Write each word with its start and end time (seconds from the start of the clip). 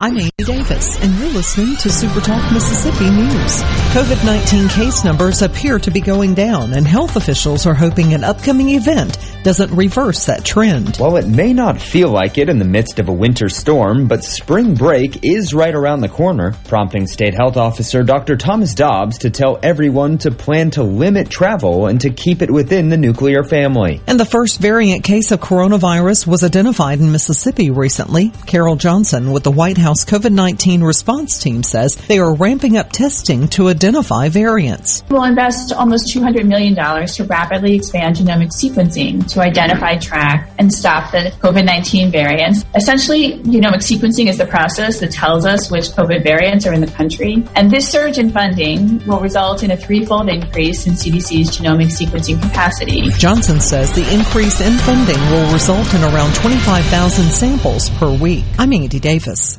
I'm 0.00 0.18
Amy 0.18 0.30
Davis, 0.38 1.00
and 1.00 1.14
you're 1.20 1.28
listening 1.28 1.76
to 1.76 1.88
SuperTalk 1.88 2.52
Mississippi 2.52 3.10
News. 3.10 3.62
COVID-19 3.94 4.68
case 4.70 5.04
numbers 5.04 5.40
appear 5.40 5.78
to 5.78 5.90
be 5.92 6.00
going 6.00 6.34
down, 6.34 6.72
and 6.72 6.84
health 6.84 7.14
officials 7.14 7.64
are 7.64 7.74
hoping 7.74 8.12
an 8.12 8.24
upcoming 8.24 8.70
event 8.70 9.16
doesn't 9.44 9.70
reverse 9.70 10.26
that 10.26 10.44
trend. 10.44 10.96
While 10.96 11.16
it 11.16 11.28
may 11.28 11.52
not 11.52 11.80
feel 11.80 12.08
like 12.08 12.38
it 12.38 12.48
in 12.48 12.58
the 12.58 12.64
midst 12.64 12.98
of 12.98 13.08
a 13.08 13.12
winter 13.12 13.48
storm, 13.48 14.08
but 14.08 14.24
spring 14.24 14.74
break 14.74 15.24
is 15.24 15.54
right 15.54 15.74
around 15.74 16.00
the 16.00 16.08
corner, 16.08 16.54
prompting 16.64 17.06
State 17.06 17.34
Health 17.34 17.56
Officer 17.56 18.02
Dr. 18.02 18.36
Thomas 18.36 18.74
Dobbs 18.74 19.18
to 19.18 19.30
tell 19.30 19.60
everyone 19.62 20.18
to 20.18 20.32
plan 20.32 20.70
to 20.72 20.82
limit 20.82 21.30
travel 21.30 21.86
and 21.86 22.00
to 22.00 22.10
keep 22.10 22.42
it 22.42 22.50
within 22.50 22.88
the 22.88 22.96
nuclear 22.96 23.44
family. 23.44 24.00
And 24.08 24.18
the 24.18 24.24
first 24.24 24.58
variant 24.58 25.04
case 25.04 25.30
of 25.30 25.40
coronavirus 25.40 26.26
was 26.26 26.42
identified 26.42 26.98
in 26.98 27.12
Mississippi 27.12 27.70
recently. 27.70 28.30
Carol 28.46 28.74
Johnson 28.74 29.30
with 29.30 29.44
the 29.44 29.52
White 29.52 29.78
House 29.78 29.83
COVID-19 29.84 30.82
response 30.82 31.38
team 31.38 31.62
says 31.62 31.96
they 32.08 32.18
are 32.18 32.34
ramping 32.34 32.78
up 32.78 32.90
testing 32.90 33.48
to 33.48 33.68
identify 33.68 34.30
variants. 34.30 35.04
We'll 35.10 35.24
invest 35.24 35.74
almost 35.74 36.06
$200 36.06 36.46
million 36.46 36.74
to 36.74 37.24
rapidly 37.24 37.74
expand 37.74 38.16
genomic 38.16 38.50
sequencing 38.50 39.30
to 39.34 39.40
identify, 39.42 39.98
track, 39.98 40.50
and 40.58 40.72
stop 40.72 41.12
the 41.12 41.30
COVID-19 41.42 42.10
variants. 42.10 42.64
Essentially, 42.74 43.34
genomic 43.42 43.82
sequencing 43.82 44.28
is 44.28 44.38
the 44.38 44.46
process 44.46 45.00
that 45.00 45.12
tells 45.12 45.44
us 45.44 45.70
which 45.70 45.90
COVID 45.90 46.22
variants 46.22 46.66
are 46.66 46.72
in 46.72 46.80
the 46.80 46.90
country. 46.90 47.44
And 47.54 47.70
this 47.70 47.86
surge 47.86 48.16
in 48.16 48.30
funding 48.30 49.06
will 49.06 49.20
result 49.20 49.64
in 49.64 49.72
a 49.72 49.76
threefold 49.76 50.30
increase 50.30 50.86
in 50.86 50.94
CDC's 50.94 51.58
genomic 51.58 51.92
sequencing 51.92 52.40
capacity. 52.40 53.10
Johnson 53.18 53.60
says 53.60 53.92
the 53.92 54.10
increase 54.14 54.62
in 54.62 54.78
funding 54.78 55.20
will 55.30 55.52
result 55.52 55.92
in 55.92 56.02
around 56.04 56.34
25,000 56.36 57.30
samples 57.30 57.90
per 57.90 58.10
week. 58.16 58.44
I'm 58.58 58.72
Andy 58.72 58.98
Davis. 58.98 59.58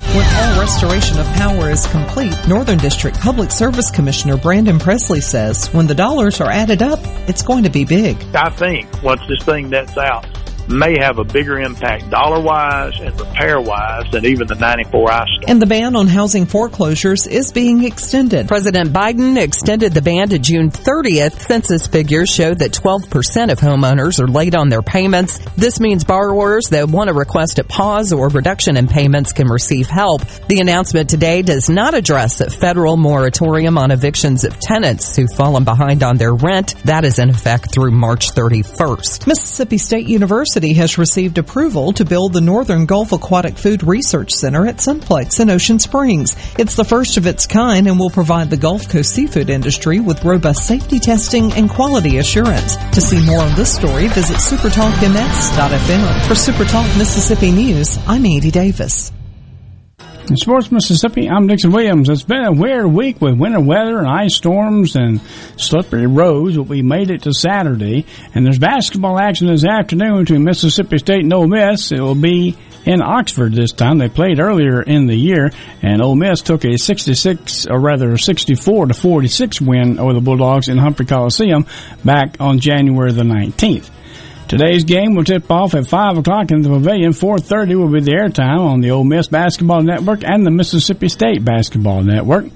When 0.00 0.26
all 0.36 0.60
restoration 0.60 1.18
of 1.18 1.26
power 1.34 1.70
is 1.70 1.86
complete, 1.86 2.36
Northern 2.48 2.78
District 2.78 3.18
Public 3.20 3.50
Service 3.50 3.90
Commissioner 3.90 4.36
Brandon 4.36 4.78
Presley 4.78 5.20
says 5.20 5.72
when 5.72 5.86
the 5.86 5.94
dollars 5.94 6.40
are 6.40 6.50
added 6.50 6.82
up, 6.82 6.98
it's 7.28 7.42
going 7.42 7.62
to 7.64 7.70
be 7.70 7.84
big. 7.84 8.16
I 8.34 8.50
think 8.50 8.88
once 9.02 9.20
this 9.28 9.42
thing 9.44 9.70
nets 9.70 9.96
out, 9.96 10.26
may 10.68 10.98
have 10.98 11.18
a 11.18 11.24
bigger 11.24 11.58
impact 11.58 12.10
dollar 12.10 12.40
wise 12.40 12.98
and 13.00 13.18
repair 13.20 13.60
wise 13.60 14.10
than 14.10 14.24
even 14.24 14.46
the 14.46 14.54
94 14.54 15.10
ice 15.10 15.28
storm. 15.34 15.44
And 15.48 15.60
the 15.60 15.66
ban 15.66 15.96
on 15.96 16.06
housing 16.06 16.46
foreclosures 16.46 17.26
is 17.26 17.52
being 17.52 17.84
extended. 17.84 18.48
President 18.48 18.90
Biden 18.90 19.36
extended 19.36 19.92
the 19.92 20.02
ban 20.02 20.30
to 20.30 20.38
June 20.38 20.70
30th. 20.70 21.40
Census 21.40 21.86
figures 21.86 22.30
show 22.30 22.54
that 22.54 22.72
12% 22.72 23.52
of 23.52 23.60
homeowners 23.60 24.20
are 24.20 24.26
late 24.26 24.54
on 24.54 24.68
their 24.68 24.82
payments. 24.82 25.38
This 25.56 25.80
means 25.80 26.04
borrowers 26.04 26.68
that 26.70 26.88
want 26.88 27.08
to 27.08 27.14
request 27.14 27.58
a 27.58 27.64
pause 27.64 28.12
or 28.12 28.28
reduction 28.28 28.76
in 28.76 28.88
payments 28.88 29.32
can 29.32 29.48
receive 29.48 29.88
help. 29.88 30.22
The 30.48 30.60
announcement 30.60 31.10
today 31.10 31.42
does 31.42 31.68
not 31.68 31.94
address 31.94 32.40
a 32.40 32.50
federal 32.50 32.96
moratorium 32.96 33.76
on 33.76 33.90
evictions 33.90 34.44
of 34.44 34.58
tenants 34.58 35.14
who've 35.16 35.30
fallen 35.30 35.64
behind 35.64 36.02
on 36.02 36.16
their 36.16 36.34
rent. 36.34 36.74
That 36.84 37.04
is 37.04 37.18
in 37.18 37.30
effect 37.30 37.72
through 37.72 37.90
March 37.90 38.32
31st. 38.32 39.26
Mississippi 39.26 39.78
State 39.78 40.06
University 40.06 40.53
has 40.54 40.98
received 40.98 41.36
approval 41.36 41.92
to 41.94 42.04
build 42.04 42.32
the 42.32 42.40
Northern 42.40 42.86
Gulf 42.86 43.10
Aquatic 43.10 43.58
Food 43.58 43.82
Research 43.82 44.32
Center 44.32 44.66
at 44.66 44.76
Sunplex 44.76 45.40
in 45.40 45.50
Ocean 45.50 45.80
Springs. 45.80 46.36
It's 46.58 46.76
the 46.76 46.84
first 46.84 47.16
of 47.16 47.26
its 47.26 47.46
kind 47.46 47.88
and 47.88 47.98
will 47.98 48.10
provide 48.10 48.50
the 48.50 48.56
Gulf 48.56 48.88
Coast 48.88 49.10
seafood 49.10 49.50
industry 49.50 49.98
with 49.98 50.24
robust 50.24 50.66
safety 50.66 51.00
testing 51.00 51.52
and 51.54 51.68
quality 51.68 52.18
assurance. 52.18 52.76
To 52.76 53.00
see 53.00 53.24
more 53.26 53.40
on 53.40 53.56
this 53.56 53.74
story, 53.74 54.06
visit 54.08 54.36
supertalkms.fm. 54.36 56.26
For 56.28 56.34
Supertalk 56.34 56.98
Mississippi 56.98 57.50
News, 57.50 57.98
I'm 58.06 58.24
Andy 58.24 58.52
Davis. 58.52 59.10
In 60.26 60.38
Sports 60.38 60.72
Mississippi, 60.72 61.28
I'm 61.28 61.46
Dixon 61.46 61.70
Williams. 61.70 62.08
It's 62.08 62.22
been 62.22 62.44
a 62.44 62.50
weird 62.50 62.86
week 62.86 63.20
with 63.20 63.38
winter 63.38 63.60
weather 63.60 63.98
and 63.98 64.08
ice 64.08 64.34
storms 64.34 64.96
and 64.96 65.20
slippery 65.58 66.06
roads, 66.06 66.56
but 66.56 66.62
we 66.62 66.80
made 66.80 67.10
it 67.10 67.24
to 67.24 67.34
Saturday. 67.34 68.06
And 68.34 68.46
there's 68.46 68.58
basketball 68.58 69.18
action 69.18 69.48
this 69.48 69.66
afternoon 69.66 70.20
between 70.20 70.42
Mississippi 70.42 70.96
State 70.96 71.24
and 71.24 71.32
Ole 71.34 71.46
Miss. 71.46 71.92
It 71.92 72.00
will 72.00 72.14
be 72.14 72.56
in 72.86 73.02
Oxford 73.02 73.52
this 73.52 73.72
time. 73.72 73.98
They 73.98 74.08
played 74.08 74.40
earlier 74.40 74.80
in 74.80 75.06
the 75.06 75.14
year, 75.14 75.50
and 75.82 76.00
Ole 76.00 76.16
Miss 76.16 76.40
took 76.40 76.64
a 76.64 76.78
66, 76.78 77.66
or 77.66 77.78
rather 77.78 78.16
64 78.16 78.86
to 78.86 78.94
46 78.94 79.60
win 79.60 79.98
over 79.98 80.14
the 80.14 80.22
Bulldogs 80.22 80.70
in 80.70 80.78
Humphrey 80.78 81.04
Coliseum 81.04 81.66
back 82.02 82.36
on 82.40 82.60
January 82.60 83.12
the 83.12 83.24
19th. 83.24 83.90
Today's 84.48 84.84
game 84.84 85.14
will 85.14 85.24
tip 85.24 85.50
off 85.50 85.74
at 85.74 85.86
5 85.86 86.18
o'clock 86.18 86.50
in 86.50 86.60
the 86.60 86.68
pavilion. 86.68 87.12
4.30 87.12 87.76
will 87.76 87.90
be 87.90 88.00
the 88.00 88.12
airtime 88.12 88.60
on 88.60 88.80
the 88.80 88.90
Ole 88.90 89.02
Miss 89.02 89.26
Basketball 89.26 89.82
Network 89.82 90.22
and 90.22 90.46
the 90.46 90.50
Mississippi 90.50 91.08
State 91.08 91.44
Basketball 91.44 92.02
Network. 92.02 92.52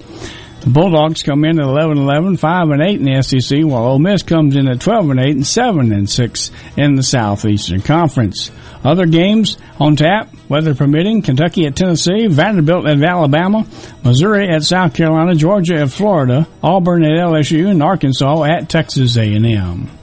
The 0.61 0.69
Bulldogs 0.69 1.23
come 1.23 1.45
in 1.45 1.59
at 1.59 1.65
11-11, 1.65 2.37
5 2.37 2.69
and 2.69 2.81
8 2.81 2.99
in 2.99 3.05
the 3.05 3.21
SEC, 3.21 3.63
while 3.63 3.85
Ole 3.85 3.99
Miss 3.99 4.23
comes 4.23 4.55
in 4.55 4.67
at 4.67 4.81
12 4.81 5.09
and 5.09 5.19
8 5.19 5.35
and 5.35 5.47
7 5.47 5.91
and 5.91 6.09
6 6.09 6.51
in 6.77 6.95
the 6.95 7.03
Southeastern 7.03 7.81
Conference. 7.81 8.51
Other 8.83 9.05
games 9.05 9.57
on 9.79 9.95
tap, 9.95 10.33
weather 10.47 10.75
permitting, 10.75 11.21
Kentucky 11.21 11.65
at 11.65 11.75
Tennessee, 11.75 12.27
Vanderbilt 12.27 12.87
at 12.87 13.01
Alabama, 13.01 13.65
Missouri 14.03 14.47
at 14.47 14.63
South 14.63 14.93
Carolina, 14.93 15.33
Georgia 15.33 15.81
at 15.81 15.91
Florida, 15.91 16.47
Auburn 16.61 17.03
at 17.03 17.11
LSU, 17.11 17.67
and 17.69 17.81
Arkansas 17.81 18.43
at 18.43 18.69
Texas 18.69 19.17
A&M. 19.17 19.98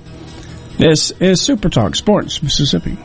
This 0.79 1.11
is 1.11 1.41
Super 1.41 1.71
Talk 1.71 1.97
Sports 1.97 2.43
Mississippi. 2.43 2.97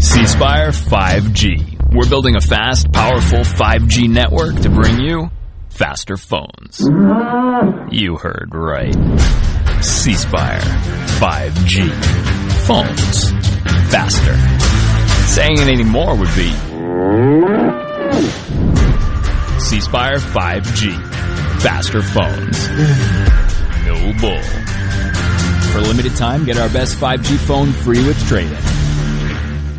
C 0.00 0.20
5G. 0.20 1.94
We're 1.94 2.08
building 2.08 2.34
a 2.34 2.40
fast, 2.40 2.90
powerful 2.92 3.38
5G 3.38 4.08
network 4.08 4.56
to 4.62 4.68
bring 4.68 4.98
you 4.98 5.30
faster 5.68 6.16
phones. 6.16 6.80
You 7.92 8.16
heard 8.16 8.48
right. 8.52 8.92
C 9.80 10.14
5G. 10.14 11.92
Phones 12.66 13.30
faster. 13.92 14.36
Saying 15.32 15.58
it 15.58 15.68
anymore 15.68 16.16
would 16.16 16.34
be 16.34 16.50
C 19.60 19.78
5G 19.78 21.07
faster 21.60 22.02
phones. 22.02 22.68
No 23.84 24.12
bull. 24.20 24.42
For 25.72 25.78
a 25.78 25.82
limited 25.82 26.14
time, 26.16 26.44
get 26.44 26.56
our 26.56 26.68
best 26.68 26.96
5G 26.98 27.36
phone 27.36 27.72
free 27.72 28.04
with 28.06 28.18
trade-in. 28.28 28.77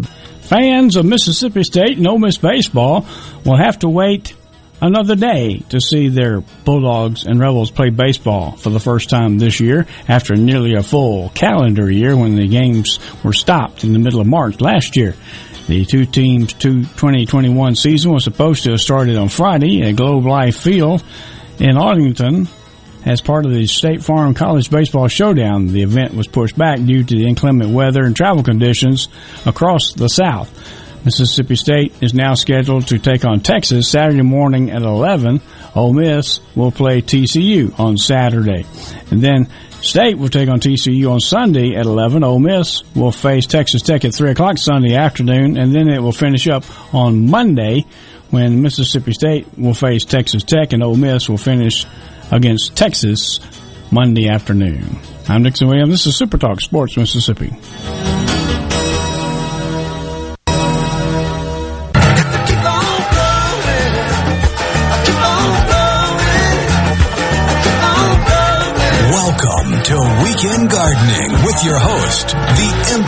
Fans 0.00 0.96
of 0.96 1.04
Mississippi 1.04 1.62
State 1.64 1.96
and 1.96 2.06
Ole 2.06 2.18
Miss 2.18 2.38
baseball 2.38 3.06
will 3.44 3.56
have 3.56 3.78
to 3.80 3.88
wait 3.88 4.34
another 4.82 5.14
day 5.14 5.60
to 5.68 5.80
see 5.80 6.08
their 6.08 6.40
Bulldogs 6.64 7.24
and 7.24 7.38
Rebels 7.38 7.70
play 7.70 7.90
baseball 7.90 8.56
for 8.56 8.70
the 8.70 8.80
first 8.80 9.08
time 9.08 9.38
this 9.38 9.60
year 9.60 9.86
after 10.08 10.34
nearly 10.34 10.74
a 10.74 10.82
full 10.82 11.30
calendar 11.30 11.90
year 11.90 12.16
when 12.16 12.34
the 12.34 12.48
games 12.48 12.98
were 13.22 13.32
stopped 13.32 13.84
in 13.84 13.92
the 13.92 13.98
middle 14.00 14.20
of 14.20 14.26
March 14.26 14.60
last 14.60 14.96
year. 14.96 15.14
The 15.68 15.84
two 15.84 16.04
teams' 16.04 16.52
2021 16.54 17.76
season 17.76 18.12
was 18.12 18.24
supposed 18.24 18.64
to 18.64 18.72
have 18.72 18.80
started 18.80 19.16
on 19.16 19.28
Friday 19.28 19.82
at 19.82 19.94
Globe 19.94 20.26
Life 20.26 20.56
Field 20.56 21.04
in 21.60 21.76
Arlington 21.76 22.48
as 23.04 23.20
part 23.20 23.46
of 23.46 23.52
the 23.52 23.66
State 23.66 24.02
Farm 24.02 24.34
College 24.34 24.70
Baseball 24.70 25.08
Showdown. 25.08 25.66
The 25.66 25.82
event 25.82 26.14
was 26.14 26.26
pushed 26.26 26.56
back 26.56 26.78
due 26.84 27.02
to 27.02 27.14
the 27.16 27.26
inclement 27.26 27.70
weather 27.70 28.04
and 28.04 28.14
travel 28.14 28.42
conditions 28.42 29.08
across 29.46 29.92
the 29.92 30.08
South. 30.08 30.50
Mississippi 31.04 31.56
State 31.56 31.94
is 32.00 32.14
now 32.14 32.34
scheduled 32.34 32.86
to 32.88 32.98
take 32.98 33.24
on 33.24 33.40
Texas 33.40 33.88
Saturday 33.88 34.22
morning 34.22 34.70
at 34.70 34.82
11. 34.82 35.40
Ole 35.74 35.92
Miss 35.92 36.40
will 36.54 36.70
play 36.70 37.02
TCU 37.02 37.78
on 37.78 37.96
Saturday. 37.96 38.64
And 39.10 39.20
then 39.20 39.48
State 39.80 40.16
will 40.16 40.28
take 40.28 40.48
on 40.48 40.60
TCU 40.60 41.10
on 41.10 41.18
Sunday 41.18 41.74
at 41.74 41.86
11. 41.86 42.22
Ole 42.22 42.38
Miss 42.38 42.84
will 42.94 43.10
face 43.10 43.46
Texas 43.46 43.82
Tech 43.82 44.04
at 44.04 44.14
3 44.14 44.30
o'clock 44.30 44.58
Sunday 44.58 44.94
afternoon. 44.94 45.58
And 45.58 45.74
then 45.74 45.88
it 45.88 46.00
will 46.00 46.12
finish 46.12 46.46
up 46.46 46.64
on 46.94 47.28
Monday 47.28 47.84
when 48.30 48.62
Mississippi 48.62 49.12
State 49.12 49.46
will 49.58 49.74
face 49.74 50.04
Texas 50.04 50.44
Tech 50.44 50.72
and 50.72 50.84
Ole 50.84 50.96
Miss 50.96 51.28
will 51.28 51.36
finish 51.36 51.84
against 52.30 52.76
Texas 52.76 53.40
Monday 53.90 54.28
afternoon. 54.28 54.98
I'm 55.28 55.42
Nixon 55.42 55.68
Williams. 55.68 55.90
This 55.90 56.06
is 56.06 56.16
Super 56.16 56.38
Talk 56.38 56.60
Sports 56.60 56.96
Mississippi. 56.96 57.52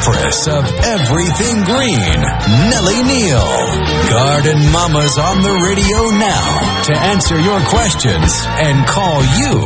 Empress 0.06 0.48
of 0.48 0.64
Everything 0.84 1.64
Green, 1.64 2.20
Nellie 2.68 3.02
Neal. 3.04 3.40
Garden 4.10 4.70
Mama's 4.70 5.16
on 5.16 5.40
the 5.40 5.62
radio 5.64 6.10
now 6.18 6.82
to 6.84 6.94
answer 6.94 7.40
your 7.40 7.58
questions 7.68 8.44
and 8.46 8.86
call 8.86 9.22
you. 9.22 9.64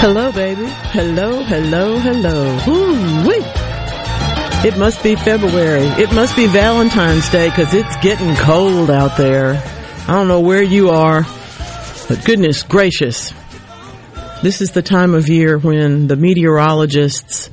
Hello, 0.00 0.30
baby. 0.32 0.66
Hello, 0.92 1.42
hello, 1.42 1.98
hello. 2.00 2.58
Woo-wee. 2.66 3.42
It 4.68 4.76
must 4.76 5.02
be 5.02 5.16
February. 5.16 5.86
It 6.02 6.12
must 6.12 6.36
be 6.36 6.46
Valentine's 6.46 7.30
Day 7.30 7.48
because 7.48 7.72
it's 7.72 7.96
getting 8.02 8.34
cold 8.36 8.90
out 8.90 9.16
there. 9.16 9.54
I 10.06 10.12
don't 10.12 10.28
know 10.28 10.40
where 10.40 10.62
you 10.62 10.90
are, 10.90 11.22
but 12.08 12.22
goodness 12.26 12.62
gracious. 12.62 13.32
This 14.42 14.60
is 14.60 14.72
the 14.72 14.82
time 14.82 15.14
of 15.14 15.30
year 15.30 15.56
when 15.56 16.08
the 16.08 16.16
meteorologists 16.16 17.48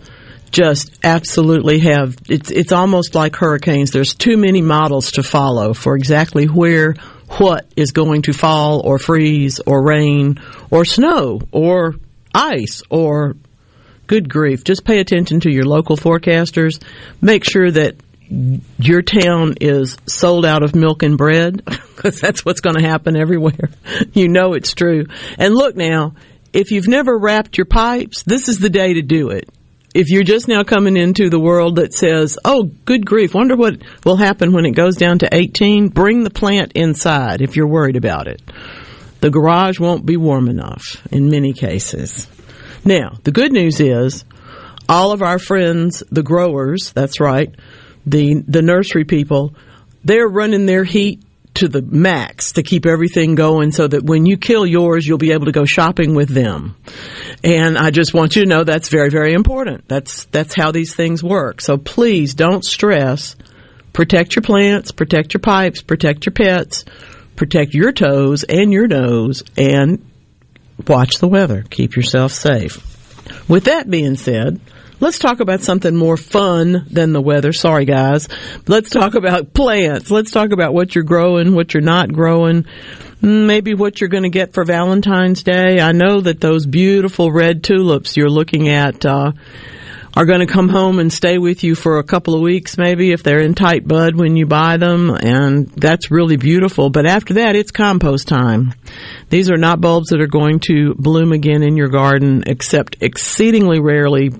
just 0.57 0.97
absolutely 1.03 1.79
have 1.79 2.17
it's 2.27 2.49
it's 2.49 2.71
almost 2.71 3.13
like 3.13 3.35
hurricanes. 3.35 3.91
There's 3.91 4.15
too 4.15 4.37
many 4.37 4.61
models 4.61 5.11
to 5.13 5.23
follow 5.23 5.73
for 5.73 5.95
exactly 5.95 6.45
where 6.45 6.95
what 7.37 7.67
is 7.75 7.91
going 7.91 8.23
to 8.23 8.33
fall 8.33 8.81
or 8.83 8.97
freeze 8.97 9.59
or 9.59 9.83
rain 9.83 10.39
or 10.71 10.83
snow 10.83 11.41
or 11.51 11.95
ice 12.33 12.81
or 12.89 13.35
good 14.07 14.29
grief. 14.29 14.63
Just 14.63 14.83
pay 14.83 14.99
attention 14.99 15.41
to 15.41 15.51
your 15.51 15.65
local 15.65 15.95
forecasters. 15.95 16.81
Make 17.21 17.43
sure 17.43 17.69
that 17.69 17.95
your 18.79 19.03
town 19.03 19.55
is 19.61 19.95
sold 20.07 20.43
out 20.43 20.63
of 20.63 20.73
milk 20.75 21.03
and 21.03 21.19
bread 21.19 21.63
because 21.65 22.19
that's 22.19 22.43
what's 22.43 22.61
going 22.61 22.77
to 22.77 22.83
happen 22.83 23.15
everywhere. 23.15 23.69
You 24.13 24.27
know 24.27 24.53
it's 24.53 24.73
true. 24.73 25.05
And 25.37 25.53
look 25.53 25.75
now, 25.75 26.15
if 26.51 26.71
you've 26.71 26.87
never 26.87 27.15
wrapped 27.15 27.57
your 27.57 27.65
pipes, 27.65 28.23
this 28.23 28.49
is 28.49 28.57
the 28.57 28.69
day 28.69 28.95
to 28.95 29.01
do 29.03 29.29
it. 29.29 29.49
If 29.97 30.11
you're 30.11 30.21
just 30.21 30.47
now 30.47 30.63
coming 30.63 30.95
into 30.95 31.27
the 31.27 31.39
world 31.39 31.77
that 31.77 31.91
says, 31.91 32.37
oh, 32.45 32.65
good 32.85 33.03
grief, 33.03 33.33
wonder 33.33 33.55
what 33.55 33.81
will 34.05 34.15
happen 34.15 34.53
when 34.53 34.67
it 34.67 34.75
goes 34.75 34.95
down 34.95 35.17
to 35.17 35.29
18, 35.33 35.87
bring 35.87 36.23
the 36.23 36.29
plant 36.29 36.73
inside 36.75 37.41
if 37.41 37.55
you're 37.55 37.67
worried 37.67 37.95
about 37.95 38.27
it. 38.27 38.39
The 39.21 39.31
garage 39.31 39.79
won't 39.79 40.05
be 40.05 40.15
warm 40.15 40.49
enough 40.49 41.03
in 41.11 41.31
many 41.31 41.51
cases. 41.51 42.27
Now, 42.85 43.17
the 43.23 43.31
good 43.31 43.51
news 43.51 43.79
is 43.79 44.23
all 44.87 45.13
of 45.13 45.23
our 45.23 45.39
friends, 45.39 46.03
the 46.11 46.21
growers, 46.21 46.91
that's 46.91 47.19
right, 47.19 47.55
the, 48.05 48.43
the 48.47 48.61
nursery 48.61 49.03
people, 49.03 49.55
they're 50.03 50.27
running 50.27 50.67
their 50.67 50.83
heat 50.83 51.23
to 51.57 51.67
the 51.67 51.81
max 51.81 52.53
to 52.53 52.63
keep 52.63 52.85
everything 52.85 53.35
going 53.35 53.71
so 53.71 53.87
that 53.87 54.03
when 54.03 54.25
you 54.25 54.37
kill 54.37 54.65
yours, 54.65 55.07
you'll 55.07 55.17
be 55.17 55.31
able 55.31 55.45
to 55.45 55.51
go 55.51 55.65
shopping 55.65 56.15
with 56.15 56.29
them. 56.29 56.75
And 57.43 57.77
I 57.77 57.91
just 57.91 58.13
want 58.13 58.35
you 58.35 58.43
to 58.43 58.49
know 58.49 58.63
that's 58.63 58.89
very, 58.89 59.09
very 59.09 59.33
important. 59.33 59.87
That's, 59.87 60.25
that's 60.25 60.55
how 60.55 60.71
these 60.71 60.95
things 60.95 61.23
work. 61.23 61.61
So 61.61 61.77
please 61.77 62.33
don't 62.33 62.63
stress. 62.63 63.35
Protect 63.93 64.35
your 64.35 64.43
plants, 64.43 64.91
protect 64.91 65.33
your 65.33 65.41
pipes, 65.41 65.81
protect 65.81 66.27
your 66.27 66.33
pets, 66.33 66.85
protect 67.35 67.73
your 67.73 67.91
toes 67.91 68.43
and 68.43 68.71
your 68.71 68.87
nose, 68.87 69.43
and 69.57 70.05
watch 70.87 71.17
the 71.17 71.27
weather. 71.27 71.63
Keep 71.67 71.95
yourself 71.95 72.31
safe. 72.31 72.83
With 73.49 73.63
that 73.63 73.89
being 73.89 74.15
said, 74.15 74.61
Let's 74.99 75.19
talk 75.19 75.41
about 75.41 75.61
something 75.61 75.95
more 75.95 76.17
fun 76.17 76.87
than 76.89 77.13
the 77.13 77.21
weather. 77.21 77.53
Sorry, 77.53 77.85
guys. 77.85 78.27
Let's 78.67 78.89
talk 78.89 79.13
about 79.13 79.53
plants. 79.53 80.09
Let's 80.09 80.31
talk 80.31 80.51
about 80.51 80.73
what 80.73 80.95
you're 80.95 81.03
growing, 81.03 81.53
what 81.53 81.75
you're 81.75 81.81
not 81.81 82.11
growing, 82.11 82.65
maybe 83.21 83.75
what 83.75 84.01
you're 84.01 84.09
going 84.09 84.23
to 84.23 84.29
get 84.29 84.53
for 84.53 84.65
Valentine's 84.65 85.43
Day. 85.43 85.79
I 85.79 85.91
know 85.91 86.21
that 86.21 86.41
those 86.41 86.65
beautiful 86.65 87.31
red 87.31 87.63
tulips 87.63 88.17
you're 88.17 88.27
looking 88.27 88.69
at 88.69 89.05
uh, 89.05 89.33
are 90.15 90.25
going 90.25 90.39
to 90.39 90.51
come 90.51 90.67
home 90.67 90.97
and 90.97 91.13
stay 91.13 91.37
with 91.37 91.63
you 91.63 91.75
for 91.75 91.99
a 91.99 92.03
couple 92.03 92.33
of 92.33 92.41
weeks, 92.41 92.75
maybe 92.75 93.11
if 93.11 93.21
they're 93.21 93.41
in 93.41 93.53
tight 93.53 93.87
bud 93.87 94.15
when 94.15 94.35
you 94.35 94.47
buy 94.47 94.77
them, 94.77 95.11
and 95.11 95.67
that's 95.69 96.09
really 96.09 96.37
beautiful. 96.37 96.89
But 96.89 97.05
after 97.05 97.35
that, 97.35 97.55
it's 97.55 97.69
compost 97.69 98.27
time. 98.27 98.73
These 99.29 99.51
are 99.51 99.57
not 99.57 99.79
bulbs 99.79 100.09
that 100.09 100.21
are 100.21 100.25
going 100.25 100.59
to 100.61 100.95
bloom 100.95 101.33
again 101.33 101.61
in 101.61 101.77
your 101.77 101.89
garden, 101.89 102.45
except 102.47 102.97
exceedingly 103.01 103.79
rarely 103.79 104.31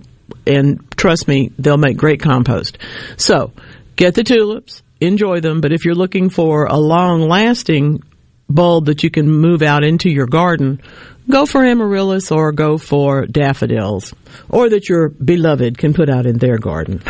and 0.48 0.80
trust 0.98 1.28
me, 1.28 1.52
they'll 1.60 1.78
make 1.78 1.98
great 1.98 2.20
compost. 2.20 2.78
So, 3.18 3.52
get 3.96 4.16
the 4.16 4.24
tulips, 4.24 4.82
enjoy 5.00 5.42
them, 5.42 5.62
but 5.62 5.72
if 5.72 5.86
you're 5.86 5.96
looking 5.96 6.30
for 6.30 6.66
a 6.66 6.78
long 6.78 7.22
lasting 7.22 8.02
bulb 8.50 8.86
that 8.86 9.04
you 9.04 9.10
can 9.10 9.30
move 9.30 9.62
out 9.62 9.84
into 9.84 10.10
your 10.10 10.28
garden, 10.28 10.82
go 11.30 11.46
for 11.46 11.64
amaryllis 11.64 12.32
or 12.32 12.52
go 12.52 12.78
for 12.78 13.26
daffodils, 13.26 14.14
or 14.50 14.70
that 14.70 14.90
your 14.90 15.10
beloved 15.10 15.78
can 15.78 15.94
put 15.94 16.10
out 16.10 16.26
in 16.26 16.38
their 16.38 16.58
garden. 16.58 17.02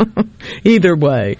Either 0.64 0.96
way. 0.96 1.36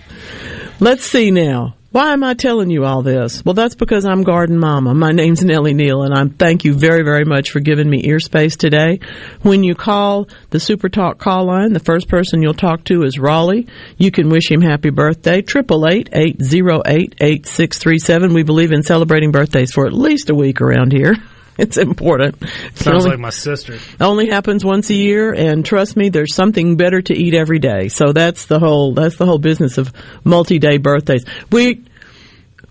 Let's 0.80 1.04
see 1.04 1.30
now. 1.30 1.74
Why 1.92 2.14
am 2.14 2.24
I 2.24 2.32
telling 2.32 2.70
you 2.70 2.86
all 2.86 3.02
this? 3.02 3.44
Well, 3.44 3.52
that's 3.52 3.74
because 3.74 4.06
I'm 4.06 4.22
Garden 4.22 4.58
Mama. 4.58 4.94
My 4.94 5.10
name's 5.10 5.44
Nellie 5.44 5.74
Neal, 5.74 6.04
and 6.04 6.14
I 6.14 6.24
thank 6.24 6.64
you 6.64 6.72
very, 6.72 7.04
very 7.04 7.26
much 7.26 7.50
for 7.50 7.60
giving 7.60 7.90
me 7.90 8.00
ear 8.04 8.18
space 8.18 8.56
today. 8.56 8.98
When 9.42 9.62
you 9.62 9.74
call 9.74 10.26
the 10.48 10.58
Super 10.58 10.88
Talk 10.88 11.18
call 11.18 11.44
line, 11.44 11.74
the 11.74 11.80
first 11.80 12.08
person 12.08 12.40
you'll 12.40 12.54
talk 12.54 12.84
to 12.84 13.02
is 13.02 13.18
Raleigh. 13.18 13.66
You 13.98 14.10
can 14.10 14.30
wish 14.30 14.50
him 14.50 14.62
happy 14.62 14.88
birthday. 14.88 15.42
Triple 15.42 15.86
eight 15.86 16.08
eight 16.14 16.42
zero 16.42 16.80
eight 16.86 17.14
eight 17.20 17.44
six 17.44 17.76
three 17.76 17.98
seven. 17.98 18.32
We 18.32 18.42
believe 18.42 18.72
in 18.72 18.82
celebrating 18.82 19.30
birthdays 19.30 19.72
for 19.72 19.86
at 19.86 19.92
least 19.92 20.30
a 20.30 20.34
week 20.34 20.62
around 20.62 20.92
here. 20.92 21.16
It's 21.58 21.76
important. 21.76 22.42
Sounds 22.74 23.04
only, 23.04 23.10
like 23.10 23.18
my 23.18 23.30
sister. 23.30 23.78
Only 24.00 24.30
happens 24.30 24.64
once 24.64 24.88
a 24.88 24.94
year, 24.94 25.34
and 25.34 25.64
trust 25.64 25.96
me, 25.96 26.08
there's 26.08 26.34
something 26.34 26.76
better 26.76 27.02
to 27.02 27.14
eat 27.14 27.34
every 27.34 27.58
day. 27.58 27.88
So 27.88 28.12
that's 28.12 28.46
the 28.46 28.58
whole 28.58 28.94
that's 28.94 29.16
the 29.16 29.26
whole 29.26 29.38
business 29.38 29.76
of 29.76 29.92
multi-day 30.24 30.78
birthdays. 30.78 31.26
We 31.50 31.84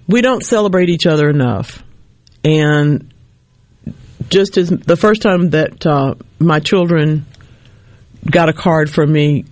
we 0.08 0.22
don't 0.22 0.44
celebrate 0.44 0.90
each 0.90 1.06
other 1.06 1.30
enough, 1.30 1.84
and 2.44 3.14
just 4.30 4.58
as 4.58 4.70
the 4.70 4.98
first 4.98 5.22
time 5.22 5.52
that 5.52 5.86
uh, 5.86 6.16
my 6.40 6.60
children 6.60 7.28
got 8.30 8.50
a 8.50 8.54
card 8.54 8.90
from 8.90 9.12
me 9.12 9.46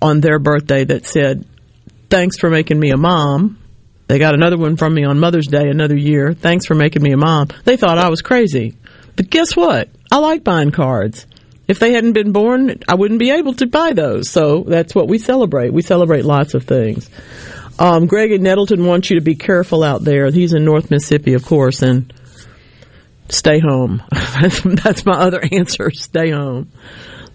on 0.00 0.20
their 0.20 0.38
birthday 0.38 0.84
that 0.84 1.04
said, 1.04 1.44
"Thanks 2.08 2.38
for 2.38 2.48
making 2.48 2.80
me 2.80 2.90
a 2.90 2.96
mom." 2.96 3.58
They 4.06 4.18
got 4.18 4.34
another 4.34 4.58
one 4.58 4.76
from 4.76 4.94
me 4.94 5.04
on 5.04 5.18
Mother's 5.18 5.46
Day 5.46 5.68
another 5.68 5.96
year. 5.96 6.34
Thanks 6.34 6.66
for 6.66 6.74
making 6.74 7.02
me 7.02 7.12
a 7.12 7.16
mom. 7.16 7.48
They 7.64 7.76
thought 7.76 7.98
I 7.98 8.10
was 8.10 8.22
crazy. 8.22 8.76
But 9.16 9.30
guess 9.30 9.56
what? 9.56 9.88
I 10.10 10.18
like 10.18 10.44
buying 10.44 10.70
cards. 10.70 11.26
If 11.66 11.78
they 11.78 11.92
hadn't 11.92 12.12
been 12.12 12.32
born, 12.32 12.80
I 12.86 12.94
wouldn't 12.94 13.20
be 13.20 13.30
able 13.30 13.54
to 13.54 13.66
buy 13.66 13.94
those. 13.94 14.28
So 14.28 14.64
that's 14.64 14.94
what 14.94 15.08
we 15.08 15.18
celebrate. 15.18 15.72
We 15.72 15.80
celebrate 15.80 16.24
lots 16.24 16.52
of 16.52 16.64
things. 16.64 17.08
Um, 17.78 18.06
Greg 18.06 18.32
in 18.32 18.42
Nettleton 18.42 18.84
wants 18.84 19.10
you 19.10 19.16
to 19.16 19.24
be 19.24 19.34
careful 19.34 19.82
out 19.82 20.04
there. 20.04 20.30
He's 20.30 20.52
in 20.52 20.64
North 20.64 20.90
Mississippi, 20.90 21.32
of 21.32 21.44
course, 21.44 21.82
and 21.82 22.12
stay 23.30 23.58
home. 23.58 24.02
that's 24.12 25.06
my 25.06 25.18
other 25.18 25.40
answer. 25.52 25.90
Stay 25.90 26.30
home. 26.30 26.70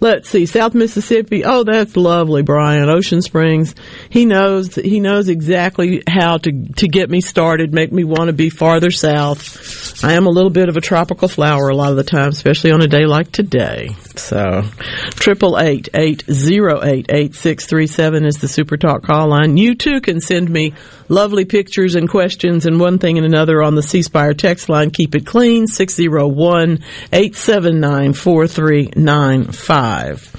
Let's 0.00 0.30
see, 0.30 0.46
South 0.46 0.74
Mississippi. 0.74 1.44
Oh, 1.44 1.62
that's 1.62 1.94
lovely, 1.94 2.42
Brian. 2.42 2.88
Ocean 2.88 3.20
Springs. 3.20 3.74
He 4.08 4.24
knows 4.24 4.74
he 4.74 4.98
knows 4.98 5.28
exactly 5.28 6.02
how 6.08 6.38
to 6.38 6.52
to 6.76 6.88
get 6.88 7.10
me 7.10 7.20
started, 7.20 7.74
make 7.74 7.92
me 7.92 8.04
want 8.04 8.28
to 8.28 8.32
be 8.32 8.48
farther 8.48 8.90
south. 8.90 10.02
I 10.02 10.14
am 10.14 10.26
a 10.26 10.30
little 10.30 10.50
bit 10.50 10.70
of 10.70 10.78
a 10.78 10.80
tropical 10.80 11.28
flower 11.28 11.68
a 11.68 11.76
lot 11.76 11.90
of 11.90 11.98
the 11.98 12.04
time, 12.04 12.30
especially 12.30 12.72
on 12.72 12.80
a 12.80 12.88
day 12.88 13.04
like 13.04 13.30
today. 13.30 13.90
So, 14.16 14.62
triple 15.10 15.58
eight 15.58 15.90
eight 15.92 16.24
zero 16.30 16.82
eight 16.82 17.06
eight 17.10 17.34
six 17.34 17.66
three 17.66 17.86
seven 17.86 18.24
is 18.24 18.36
the 18.36 18.48
Super 18.48 18.78
Talk 18.78 19.02
call 19.02 19.28
line. 19.28 19.58
You 19.58 19.74
too 19.74 20.00
can 20.00 20.22
send 20.22 20.48
me 20.48 20.72
lovely 21.10 21.44
pictures 21.44 21.96
and 21.96 22.08
questions 22.08 22.64
and 22.64 22.80
one 22.80 22.98
thing 22.98 23.18
and 23.18 23.26
another 23.26 23.62
on 23.62 23.74
the 23.74 23.82
C 23.82 24.00
Spire 24.00 24.32
text 24.32 24.70
line. 24.70 24.90
Keep 24.90 25.16
it 25.16 25.26
clean 25.26 25.66
six 25.66 25.94
zero 25.94 26.26
one 26.26 26.78
eight 27.12 27.36
seven 27.36 27.80
nine 27.80 28.14
four 28.14 28.46
three 28.46 28.90
nine 28.96 29.44
five. 29.44 30.34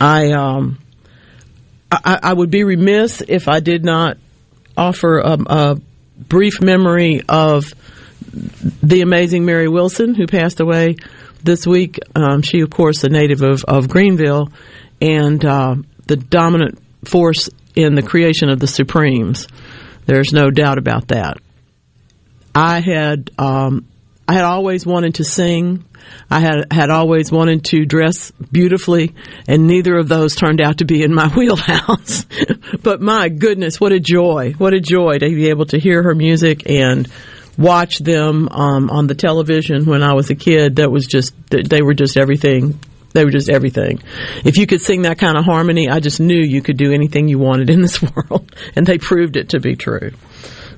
I 0.00 0.30
um 0.30 0.78
I, 1.90 2.18
I 2.22 2.32
would 2.32 2.50
be 2.50 2.64
remiss 2.64 3.22
if 3.26 3.48
I 3.48 3.60
did 3.60 3.84
not 3.84 4.16
offer 4.76 5.18
a, 5.18 5.36
a 5.46 5.80
brief 6.16 6.62
memory 6.62 7.22
of 7.28 7.74
the 8.82 9.02
amazing 9.02 9.44
Mary 9.44 9.68
Wilson 9.68 10.14
who 10.14 10.26
passed 10.26 10.60
away 10.60 10.96
this 11.42 11.66
week. 11.66 11.98
Um, 12.14 12.42
she, 12.42 12.60
of 12.60 12.70
course, 12.70 13.04
a 13.04 13.08
native 13.08 13.42
of, 13.42 13.64
of 13.64 13.88
Greenville 13.88 14.50
and 15.00 15.44
uh, 15.44 15.76
the 16.06 16.16
dominant 16.16 16.78
force 17.04 17.48
in 17.74 17.94
the 17.94 18.02
creation 18.02 18.48
of 18.48 18.58
the 18.58 18.66
Supremes. 18.66 19.46
There's 20.06 20.32
no 20.32 20.50
doubt 20.50 20.78
about 20.78 21.08
that. 21.08 21.38
I 22.54 22.80
had 22.80 23.30
um, 23.38 23.86
I 24.26 24.34
had 24.34 24.44
always 24.44 24.86
wanted 24.86 25.16
to 25.16 25.24
sing. 25.24 25.84
I 26.30 26.40
had 26.40 26.72
had 26.72 26.90
always 26.90 27.30
wanted 27.30 27.64
to 27.66 27.84
dress 27.84 28.30
beautifully, 28.30 29.14
and 29.46 29.66
neither 29.66 29.96
of 29.96 30.08
those 30.08 30.34
turned 30.34 30.60
out 30.60 30.78
to 30.78 30.84
be 30.84 31.02
in 31.02 31.14
my 31.14 31.28
wheelhouse. 31.36 32.24
but 32.82 33.00
my 33.02 33.28
goodness, 33.28 33.80
what 33.80 33.92
a 33.92 34.00
joy! 34.00 34.54
What 34.56 34.72
a 34.72 34.80
joy 34.80 35.18
to 35.18 35.28
be 35.28 35.50
able 35.50 35.66
to 35.66 35.78
hear 35.78 36.02
her 36.02 36.14
music 36.14 36.68
and 36.70 37.08
watch 37.58 37.98
them 37.98 38.48
um, 38.50 38.90
on 38.90 39.06
the 39.06 39.14
television 39.14 39.84
when 39.84 40.02
I 40.02 40.14
was 40.14 40.30
a 40.30 40.34
kid. 40.34 40.76
That 40.76 40.90
was 40.90 41.06
just 41.06 41.34
they 41.50 41.82
were 41.82 41.94
just 41.94 42.16
everything. 42.16 42.80
They 43.16 43.24
were 43.24 43.30
just 43.30 43.48
everything. 43.48 44.02
If 44.44 44.58
you 44.58 44.66
could 44.66 44.82
sing 44.82 45.02
that 45.02 45.18
kind 45.18 45.38
of 45.38 45.44
harmony, 45.46 45.88
I 45.88 46.00
just 46.00 46.20
knew 46.20 46.36
you 46.36 46.60
could 46.60 46.76
do 46.76 46.92
anything 46.92 47.28
you 47.28 47.38
wanted 47.38 47.70
in 47.70 47.80
this 47.80 48.02
world, 48.14 48.54
and 48.76 48.86
they 48.86 48.98
proved 48.98 49.38
it 49.38 49.48
to 49.50 49.58
be 49.58 49.74
true. 49.74 50.10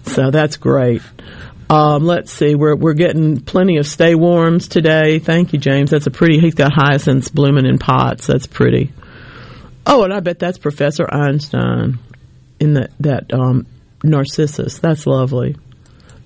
So 0.04 0.30
that's 0.30 0.56
great. 0.56 1.02
Um, 1.68 2.04
let's 2.04 2.30
see, 2.30 2.54
we're 2.54 2.76
we're 2.76 2.94
getting 2.94 3.40
plenty 3.40 3.78
of 3.78 3.88
stay 3.88 4.14
warms 4.14 4.68
today. 4.68 5.18
Thank 5.18 5.52
you, 5.52 5.58
James. 5.58 5.90
That's 5.90 6.06
a 6.06 6.12
pretty. 6.12 6.38
He's 6.38 6.54
got 6.54 6.72
hyacinths 6.72 7.28
blooming 7.28 7.66
in 7.66 7.78
pots. 7.78 8.28
That's 8.28 8.46
pretty. 8.46 8.92
Oh, 9.84 10.04
and 10.04 10.14
I 10.14 10.20
bet 10.20 10.38
that's 10.38 10.58
Professor 10.58 11.12
Einstein 11.12 11.98
in 12.60 12.74
that 12.74 12.92
that 13.00 13.34
um, 13.34 13.66
Narcissus. 14.04 14.78
That's 14.78 15.08
lovely. 15.08 15.56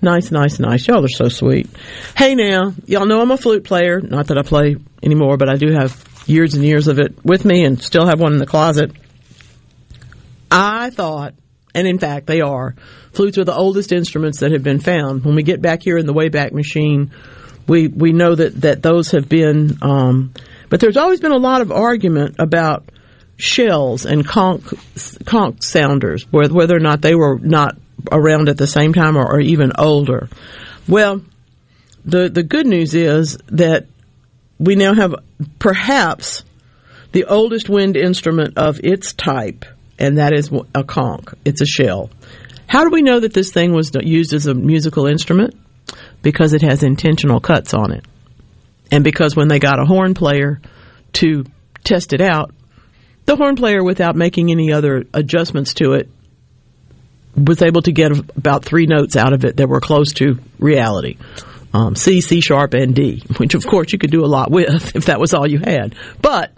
Nice, 0.03 0.31
nice, 0.31 0.59
nice. 0.59 0.87
Y'all 0.87 1.05
are 1.05 1.09
so 1.09 1.29
sweet. 1.29 1.71
Hey, 2.17 2.35
now, 2.35 2.75
y'all 2.87 3.07
know 3.07 3.21
I'm 3.21 3.31
a 3.31 3.37
flute 3.37 3.65
player. 3.65 4.01
Not 4.01 4.27
that 4.27 4.39
I 4.39 4.43
play 4.43 4.77
anymore, 5.03 5.37
but 5.37 5.49
I 5.49 5.55
do 5.55 5.73
have 5.73 6.05
years 6.27 6.55
and 6.55 6.65
years 6.65 6.89
of 6.89 6.99
it 6.99 7.25
with 7.25 7.45
me, 7.45 7.65
and 7.65 7.81
still 7.81 8.07
have 8.07 8.21
one 8.21 8.33
in 8.33 8.39
the 8.39 8.47
closet. 8.47 8.93
I 10.51 10.91
thought, 10.91 11.35
and 11.75 11.87
in 11.87 11.99
fact, 11.99 12.27
they 12.27 12.41
are 12.41 12.75
Flutes 13.13 13.37
are 13.37 13.45
the 13.45 13.55
oldest 13.55 13.93
instruments 13.93 14.41
that 14.41 14.53
have 14.53 14.63
been 14.63 14.81
found. 14.81 15.25
When 15.25 15.35
we 15.35 15.43
get 15.43 15.61
back 15.61 15.83
here 15.83 15.99
in 15.99 16.07
the 16.07 16.15
Wayback 16.15 16.53
Machine, 16.53 17.13
we 17.69 17.89
we 17.89 18.13
know 18.13 18.35
that 18.35 18.63
that 18.63 18.83
those 18.83 19.11
have 19.11 19.29
been. 19.29 19.79
Um, 19.83 20.33
but 20.71 20.81
there's 20.81 20.97
always 20.97 21.21
been 21.21 21.33
a 21.33 21.39
lot 21.39 21.61
of 21.61 21.71
argument 21.71 22.37
about 22.39 22.91
shells 23.37 24.07
and 24.07 24.27
conch 24.27 24.65
conch 25.27 25.63
sounders, 25.63 26.27
whether 26.31 26.75
or 26.75 26.81
not 26.81 27.03
they 27.03 27.15
were 27.15 27.39
not 27.39 27.77
around 28.11 28.49
at 28.49 28.59
the 28.59 28.67
same 28.67 28.93
time 28.93 29.17
or, 29.17 29.25
or 29.25 29.41
even 29.41 29.73
older. 29.79 30.29
Well, 30.89 31.23
the 32.05 32.29
the 32.29 32.43
good 32.43 32.67
news 32.67 32.95
is 32.95 33.39
that 33.49 33.87
we 34.59 34.75
now 34.77 34.95
have 34.95 35.15
perhaps 35.59 36.45
the 37.13 37.25
oldest 37.25 37.69
wind 37.69 37.97
instrument 37.97 38.57
of 38.57 38.81
its 38.83 39.13
type, 39.13 39.65
and 39.99 40.19
that 40.19 40.33
is 40.33 40.51
a 40.75 40.83
conch. 40.85 41.27
It's 41.45 41.61
a 41.61 41.67
shell. 41.67 42.11
How 42.67 42.85
do 42.85 42.91
we 42.91 43.03
know 43.03 43.21
that 43.21 43.35
this 43.35 43.53
thing 43.53 43.73
was 43.73 43.93
used 43.95 44.33
as 44.33 44.47
a 44.47 44.55
musical 44.55 45.07
instrument? 45.07 45.55
Because 46.23 46.55
it 46.55 46.63
has 46.63 46.83
intentional 46.83 47.41
cuts 47.41 47.75
on 47.75 47.93
it. 47.93 48.05
And 48.91 49.05
because 49.05 49.37
when 49.37 49.49
they 49.49 49.59
got 49.59 49.81
a 49.81 49.85
horn 49.85 50.15
player 50.15 50.61
to 51.15 51.45
test 51.85 52.13
it 52.13 52.21
out, 52.21 52.55
the 53.27 53.37
horn 53.37 53.57
player, 53.57 53.85
without 53.85 54.17
making 54.17 54.51
any 54.51 54.73
other 54.73 55.05
adjustments 55.13 55.75
to 55.75 55.93
it, 55.93 56.09
was 57.37 57.63
able 57.63 57.83
to 57.83 57.93
get 57.93 58.13
about 58.37 58.65
three 58.65 58.87
notes 58.87 59.17
out 59.17 59.33
of 59.33 59.45
it 59.45 59.57
that 59.57 59.69
were 59.69 59.81
close 59.81 60.13
to 60.15 60.39
reality. 60.59 61.17
Um, 61.75 61.97
C, 61.97 62.21
C 62.21 62.41
sharp, 62.41 62.75
and 62.75 62.95
D, 62.95 63.23
which 63.39 63.55
of 63.55 63.67
course 63.67 63.93
you 63.93 63.99
could 63.99 64.11
do 64.11 64.25
a 64.25 64.27
lot 64.27 64.51
with 64.51 64.95
if 64.95 65.07
that 65.07 65.21
was 65.21 65.35
all 65.35 65.47
you 65.47 65.59
had. 65.59 65.95
But 66.21 66.53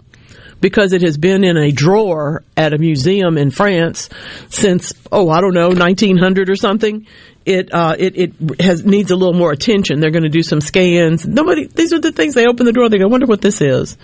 because 0.61 0.93
it 0.93 1.01
has 1.01 1.17
been 1.17 1.43
in 1.43 1.57
a 1.57 1.71
drawer 1.71 2.43
at 2.57 2.73
a 2.73 2.77
museum 2.77 3.37
in 3.37 3.51
France 3.51 4.09
since 4.49 4.93
oh 5.11 5.29
I 5.29 5.41
don't 5.41 5.53
know 5.53 5.69
1900 5.69 6.49
or 6.49 6.55
something. 6.55 7.07
It 7.45 7.71
uh, 7.71 7.95
it 7.99 8.17
it 8.17 8.61
has 8.61 8.83
needs 8.83 9.11
a 9.11 9.15
little 9.15 9.35
more 9.35 9.51
attention. 9.51 9.99
They're 9.99 10.09
going 10.09 10.23
to 10.23 10.29
do 10.29 10.41
some 10.41 10.61
scans. 10.61 11.27
Nobody. 11.27 11.67
These 11.67 11.93
are 11.93 11.99
the 11.99 12.11
things 12.11 12.33
they 12.33 12.47
open 12.47 12.65
the 12.65 12.71
drawer. 12.71 12.89
They 12.89 12.97
go, 12.97 13.07
wonder 13.07 13.27
what 13.27 13.41
this 13.41 13.61
is. 13.61 13.97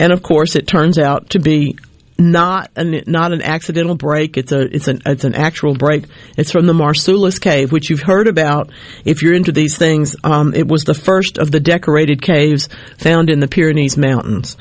And 0.00 0.12
of 0.12 0.24
course, 0.24 0.56
it 0.56 0.66
turns 0.66 0.98
out 0.98 1.30
to 1.30 1.38
be 1.38 1.78
not 2.20 2.70
an 2.76 3.02
not 3.06 3.32
an 3.32 3.42
accidental 3.42 3.96
break. 3.96 4.36
It's 4.36 4.52
a 4.52 4.60
it's 4.60 4.88
an 4.88 5.00
it's 5.06 5.24
an 5.24 5.34
actual 5.34 5.74
break. 5.74 6.04
It's 6.36 6.52
from 6.52 6.66
the 6.66 6.72
Marsoulas 6.72 7.40
Cave, 7.40 7.72
which 7.72 7.90
you've 7.90 8.02
heard 8.02 8.28
about 8.28 8.70
if 9.04 9.22
you're 9.22 9.34
into 9.34 9.52
these 9.52 9.76
things. 9.76 10.14
Um, 10.22 10.54
it 10.54 10.68
was 10.68 10.84
the 10.84 10.94
first 10.94 11.38
of 11.38 11.50
the 11.50 11.60
decorated 11.60 12.22
caves 12.22 12.68
found 12.98 13.30
in 13.30 13.40
the 13.40 13.48
Pyrenees 13.48 13.96
Mountains 13.96 14.56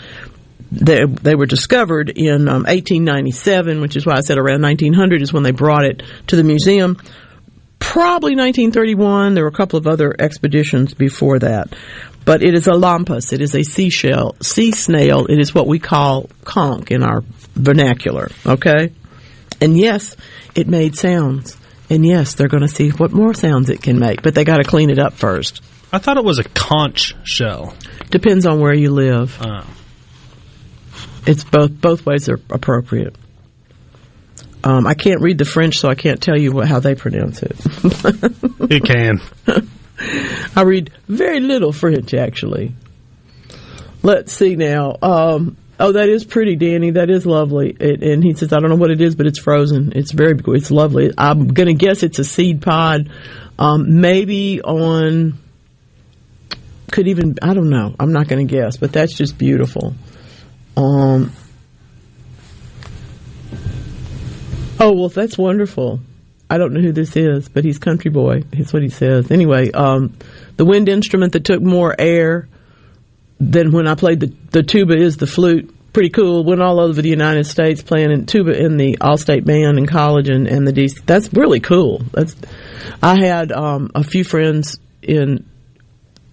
they, 0.72 1.06
they 1.06 1.36
were 1.36 1.46
discovered 1.46 2.10
in 2.10 2.48
um, 2.48 2.64
1897, 2.64 3.82
which 3.82 3.96
is 3.96 4.06
why 4.06 4.16
I 4.16 4.22
said 4.22 4.38
around 4.38 4.62
1900 4.62 5.22
is 5.22 5.34
when 5.34 5.44
they 5.44 5.52
brought 5.52 5.86
it 5.86 6.04
to 6.28 6.36
the 6.36 6.44
museum. 6.44 6.98
Probably 7.80 8.36
1931. 8.36 9.34
There 9.34 9.44
were 9.44 9.50
a 9.50 9.54
couple 9.54 9.80
of 9.80 9.88
other 9.88 10.16
expeditions 10.20 10.94
before 10.94 11.40
that. 11.40 11.74
But 12.26 12.44
it 12.44 12.54
is 12.54 12.68
a 12.68 12.74
lampas. 12.74 13.34
It 13.34 13.42
is 13.42 13.56
a 13.56 13.64
seashell, 13.64 14.36
sea 14.42 14.72
snail. 14.72 15.26
It 15.26 15.40
is 15.40 15.56
what 15.56 15.66
we 15.66 15.80
call 15.80 16.30
conch 16.44 16.92
in 16.92 17.02
our 17.02 17.24
vernacular. 17.60 18.30
Okay? 18.46 18.94
And 19.62 19.78
yes, 19.78 20.16
it 20.56 20.68
made 20.68 20.96
sounds. 20.96 21.58
And 21.90 22.06
yes, 22.06 22.36
they're 22.36 22.48
going 22.48 22.62
to 22.62 22.68
see 22.68 22.90
what 22.90 23.12
more 23.12 23.34
sounds 23.34 23.70
it 23.70 23.82
can 23.82 24.00
make, 24.00 24.22
but 24.22 24.36
they 24.36 24.44
got 24.44 24.58
to 24.58 24.64
clean 24.64 24.90
it 24.90 25.00
up 25.00 25.14
first. 25.14 25.62
I 25.92 25.98
thought 25.98 26.18
it 26.18 26.24
was 26.24 26.40
a 26.40 26.44
conch 26.44 27.16
shell. 27.24 27.74
Depends 28.12 28.46
on 28.46 28.60
where 28.60 28.74
you 28.74 28.92
live. 28.92 29.38
Oh. 29.42 29.66
It's 31.26 31.44
both 31.44 31.80
both 31.80 32.06
ways 32.06 32.30
are 32.30 32.40
appropriate. 32.50 33.16
Um, 34.64 34.86
I 34.86 34.94
can't 34.94 35.22
read 35.22 35.38
the 35.38 35.46
French, 35.46 35.78
so 35.78 35.90
I 35.90 35.96
can't 35.96 36.22
tell 36.22 36.38
you 36.38 36.52
what, 36.52 36.68
how 36.68 36.80
they 36.80 36.94
pronounce 36.96 37.42
it. 37.42 37.58
you 38.70 38.82
can. 38.82 39.22
I 40.56 40.62
read 40.64 40.92
very 41.08 41.40
little 41.40 41.72
French, 41.72 42.14
actually. 42.14 42.74
Let's 44.04 44.34
see 44.34 44.56
now. 44.56 44.98
Um, 45.02 45.58
oh, 45.80 45.94
that 45.94 46.10
is 46.10 46.26
pretty, 46.26 46.56
Danny. 46.56 46.92
That 46.92 47.10
is 47.10 47.26
lovely. 47.26 47.76
It, 47.80 48.04
and 48.04 48.24
he 48.24 48.34
says, 48.34 48.54
I 48.54 48.60
don't 48.60 48.70
know 48.70 48.76
what 48.76 48.92
it 48.92 49.02
is, 49.02 49.16
but 49.16 49.26
it's 49.26 49.40
frozen. 49.40 49.94
It's 49.96 50.12
very, 50.12 50.38
it's 50.48 50.72
lovely. 50.72 51.12
I'm 51.18 51.48
going 51.48 51.68
to 51.68 51.74
guess 51.74 52.04
it's 52.04 52.20
a 52.20 52.24
seed 52.24 52.62
pod. 52.62 53.10
Um, 53.58 54.02
maybe 54.02 54.62
on, 54.62 55.38
could 56.92 57.08
even, 57.08 57.36
I 57.42 57.54
don't 57.54 57.70
know. 57.70 57.96
I'm 58.00 58.12
not 58.12 58.28
going 58.28 58.46
to 58.48 58.54
guess, 58.54 58.78
but 58.78 58.92
that's 58.92 59.14
just 59.14 59.38
beautiful. 59.38 59.94
Um, 60.78 61.34
oh, 64.80 64.94
well, 64.94 65.10
that's 65.10 65.38
wonderful. 65.38 66.00
I 66.50 66.58
don't 66.58 66.74
know 66.74 66.82
who 66.82 66.92
this 66.92 67.16
is, 67.16 67.48
but 67.48 67.64
he's 67.64 67.78
country 67.78 68.10
boy. 68.10 68.44
That's 68.52 68.74
what 68.74 68.82
he 68.82 68.90
says. 68.90 69.30
Anyway, 69.30 69.72
um, 69.72 70.18
the 70.58 70.66
wind 70.66 70.90
instrument 70.90 71.34
that 71.34 71.46
took 71.46 71.62
more 71.62 71.96
air 71.98 72.48
than 73.40 73.72
when 73.72 73.88
I 73.88 73.96
played 73.96 74.20
the, 74.20 74.34
the 74.52 74.64
tuba 74.64 74.96
is 74.96 75.18
the 75.18 75.28
flute. 75.28 75.74
pretty 75.94 76.10
cool. 76.10 76.44
Went 76.44 76.62
all 76.62 76.80
over 76.80 77.02
the 77.02 77.10
United 77.10 77.46
States 77.46 77.82
playing 77.82 78.12
in 78.12 78.26
tuba 78.26 78.58
in 78.58 78.78
the 78.78 78.98
All-State 79.02 79.46
Band 79.46 79.78
in 79.78 79.86
college 79.86 80.30
and, 80.30 80.48
and 80.48 80.68
the 80.68 80.74
DC. 80.74 81.06
That's 81.06 81.34
really 81.34 81.60
cool. 81.60 82.00
That's 82.12 82.36
I 83.02 83.16
had 83.24 83.52
um, 83.52 83.92
a 83.96 84.04
few 84.04 84.24
friends 84.24 84.80
in 85.02 85.46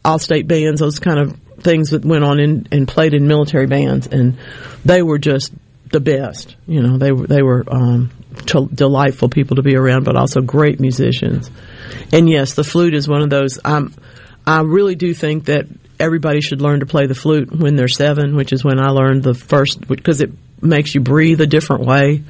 All-State 0.04 0.46
bands, 0.46 0.80
those 0.80 0.98
kind 0.98 1.18
of 1.18 1.38
things 1.60 1.90
that 1.90 2.04
went 2.04 2.24
on 2.24 2.38
in, 2.38 2.68
and 2.70 2.86
played 2.86 3.14
in 3.14 3.26
military 3.26 3.66
bands, 3.66 4.06
and 4.06 4.38
they 4.84 5.02
were 5.02 5.18
just 5.18 5.52
the 5.90 6.00
best. 6.00 6.56
You 6.66 6.82
know, 6.82 6.98
they 6.98 7.12
were 7.12 7.26
they 7.26 7.42
were 7.42 7.64
um, 7.68 8.10
t- 8.44 8.68
delightful 8.72 9.28
people 9.28 9.56
to 9.56 9.62
be 9.62 9.76
around, 9.76 10.04
but 10.04 10.16
also 10.16 10.40
great 10.40 10.80
musicians. 10.80 11.50
And 12.12 12.28
yes, 12.28 12.54
the 12.54 12.64
flute 12.64 12.94
is 12.94 13.08
one 13.08 13.22
of 13.22 13.30
those. 13.30 13.58
I'm, 13.64 13.94
I 14.46 14.60
really 14.62 14.94
do 14.94 15.14
think 15.14 15.46
that 15.46 15.66
everybody 15.98 16.40
should 16.40 16.60
learn 16.60 16.80
to 16.80 16.86
play 16.86 17.06
the 17.06 17.14
flute 17.14 17.50
when 17.52 17.76
they're 17.76 17.88
seven, 17.88 18.36
which 18.36 18.52
is 18.52 18.64
when 18.64 18.80
I 18.80 18.90
learned 18.90 19.22
the 19.22 19.34
first, 19.34 19.86
because 19.86 20.20
it 20.20 20.30
makes 20.60 20.94
you 20.94 21.00
breathe 21.00 21.40
a 21.40 21.46
different 21.46 21.86
way. 21.86 22.22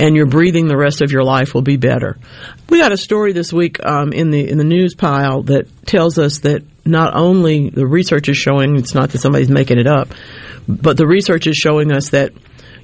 And 0.00 0.14
your 0.14 0.26
breathing 0.26 0.68
the 0.68 0.76
rest 0.76 1.00
of 1.00 1.10
your 1.10 1.24
life 1.24 1.54
will 1.54 1.62
be 1.62 1.76
better. 1.76 2.18
We 2.68 2.78
got 2.78 2.92
a 2.92 2.96
story 2.96 3.32
this 3.32 3.52
week 3.52 3.84
um, 3.84 4.12
in 4.12 4.30
the 4.30 4.48
in 4.48 4.56
the 4.56 4.62
news 4.62 4.94
pile 4.94 5.42
that 5.44 5.66
tells 5.86 6.18
us 6.18 6.38
that 6.40 6.62
not 6.84 7.14
only 7.16 7.70
the 7.70 7.84
research 7.84 8.28
is 8.28 8.36
showing 8.36 8.76
it's 8.76 8.94
not 8.94 9.10
that 9.10 9.18
somebody's 9.18 9.50
making 9.50 9.78
it 9.78 9.88
up, 9.88 10.08
but 10.68 10.96
the 10.96 11.06
research 11.06 11.48
is 11.48 11.56
showing 11.56 11.90
us 11.90 12.10
that 12.10 12.32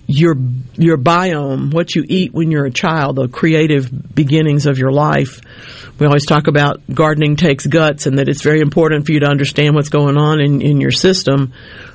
your 0.06 0.36
your 0.74 0.98
biome, 0.98 1.72
what 1.72 1.94
you 1.94 2.04
eat 2.06 2.32
when 2.34 2.50
you're 2.50 2.66
a 2.66 2.70
child, 2.70 3.16
the 3.16 3.28
creative 3.28 3.90
beginnings 4.14 4.66
of 4.66 4.78
your 4.78 4.92
life. 4.92 5.40
We 5.98 6.06
always 6.06 6.26
talk 6.26 6.46
about 6.46 6.82
gardening 6.92 7.36
takes 7.36 7.66
guts 7.66 8.06
and 8.06 8.18
that 8.18 8.28
it's 8.28 8.42
very 8.42 8.60
important 8.60 9.06
for 9.06 9.12
you 9.12 9.20
to 9.20 9.26
understand 9.26 9.74
what's 9.74 9.88
going 9.88 10.16
on 10.18 10.40
in, 10.40 10.60
in 10.60 10.80
your 10.80 10.90
system. 10.90 11.52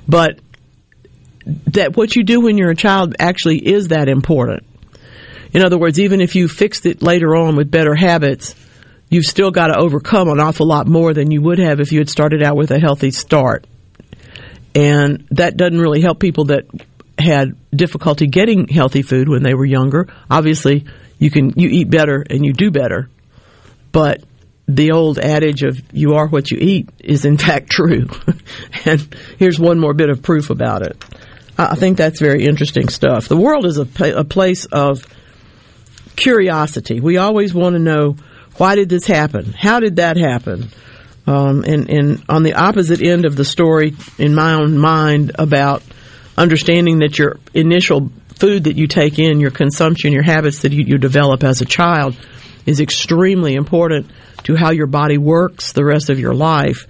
But 0.08 0.40
that 1.68 1.96
what 1.98 2.16
you 2.16 2.24
do 2.24 2.42
when 2.42 2.58
you're 2.58 2.72
a 2.72 2.76
child 2.76 3.16
actually 3.20 3.58
is 3.58 3.90
that 3.90 4.08
important. 4.08 4.64
In 5.52 5.64
other 5.64 5.78
words, 5.78 6.00
even 6.00 6.22
if 6.22 6.36
you 6.36 6.48
fixed 6.48 6.86
it 6.86 7.02
later 7.02 7.36
on 7.36 7.56
with 7.56 7.72
better 7.72 7.96
habits, 7.96 8.56
you've 9.10 9.26
still 9.26 9.52
got 9.52 9.68
to 9.68 9.78
overcome 9.78 10.30
an 10.30 10.40
awful 10.40 10.68
lot 10.68 10.88
more 10.88 11.14
than 11.14 11.32
you 11.32 11.42
would 11.42 11.60
have 11.60 11.80
if 11.80 11.92
you 11.92 12.00
had 12.00 12.10
started 12.10 12.44
out 12.44 12.56
with 12.56 12.72
a 12.72 12.80
healthy 12.80 13.12
start. 13.12 13.66
And 14.76 15.28
that 15.32 15.58
doesn't 15.58 15.80
really 15.80 16.02
help 16.02 16.20
people 16.20 16.46
that 16.46 16.66
had 17.20 17.56
difficulty 17.72 18.28
getting 18.28 18.68
healthy 18.68 19.02
food 19.02 19.30
when 19.30 19.44
they 19.44 19.54
were 19.54 19.66
younger. 19.66 20.08
Obviously, 20.30 20.86
you 21.18 21.30
can 21.30 21.54
you 21.56 21.70
eat 21.70 21.90
better 21.90 22.26
and 22.30 22.46
you 22.46 22.54
do 22.54 22.72
better, 22.72 23.10
but 23.92 24.24
the 24.68 24.92
old 24.92 25.20
adage 25.20 25.64
of 25.64 25.82
"you 25.92 26.14
are 26.14 26.28
what 26.28 26.52
you 26.52 26.58
eat" 26.60 26.90
is 27.00 27.26
in 27.26 27.38
fact 27.46 27.70
true. 27.70 28.08
and 28.86 29.16
here's 29.38 29.60
one 29.60 29.80
more 29.80 29.94
bit 29.94 30.10
of 30.10 30.22
proof 30.22 30.50
about 30.50 30.86
it. 30.86 31.04
I 31.58 31.76
think 31.76 31.98
that's 31.98 32.22
very 32.22 32.46
interesting 32.46 32.88
stuff. 32.88 33.28
The 33.28 33.36
world 33.36 33.66
is 33.66 33.78
a, 33.78 33.88
a 34.18 34.24
place 34.24 34.66
of 34.66 35.06
curiosity. 36.16 37.02
We 37.02 37.18
always 37.18 37.54
want 37.54 37.74
to 37.74 37.80
know 37.80 38.16
why 38.56 38.76
did 38.76 38.88
this 38.88 39.06
happen? 39.06 39.54
How 39.58 39.82
did 39.82 39.98
that 39.98 40.16
happen? 40.16 40.70
Um, 41.28 41.64
and, 41.64 41.90
and 41.90 42.24
on 42.28 42.44
the 42.44 42.54
opposite 42.54 43.02
end 43.02 43.26
of 43.26 43.36
the 43.36 43.46
story, 43.46 43.96
in 44.18 44.34
my 44.34 44.54
own 44.54 44.78
mind, 44.78 45.32
about 45.36 45.84
understanding 46.40 47.00
that 47.00 47.20
your 47.20 47.38
initial 47.54 48.10
food 48.36 48.64
that 48.64 48.78
you 48.78 48.88
take 48.88 49.20
in, 49.20 49.40
your 49.40 49.52
consumption, 49.52 50.14
your 50.14 50.24
habits 50.24 50.60
that 50.60 50.72
you, 50.72 50.86
you 50.86 50.98
develop 50.98 51.44
as 51.44 51.62
a 51.62 51.66
child 51.66 52.18
is 52.66 52.80
extremely 52.80 53.54
important 53.54 54.10
to 54.44 54.56
how 54.56 54.72
your 54.72 54.88
body 54.88 55.18
works 55.18 55.74
the 55.74 55.84
rest 55.84 56.10
of 56.10 56.20
your 56.20 56.34
life. 56.34 56.88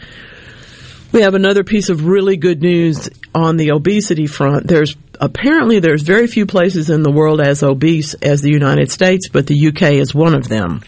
We 1.12 1.22
have 1.22 1.34
another 1.34 1.64
piece 1.64 1.90
of 1.90 2.06
really 2.06 2.38
good 2.38 2.62
news 2.62 3.10
on 3.34 3.58
the 3.58 3.72
obesity 3.72 4.28
front. 4.28 4.68
There's 4.68 4.96
apparently 5.20 5.80
there's 5.80 6.04
very 6.04 6.28
few 6.28 6.46
places 6.46 6.92
in 6.92 7.02
the 7.02 7.12
world 7.12 7.42
as 7.42 7.64
obese 7.64 8.14
as 8.14 8.42
the 8.42 8.52
United 8.52 8.92
States, 8.92 9.28
but 9.28 9.48
the 9.48 9.68
UK 9.70 9.94
is 9.94 10.14
one 10.14 10.36
of 10.36 10.48
them. 10.48 10.82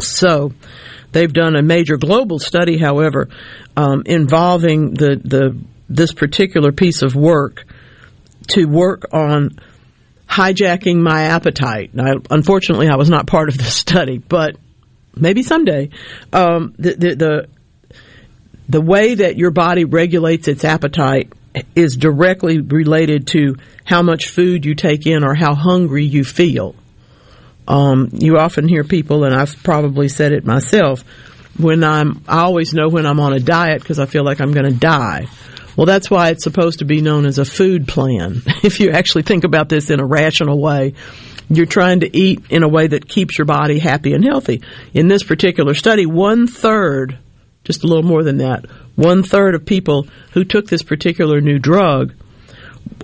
So, 0.00 0.52
they've 1.12 1.32
done 1.32 1.56
a 1.56 1.62
major 1.62 1.98
global 1.98 2.38
study, 2.38 2.78
however, 2.78 3.28
um, 3.76 4.04
involving 4.06 4.94
the 4.94 5.20
the 5.22 5.58
this 5.90 6.14
particular 6.14 6.72
piece 6.72 7.02
of 7.02 7.14
work 7.14 7.66
to 8.48 8.64
work 8.64 9.12
on 9.12 9.58
hijacking 10.28 10.96
my 10.96 11.24
appetite. 11.24 11.92
Now, 11.92 12.14
unfortunately, 12.30 12.88
I 12.88 12.96
was 12.96 13.10
not 13.10 13.26
part 13.26 13.48
of 13.48 13.58
this 13.58 13.74
study, 13.86 14.18
but 14.18 14.56
maybe 15.14 15.42
someday. 15.42 15.90
Um, 16.32 16.74
the, 16.78 16.94
the, 16.94 17.14
the 17.14 17.48
the 18.68 18.80
way 18.80 19.16
that 19.16 19.36
your 19.36 19.50
body 19.50 19.84
regulates 19.84 20.46
its 20.46 20.64
appetite 20.64 21.32
is 21.74 21.96
directly 21.96 22.60
related 22.60 23.26
to 23.26 23.56
how 23.84 24.00
much 24.02 24.28
food 24.28 24.64
you 24.64 24.76
take 24.76 25.08
in 25.08 25.24
or 25.24 25.34
how 25.34 25.56
hungry 25.56 26.04
you 26.04 26.22
feel. 26.22 26.76
Um, 27.66 28.10
you 28.12 28.38
often 28.38 28.68
hear 28.68 28.84
people, 28.84 29.24
and 29.24 29.34
I've 29.34 29.60
probably 29.64 30.08
said 30.08 30.30
it 30.30 30.44
myself, 30.44 31.02
when 31.58 31.82
I'm, 31.82 32.22
I 32.28 32.42
always 32.42 32.72
know 32.72 32.88
when 32.88 33.06
I'm 33.06 33.18
on 33.18 33.32
a 33.32 33.40
diet 33.40 33.82
because 33.82 33.98
I 33.98 34.06
feel 34.06 34.24
like 34.24 34.40
I'm 34.40 34.52
going 34.52 34.72
to 34.72 34.78
die. 34.78 35.26
Well, 35.76 35.86
that's 35.86 36.10
why 36.10 36.28
it's 36.30 36.44
supposed 36.44 36.80
to 36.80 36.84
be 36.84 37.00
known 37.00 37.26
as 37.26 37.38
a 37.38 37.44
food 37.44 37.88
plan. 37.88 38.42
if 38.62 38.80
you 38.80 38.90
actually 38.90 39.22
think 39.22 39.44
about 39.44 39.68
this 39.68 39.90
in 39.90 40.00
a 40.00 40.06
rational 40.06 40.60
way, 40.60 40.94
you're 41.48 41.66
trying 41.66 42.00
to 42.00 42.16
eat 42.16 42.44
in 42.50 42.62
a 42.62 42.68
way 42.68 42.86
that 42.86 43.08
keeps 43.08 43.36
your 43.36 43.44
body 43.44 43.78
happy 43.78 44.14
and 44.14 44.24
healthy. 44.24 44.62
In 44.94 45.08
this 45.08 45.22
particular 45.22 45.74
study, 45.74 46.06
one 46.06 46.46
third, 46.46 47.18
just 47.64 47.82
a 47.82 47.86
little 47.86 48.04
more 48.04 48.22
than 48.22 48.38
that, 48.38 48.66
one 48.94 49.22
third 49.22 49.54
of 49.54 49.66
people 49.66 50.06
who 50.32 50.44
took 50.44 50.68
this 50.68 50.82
particular 50.82 51.40
new 51.40 51.58
drug 51.58 52.14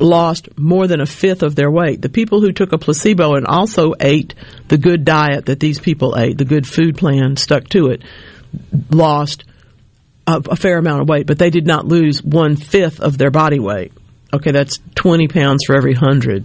lost 0.00 0.48
more 0.58 0.86
than 0.86 1.00
a 1.00 1.06
fifth 1.06 1.42
of 1.42 1.54
their 1.54 1.70
weight. 1.70 2.02
The 2.02 2.08
people 2.08 2.40
who 2.40 2.52
took 2.52 2.72
a 2.72 2.78
placebo 2.78 3.34
and 3.34 3.46
also 3.46 3.94
ate 4.00 4.34
the 4.68 4.78
good 4.78 5.04
diet 5.04 5.46
that 5.46 5.60
these 5.60 5.80
people 5.80 6.16
ate, 6.16 6.38
the 6.38 6.44
good 6.44 6.66
food 6.66 6.96
plan, 6.96 7.36
stuck 7.36 7.68
to 7.70 7.88
it, 7.88 8.02
lost 8.90 9.44
a, 10.26 10.42
a 10.50 10.56
fair 10.56 10.78
amount 10.78 11.02
of 11.02 11.08
weight, 11.08 11.26
but 11.26 11.38
they 11.38 11.50
did 11.50 11.66
not 11.66 11.86
lose 11.86 12.22
one 12.22 12.56
fifth 12.56 13.00
of 13.00 13.16
their 13.18 13.30
body 13.30 13.58
weight. 13.58 13.92
Okay, 14.32 14.50
that's 14.50 14.80
20 14.96 15.28
pounds 15.28 15.64
for 15.64 15.76
every 15.76 15.94
hundred. 15.94 16.44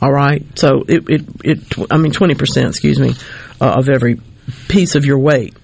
All 0.00 0.12
right, 0.12 0.44
so 0.58 0.84
it, 0.86 1.08
it, 1.08 1.24
it 1.44 1.90
I 1.90 1.96
mean 1.98 2.12
20%, 2.12 2.68
excuse 2.68 2.98
me, 2.98 3.14
uh, 3.60 3.76
of 3.78 3.88
every 3.88 4.20
piece 4.68 4.94
of 4.94 5.04
your 5.04 5.18
weight. 5.18 5.54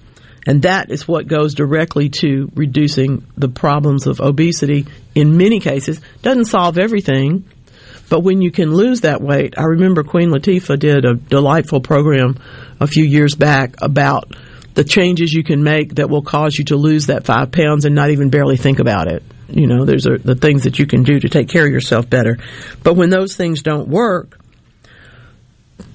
And 0.47 0.63
that 0.63 0.91
is 0.91 1.07
what 1.07 1.29
goes 1.29 1.55
directly 1.55 2.09
to 2.21 2.51
reducing 2.55 3.27
the 3.37 3.49
problems 3.49 4.07
of 4.07 4.21
obesity 4.21 4.87
in 5.15 5.37
many 5.37 5.61
cases. 5.61 6.01
Doesn't 6.23 6.47
solve 6.47 6.79
everything, 6.79 7.45
but 8.09 8.21
when 8.21 8.43
you 8.43 8.51
can 8.51 8.75
lose 8.75 9.03
that 9.03 9.23
weight, 9.23 9.55
I 9.57 9.65
remember 9.65 10.03
Queen 10.03 10.31
Latifah 10.31 10.79
did 10.79 11.05
a 11.05 11.15
delightful 11.15 11.81
program 11.81 12.39
a 12.81 12.87
few 12.87 13.05
years 13.05 13.35
back 13.35 13.77
about 13.81 14.35
the 14.75 14.85
changes 14.85 15.33
you 15.33 15.45
can 15.45 15.63
make 15.63 15.97
that 15.97 16.09
will 16.09 16.23
cause 16.23 16.57
you 16.59 16.65
to 16.67 16.77
lose 16.77 17.07
that 17.07 17.25
five 17.25 17.53
pounds 17.53 17.85
and 17.85 17.95
not 17.95 18.11
even 18.11 18.31
barely 18.31 18.57
think 18.57 18.79
about 18.79 19.09
it. 19.09 19.23
You 19.49 19.67
know, 19.67 19.85
there's 19.85 20.07
a, 20.07 20.17
the 20.17 20.35
things 20.35 20.65
that 20.65 20.79
you 20.79 20.87
can 20.87 21.03
do 21.03 21.21
to 21.21 21.29
take 21.29 21.49
care 21.49 21.67
of 21.67 21.73
yourself 21.73 22.09
better. 22.09 22.39
But 22.83 22.95
when 22.95 23.11
those 23.11 23.37
things 23.37 23.63
don't 23.63 23.89
work, 23.89 24.39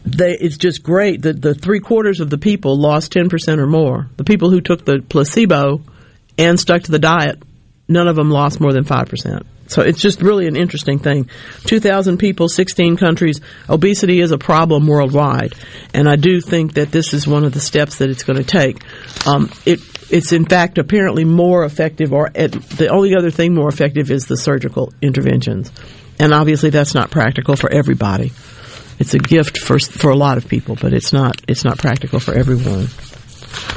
they, 0.06 0.34
it's 0.34 0.58
just 0.58 0.84
great 0.84 1.24
that 1.24 1.42
the 1.42 1.56
three 1.56 1.80
quarters 1.80 2.20
of 2.20 2.30
the 2.30 2.38
people 2.38 2.78
lost 2.78 3.14
10% 3.14 3.58
or 3.58 3.68
more. 3.68 4.10
The 4.18 4.24
people 4.24 4.52
who 4.52 4.62
took 4.62 4.86
the 4.86 5.04
placebo 5.08 5.82
and 6.38 6.60
stuck 6.60 6.84
to 6.84 6.92
the 6.92 7.00
diet, 7.00 7.42
none 7.88 8.08
of 8.08 8.16
them 8.16 8.30
lost 8.30 8.62
more 8.62 8.74
than 8.74 8.86
5%. 8.86 9.46
So 9.68 9.82
it's 9.82 10.02
just 10.02 10.22
really 10.22 10.48
an 10.48 10.56
interesting 10.56 11.00
thing. 11.00 11.30
2,000 11.66 12.18
people, 12.18 12.50
16 12.50 12.98
countries. 12.98 13.42
Obesity 13.70 14.20
is 14.20 14.32
a 14.32 14.38
problem 14.38 14.88
worldwide. 14.88 15.54
And 15.94 16.08
I 16.08 16.16
do 16.16 16.42
think 16.42 16.74
that 16.74 16.92
this 16.92 17.14
is 17.14 17.28
one 17.28 17.44
of 17.44 17.54
the 17.54 17.60
steps 17.60 17.98
that 17.98 18.10
it's 18.10 18.24
going 18.24 18.38
to 18.38 18.46
take. 18.46 18.84
Um, 19.28 19.52
it, 19.66 19.80
it's 20.10 20.32
in 20.32 20.46
fact 20.46 20.78
apparently 20.78 21.26
more 21.26 21.66
effective, 21.66 22.14
or 22.14 22.32
it, 22.34 22.52
the 22.52 22.90
only 22.90 23.16
other 23.16 23.32
thing 23.32 23.54
more 23.54 23.70
effective 23.70 24.12
is 24.12 24.26
the 24.26 24.38
surgical 24.38 24.94
interventions. 25.02 25.72
And 26.20 26.34
obviously 26.34 26.70
that's 26.70 26.94
not 26.94 27.12
practical 27.12 27.56
for 27.56 27.72
everybody. 27.72 28.32
It's 29.00 29.14
a 29.14 29.20
gift 29.20 29.60
for, 29.60 29.78
for 29.80 30.10
a 30.10 30.16
lot 30.16 30.38
of 30.38 30.48
people, 30.48 30.76
but 30.76 30.94
it's 30.94 31.14
not, 31.14 31.40
it's 31.48 31.64
not 31.64 31.78
practical 31.78 32.20
for 32.20 32.34
everyone. 32.34 32.88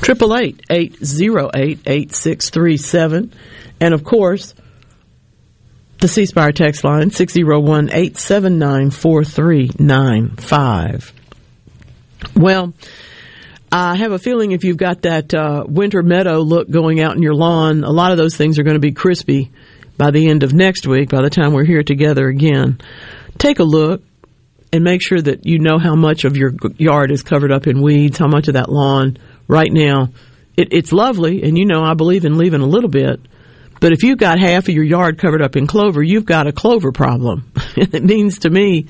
Triple 0.03 0.37
eight 0.37 0.62
eight 0.70 1.05
zero 1.05 1.50
eight 1.55 1.81
eight 1.87 2.14
six 2.14 2.50
three 2.50 2.76
seven, 2.76 3.33
and 3.81 3.94
of 3.94 4.03
course, 4.03 4.55
the 6.01 6.09
C 6.09 6.27
Spire 6.27 6.53
text 6.53 6.83
line, 6.83 7.11
601 7.11 7.91
879 7.91 8.91
4395. 8.91 11.13
Well, 12.35 12.73
I 13.71 13.97
have 13.97 14.13
a 14.13 14.19
feeling 14.19 14.53
if 14.53 14.65
you've 14.65 14.79
got 14.79 15.03
that 15.03 15.35
uh, 15.35 15.65
winter 15.69 16.03
meadow 16.03 16.41
look 16.41 16.71
going 16.71 17.01
out 17.01 17.17
in 17.17 17.23
your 17.23 17.35
lawn, 17.35 17.85
a 17.85 17.91
lot 17.91 18.13
of 18.13 18.19
those 18.19 18.37
things 18.37 18.59
are 18.59 18.63
going 18.63 18.75
to 18.75 18.81
be 18.81 18.93
crispy 18.93 19.51
by 19.97 20.11
the 20.11 20.29
end 20.29 20.43
of 20.43 20.55
next 20.55 20.87
week, 20.87 21.11
by 21.11 21.23
the 21.23 21.31
time 21.31 21.53
we're 21.53 21.65
here 21.65 21.83
together 21.83 22.29
again. 22.29 22.81
Take 23.37 23.59
a 23.59 23.65
look 23.65 24.03
and 24.73 24.83
make 24.83 25.03
sure 25.03 25.21
that 25.21 25.47
you 25.47 25.59
know 25.59 25.79
how 25.79 25.95
much 25.95 26.25
of 26.25 26.37
your 26.37 26.53
yard 26.79 27.11
is 27.11 27.23
covered 27.23 27.53
up 27.53 27.67
in 27.67 27.83
weeds, 27.83 28.17
how 28.17 28.29
much 28.29 28.49
of 28.49 28.55
that 28.55 28.71
lawn 28.71 29.19
right 29.47 29.71
now. 29.71 30.09
It, 30.57 30.69
it's 30.73 30.93
lovely, 30.93 31.43
and 31.43 31.59
you 31.59 31.67
know 31.67 31.83
I 31.83 31.95
believe 31.95 32.25
in 32.25 32.39
leaving 32.39 32.63
a 32.63 32.67
little 32.67 32.91
bit 32.91 33.21
But 33.81 33.93
if 33.93 34.03
you've 34.03 34.19
got 34.19 34.38
half 34.38 34.69
of 34.69 34.75
your 34.75 34.85
yard 34.85 35.19
covered 35.19 35.43
up 35.43 35.57
in 35.57 35.66
clover, 35.66 36.03
you've 36.03 36.27
got 36.27 36.47
a 36.47 36.53
clover 36.53 36.93
problem. 36.93 37.51
it 37.77 38.05
means 38.05 38.40
to 38.40 38.51
me 38.51 38.87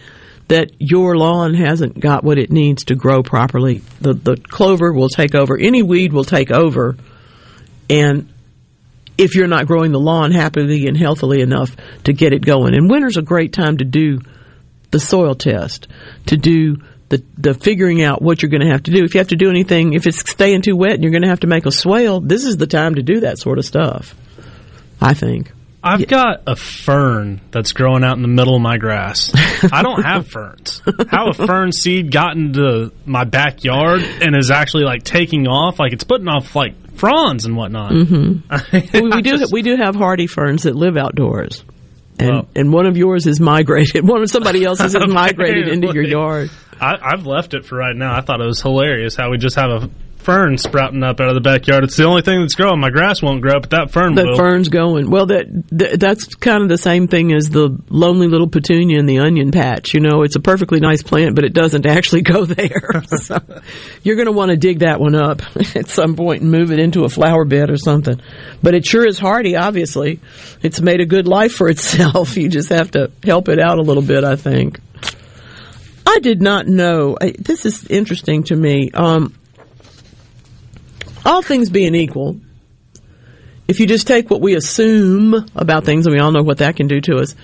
that 0.49 0.73
your 0.79 1.17
lawn 1.17 1.55
hasn't 1.55 1.99
got 1.99 2.25
what 2.25 2.39
it 2.39 2.51
needs 2.51 2.85
to 2.87 2.97
grow 2.97 3.23
properly. 3.23 3.83
The 4.01 4.15
the 4.15 4.37
clover 4.37 4.93
will 4.93 5.09
take 5.09 5.35
over. 5.37 5.57
Any 5.57 5.85
weed 5.85 6.13
will 6.13 6.25
take 6.25 6.51
over. 6.51 6.97
And 7.89 8.29
if 9.17 9.37
you're 9.37 9.47
not 9.47 9.67
growing 9.67 9.93
the 9.93 10.01
lawn 10.01 10.33
happily 10.33 10.87
and 10.87 10.97
healthily 10.97 11.41
enough 11.41 11.77
to 12.05 12.13
get 12.13 12.33
it 12.33 12.45
going. 12.45 12.75
And 12.75 12.91
winter's 12.91 13.17
a 13.17 13.23
great 13.23 13.53
time 13.53 13.77
to 13.77 13.85
do 13.85 14.21
the 14.91 14.99
soil 14.99 15.35
test, 15.35 15.87
to 16.27 16.37
do 16.37 16.79
the, 17.11 17.23
the 17.37 17.55
figuring 17.55 18.03
out 18.03 18.23
what 18.23 18.43
you're 18.43 18.51
going 18.51 18.63
to 18.63 18.71
have 18.71 18.85
to 18.85 18.91
do. 18.91 19.05
If 19.05 19.15
you 19.15 19.19
have 19.19 19.29
to 19.29 19.37
do 19.37 19.51
anything, 19.51 19.93
if 19.93 20.07
it's 20.07 20.29
staying 20.29 20.63
too 20.63 20.75
wet 20.75 20.95
and 20.95 21.03
you're 21.03 21.13
going 21.13 21.23
to 21.23 21.29
have 21.29 21.41
to 21.41 21.47
make 21.47 21.67
a 21.67 21.73
swale, 21.73 22.21
this 22.21 22.45
is 22.45 22.57
the 22.57 22.67
time 22.67 22.95
to 22.95 23.03
do 23.03 23.21
that 23.21 23.39
sort 23.39 23.59
of 23.59 23.65
stuff. 23.65 24.15
I 25.01 25.15
think. 25.15 25.53
I've 25.83 26.07
got 26.07 26.43
a 26.47 26.57
fern 26.57 27.41
that's 27.51 27.73
growing 27.73 28.05
out 28.05 28.17
in 28.17 28.23
the 28.23 28.29
middle 28.29 28.55
of 28.55 28.61
my 28.61 28.77
grass. 28.77 29.33
I 29.73 29.83
don't 29.83 30.03
have 30.03 30.29
ferns. 30.29 30.83
How 31.09 31.31
a 31.31 31.33
fern 31.33 31.73
seed 31.73 32.13
got 32.13 32.37
into 32.37 32.93
my 33.07 33.25
backyard 33.25 34.03
and 34.03 34.37
is 34.37 34.51
actually 34.51 34.85
like 34.85 35.05
taking 35.05 35.47
off, 35.47 35.81
like 35.81 35.95
it's 35.95 36.05
putting 36.05 36.29
off 36.29 36.55
like 36.55 36.75
fronds 36.97 37.47
and 37.47 37.57
whatnot. 37.57 37.93
Mm-hmm. 37.93 38.93
we, 39.05 39.11
we 39.11 39.23
do 39.23 39.47
we 39.51 39.63
do 39.63 39.77
have 39.77 39.95
hardy 39.95 40.27
ferns 40.27 40.65
that 40.65 40.77
live 40.77 40.99
outdoors, 40.99 41.65
and 42.19 42.47
and 42.55 42.73
one 42.73 42.85
of 42.85 42.99
yours 42.99 43.27
is 43.27 43.41
migrated. 43.41 44.07
One 44.07 44.23
of 44.23 44.31
somebody 44.31 44.65
else's 44.65 44.93
has 44.93 45.09
migrated 45.09 45.69
into 45.69 45.95
your 45.95 46.05
yard. 46.05 46.51
I, 46.79 46.97
I've 47.03 47.27
left 47.27 47.55
it 47.55 47.65
for 47.65 47.77
right 47.77 47.97
now. 47.97 48.15
I 48.15 48.21
thought 48.21 48.41
it 48.43 48.47
was 48.47 48.61
hilarious 48.61 49.17
how 49.17 49.31
we 49.31 49.39
just 49.39 49.57
have 49.57 49.71
a 49.71 49.91
fern 50.21 50.57
sprouting 50.59 51.03
up 51.03 51.19
out 51.21 51.29
of 51.29 51.35
the 51.35 51.41
backyard. 51.41 51.83
It's 51.85 51.97
the 51.97 52.05
only 52.05 52.23
thing 52.23 52.41
that's 52.41 52.55
growing. 52.55 52.79
My 52.81 52.91
grass 52.91 53.23
won't 53.23 53.41
grow, 53.41 53.59
but 53.61 53.71
that 53.71 53.91
fern 53.91 54.15
That 54.15 54.27
will. 54.27 54.37
fern's 54.37 54.69
going. 54.69 55.11
Well, 55.11 55.27
that, 55.27 55.47
that 55.73 55.99
that's 55.99 56.35
kind 56.35 56.63
of 56.63 56.69
the 56.69 56.79
same 56.79 57.09
thing 57.09 57.33
as 57.33 57.49
the 57.49 57.77
lonely 57.89 58.29
little 58.29 58.49
petunia 58.49 58.99
in 58.99 59.07
the 59.07 59.19
onion 59.21 59.51
patch. 59.51 59.95
You 59.95 60.01
know, 60.01 60.23
it's 60.23 60.37
a 60.37 60.41
perfectly 60.41 60.79
nice 60.81 61.03
plant, 61.03 61.35
but 61.35 61.45
it 61.45 61.53
doesn't 61.53 61.87
actually 61.87 62.23
go 62.23 62.45
there. 62.47 63.03
so 63.07 63.39
you're 64.03 64.17
going 64.17 64.27
to 64.27 64.33
want 64.33 64.51
to 64.51 64.57
dig 64.57 64.81
that 64.81 65.01
one 65.01 65.15
up 65.15 65.43
at 65.75 65.89
some 65.89 66.17
point 66.17 66.43
and 66.43 66.51
move 66.51 66.71
it 66.71 66.79
into 66.79 67.05
a 67.05 67.09
flower 67.09 67.45
bed 67.45 67.71
or 67.71 67.77
something. 67.77 68.21
But 68.63 68.75
it 68.75 68.87
sure 68.87 69.07
is 69.07 69.19
hardy. 69.19 69.57
Obviously, 69.57 70.21
it's 70.63 70.81
made 70.81 71.01
a 71.01 71.07
good 71.07 71.27
life 71.27 71.53
for 71.53 71.69
itself. 71.71 72.37
You 72.37 72.49
just 72.49 72.69
have 72.69 72.91
to 72.93 73.11
help 73.25 73.49
it 73.49 73.59
out 73.59 73.79
a 73.79 73.83
little 73.83 74.03
bit. 74.03 74.23
I 74.25 74.37
think. 74.37 74.81
I 76.07 76.19
did 76.19 76.43
not 76.43 76.67
know. 76.67 77.17
This 77.39 77.65
is 77.67 77.87
interesting 77.87 78.43
to 78.45 78.57
me. 78.57 78.91
Um, 78.93 79.35
all 81.25 81.43
things 81.43 81.71
being 81.71 81.95
equal, 81.95 82.41
if 83.69 83.79
you 83.81 83.87
just 83.87 84.07
take 84.07 84.31
what 84.31 84.41
we 84.41 84.55
assume 84.55 85.35
about 85.55 85.85
things, 85.85 86.07
and 86.07 86.15
we 86.15 86.21
all 86.21 86.33
know 86.33 86.43
what 86.43 86.59
that 86.59 86.77
can 86.77 86.89
do 86.89 87.01
to 87.03 87.17
us, 87.17 87.37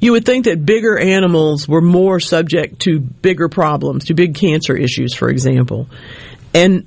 you 0.00 0.12
would 0.12 0.24
think 0.24 0.44
that 0.44 0.64
bigger 0.64 0.96
animals 0.96 1.66
were 1.66 1.80
more 1.80 2.20
subject 2.20 2.80
to 2.80 3.00
bigger 3.00 3.48
problems, 3.48 4.04
to 4.04 4.14
big 4.14 4.36
cancer 4.36 4.76
issues, 4.76 5.14
for 5.14 5.28
example. 5.28 5.88
And 6.54 6.86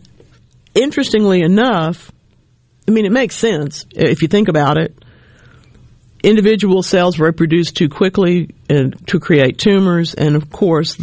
interestingly 0.73 1.41
enough, 1.41 2.09
I 2.87 2.91
mean, 2.91 3.05
it 3.05 3.11
makes 3.11 3.35
sense 3.35 3.85
if 3.91 4.21
you 4.21 4.29
think 4.29 4.47
about 4.47 4.77
it. 4.77 4.97
Individual 6.23 6.83
cells 6.83 7.19
reproduce 7.19 7.71
too 7.71 7.89
quickly 7.89 8.55
to 8.69 9.19
create 9.19 9.57
tumors, 9.57 10.13
and 10.13 10.35
of 10.35 10.49
course, 10.49 10.95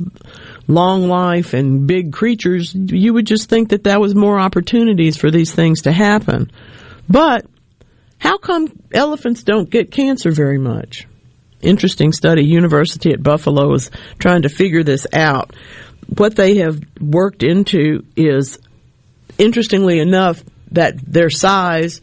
long 0.69 1.09
life 1.09 1.55
and 1.55 1.87
big 1.87 2.13
creatures, 2.13 2.75
you 2.75 3.15
would 3.15 3.27
just 3.27 3.49
think 3.49 3.71
that 3.71 3.85
that 3.85 4.01
was 4.01 4.15
more 4.15 4.39
opportunities 4.39 5.17
for 5.17 5.31
these 5.31 5.53
things 5.53 5.83
to 5.83 5.93
happen. 5.93 6.53
But 7.09 7.47
how 8.19 8.37
come 8.37 8.69
elephants 8.93 9.43
don't 9.43 9.71
get 9.71 9.91
cancer 9.91 10.31
very 10.31 10.59
much? 10.59 11.07
Interesting 11.63 12.13
study. 12.13 12.45
University 12.45 13.13
at 13.13 13.23
Buffalo 13.23 13.73
is 13.73 13.91
trying 14.19 14.43
to 14.43 14.49
figure 14.49 14.85
this 14.85 15.07
out. 15.13 15.57
What 16.17 16.37
they 16.37 16.59
have 16.59 16.81
worked 17.01 17.43
into 17.43 18.05
is, 18.15 18.59
interestingly 19.39 19.99
enough, 19.99 20.45
that 20.73 20.97
their 21.01 21.31
size 21.31 22.01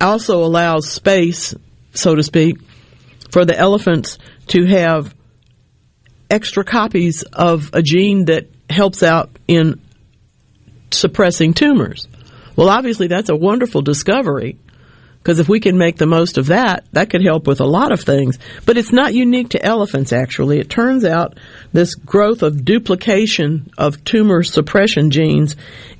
also 0.00 0.44
allows 0.44 0.90
space, 0.90 1.54
so 1.94 2.14
to 2.14 2.22
speak, 2.22 2.58
for 3.30 3.44
the 3.44 3.58
elephants 3.58 4.18
to 4.48 4.64
have 4.66 5.14
extra 6.30 6.64
copies 6.64 7.22
of 7.22 7.70
a 7.72 7.82
gene 7.82 8.26
that 8.26 8.48
helps 8.68 9.02
out 9.02 9.30
in 9.46 9.80
suppressing 10.90 11.54
tumors. 11.54 12.08
Well, 12.56 12.68
obviously, 12.68 13.06
that's 13.06 13.28
a 13.28 13.36
wonderful 13.36 13.82
discovery 13.82 14.58
because 15.18 15.38
if 15.40 15.48
we 15.48 15.60
can 15.60 15.76
make 15.76 15.96
the 15.96 16.06
most 16.06 16.38
of 16.38 16.46
that, 16.46 16.86
that 16.92 17.10
could 17.10 17.22
help 17.22 17.46
with 17.46 17.60
a 17.60 17.66
lot 17.66 17.92
of 17.92 18.00
things. 18.00 18.38
But 18.64 18.78
it's 18.78 18.92
not 18.92 19.14
unique 19.14 19.50
to 19.50 19.62
elephants, 19.62 20.12
actually. 20.12 20.58
It 20.58 20.70
turns 20.70 21.04
out 21.04 21.38
this 21.72 21.94
growth 21.94 22.42
of 22.42 22.64
duplication 22.64 23.70
of 23.76 24.02
tumor 24.04 24.42
suppression 24.42 25.10
genes 25.10 25.54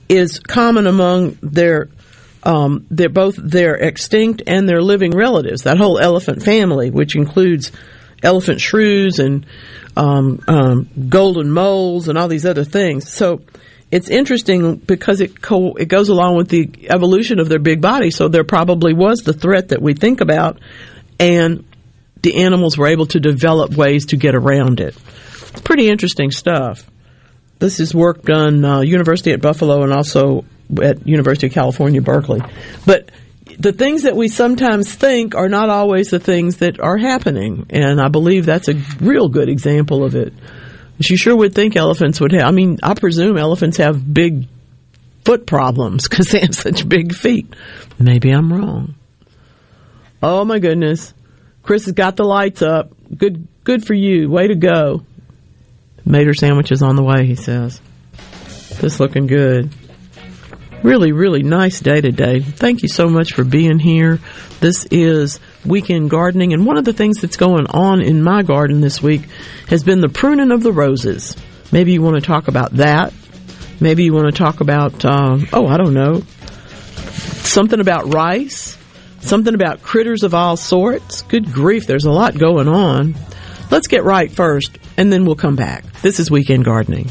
is 0.09 0.39
common 0.39 0.87
among 0.87 1.39
their 1.43 1.89
um, 2.45 2.87
they're 2.91 3.09
both 3.09 3.37
their 3.37 3.75
extinct 3.75 4.43
and 4.47 4.69
their 4.69 4.81
living 4.81 5.11
relatives. 5.11 5.65
That 5.65 5.77
whole 5.77 5.99
elephant 5.99 6.43
family, 6.43 6.89
which 6.89 7.17
includes 7.17 7.73
elephant 8.23 8.61
shrews 8.61 9.19
and 9.19 9.45
um, 9.99 10.41
um, 10.47 10.89
golden 11.09 11.51
moles 11.51 12.09
and 12.09 12.17
all 12.17 12.29
these 12.29 12.47
other 12.47 12.65
things. 12.65 13.13
So 13.13 13.43
it's 13.91 14.09
interesting 14.09 14.77
because 14.77 15.21
it 15.21 15.43
co- 15.43 15.75
it 15.75 15.87
goes 15.87 16.09
along 16.09 16.37
with 16.37 16.49
the 16.49 16.71
evolution 16.89 17.41
of 17.41 17.49
their 17.49 17.59
big 17.59 17.81
body. 17.81 18.11
So 18.11 18.29
there 18.29 18.45
probably 18.45 18.95
was 18.95 19.21
the 19.21 19.33
threat 19.33 19.71
that 19.71 19.83
we 19.83 19.95
think 19.95 20.21
about, 20.21 20.61
and 21.19 21.65
the 22.23 22.45
animals 22.45 22.79
were 22.79 22.87
able 22.87 23.07
to 23.07 23.21
develop 23.21 23.75
ways 23.75 24.07
to 24.07 24.17
get 24.17 24.37
around 24.37 24.81
it. 24.81 24.97
Pretty 25.65 25.89
interesting 25.89 26.31
stuff. 26.31 26.89
This 27.59 27.81
is 27.81 27.93
work 27.93 28.23
done 28.23 28.65
uh, 28.65 28.81
University 28.83 29.33
at 29.33 29.41
Buffalo 29.41 29.83
and 29.83 29.93
also 29.93 30.45
at 30.81 31.09
University 31.09 31.49
of 31.49 31.53
California, 31.53 32.01
Berkeley. 32.01 32.41
But 32.87 33.11
the 33.59 33.73
things 33.73 34.03
that 34.03 34.17
we 34.17 34.29
sometimes 34.29 34.95
think 34.95 35.35
are 35.35 35.49
not 35.49 35.69
always 35.71 36.11
the 36.11 36.19
things 36.19 36.59
that 36.59 36.81
are 36.81 36.97
happening, 36.97 37.67
and 37.71 38.01
I 38.01 38.09
believe 38.09 38.47
that's 38.47 38.69
a 38.69 38.75
real 39.01 39.29
good 39.29 39.49
example 39.49 40.05
of 40.05 40.15
it. 40.15 40.33
You 40.99 41.17
sure 41.17 41.37
would 41.37 41.55
think 41.55 41.77
elephants 41.77 42.21
would 42.21 42.33
have. 42.33 42.43
I 42.43 42.51
mean, 42.51 42.79
I 42.83 42.95
presume 42.95 43.39
elephants 43.39 43.77
have 43.77 44.13
big 44.13 44.47
foot 45.25 45.47
problems 45.47 46.09
because 46.09 46.29
they 46.29 46.41
have 46.41 46.55
such 46.55 46.89
big 46.89 47.15
feet. 47.15 47.55
Maybe 47.99 48.31
I'm 48.31 48.53
wrong. 48.53 48.95
Oh 50.23 50.45
my 50.45 50.59
goodness, 50.59 51.15
Chris 51.63 51.85
has 51.85 51.95
got 51.95 52.17
the 52.17 52.25
lights 52.25 52.63
up. 52.63 52.93
Good, 53.17 53.47
good 53.63 53.87
for 53.87 53.95
you. 53.95 54.29
Way 54.29 54.49
to 54.49 54.57
go. 54.57 55.05
Mater 56.05 56.35
sandwiches 56.35 56.83
on 56.83 56.97
the 56.97 57.05
way. 57.05 57.27
He 57.27 57.35
says, 57.35 57.81
"This 58.81 58.99
looking 58.99 59.27
good." 59.27 59.71
Really, 60.83 61.11
really 61.11 61.43
nice 61.43 61.81
day 61.81 62.01
today. 62.01 62.39
Thank 62.39 62.83
you 62.83 62.89
so 62.89 63.09
much 63.09 63.33
for 63.33 63.43
being 63.43 63.81
here. 63.81 64.21
This 64.61 64.87
is 64.93 65.41
weekend 65.65 66.09
gardening, 66.09 66.53
and 66.53 66.65
one 66.65 66.79
of 66.79 66.85
the 66.85 66.93
things 66.93 67.21
that's 67.21 67.37
going 67.37 67.67
on 67.67 68.01
in 68.01 68.23
my 68.23 68.45
garden 68.45 68.81
this 68.81 69.03
week 69.03 69.23
has 69.69 69.83
been 69.83 70.01
the 70.01 70.09
pruning 70.09 70.53
of 70.53 70.63
the 70.63 70.73
roses. 70.73 71.37
Maybe 71.73 71.93
you 71.93 72.01
want 72.01 72.15
to 72.15 72.23
talk 72.23 72.47
about 72.47 72.75
that. 72.75 73.13
Maybe 73.81 74.05
you 74.05 74.13
want 74.13 74.27
to 74.27 74.33
talk 74.33 74.61
about, 74.61 75.05
um, 75.05 75.49
oh, 75.53 75.67
I 75.67 75.79
don't 75.79 75.95
know, 75.95 76.23
something 77.43 77.81
about 77.81 78.15
rice, 78.15 78.79
something 79.21 79.55
about 79.55 79.83
critters 79.83 80.23
of 80.23 80.33
all 80.33 80.57
sorts. 80.57 81.23
Good 81.23 81.53
grief, 81.53 81.89
there's 81.89 82.05
a 82.05 82.13
lot 82.13 82.39
going 82.39 82.69
on. 82.69 83.17
Let's 83.71 83.89
get 83.89 84.05
right 84.05 84.31
first, 84.31 84.79
and 84.97 85.13
then 85.13 85.25
we'll 85.25 85.35
come 85.35 85.57
back. 85.57 85.85
This 86.03 86.21
is 86.21 86.31
Weekend 86.31 86.65
Gardening. 86.65 87.11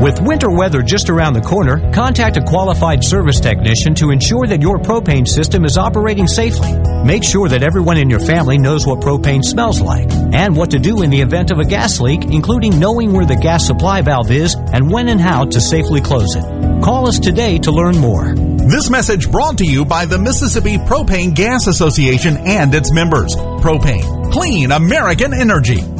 With 0.00 0.18
winter 0.22 0.50
weather 0.50 0.80
just 0.80 1.10
around 1.10 1.34
the 1.34 1.42
corner, 1.42 1.92
contact 1.92 2.38
a 2.38 2.42
qualified 2.42 3.04
service 3.04 3.38
technician 3.38 3.94
to 3.96 4.10
ensure 4.10 4.46
that 4.46 4.62
your 4.62 4.78
propane 4.78 5.28
system 5.28 5.66
is 5.66 5.76
operating 5.76 6.26
safely. 6.26 6.72
Make 7.04 7.22
sure 7.22 7.50
that 7.50 7.62
everyone 7.62 7.98
in 7.98 8.08
your 8.08 8.20
family 8.20 8.56
knows 8.56 8.86
what 8.86 9.00
propane 9.00 9.44
smells 9.44 9.82
like 9.82 10.10
and 10.10 10.56
what 10.56 10.70
to 10.70 10.78
do 10.78 11.02
in 11.02 11.10
the 11.10 11.20
event 11.20 11.50
of 11.50 11.58
a 11.58 11.66
gas 11.66 12.00
leak, 12.00 12.24
including 12.24 12.78
knowing 12.78 13.12
where 13.12 13.26
the 13.26 13.36
gas 13.36 13.66
supply 13.66 14.00
valve 14.00 14.30
is 14.30 14.56
and 14.72 14.90
when 14.90 15.08
and 15.08 15.20
how 15.20 15.44
to 15.44 15.60
safely 15.60 16.00
close 16.00 16.34
it. 16.34 16.44
Call 16.82 17.06
us 17.06 17.18
today 17.18 17.58
to 17.58 17.70
learn 17.70 17.98
more. 17.98 18.34
This 18.34 18.88
message 18.88 19.30
brought 19.30 19.58
to 19.58 19.66
you 19.66 19.84
by 19.84 20.06
the 20.06 20.18
Mississippi 20.18 20.78
Propane 20.78 21.34
Gas 21.34 21.66
Association 21.66 22.38
and 22.38 22.74
its 22.74 22.90
members. 22.90 23.36
Propane, 23.36 24.32
clean 24.32 24.72
American 24.72 25.34
energy. 25.34 25.99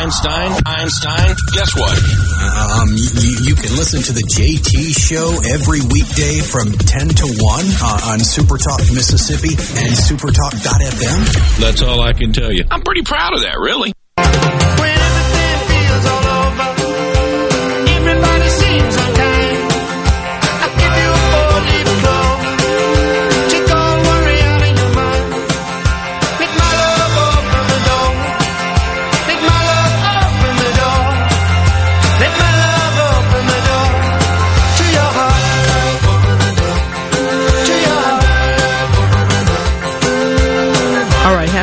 Hey, 0.00 0.06
Einstein, 0.06 0.52
Einstein, 0.64 1.36
guess 1.52 1.76
what? 1.76 1.92
Um, 1.92 2.88
you, 2.96 3.52
you 3.52 3.54
can 3.54 3.76
listen 3.76 4.00
to 4.00 4.12
the 4.12 4.22
JT 4.22 4.96
show 4.96 5.28
every 5.52 5.80
weekday 5.92 6.40
from 6.40 6.72
10 6.72 7.08
to 7.20 7.26
1 7.28 7.36
uh, 7.36 8.12
on 8.12 8.18
Supertalk 8.20 8.80
Mississippi 8.94 9.52
and 9.52 9.92
Supertalk.fm. 9.92 11.60
That's 11.60 11.82
all 11.82 12.00
I 12.00 12.14
can 12.14 12.32
tell 12.32 12.50
you. 12.50 12.64
I'm 12.70 12.80
pretty 12.80 13.02
proud 13.02 13.34
of 13.34 13.42
that, 13.42 13.58
really. 13.58 13.92
All 14.16 14.24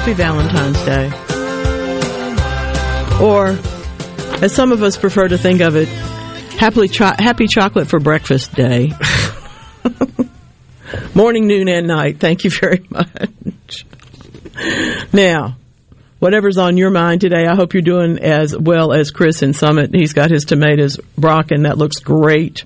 happy 0.08 0.16
Valentine's 0.16 0.82
Day. 0.86 1.08
Or, 3.22 3.48
as 4.42 4.56
some 4.56 4.72
of 4.72 4.82
us 4.82 4.96
prefer 4.96 5.28
to 5.28 5.38
think 5.38 5.60
of 5.60 5.76
it, 5.76 5.90
happily 6.58 6.88
cho- 6.88 7.12
happy 7.20 7.48
chocolate 7.48 7.90
for 7.90 8.00
breakfast 8.00 8.56
day. 8.56 8.94
Morning, 11.14 11.46
noon, 11.46 11.68
and 11.68 11.88
night. 11.88 12.22
Thank 12.22 12.46
you 12.46 12.52
very 12.52 12.86
much. 12.90 13.86
Now, 15.12 15.58
whatever's 16.20 16.58
on 16.58 16.78
your 16.78 16.90
mind 16.90 17.20
today, 17.20 17.46
I 17.46 17.56
hope 17.56 17.74
you're 17.74 17.82
doing 17.82 18.20
as 18.20 18.58
well 18.58 18.94
as 18.94 19.12
Chris 19.12 19.42
in 19.42 19.52
Summit. 19.52 19.94
He's 19.94 20.14
got 20.14 20.32
his 20.32 20.46
tomatoes 20.46 20.98
brocking. 21.20 21.64
That 21.64 21.78
looks 21.78 22.00
great. 22.00 22.64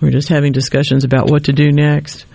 We're 0.00 0.12
just 0.12 0.28
having 0.28 0.52
discussions 0.52 1.02
about 1.02 1.28
what 1.28 1.46
to 1.46 1.52
do 1.52 1.72
next. 1.72 2.26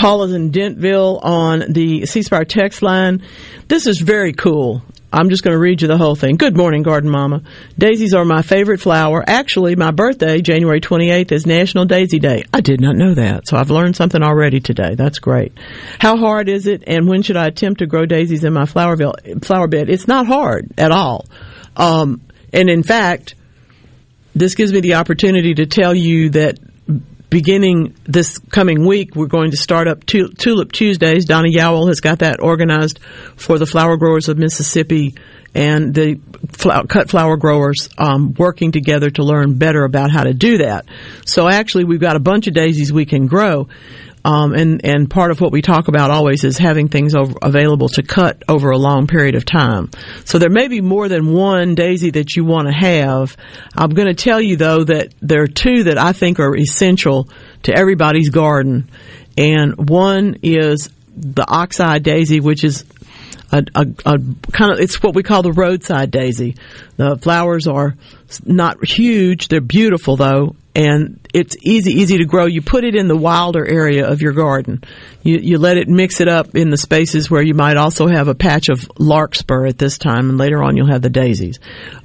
Paula's 0.00 0.32
in 0.32 0.50
Dentville 0.50 1.18
on 1.22 1.74
the 1.74 2.06
C 2.06 2.22
Spire 2.22 2.46
text 2.46 2.80
line. 2.80 3.22
This 3.68 3.86
is 3.86 4.00
very 4.00 4.32
cool. 4.32 4.82
I'm 5.12 5.28
just 5.28 5.44
going 5.44 5.52
to 5.52 5.60
read 5.60 5.82
you 5.82 5.88
the 5.88 5.98
whole 5.98 6.14
thing. 6.14 6.36
Good 6.36 6.56
morning, 6.56 6.82
Garden 6.82 7.10
Mama. 7.10 7.42
Daisies 7.76 8.14
are 8.14 8.24
my 8.24 8.40
favorite 8.40 8.80
flower. 8.80 9.22
Actually, 9.26 9.76
my 9.76 9.90
birthday, 9.90 10.40
January 10.40 10.80
28th, 10.80 11.32
is 11.32 11.46
National 11.46 11.84
Daisy 11.84 12.18
Day. 12.18 12.44
I 12.54 12.62
did 12.62 12.80
not 12.80 12.96
know 12.96 13.12
that, 13.12 13.46
so 13.46 13.58
I've 13.58 13.70
learned 13.70 13.94
something 13.94 14.22
already 14.22 14.58
today. 14.58 14.94
That's 14.94 15.18
great. 15.18 15.52
How 15.98 16.16
hard 16.16 16.48
is 16.48 16.66
it, 16.66 16.82
and 16.86 17.06
when 17.06 17.20
should 17.20 17.36
I 17.36 17.48
attempt 17.48 17.80
to 17.80 17.86
grow 17.86 18.06
daisies 18.06 18.42
in 18.42 18.54
my 18.54 18.64
flower, 18.64 18.96
flower 19.42 19.68
bed? 19.68 19.90
It's 19.90 20.08
not 20.08 20.26
hard 20.26 20.70
at 20.78 20.92
all. 20.92 21.26
Um, 21.76 22.22
and 22.54 22.70
in 22.70 22.84
fact, 22.84 23.34
this 24.34 24.54
gives 24.54 24.72
me 24.72 24.80
the 24.80 24.94
opportunity 24.94 25.52
to 25.56 25.66
tell 25.66 25.94
you 25.94 26.30
that 26.30 26.58
beginning 27.30 27.94
this 28.04 28.38
coming 28.50 28.86
week, 28.86 29.14
we're 29.14 29.26
going 29.26 29.52
to 29.52 29.56
start 29.56 29.88
up 29.88 30.04
Tulip 30.04 30.72
Tuesdays. 30.72 31.24
Donna 31.24 31.48
Yowell 31.48 31.88
has 31.88 32.00
got 32.00 32.18
that 32.18 32.40
organized 32.42 32.98
for 33.36 33.58
the 33.58 33.66
flower 33.66 33.96
growers 33.96 34.28
of 34.28 34.36
Mississippi 34.36 35.14
and 35.54 35.94
the 35.94 36.20
cut 36.88 37.10
flower 37.10 37.36
growers 37.36 37.88
um, 37.98 38.34
working 38.34 38.72
together 38.72 39.10
to 39.10 39.22
learn 39.22 39.58
better 39.58 39.84
about 39.84 40.10
how 40.10 40.24
to 40.24 40.34
do 40.34 40.58
that. 40.58 40.86
So 41.24 41.48
actually, 41.48 41.84
we've 41.84 42.00
got 42.00 42.16
a 42.16 42.20
bunch 42.20 42.46
of 42.46 42.54
daisies 42.54 42.92
we 42.92 43.06
can 43.06 43.26
grow. 43.26 43.68
Um, 44.24 44.52
and 44.52 44.84
and 44.84 45.08
part 45.08 45.30
of 45.30 45.40
what 45.40 45.50
we 45.50 45.62
talk 45.62 45.88
about 45.88 46.10
always 46.10 46.44
is 46.44 46.58
having 46.58 46.88
things 46.88 47.14
over, 47.14 47.34
available 47.40 47.88
to 47.90 48.02
cut 48.02 48.42
over 48.48 48.70
a 48.70 48.78
long 48.78 49.06
period 49.06 49.34
of 49.34 49.44
time. 49.44 49.90
So 50.24 50.38
there 50.38 50.50
may 50.50 50.68
be 50.68 50.80
more 50.82 51.08
than 51.08 51.32
one 51.32 51.74
daisy 51.74 52.10
that 52.10 52.36
you 52.36 52.44
want 52.44 52.68
to 52.68 52.74
have. 52.74 53.36
I'm 53.74 53.90
going 53.90 54.08
to 54.08 54.14
tell 54.14 54.40
you 54.40 54.56
though 54.56 54.84
that 54.84 55.14
there 55.22 55.42
are 55.42 55.48
two 55.48 55.84
that 55.84 55.96
I 55.96 56.12
think 56.12 56.38
are 56.38 56.54
essential 56.54 57.28
to 57.62 57.74
everybody's 57.74 58.28
garden, 58.28 58.90
and 59.38 59.88
one 59.88 60.36
is 60.42 60.90
the 61.16 61.46
oxeye 61.48 61.98
daisy, 61.98 62.40
which 62.40 62.62
is 62.62 62.84
a, 63.52 63.64
a, 63.74 63.86
a, 64.06 64.18
kind 64.52 64.72
of 64.72 64.80
it's 64.80 65.02
what 65.02 65.14
we 65.14 65.22
call 65.22 65.42
the 65.42 65.52
roadside 65.52 66.10
daisy. 66.10 66.56
The 66.96 67.16
flowers 67.16 67.66
are 67.66 67.96
not 68.44 68.84
huge; 68.84 69.48
they're 69.48 69.60
beautiful 69.60 70.16
though, 70.16 70.56
and 70.74 71.20
it's 71.34 71.56
easy 71.62 71.92
easy 71.92 72.18
to 72.18 72.24
grow. 72.24 72.46
You 72.46 72.62
put 72.62 72.84
it 72.84 72.94
in 72.94 73.08
the 73.08 73.16
wilder 73.16 73.66
area 73.66 74.08
of 74.08 74.20
your 74.20 74.32
garden. 74.32 74.82
You 75.22 75.38
you 75.38 75.58
let 75.58 75.76
it 75.76 75.88
mix 75.88 76.20
it 76.20 76.28
up 76.28 76.54
in 76.54 76.70
the 76.70 76.76
spaces 76.76 77.30
where 77.30 77.42
you 77.42 77.54
might 77.54 77.76
also 77.76 78.06
have 78.06 78.28
a 78.28 78.34
patch 78.34 78.68
of 78.68 78.88
larkspur 78.98 79.66
at 79.66 79.78
this 79.78 79.98
time, 79.98 80.28
and 80.28 80.38
later 80.38 80.62
on 80.62 80.76
you'll 80.76 80.90
have 80.90 81.02
the 81.02 81.10
daisies. 81.10 81.58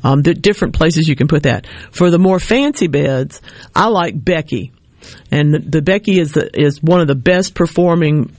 Um, 0.04 0.22
different 0.22 0.74
places 0.74 1.08
you 1.08 1.16
can 1.16 1.28
put 1.28 1.44
that. 1.44 1.68
For 1.92 2.10
the 2.10 2.20
more 2.20 2.40
fancy 2.40 2.88
beds, 2.88 3.42
I 3.76 3.88
like 3.88 4.24
Becky, 4.24 4.72
and 5.32 5.54
the, 5.54 5.60
the 5.60 5.82
Becky 5.82 6.20
is 6.20 6.32
the, 6.32 6.50
is 6.60 6.82
one 6.82 7.02
of 7.02 7.08
the 7.08 7.16
best 7.16 7.54
performing 7.54 8.36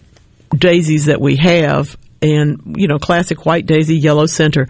daisies 0.51 1.07
that 1.07 1.21
we 1.21 1.37
have 1.37 1.97
and 2.23 2.77
you 2.79 2.89
know 2.89 2.99
classic 2.99 3.45
white 3.45 3.67
daisy 3.67 3.97
yellow 3.97 4.27
center 4.27 4.69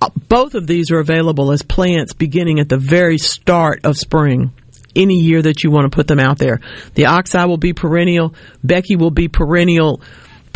uh, 0.00 0.08
both 0.28 0.54
of 0.54 0.66
these 0.66 0.90
are 0.90 1.00
available 1.00 1.50
as 1.52 1.62
plants 1.62 2.12
beginning 2.12 2.60
at 2.60 2.68
the 2.68 2.78
very 2.78 3.18
start 3.18 3.84
of 3.84 3.96
spring 3.96 4.52
any 4.98 5.18
year 5.18 5.40
that 5.40 5.62
you 5.64 5.70
want 5.70 5.90
to 5.90 5.94
put 5.94 6.06
them 6.06 6.20
out 6.20 6.38
there 6.38 6.60
the 6.94 7.06
oxeye 7.06 7.44
will 7.44 7.56
be 7.56 7.72
perennial 7.72 8.34
becky 8.62 8.96
will 8.96 9.10
be 9.10 9.28
perennial 9.28 10.00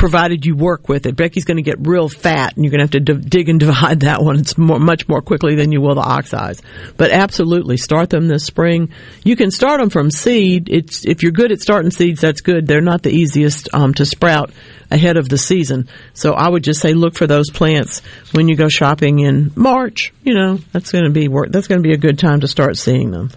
provided 0.02 0.44
you 0.44 0.56
work 0.56 0.88
with 0.88 1.06
it. 1.06 1.14
Becky's 1.14 1.44
going 1.44 1.58
to 1.58 1.62
get 1.62 1.86
real 1.86 2.08
fat, 2.08 2.56
and 2.56 2.64
you're 2.64 2.72
going 2.72 2.86
to 2.86 2.98
have 2.98 3.06
to 3.06 3.14
dig 3.14 3.48
and 3.48 3.60
divide 3.66 4.00
that 4.00 4.20
one. 4.20 4.36
It's 4.36 4.58
more, 4.58 4.80
much 4.80 5.08
more 5.08 5.22
quickly 5.22 5.54
than 5.54 5.70
you 5.70 5.80
will 5.80 5.94
the 5.94 6.02
oxeyes. 6.02 6.60
But 6.96 7.12
absolutely, 7.12 7.76
start 7.76 8.10
them 8.10 8.26
this 8.26 8.44
spring. 8.44 8.92
You 9.22 9.36
can 9.36 9.52
start 9.52 9.80
them 9.80 9.90
from 9.90 10.10
seed. 10.10 10.68
It's 10.68 11.04
if 11.06 11.22
you're 11.22 11.30
good 11.30 11.52
at 11.52 11.60
starting 11.60 11.92
seeds, 11.92 12.20
that's 12.20 12.40
good. 12.40 12.66
They're 12.66 12.80
not 12.80 13.04
the 13.04 13.12
easiest 13.12 13.68
um, 13.72 13.94
to 13.94 14.04
sprout 14.04 14.50
ahead 14.90 15.16
of 15.16 15.28
the 15.28 15.38
season. 15.38 15.88
So 16.14 16.32
I 16.32 16.48
would 16.48 16.64
just 16.64 16.80
say 16.80 16.94
look 16.94 17.14
for 17.14 17.28
those 17.28 17.50
plants 17.50 18.02
when 18.32 18.48
you 18.48 18.56
go 18.56 18.68
shopping 18.68 19.20
in 19.20 19.52
March. 19.54 20.12
You 20.24 20.34
know 20.34 20.58
that's 20.72 20.90
going 20.90 21.04
to 21.04 21.10
be 21.10 21.28
work. 21.28 21.50
That's 21.50 21.68
going 21.68 21.80
to 21.80 21.88
be 21.88 21.94
a 21.94 21.98
good 21.98 22.18
time 22.18 22.40
to 22.40 22.48
start 22.48 22.76
seeing 22.76 23.12
them. 23.12 23.30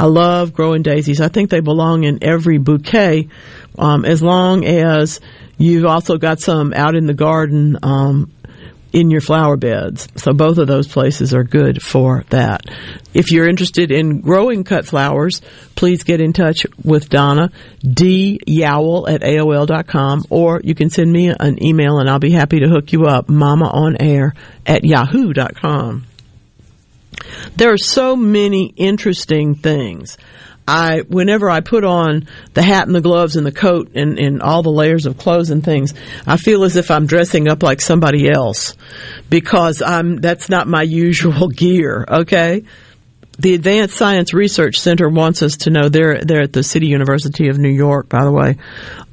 I 0.00 0.06
love 0.06 0.52
growing 0.52 0.82
daisies. 0.82 1.20
I 1.20 1.28
think 1.28 1.50
they 1.50 1.60
belong 1.60 2.04
in 2.04 2.22
every 2.22 2.58
bouquet, 2.58 3.28
um, 3.78 4.04
as 4.04 4.22
long 4.22 4.64
as 4.64 5.20
You've 5.60 5.84
also 5.84 6.16
got 6.16 6.40
some 6.40 6.72
out 6.72 6.96
in 6.96 7.04
the 7.04 7.12
garden 7.12 7.76
um, 7.82 8.32
in 8.94 9.10
your 9.10 9.20
flower 9.20 9.58
beds. 9.58 10.08
So 10.16 10.32
both 10.32 10.56
of 10.56 10.66
those 10.68 10.88
places 10.88 11.34
are 11.34 11.44
good 11.44 11.82
for 11.82 12.24
that. 12.30 12.62
If 13.12 13.30
you're 13.30 13.46
interested 13.46 13.92
in 13.92 14.22
growing 14.22 14.64
cut 14.64 14.86
flowers, 14.86 15.42
please 15.76 16.02
get 16.02 16.22
in 16.22 16.32
touch 16.32 16.64
with 16.82 17.10
Donna, 17.10 17.50
D 17.84 18.40
at 18.46 19.20
AOL.com, 19.20 20.24
or 20.30 20.62
you 20.64 20.74
can 20.74 20.88
send 20.88 21.12
me 21.12 21.28
an 21.28 21.62
email 21.62 21.98
and 21.98 22.08
I'll 22.08 22.18
be 22.18 22.32
happy 22.32 22.60
to 22.60 22.68
hook 22.68 22.94
you 22.94 23.04
up, 23.04 23.28
mama 23.28 23.68
on 23.68 23.98
air 24.00 24.32
at 24.64 24.82
yahoo.com. 24.82 26.06
There 27.56 27.72
are 27.72 27.78
so 27.78 28.16
many 28.16 28.66
interesting 28.76 29.54
things. 29.54 30.16
I, 30.66 31.00
whenever 31.00 31.50
I 31.50 31.60
put 31.60 31.84
on 31.84 32.28
the 32.54 32.62
hat 32.62 32.86
and 32.86 32.94
the 32.94 33.00
gloves 33.00 33.34
and 33.34 33.44
the 33.44 33.52
coat 33.52 33.90
and, 33.96 34.18
and 34.18 34.40
all 34.40 34.62
the 34.62 34.70
layers 34.70 35.04
of 35.04 35.18
clothes 35.18 35.50
and 35.50 35.64
things, 35.64 35.94
I 36.26 36.36
feel 36.36 36.62
as 36.62 36.76
if 36.76 36.92
I'm 36.92 37.06
dressing 37.06 37.48
up 37.48 37.62
like 37.62 37.80
somebody 37.80 38.30
else 38.30 38.76
because 39.28 39.82
I'm, 39.82 40.16
that's 40.18 40.48
not 40.48 40.68
my 40.68 40.82
usual 40.82 41.48
gear, 41.56 42.04
okay? 42.08 42.62
The 43.40 43.54
Advanced 43.54 43.96
Science 43.96 44.34
Research 44.34 44.78
Center 44.78 45.08
wants 45.08 45.42
us 45.42 45.56
to 45.58 45.70
know 45.70 45.88
they're 45.88 46.20
they're 46.22 46.42
at 46.42 46.52
the 46.52 46.62
City 46.62 46.88
University 46.88 47.48
of 47.48 47.58
New 47.58 47.70
York, 47.70 48.10
by 48.10 48.22
the 48.22 48.30
way. 48.30 48.58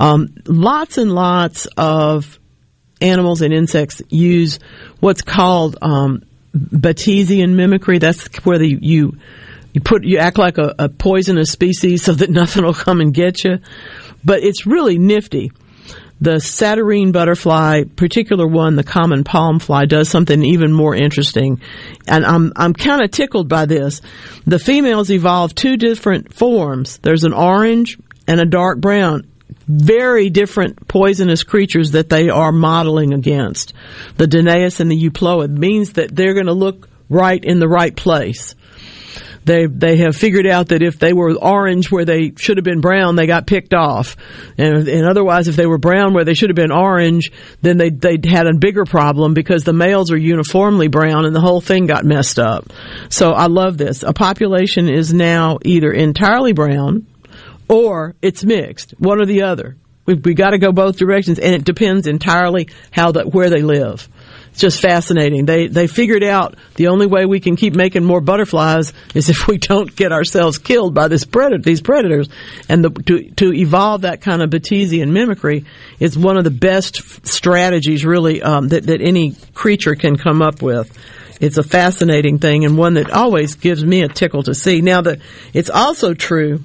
Um, 0.01 0.36
lots 0.45 0.97
and 0.97 1.13
lots 1.13 1.65
of 1.77 2.38
animals 2.99 3.41
and 3.41 3.53
insects 3.53 4.01
use 4.10 4.60
what's 4.99 5.21
called 5.21 5.77
um, 5.81 6.23
Batesian 6.55 7.53
mimicry. 7.53 7.97
That's 7.99 8.27
where 8.45 8.57
the, 8.57 8.67
you 8.81 9.17
you 9.73 9.81
put 9.81 10.03
you 10.03 10.17
act 10.17 10.38
like 10.38 10.57
a, 10.57 10.73
a 10.79 10.89
poisonous 10.89 11.51
species 11.51 12.03
so 12.03 12.13
that 12.13 12.29
nothing 12.41 12.63
will 12.63 12.73
come 12.73 13.01
and 13.01 13.13
get 13.13 13.43
you. 13.43 13.60
But 14.25 14.43
it's 14.43 14.65
really 14.65 14.97
nifty. 14.97 15.51
The 16.19 16.39
satyrine 16.39 17.12
butterfly, 17.12 17.83
particular 17.95 18.47
one, 18.47 18.75
the 18.75 18.83
common 18.83 19.23
palm 19.23 19.60
fly, 19.60 19.86
does 19.86 20.10
something 20.10 20.43
even 20.43 20.73
more 20.73 20.95
interesting. 20.95 21.62
And 22.07 22.25
I'm, 22.25 22.53
I'm 22.55 22.73
kind 22.73 23.03
of 23.03 23.12
tickled 23.12 23.47
by 23.47 23.67
this. 23.67 24.01
The 24.47 24.57
females 24.57 25.12
evolve 25.12 25.53
two 25.53 25.77
different 25.77 26.33
forms. 26.33 26.97
There's 26.97 27.23
an 27.23 27.33
orange 27.33 27.99
and 28.27 28.39
a 28.39 28.45
dark 28.45 28.79
brown. 28.79 29.27
Very 29.67 30.29
different 30.29 30.88
poisonous 30.88 31.43
creatures 31.43 31.91
that 31.91 32.10
they 32.10 32.29
are 32.29 32.51
modeling 32.51 33.13
against. 33.13 33.73
The 34.17 34.25
Danaus 34.25 34.79
and 34.79 34.91
the 34.91 35.10
Euploea 35.10 35.49
means 35.49 35.93
that 35.93 36.15
they're 36.15 36.33
going 36.33 36.47
to 36.47 36.53
look 36.53 36.89
right 37.10 37.43
in 37.43 37.60
the 37.60 37.67
right 37.67 37.95
place 37.95 38.55
they 39.47 39.65
they 39.65 39.97
have 39.97 40.15
figured 40.15 40.45
out 40.45 40.67
that 40.67 40.83
if 40.83 40.99
they 40.99 41.13
were 41.13 41.33
orange 41.33 41.89
where 41.89 42.05
they 42.05 42.33
should 42.38 42.57
have 42.57 42.63
been 42.63 42.81
brown, 42.81 43.15
they 43.15 43.25
got 43.25 43.47
picked 43.47 43.73
off, 43.73 44.15
and, 44.57 44.88
and 44.88 45.07
otherwise, 45.07 45.47
if 45.47 45.55
they 45.55 45.65
were 45.65 45.77
brown 45.79 46.13
where 46.13 46.25
they 46.25 46.33
should 46.36 46.49
have 46.49 46.55
been 46.55 46.71
orange, 46.71 47.31
then 47.62 47.77
they 47.77 47.89
they 47.89 48.19
had 48.29 48.45
a 48.45 48.53
bigger 48.53 48.83
problem 48.86 49.33
because 49.33 49.63
the 49.63 49.73
males 49.73 50.12
are 50.12 50.17
uniformly 50.17 50.89
brown, 50.89 51.25
and 51.25 51.33
the 51.36 51.41
whole 51.41 51.62
thing 51.62 51.88
got 51.88 52.05
messed 52.05 52.38
up. 52.38 52.71
So 53.10 53.31
I 53.31 53.47
love 53.47 53.77
this. 53.77 54.03
A 54.03 54.13
population 54.13 54.89
is 54.89 55.13
now 55.13 55.57
either 55.63 55.91
entirely 55.91 56.53
brown 56.53 57.07
or 57.69 58.15
it's 58.21 58.43
mixed, 58.43 58.91
one 58.97 59.19
or 59.19 59.25
the 59.25 59.43
other. 59.43 59.77
We 60.06 60.13
we 60.13 60.34
got 60.34 60.51
to 60.51 60.58
go 60.58 60.71
both 60.71 60.97
directions, 60.97 61.38
and 61.38 61.53
it 61.53 61.65
depends 61.65 62.08
entirely 62.08 62.69
how 62.91 63.12
that 63.12 63.34
where 63.34 63.49
they 63.49 63.62
live 63.62 64.08
It's 64.51 64.62
just 64.62 64.82
fascinating. 64.82 65.45
They 65.45 65.67
they 65.67 65.88
figured 65.88 66.23
out 66.23 66.56
the 66.75 66.88
only 66.88 67.08
way 67.08 67.25
we 67.25 67.41
can 67.41 67.58
keep 67.58 67.75
making 67.75 68.06
more 68.06 68.21
butterflies 68.21 68.93
is 69.13 69.30
if 69.30 69.47
we 69.47 69.58
don't 69.58 69.93
get 69.93 70.13
ourselves 70.13 70.60
killed 70.60 70.93
by 70.93 71.10
this 71.10 71.25
predator, 71.25 71.62
these 71.62 71.82
predators. 71.82 72.30
And 72.69 72.86
the, 72.86 72.89
to 72.89 73.32
to 73.32 73.53
evolve 73.53 74.01
that 74.01 74.21
kind 74.21 74.41
of 74.41 74.49
Batesian 74.49 75.12
mimicry 75.12 75.65
is 75.99 76.17
one 76.17 76.38
of 76.38 76.45
the 76.45 76.51
best 76.51 77.27
strategies, 77.27 78.06
really, 78.06 78.41
um, 78.41 78.69
that 78.69 78.86
that 78.86 79.01
any 79.01 79.36
creature 79.53 79.95
can 79.95 80.15
come 80.17 80.41
up 80.41 80.62
with. 80.62 80.97
It's 81.41 81.58
a 81.58 81.63
fascinating 81.63 82.39
thing 82.39 82.63
and 82.63 82.77
one 82.77 82.93
that 82.93 83.12
always 83.12 83.56
gives 83.56 83.84
me 83.84 84.01
a 84.03 84.08
tickle 84.08 84.41
to 84.43 84.56
see. 84.56 84.82
Now, 84.82 85.01
that 85.01 85.19
it's 85.53 85.69
also 85.69 86.13
true 86.13 86.62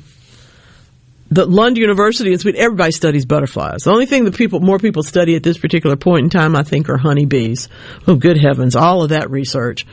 the 1.32 1.46
Lund 1.46 1.78
University 1.78 2.32
in 2.32 2.38
Sweden, 2.38 2.60
everybody 2.60 2.92
studies 2.92 3.24
butterflies. 3.24 3.84
The 3.84 3.90
only 3.90 4.06
thing 4.06 4.24
that 4.26 4.36
people, 4.36 4.60
more 4.60 4.78
people 4.78 5.02
study 5.02 5.34
at 5.34 5.42
this 5.42 5.56
particular 5.56 5.96
point 5.96 6.24
in 6.24 6.30
time, 6.30 6.54
I 6.54 6.62
think, 6.62 6.90
are 6.90 6.98
honeybees. 6.98 7.70
Oh, 8.06 8.16
good 8.16 8.36
heavens. 8.36 8.76
All 8.76 9.02
of 9.02 9.10
that 9.10 9.30
research. 9.30 9.86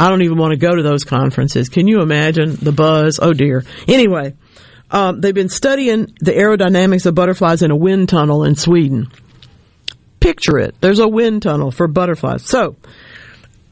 I 0.00 0.08
don't 0.08 0.22
even 0.22 0.38
want 0.38 0.52
to 0.52 0.56
go 0.56 0.74
to 0.74 0.82
those 0.82 1.04
conferences. 1.04 1.68
Can 1.68 1.88
you 1.88 2.00
imagine 2.00 2.56
the 2.56 2.72
buzz? 2.72 3.20
Oh 3.20 3.34
dear. 3.34 3.64
Anyway, 3.86 4.34
um, 4.90 5.20
they've 5.20 5.34
been 5.34 5.50
studying 5.50 6.14
the 6.20 6.32
aerodynamics 6.32 7.04
of 7.04 7.14
butterflies 7.14 7.62
in 7.62 7.70
a 7.70 7.76
wind 7.76 8.08
tunnel 8.08 8.44
in 8.44 8.56
Sweden. 8.56 9.10
Picture 10.20 10.58
it. 10.58 10.74
There's 10.80 11.00
a 11.00 11.08
wind 11.08 11.42
tunnel 11.42 11.70
for 11.70 11.86
butterflies. 11.86 12.48
So, 12.48 12.76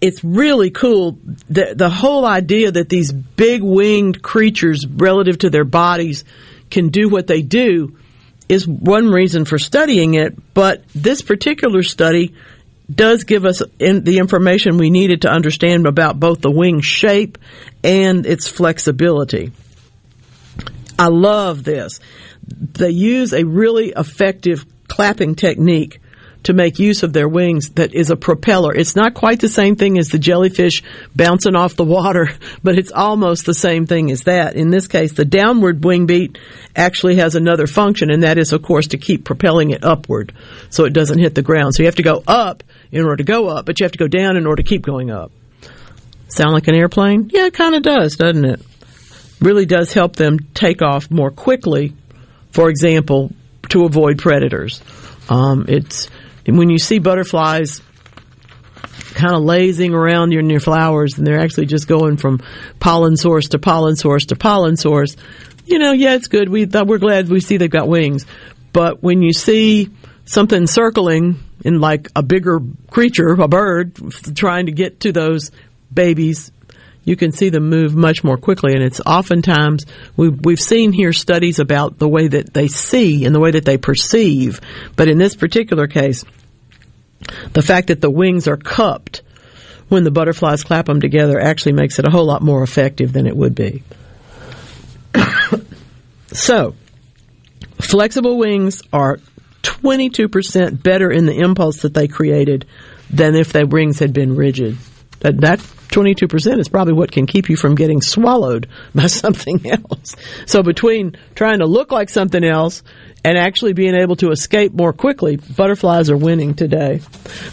it's 0.01 0.23
really 0.23 0.71
cool. 0.71 1.19
The, 1.49 1.75
the 1.75 1.91
whole 1.91 2.27
idea 2.27 2.73
that 2.73 2.89
these 2.89 3.13
big 3.13 3.63
winged 3.63 4.23
creatures, 4.23 4.87
relative 4.87 5.39
to 5.39 5.51
their 5.51 5.65
bodies, 5.65 6.25
can 6.71 6.89
do 6.89 7.09
what 7.09 7.27
they 7.27 7.43
do 7.43 7.97
is 8.49 8.67
one 8.67 9.09
reason 9.09 9.45
for 9.45 9.59
studying 9.59 10.15
it, 10.15 10.37
but 10.55 10.83
this 10.89 11.23
particular 11.23 11.83
study 11.83 12.35
does 12.93 13.25
give 13.25 13.45
us 13.45 13.63
in 13.79 14.03
the 14.03 14.19
information 14.19 14.77
we 14.77 14.91
needed 14.91 15.23
to 15.23 15.29
understand 15.29 15.87
about 15.87 16.19
both 16.19 16.41
the 16.41 16.51
wing 16.51 16.81
shape 16.81 17.39
and 17.85 18.27
its 18.27 18.49
flexibility. 18.49 19.53
I 20.99 21.07
love 21.09 21.63
this. 21.63 22.01
They 22.47 22.91
use 22.91 23.33
a 23.33 23.45
really 23.45 23.93
effective 23.97 24.67
clapping 24.89 25.37
technique 25.37 26.00
to 26.45 26.53
make 26.53 26.79
use 26.79 27.03
of 27.03 27.13
their 27.13 27.29
wings 27.29 27.71
that 27.71 27.95
is 27.95 28.11
a 28.11 28.17
propeller. 28.17 28.75
It's 28.75 28.97
not 28.97 29.15
quite 29.15 29.41
the 29.41 29.49
same 29.49 29.77
thing 29.77 29.99
as 29.99 30.09
the 30.09 30.19
jellyfish 30.19 30.83
bouncing 31.15 31.55
off 31.55 31.77
the 31.77 31.85
water, 31.85 32.31
but 32.63 32.79
it's 32.79 32.93
almost 32.93 33.47
the 33.47 33.55
same 33.55 33.87
thing 33.87 34.11
as 34.11 34.25
that. 34.25 34.57
In 34.57 34.71
this 34.71 34.87
case, 34.87 35.13
the 35.13 35.25
downward 35.25 35.85
wing 35.85 36.07
beat 36.07 36.39
actually 36.75 37.17
has 37.17 37.35
another 37.35 37.67
function, 37.67 38.11
and 38.11 38.23
that 38.23 38.39
is, 38.39 38.53
of 38.53 38.63
course, 38.63 38.89
to 38.89 38.99
keep 38.99 39.25
propelling 39.25 39.71
it 39.71 39.85
upward 39.85 40.33
so 40.71 40.85
it 40.85 40.93
doesn't 40.93 41.19
hit 41.19 41.35
the 41.35 41.43
ground. 41.43 41.75
So 41.75 41.83
you 41.83 41.87
have 41.87 41.97
to 41.97 42.03
go 42.03 42.23
up 42.27 42.63
in 42.91 43.05
order 43.05 43.17
to 43.17 43.25
go 43.25 43.49
up, 43.49 43.67
but 43.67 43.79
you 43.79 43.85
have 43.85 43.93
to 43.93 43.99
go 43.99 44.09
down 44.09 44.37
in 44.37 44.47
order 44.47 44.63
to 44.63 44.69
keep 44.69 44.83
going 44.83 45.11
up. 45.11 45.31
Sound 46.29 46.53
like 46.53 46.69
an 46.69 46.75
airplane? 46.77 47.29
Yeah, 47.33 47.47
it 47.47 47.55
kind 47.55 47.75
of 47.75 47.83
does, 47.83 48.17
doesn't 48.17 48.45
it? 48.45 48.61
Really 49.41 49.67
does 49.67 49.93
help 49.93 50.17
them 50.17 50.39
take 50.55 50.81
off 50.81 51.11
more 51.11 51.31
quickly, 51.31 51.95
for 52.53 52.69
example, 52.69 53.33
to 53.71 53.85
avoid 53.85 54.19
predators. 54.19 54.81
Um, 55.29 55.65
it's 55.69 56.09
when 56.47 56.71
you 56.71 56.79
see 56.79 56.99
butterflies 56.99 57.83
kind 59.15 59.35
of 59.35 59.43
lazing 59.43 59.93
around 59.93 60.33
in 60.33 60.49
your 60.49 60.61
flowers 60.61 61.19
and 61.19 61.27
they're 61.27 61.41
actually 61.41 61.67
just 61.67 61.87
going 61.87 62.17
from 62.17 62.41
pollen 62.79 63.17
source 63.17 63.49
to 63.49 63.59
pollen 63.59 63.97
source 63.97 64.27
to 64.27 64.37
pollen 64.37 64.77
source. 64.77 65.17
You 65.67 65.79
know, 65.79 65.93
yeah, 65.93 66.15
it's 66.15 66.29
good. 66.29 66.49
We 66.49 66.67
we're 66.67 66.99
glad 66.99 67.29
we 67.29 67.41
see 67.41 67.57
they've 67.57 67.71
got 67.71 67.89
wings, 67.89 68.27
but 68.73 69.03
when 69.03 69.23
you 69.23 69.33
see 69.33 69.91
something 70.25 70.67
circling 70.67 71.39
in 71.65 71.81
like 71.81 72.09
a 72.17 72.23
bigger 72.23 72.61
creature, 72.91 73.33
a 73.33 73.49
bird, 73.49 73.97
trying 74.35 74.67
to 74.67 74.73
get 74.73 75.01
to 75.01 75.13
those 75.13 75.51
babies, 75.93 76.53
you 77.11 77.17
can 77.17 77.33
see 77.33 77.49
them 77.49 77.69
move 77.69 77.97
much 77.97 78.23
more 78.23 78.37
quickly. 78.37 78.73
And 78.73 78.85
it's 78.85 79.01
oftentimes, 79.01 79.85
we've, 80.17 80.39
we've 80.45 80.61
seen 80.61 80.93
here 80.93 81.13
studies 81.13 81.59
about 81.59 81.99
the 81.99 82.09
way 82.09 82.29
that 82.29 82.55
they 82.55 82.69
see 82.69 83.25
and 83.25 83.35
the 83.35 83.41
way 83.41 83.51
that 83.51 83.65
they 83.65 83.79
perceive. 83.79 84.61
But 84.95 85.09
in 85.09 85.19
this 85.19 85.35
particular 85.35 85.89
case, 85.89 86.25
the 87.53 87.63
fact 87.63 87.89
that 87.89 88.01
the 88.01 88.11
wings 88.11 88.47
are 88.47 88.57
cupped 88.57 89.23
when 89.89 90.05
the 90.05 90.13
butterflies 90.13 90.63
clap 90.63 90.87
them 90.87 91.01
together 91.01 91.41
actually 91.41 91.73
makes 91.73 91.99
it 91.99 92.07
a 92.07 92.11
whole 92.13 92.25
lot 92.25 92.43
more 92.43 92.63
effective 92.63 93.13
than 93.13 93.27
it 93.27 93.37
would 93.37 93.57
be. 93.57 93.83
so, 96.29 96.77
flexible 97.81 98.39
wings 98.39 98.83
are 98.93 99.19
22% 99.63 100.81
better 100.81 101.11
in 101.11 101.27
the 101.27 101.37
impulse 101.37 101.83
that 101.83 101.93
they 101.93 102.07
created 102.07 102.67
than 103.11 103.35
if 103.35 103.53
their 103.53 103.67
wings 103.67 103.99
had 103.99 104.13
been 104.13 104.37
rigid. 104.37 104.79
That, 105.19 105.41
that 105.41 105.61
22% 105.91 106.59
is 106.59 106.69
probably 106.69 106.95
what 106.95 107.13
can 107.13 107.27
keep 107.27 107.49
you 107.49 107.57
from 107.57 107.75
getting 107.75 108.01
swallowed 108.01 108.69
by 108.95 109.07
something 109.07 109.69
else. 109.69 110.17
So 110.47 110.63
between 110.63 111.17
trying 111.35 111.59
to 111.59 111.67
look 111.67 111.91
like 111.93 112.09
something 112.09 112.45
else 112.45 112.83
and 113.25 113.37
actually 113.37 113.75
being 113.75 113.95
able 113.95 114.17
to 114.17 114.31
escape 114.31 114.73
more 114.73 114.93
quickly, 114.93 115.37
butterflies 115.37 116.09
are 116.11 116.17
winning 116.17 116.55
today. 116.55 117.01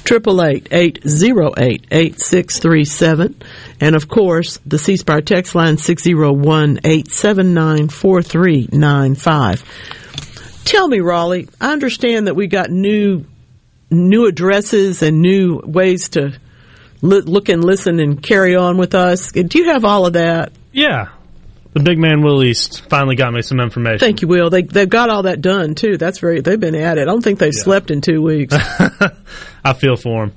Triple 0.03 0.41
eight 0.41 0.67
eight 0.71 0.99
zero 1.05 1.51
eight 1.57 1.85
eight 1.91 2.21
six 2.21 2.59
three 2.59 2.85
seven, 2.85 3.35
and 3.81 3.95
of 3.95 4.07
course 4.07 4.59
the 4.65 4.77
C 4.77 4.95
Spire 4.95 5.21
text 5.21 5.55
line 5.55 5.77
six 5.77 6.03
zero 6.03 6.31
one 6.31 6.79
eight 6.85 7.11
seven 7.11 7.53
nine 7.53 7.89
four 7.89 8.21
three 8.21 8.69
nine 8.71 9.15
five. 9.15 9.63
Tell 10.63 10.87
me, 10.87 10.99
Raleigh, 10.99 11.49
I 11.59 11.73
understand 11.73 12.27
that 12.27 12.35
we 12.35 12.47
got 12.47 12.69
new 12.69 13.25
new 13.89 14.25
addresses 14.25 15.01
and 15.01 15.21
new 15.21 15.61
ways 15.65 16.09
to 16.09 16.37
look 17.01 17.49
and 17.49 17.63
listen 17.63 17.99
and 17.99 18.21
carry 18.21 18.55
on 18.55 18.77
with 18.77 18.95
us. 18.95 19.31
Do 19.31 19.57
you 19.57 19.65
have 19.71 19.85
all 19.85 20.05
of 20.05 20.13
that? 20.13 20.51
Yeah. 20.71 21.09
The 21.73 21.83
big 21.83 21.99
man 21.99 22.23
Will 22.23 22.43
East 22.43 22.89
finally 22.89 23.15
got 23.15 23.33
me 23.33 23.41
some 23.43 23.59
information. 23.59 23.99
Thank 23.99 24.23
you, 24.23 24.27
Will. 24.27 24.49
They 24.49 24.63
they've 24.63 24.89
got 24.89 25.11
all 25.11 25.23
that 25.23 25.41
done 25.41 25.75
too. 25.75 25.97
That's 25.97 26.17
very. 26.17 26.41
They've 26.41 26.59
been 26.59 26.73
at 26.73 26.97
it. 26.97 27.01
I 27.01 27.05
don't 27.05 27.23
think 27.23 27.37
they've 27.37 27.53
yeah. 27.53 27.63
slept 27.63 27.91
in 27.91 28.01
two 28.01 28.21
weeks. 28.21 28.55
I 29.63 29.73
feel 29.73 29.95
for 29.95 30.25
them. 30.25 30.35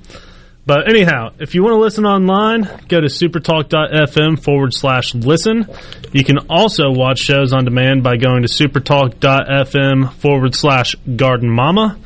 But 0.66 0.88
anyhow, 0.88 1.30
if 1.38 1.54
you 1.54 1.62
want 1.62 1.72
to 1.72 1.78
listen 1.78 2.04
online, 2.04 2.62
go 2.88 3.00
to 3.00 3.06
supertalk.fm 3.06 4.42
forward 4.42 4.74
slash 4.74 5.14
listen. 5.14 5.66
You 6.12 6.22
can 6.22 6.38
also 6.50 6.92
watch 6.92 7.20
shows 7.20 7.52
on 7.52 7.64
demand 7.64 8.02
by 8.02 8.18
going 8.18 8.42
to 8.42 8.48
supertalk.fm 8.48 10.12
forward 10.12 10.54
slash 10.54 10.94
garden 11.16 11.48
mama. 11.48 11.98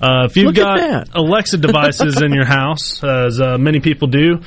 Uh, 0.00 0.26
if 0.26 0.36
you've 0.36 0.46
Look 0.46 0.56
got 0.56 1.08
Alexa 1.14 1.58
devices 1.58 2.22
in 2.22 2.32
your 2.32 2.44
house, 2.44 3.02
as 3.02 3.40
uh, 3.40 3.58
many 3.58 3.80
people 3.80 4.08
do, 4.08 4.40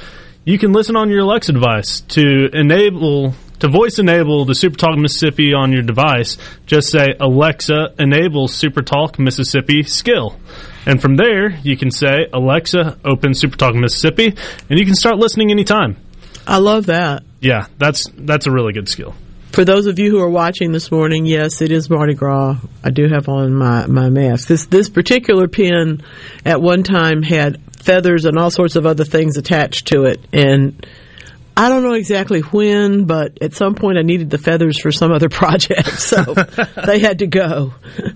you 0.45 0.57
can 0.57 0.71
listen 0.71 0.95
on 0.95 1.09
your 1.09 1.19
Alexa 1.21 1.51
device 1.51 2.01
to 2.01 2.49
enable 2.53 3.33
to 3.59 3.67
voice 3.67 3.99
enable 3.99 4.45
the 4.45 4.53
SuperTalk 4.53 4.99
Mississippi 4.99 5.53
on 5.53 5.71
your 5.71 5.83
device. 5.83 6.37
Just 6.65 6.89
say 6.89 7.13
Alexa 7.19 7.93
enable 7.99 8.47
SuperTalk 8.47 9.19
Mississippi 9.19 9.83
skill. 9.83 10.35
And 10.87 10.99
from 10.99 11.15
there, 11.15 11.51
you 11.61 11.77
can 11.77 11.91
say, 11.91 12.27
Alexa, 12.33 12.97
open 13.05 13.33
SuperTalk 13.33 13.75
Mississippi, 13.75 14.35
and 14.67 14.79
you 14.79 14.85
can 14.85 14.95
start 14.95 15.17
listening 15.17 15.51
anytime. 15.51 15.95
I 16.47 16.57
love 16.57 16.87
that. 16.87 17.21
Yeah, 17.39 17.67
that's 17.77 18.09
that's 18.17 18.47
a 18.47 18.51
really 18.51 18.73
good 18.73 18.89
skill. 18.89 19.13
For 19.51 19.65
those 19.65 19.85
of 19.85 19.99
you 19.99 20.11
who 20.11 20.21
are 20.21 20.29
watching 20.29 20.71
this 20.71 20.91
morning, 20.91 21.25
yes, 21.25 21.61
it 21.61 21.73
is 21.73 21.89
Mardi 21.89 22.13
Gras. 22.13 22.55
I 22.85 22.89
do 22.89 23.09
have 23.09 23.27
on 23.27 23.53
my, 23.53 23.85
my 23.85 24.09
mask. 24.09 24.47
This 24.47 24.65
this 24.67 24.87
particular 24.87 25.49
pin 25.49 26.03
at 26.45 26.61
one 26.61 26.83
time 26.83 27.21
had 27.21 27.61
feathers 27.73 28.23
and 28.23 28.39
all 28.39 28.49
sorts 28.49 28.77
of 28.77 28.85
other 28.85 29.03
things 29.03 29.35
attached 29.35 29.87
to 29.87 30.05
it, 30.05 30.21
and 30.31 30.85
I 31.55 31.69
don't 31.69 31.83
know 31.83 31.93
exactly 31.93 32.39
when, 32.39 33.05
but 33.05 33.41
at 33.41 33.53
some 33.53 33.75
point 33.75 33.97
I 33.97 34.03
needed 34.03 34.29
the 34.29 34.37
feathers 34.37 34.79
for 34.79 34.91
some 34.91 35.11
other 35.11 35.29
project, 35.41 35.99
so 35.99 36.33
they 36.85 36.99
had 36.99 37.19
to 37.19 37.27
go. 37.27 37.73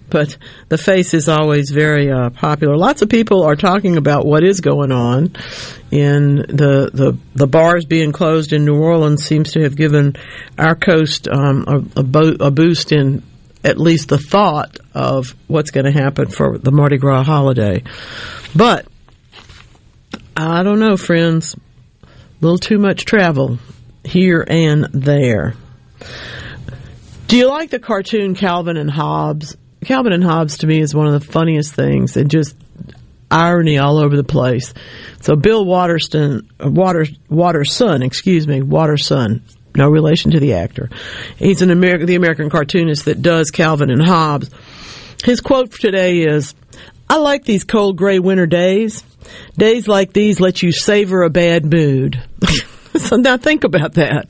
But 0.10 0.38
the 0.70 0.78
face 0.78 1.14
is 1.14 1.28
always 1.28 1.70
very 1.70 2.12
uh, 2.12 2.30
popular. 2.30 2.78
Lots 2.78 3.02
of 3.02 3.10
people 3.10 3.44
are 3.44 3.56
talking 3.56 3.98
about 3.98 4.26
what 4.26 4.44
is 4.44 4.62
going 4.62 4.92
on 4.92 5.36
in 5.92 6.38
the 6.38 6.90
the, 6.94 7.18
the 7.36 7.48
bars 7.48 7.86
being 7.86 8.12
closed 8.12 8.54
in 8.54 8.66
New 8.66 8.82
Orleans 8.82 9.26
seems 9.26 9.52
to 9.54 9.62
have 9.64 9.76
given 9.76 10.16
our 10.58 10.76
coast 10.76 11.28
um, 11.28 11.66
a, 11.68 12.00
a, 12.00 12.04
bo- 12.04 12.38
a 12.40 12.52
boost 12.52 12.92
in 12.92 13.22
at 13.64 13.78
least 13.78 14.10
the 14.10 14.20
thought 14.20 14.80
of 14.94 15.36
what's 15.48 15.72
going 15.72 15.86
to 15.86 15.92
happen 15.92 16.30
for 16.30 16.58
the 16.58 16.72
Mardi 16.72 16.98
Gras 16.98 17.24
holiday. 17.24 17.84
But 18.56 18.88
I 20.38 20.64
don't 20.64 20.80
know, 20.80 20.98
friends 20.98 21.56
little 22.46 22.60
too 22.60 22.78
much 22.78 23.06
travel 23.06 23.58
here 24.04 24.46
and 24.48 24.86
there. 24.94 25.56
Do 27.28 27.38
you 27.38 27.50
like 27.50 27.72
the 27.72 27.80
cartoon 27.80 28.36
Calvin 28.36 28.78
and 28.78 28.90
Hobbes? 28.90 29.58
Calvin 29.84 30.14
and 30.14 30.24
Hobbes 30.24 30.60
to 30.60 30.68
me 30.68 30.80
is 30.80 30.94
one 30.94 31.08
of 31.08 31.14
the 31.14 31.32
funniest 31.32 31.74
things 31.74 32.16
and 32.16 32.30
just 32.30 32.56
irony 33.32 33.80
all 33.80 33.98
over 33.98 34.16
the 34.16 34.24
place. 34.24 34.76
So 35.22 35.36
Bill 35.36 35.66
Waterston, 35.66 36.48
Water, 36.60 37.08
Watterson, 37.30 38.04
excuse 38.04 38.48
me, 38.48 38.62
Watterson, 38.62 39.44
no 39.76 39.90
relation 39.90 40.32
to 40.32 40.40
the 40.40 40.54
actor. 40.54 40.92
He's 41.38 41.64
an 41.64 41.72
American, 41.72 42.06
the 42.06 42.16
American 42.16 42.52
cartoonist 42.52 43.06
that 43.06 43.24
does 43.24 43.50
Calvin 43.50 43.90
and 43.90 44.06
Hobbes. 44.06 44.52
His 45.24 45.42
quote 45.42 45.74
for 45.74 45.82
today 45.82 46.20
is, 46.20 46.54
I 47.10 47.18
like 47.18 47.46
these 47.46 47.64
cold 47.64 47.98
gray 47.98 48.20
winter 48.20 48.48
days. 48.48 49.04
Days 49.58 49.88
like 49.88 50.14
these 50.14 50.40
let 50.40 50.64
you 50.64 50.72
savor 50.72 51.24
a 51.24 51.30
bad 51.30 51.66
mood. 51.66 52.22
so 52.96 53.18
now 53.18 53.38
think 53.38 53.64
about 53.64 53.94
that. 53.94 54.30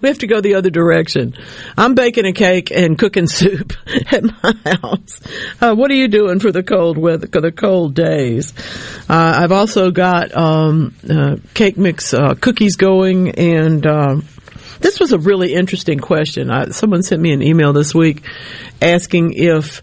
We 0.00 0.08
have 0.08 0.18
to 0.18 0.26
go 0.26 0.40
the 0.40 0.54
other 0.54 0.70
direction. 0.70 1.34
I'm 1.76 1.94
baking 1.94 2.26
a 2.26 2.32
cake 2.32 2.70
and 2.70 2.96
cooking 2.96 3.26
soup 3.26 3.72
at 4.12 4.22
my 4.22 4.54
house. 4.64 5.20
Uh, 5.60 5.74
what 5.74 5.90
are 5.90 5.94
you 5.94 6.08
doing 6.08 6.38
for 6.38 6.52
the 6.52 6.62
cold 6.62 6.96
weather, 6.96 7.26
the 7.26 7.52
cold 7.52 7.94
days? 7.94 8.54
Uh, 9.08 9.34
I've 9.36 9.52
also 9.52 9.90
got 9.90 10.34
um, 10.36 10.94
uh, 11.08 11.36
cake 11.54 11.76
mix 11.76 12.14
uh, 12.14 12.34
cookies 12.34 12.76
going, 12.76 13.30
and 13.30 13.84
um, 13.84 14.24
this 14.80 15.00
was 15.00 15.12
a 15.12 15.18
really 15.18 15.54
interesting 15.54 15.98
question. 15.98 16.50
I, 16.50 16.68
someone 16.68 17.02
sent 17.02 17.20
me 17.20 17.32
an 17.32 17.42
email 17.42 17.72
this 17.72 17.94
week 17.94 18.22
asking 18.80 19.32
if 19.32 19.82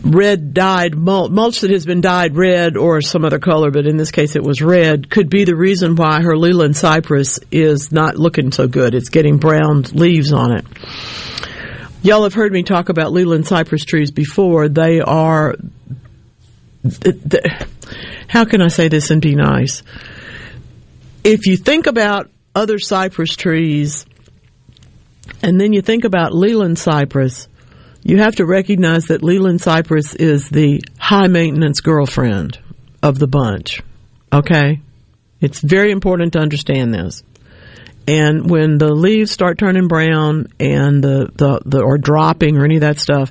red 0.00 0.54
dyed 0.54 0.94
mulch, 0.94 1.30
mulch 1.30 1.60
that 1.60 1.70
has 1.70 1.84
been 1.84 2.00
dyed 2.00 2.34
red 2.34 2.76
or 2.76 3.02
some 3.02 3.24
other 3.24 3.38
color, 3.38 3.70
but 3.70 3.86
in 3.86 3.96
this 3.96 4.10
case 4.10 4.36
it 4.36 4.42
was 4.42 4.62
red, 4.62 5.10
could 5.10 5.28
be 5.28 5.44
the 5.44 5.54
reason 5.54 5.96
why 5.96 6.22
her 6.22 6.36
Leyland 6.36 6.76
cypress 6.76 7.38
is 7.50 7.92
not 7.92 8.16
looking 8.16 8.52
so 8.52 8.66
good. 8.66 8.94
It's 8.94 9.10
getting 9.10 9.36
brown 9.36 9.82
leaves 9.92 10.32
on 10.32 10.56
it. 10.56 10.64
Y'all 12.02 12.22
have 12.24 12.34
heard 12.34 12.52
me 12.52 12.62
talk 12.62 12.88
about 12.88 13.12
Leyland 13.12 13.46
cypress 13.46 13.84
trees 13.84 14.10
before. 14.10 14.68
They 14.68 15.00
are, 15.00 15.56
how 18.28 18.44
can 18.44 18.62
I 18.62 18.68
say 18.68 18.88
this 18.88 19.10
and 19.10 19.20
be 19.20 19.34
nice? 19.34 19.82
If 21.22 21.46
you 21.46 21.56
think 21.56 21.86
about 21.86 22.30
other 22.54 22.78
cypress 22.78 23.36
trees, 23.36 24.06
and 25.42 25.60
then 25.60 25.72
you 25.72 25.82
think 25.82 26.04
about 26.04 26.34
Leland 26.34 26.78
cypress, 26.78 27.46
you 28.02 28.18
have 28.18 28.36
to 28.36 28.46
recognize 28.46 29.06
that 29.06 29.22
Leyland 29.22 29.60
Cypress 29.60 30.14
is 30.14 30.48
the 30.48 30.82
high 30.98 31.28
maintenance 31.28 31.80
girlfriend 31.80 32.58
of 33.02 33.18
the 33.18 33.28
bunch. 33.28 33.82
Okay? 34.32 34.80
It's 35.40 35.60
very 35.60 35.90
important 35.90 36.32
to 36.32 36.38
understand 36.38 36.92
this. 36.92 37.22
And 38.06 38.50
when 38.50 38.78
the 38.78 38.92
leaves 38.92 39.30
start 39.30 39.58
turning 39.58 39.86
brown 39.86 40.48
and 40.58 41.02
the, 41.02 41.30
the, 41.34 41.60
the 41.64 41.82
or 41.82 41.98
dropping 41.98 42.56
or 42.56 42.64
any 42.64 42.76
of 42.76 42.80
that 42.80 42.98
stuff, 42.98 43.30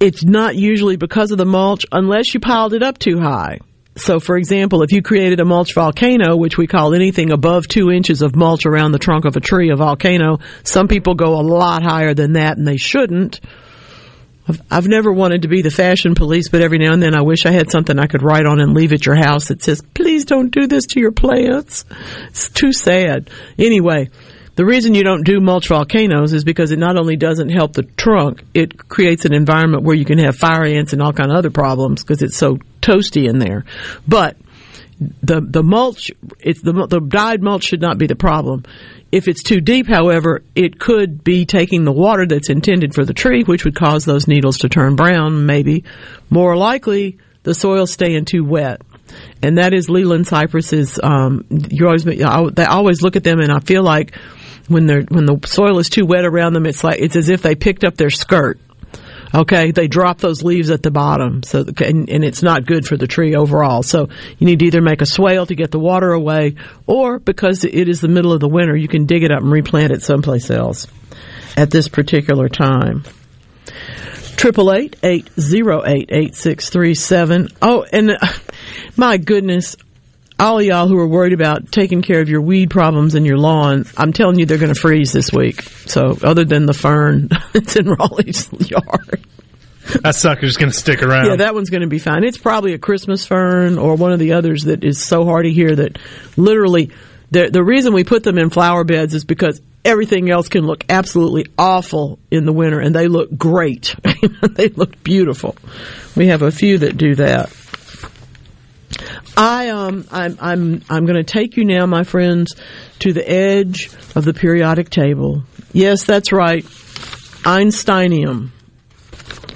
it's 0.00 0.24
not 0.24 0.56
usually 0.56 0.96
because 0.96 1.30
of 1.30 1.38
the 1.38 1.44
mulch 1.44 1.86
unless 1.92 2.34
you 2.34 2.40
piled 2.40 2.74
it 2.74 2.82
up 2.82 2.98
too 2.98 3.20
high. 3.20 3.60
So, 3.98 4.20
for 4.20 4.36
example, 4.36 4.82
if 4.82 4.92
you 4.92 5.02
created 5.02 5.40
a 5.40 5.44
mulch 5.44 5.74
volcano, 5.74 6.36
which 6.36 6.56
we 6.56 6.66
call 6.66 6.94
anything 6.94 7.32
above 7.32 7.66
two 7.66 7.90
inches 7.90 8.22
of 8.22 8.36
mulch 8.36 8.64
around 8.64 8.92
the 8.92 8.98
trunk 8.98 9.24
of 9.24 9.36
a 9.36 9.40
tree, 9.40 9.70
a 9.70 9.76
volcano, 9.76 10.38
some 10.62 10.88
people 10.88 11.14
go 11.14 11.38
a 11.38 11.42
lot 11.42 11.82
higher 11.82 12.14
than 12.14 12.34
that 12.34 12.56
and 12.56 12.66
they 12.66 12.76
shouldn't. 12.76 13.40
I've, 14.46 14.62
I've 14.70 14.88
never 14.88 15.12
wanted 15.12 15.42
to 15.42 15.48
be 15.48 15.62
the 15.62 15.70
fashion 15.70 16.14
police, 16.14 16.48
but 16.48 16.62
every 16.62 16.78
now 16.78 16.92
and 16.92 17.02
then 17.02 17.16
I 17.16 17.22
wish 17.22 17.44
I 17.44 17.50
had 17.50 17.70
something 17.70 17.98
I 17.98 18.06
could 18.06 18.22
write 18.22 18.46
on 18.46 18.60
and 18.60 18.72
leave 18.72 18.92
at 18.92 19.04
your 19.04 19.16
house 19.16 19.48
that 19.48 19.62
says, 19.62 19.82
please 19.94 20.24
don't 20.24 20.50
do 20.50 20.66
this 20.66 20.86
to 20.86 21.00
your 21.00 21.12
plants. 21.12 21.84
It's 22.28 22.48
too 22.48 22.72
sad. 22.72 23.30
Anyway, 23.58 24.10
the 24.54 24.64
reason 24.64 24.94
you 24.94 25.04
don't 25.04 25.24
do 25.24 25.40
mulch 25.40 25.68
volcanoes 25.68 26.32
is 26.32 26.44
because 26.44 26.70
it 26.70 26.78
not 26.78 26.96
only 26.96 27.16
doesn't 27.16 27.50
help 27.50 27.74
the 27.74 27.82
trunk, 27.82 28.42
it 28.54 28.88
creates 28.88 29.24
an 29.24 29.34
environment 29.34 29.82
where 29.82 29.96
you 29.96 30.04
can 30.04 30.18
have 30.18 30.36
fire 30.36 30.64
ants 30.64 30.92
and 30.92 31.02
all 31.02 31.12
kind 31.12 31.30
of 31.30 31.36
other 31.36 31.50
problems 31.50 32.02
because 32.02 32.22
it's 32.22 32.36
so 32.36 32.58
toasty 32.88 33.28
in 33.28 33.38
there. 33.38 33.64
But 34.06 34.36
the 35.22 35.40
the 35.40 35.62
mulch, 35.62 36.10
it's 36.40 36.62
the 36.62 36.72
the 36.86 37.00
dyed 37.00 37.42
mulch 37.42 37.64
should 37.64 37.80
not 37.80 37.98
be 37.98 38.06
the 38.06 38.16
problem. 38.16 38.64
If 39.10 39.26
it's 39.28 39.42
too 39.42 39.60
deep, 39.60 39.86
however, 39.86 40.42
it 40.54 40.78
could 40.78 41.24
be 41.24 41.46
taking 41.46 41.84
the 41.84 41.92
water 41.92 42.26
that's 42.26 42.50
intended 42.50 42.94
for 42.94 43.04
the 43.04 43.14
tree, 43.14 43.42
which 43.44 43.64
would 43.64 43.74
cause 43.74 44.04
those 44.04 44.28
needles 44.28 44.58
to 44.58 44.68
turn 44.68 44.96
brown. 44.96 45.46
Maybe 45.46 45.84
more 46.28 46.56
likely, 46.56 47.18
the 47.44 47.54
soil 47.54 47.86
staying 47.86 48.26
too 48.26 48.44
wet 48.44 48.82
and 49.42 49.58
that 49.58 49.72
is 49.72 49.88
Leyland 49.88 50.26
cypresses. 50.26 50.98
Um, 51.02 51.44
you 51.50 51.86
always, 51.86 52.06
I, 52.06 52.64
always 52.66 53.02
look 53.02 53.16
at 53.16 53.24
them, 53.24 53.40
and 53.40 53.52
I 53.52 53.60
feel 53.60 53.82
like 53.82 54.14
when 54.68 54.86
they're 54.86 55.02
when 55.02 55.26
the 55.26 55.40
soil 55.46 55.78
is 55.78 55.88
too 55.88 56.04
wet 56.06 56.24
around 56.24 56.52
them, 56.52 56.66
it's 56.66 56.84
like 56.84 57.00
it's 57.00 57.16
as 57.16 57.28
if 57.28 57.42
they 57.42 57.54
picked 57.54 57.84
up 57.84 57.96
their 57.96 58.10
skirt. 58.10 58.58
Okay, 59.34 59.72
they 59.72 59.88
drop 59.88 60.18
those 60.18 60.42
leaves 60.42 60.70
at 60.70 60.82
the 60.82 60.90
bottom, 60.90 61.42
so 61.42 61.64
and, 61.84 62.08
and 62.08 62.24
it's 62.24 62.42
not 62.42 62.64
good 62.64 62.86
for 62.86 62.96
the 62.96 63.06
tree 63.06 63.34
overall. 63.34 63.82
So 63.82 64.08
you 64.38 64.46
need 64.46 64.60
to 64.60 64.66
either 64.66 64.80
make 64.80 65.02
a 65.02 65.06
swale 65.06 65.44
to 65.46 65.54
get 65.54 65.70
the 65.70 65.78
water 65.78 66.12
away, 66.12 66.54
or 66.86 67.18
because 67.18 67.64
it 67.64 67.88
is 67.88 68.00
the 68.00 68.08
middle 68.08 68.32
of 68.32 68.40
the 68.40 68.48
winter, 68.48 68.74
you 68.74 68.88
can 68.88 69.04
dig 69.04 69.24
it 69.24 69.30
up 69.30 69.40
and 69.40 69.50
replant 69.50 69.92
it 69.92 70.02
someplace 70.02 70.50
else 70.50 70.86
at 71.56 71.70
this 71.70 71.88
particular 71.88 72.48
time. 72.48 73.04
Triple 74.36 74.72
eight 74.72 74.96
eight 75.02 75.28
zero 75.38 75.82
eight 75.84 76.10
eight 76.12 76.34
six 76.34 76.70
three 76.70 76.94
seven. 76.94 77.48
Oh, 77.60 77.84
and 77.92 78.12
uh, 78.12 78.18
my 78.96 79.18
goodness, 79.18 79.76
all 80.38 80.62
y'all 80.62 80.88
who 80.88 80.98
are 80.98 81.06
worried 81.06 81.32
about 81.32 81.72
taking 81.72 82.02
care 82.02 82.20
of 82.20 82.28
your 82.28 82.40
weed 82.40 82.70
problems 82.70 83.14
in 83.14 83.24
your 83.24 83.38
lawn, 83.38 83.84
I'm 83.96 84.12
telling 84.12 84.38
you 84.38 84.46
they're 84.46 84.58
going 84.58 84.74
to 84.74 84.80
freeze 84.80 85.12
this 85.12 85.32
week. 85.32 85.62
So 85.62 86.16
other 86.22 86.44
than 86.44 86.66
the 86.66 86.74
fern 86.74 87.28
that's 87.52 87.76
in 87.76 87.86
Raleigh's 87.86 88.48
yard. 88.70 89.26
That 90.02 90.14
sucker's 90.14 90.56
going 90.56 90.70
to 90.70 90.76
stick 90.76 91.02
around. 91.02 91.26
Yeah, 91.26 91.36
that 91.36 91.54
one's 91.54 91.70
going 91.70 91.80
to 91.80 91.88
be 91.88 91.98
fine. 91.98 92.22
It's 92.22 92.36
probably 92.36 92.74
a 92.74 92.78
Christmas 92.78 93.26
fern 93.26 93.78
or 93.78 93.96
one 93.96 94.12
of 94.12 94.18
the 94.18 94.32
others 94.34 94.64
that 94.64 94.84
is 94.84 95.02
so 95.02 95.24
hardy 95.24 95.52
here 95.52 95.74
that 95.74 95.98
literally 96.36 96.90
the 97.30 97.48
the 97.50 97.64
reason 97.64 97.92
we 97.92 98.04
put 98.04 98.22
them 98.22 98.38
in 98.38 98.50
flower 98.50 98.84
beds 98.84 99.14
is 99.14 99.24
because 99.24 99.60
everything 99.84 100.30
else 100.30 100.48
can 100.48 100.66
look 100.66 100.84
absolutely 100.88 101.46
awful 101.58 102.18
in 102.30 102.44
the 102.44 102.52
winter 102.52 102.80
and 102.80 102.94
they 102.94 103.08
look 103.08 103.36
great. 103.36 103.94
they 104.50 104.68
look 104.68 105.02
beautiful. 105.02 105.56
We 106.16 106.26
have 106.28 106.42
a 106.42 106.50
few 106.50 106.78
that 106.78 106.96
do 106.96 107.14
that. 107.16 107.50
I 109.38 109.68
um 109.68 110.04
I'm 110.10 110.36
I'm 110.40 110.82
I'm 110.90 111.06
going 111.06 111.16
to 111.16 111.22
take 111.22 111.56
you 111.56 111.64
now, 111.64 111.86
my 111.86 112.02
friends, 112.02 112.56
to 112.98 113.12
the 113.12 113.28
edge 113.28 113.88
of 114.16 114.24
the 114.24 114.34
periodic 114.34 114.90
table. 114.90 115.44
Yes, 115.72 116.02
that's 116.02 116.32
right, 116.32 116.64
Einsteinium 117.44 118.50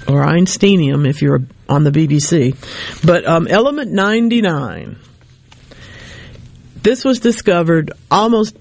or 0.09 0.25
Einsteinium 0.25 1.09
if 1.09 1.21
you're 1.21 1.43
on 1.69 1.83
the 1.83 1.91
BBC. 1.91 2.55
But 3.05 3.27
um, 3.27 3.49
element 3.49 3.91
99. 3.93 4.99
This 6.83 7.05
was 7.05 7.19
discovered 7.21 7.93
almost 8.11 8.57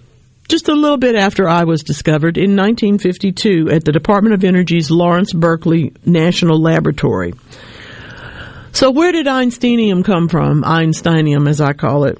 just 0.47 0.69
a 0.69 0.74
little 0.74 0.97
bit 0.97 1.15
after 1.15 1.47
I 1.47 1.63
was 1.65 1.84
discovered 1.84 2.38
in 2.38 2.55
1952 2.55 3.69
at 3.69 3.86
the 3.86 3.91
Department 3.91 4.34
of 4.34 4.43
Energy's 4.43 4.89
Lawrence 4.89 5.34
Berkeley 5.34 5.93
National 6.05 6.59
Laboratory. 6.59 7.34
So 8.74 8.91
where 8.91 9.11
did 9.11 9.26
Einsteinium 9.28 10.03
come 10.03 10.30
from? 10.30 10.63
Einsteinium, 10.63 11.47
as 11.47 11.61
I 11.61 11.74
call 11.74 12.05
it. 12.05 12.19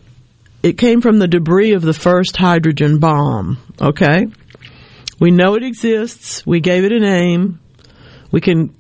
It 0.64 0.78
came 0.78 1.02
from 1.02 1.18
the 1.18 1.28
debris 1.28 1.74
of 1.74 1.82
the 1.82 1.94
first 1.94 2.38
hydrogen 2.38 3.00
bomb. 3.00 3.58
Okay? 3.82 4.28
We 5.20 5.32
know 5.32 5.56
it 5.56 5.64
exists. 5.64 6.46
We 6.46 6.60
gave 6.60 6.84
it 6.84 6.92
a 6.92 7.00
name. 7.00 7.60
We 8.32 8.42
can, 8.42 8.76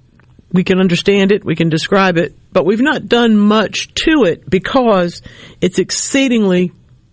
we 0.51 0.63
can 0.63 0.79
understand 0.79 1.31
it. 1.31 1.43
We 1.43 1.55
can 1.55 1.69
describe 1.69 2.17
it. 2.17 2.35
But 2.51 2.65
we've 2.65 2.81
not 2.81 3.07
done 3.07 3.37
much 3.37 3.93
to 4.05 4.25
it 4.25 4.49
because 4.49 5.21
it's 5.61 5.79
exceedingly 5.79 6.71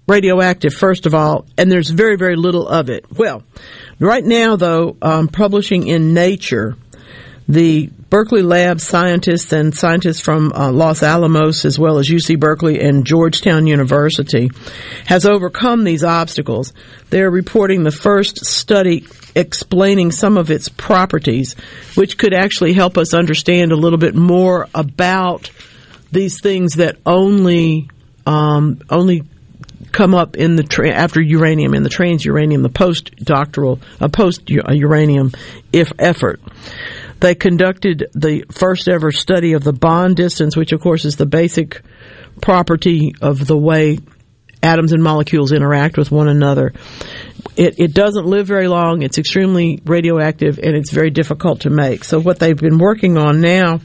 radioactive, 0.09 0.75
first 0.75 1.07
of 1.07 1.15
all, 1.15 1.47
and 1.57 1.71
there's 1.71 1.91
very, 1.91 2.17
very 2.17 2.35
little 2.35 2.67
of 2.67 2.89
it. 2.89 3.05
Well, 3.17 3.45
right 4.01 4.25
now, 4.25 4.57
though, 4.57 4.97
um, 5.03 5.29
publishing 5.29 5.87
in 5.87 6.15
Nature, 6.15 6.77
the 7.49 7.87
Berkeley 8.11 8.43
Lab 8.43 8.81
scientists 8.81 9.53
and 9.53 9.75
scientists 9.75 10.21
from 10.21 10.53
uh, 10.53 10.71
Los 10.71 11.03
Alamos, 11.03 11.65
as 11.65 11.79
well 11.79 11.99
as 11.99 12.09
UC 12.09 12.39
Berkeley 12.39 12.81
and 12.81 13.07
Georgetown 13.07 13.67
University, 13.67 14.51
has 15.07 15.25
overcome 15.25 15.85
these 15.85 16.05
obstacles. 16.05 16.75
They're 17.09 17.31
reporting 17.31 17.85
the 17.85 17.91
first 17.91 18.45
study 18.45 19.07
explaining 19.35 20.13
some 20.13 20.37
of 20.37 20.51
its 20.51 20.69
properties, 20.69 21.55
which 21.95 22.19
could 22.19 22.35
actually 22.35 22.75
help 22.75 22.99
us 22.99 23.15
understand 23.15 23.73
a 23.73 23.77
little 23.77 23.99
bit 23.99 24.15
more 24.15 24.69
about 24.75 25.51
these 26.13 26.41
things 26.41 26.75
that 26.75 26.97
only 27.07 27.89
um, 28.27 28.81
only 28.91 29.23
come 29.93 30.15
up 30.15 30.37
in 30.37 30.57
the 30.57 30.63
tra- 30.63 30.93
after 30.93 31.21
uranium 31.21 31.75
in 31.75 31.83
the 31.83 31.89
transuranium, 31.89 32.63
the 32.63 32.69
post 32.69 33.15
doctoral, 33.17 33.81
uh, 34.01 34.09
post 34.09 34.51
uranium 34.51 35.33
if 35.73 35.93
effort. 35.99 36.41
They 37.21 37.35
conducted 37.35 38.11
the 38.15 38.45
first 38.53 38.89
ever 38.89 39.11
study 39.11 39.53
of 39.55 39.65
the 39.65 39.73
bond 39.73 40.17
distance, 40.17 40.57
which 40.57 40.73
of 40.73 40.81
course 40.81 41.05
is 41.05 41.17
the 41.17 41.27
basic 41.27 41.83
property 42.41 43.13
of 43.21 43.47
the 43.47 43.57
way 43.57 43.99
atoms 44.63 44.93
and 44.93 45.03
molecules 45.03 45.53
interact 45.53 45.97
with 45.97 46.11
one 46.11 46.29
another. 46.29 46.73
It, 47.57 47.79
it 47.79 47.95
doesn't 47.95 48.27
live 48.27 48.47
very 48.47 48.69
long. 48.69 49.03
It's 49.03 49.19
extremely 49.19 49.81
radioactive 49.85 50.59
and 50.59 50.77
it's 50.77 50.91
very 50.91 51.11
difficult 51.11 51.61
to 51.63 51.71
make. 51.71 52.05
So 52.05 52.21
what 52.21 52.39
they've 52.39 52.57
been 52.57 52.79
working 52.79 53.19
on 53.19 53.41
now 53.41 53.81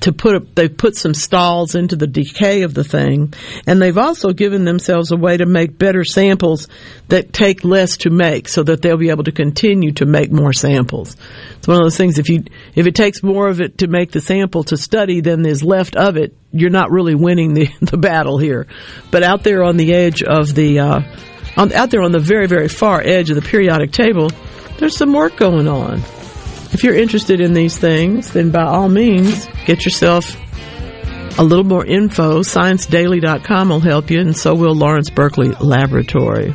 to 0.00 0.12
put 0.12 0.36
a, 0.36 0.40
they've 0.54 0.76
put 0.76 0.96
some 0.96 1.14
stalls 1.14 1.74
into 1.74 1.96
the 1.96 2.06
decay 2.06 2.62
of 2.62 2.74
the 2.74 2.84
thing, 2.84 3.34
and 3.66 3.80
they've 3.80 3.98
also 3.98 4.32
given 4.32 4.64
themselves 4.64 5.10
a 5.10 5.16
way 5.16 5.36
to 5.36 5.46
make 5.46 5.78
better 5.78 6.04
samples 6.04 6.68
that 7.08 7.32
take 7.32 7.64
less 7.64 7.96
to 7.98 8.10
make, 8.10 8.48
so 8.48 8.62
that 8.62 8.82
they'll 8.82 8.96
be 8.96 9.10
able 9.10 9.24
to 9.24 9.32
continue 9.32 9.92
to 9.92 10.06
make 10.06 10.30
more 10.30 10.52
samples. 10.52 11.16
It's 11.56 11.66
one 11.66 11.78
of 11.78 11.82
those 11.82 11.96
things. 11.96 12.18
If 12.18 12.28
you 12.28 12.44
if 12.74 12.86
it 12.86 12.94
takes 12.94 13.22
more 13.22 13.48
of 13.48 13.60
it 13.60 13.78
to 13.78 13.88
make 13.88 14.12
the 14.12 14.20
sample 14.20 14.64
to 14.64 14.76
study 14.76 15.20
than 15.20 15.44
is 15.44 15.64
left 15.64 15.96
of 15.96 16.16
it, 16.16 16.34
you're 16.52 16.70
not 16.70 16.90
really 16.90 17.14
winning 17.14 17.54
the 17.54 17.68
the 17.80 17.96
battle 17.96 18.38
here. 18.38 18.66
But 19.10 19.22
out 19.22 19.42
there 19.42 19.64
on 19.64 19.76
the 19.76 19.94
edge 19.94 20.22
of 20.22 20.54
the 20.54 20.78
uh, 20.78 21.00
on, 21.56 21.72
out 21.72 21.90
there 21.90 22.02
on 22.02 22.12
the 22.12 22.20
very 22.20 22.46
very 22.46 22.68
far 22.68 23.00
edge 23.00 23.30
of 23.30 23.36
the 23.36 23.42
periodic 23.42 23.92
table, 23.92 24.30
there's 24.78 24.96
some 24.96 25.12
work 25.12 25.36
going 25.36 25.66
on. 25.66 26.02
If 26.72 26.84
you're 26.84 26.94
interested 26.94 27.40
in 27.40 27.54
these 27.54 27.76
things, 27.76 28.32
then 28.32 28.50
by 28.50 28.64
all 28.64 28.88
means, 28.88 29.46
get 29.66 29.84
yourself 29.84 30.36
a 31.38 31.44
little 31.44 31.64
more 31.64 31.84
info. 31.86 32.40
ScienceDaily.com 32.42 33.68
will 33.68 33.80
help 33.80 34.10
you, 34.10 34.20
and 34.20 34.36
so 34.36 34.54
will 34.54 34.74
Lawrence 34.74 35.10
Berkeley 35.10 35.50
Laboratory. 35.60 36.54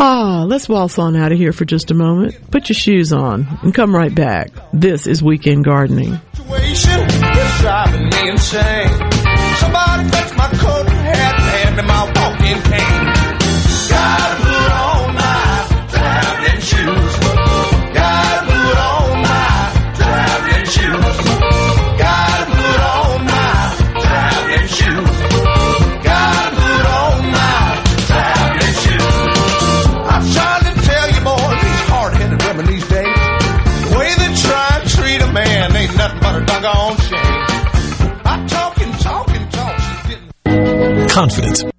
Ah, 0.00 0.44
let's 0.46 0.68
waltz 0.68 0.98
on 0.98 1.16
out 1.16 1.32
of 1.32 1.38
here 1.38 1.52
for 1.52 1.64
just 1.64 1.90
a 1.90 1.94
moment. 1.94 2.50
Put 2.50 2.68
your 2.68 2.74
shoes 2.74 3.12
on 3.12 3.46
and 3.62 3.74
come 3.74 3.94
right 3.94 4.14
back. 4.14 4.50
This 4.72 5.08
is 5.08 5.22
Weekend 5.22 5.64
Gardening. 5.64 6.20
Somebody 9.58 10.10
touch 10.10 10.36
my 10.36 10.48
coat 10.54 10.86
and 10.86 10.98
hat 10.98 11.34
and 11.34 11.44
hand 11.44 11.76
me 11.76 11.82
my 11.82 12.04
walking 12.14 12.62
cane. 12.62 14.47
Confidence. 41.18 41.77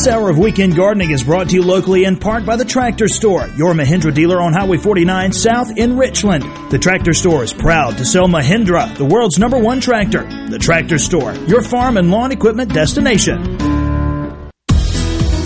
This 0.00 0.08
hour 0.08 0.30
of 0.30 0.38
Weekend 0.38 0.74
Gardening 0.76 1.10
is 1.10 1.24
brought 1.24 1.50
to 1.50 1.54
you 1.54 1.62
locally 1.62 2.04
in 2.04 2.16
part 2.16 2.46
by 2.46 2.56
the 2.56 2.64
Tractor 2.64 3.06
Store, 3.06 3.46
your 3.48 3.74
Mahindra 3.74 4.14
dealer 4.14 4.40
on 4.40 4.54
Highway 4.54 4.78
49 4.78 5.30
South 5.30 5.76
in 5.76 5.98
Richland. 5.98 6.42
The 6.70 6.78
Tractor 6.78 7.12
Store 7.12 7.44
is 7.44 7.52
proud 7.52 7.98
to 7.98 8.06
sell 8.06 8.26
Mahindra, 8.26 8.96
the 8.96 9.04
world's 9.04 9.38
number 9.38 9.58
one 9.58 9.78
tractor. 9.78 10.22
The 10.48 10.58
Tractor 10.58 10.96
Store, 10.96 11.34
your 11.46 11.60
farm 11.60 11.98
and 11.98 12.10
lawn 12.10 12.32
equipment 12.32 12.72
destination. 12.72 13.42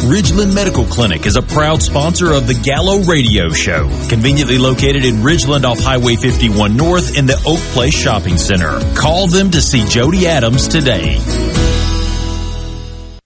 Ridgeland 0.04 0.54
Medical 0.54 0.84
Clinic 0.84 1.26
is 1.26 1.34
a 1.34 1.42
proud 1.42 1.82
sponsor 1.82 2.30
of 2.30 2.46
the 2.46 2.54
Gallo 2.54 3.02
Radio 3.02 3.48
Show, 3.50 3.88
conveniently 4.08 4.58
located 4.58 5.04
in 5.04 5.16
Ridgeland 5.16 5.64
off 5.64 5.80
Highway 5.80 6.14
51 6.14 6.76
North 6.76 7.18
in 7.18 7.26
the 7.26 7.42
Oak 7.44 7.58
Place 7.74 7.94
Shopping 7.94 8.38
Center. 8.38 8.78
Call 8.94 9.26
them 9.26 9.50
to 9.50 9.60
see 9.60 9.84
Jody 9.84 10.28
Adams 10.28 10.68
today. 10.68 11.18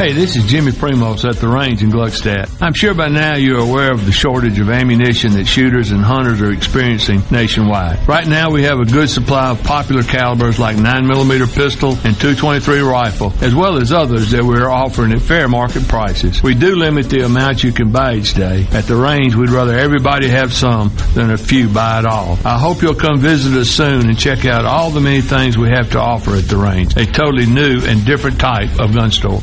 Hey, 0.00 0.14
this 0.14 0.34
is 0.34 0.46
Jimmy 0.46 0.72
Primos 0.72 1.28
at 1.28 1.36
the 1.36 1.46
range 1.46 1.82
in 1.82 1.90
Gluckstadt. 1.90 2.62
I'm 2.62 2.72
sure 2.72 2.94
by 2.94 3.08
now 3.08 3.36
you're 3.36 3.58
aware 3.58 3.92
of 3.92 4.06
the 4.06 4.12
shortage 4.12 4.58
of 4.58 4.70
ammunition 4.70 5.32
that 5.32 5.46
shooters 5.46 5.90
and 5.90 6.00
hunters 6.00 6.40
are 6.40 6.50
experiencing 6.52 7.20
nationwide. 7.30 8.08
Right 8.08 8.26
now 8.26 8.50
we 8.50 8.62
have 8.62 8.80
a 8.80 8.86
good 8.86 9.10
supply 9.10 9.50
of 9.50 9.62
popular 9.62 10.02
calibers 10.02 10.58
like 10.58 10.78
9mm 10.78 11.54
pistol 11.54 11.90
and 11.90 12.18
223 12.18 12.80
rifle, 12.80 13.34
as 13.42 13.54
well 13.54 13.76
as 13.76 13.92
others 13.92 14.30
that 14.30 14.42
we're 14.42 14.70
offering 14.70 15.12
at 15.12 15.20
fair 15.20 15.48
market 15.48 15.86
prices. 15.86 16.42
We 16.42 16.54
do 16.54 16.76
limit 16.76 17.10
the 17.10 17.26
amount 17.26 17.62
you 17.62 17.70
can 17.70 17.92
buy 17.92 18.14
each 18.14 18.32
day. 18.32 18.66
At 18.72 18.84
the 18.84 18.96
range, 18.96 19.34
we'd 19.34 19.50
rather 19.50 19.76
everybody 19.76 20.30
have 20.30 20.54
some 20.54 20.92
than 21.12 21.30
a 21.30 21.36
few 21.36 21.68
buy 21.68 21.98
it 21.98 22.06
all. 22.06 22.38
I 22.42 22.58
hope 22.58 22.80
you'll 22.80 22.94
come 22.94 23.18
visit 23.18 23.52
us 23.52 23.68
soon 23.68 24.08
and 24.08 24.18
check 24.18 24.46
out 24.46 24.64
all 24.64 24.88
the 24.88 25.00
many 25.00 25.20
things 25.20 25.58
we 25.58 25.68
have 25.68 25.90
to 25.90 26.00
offer 26.00 26.36
at 26.36 26.44
the 26.44 26.56
range. 26.56 26.96
A 26.96 27.04
totally 27.04 27.44
new 27.44 27.82
and 27.84 28.06
different 28.06 28.40
type 28.40 28.80
of 28.80 28.94
gun 28.94 29.10
store. 29.10 29.42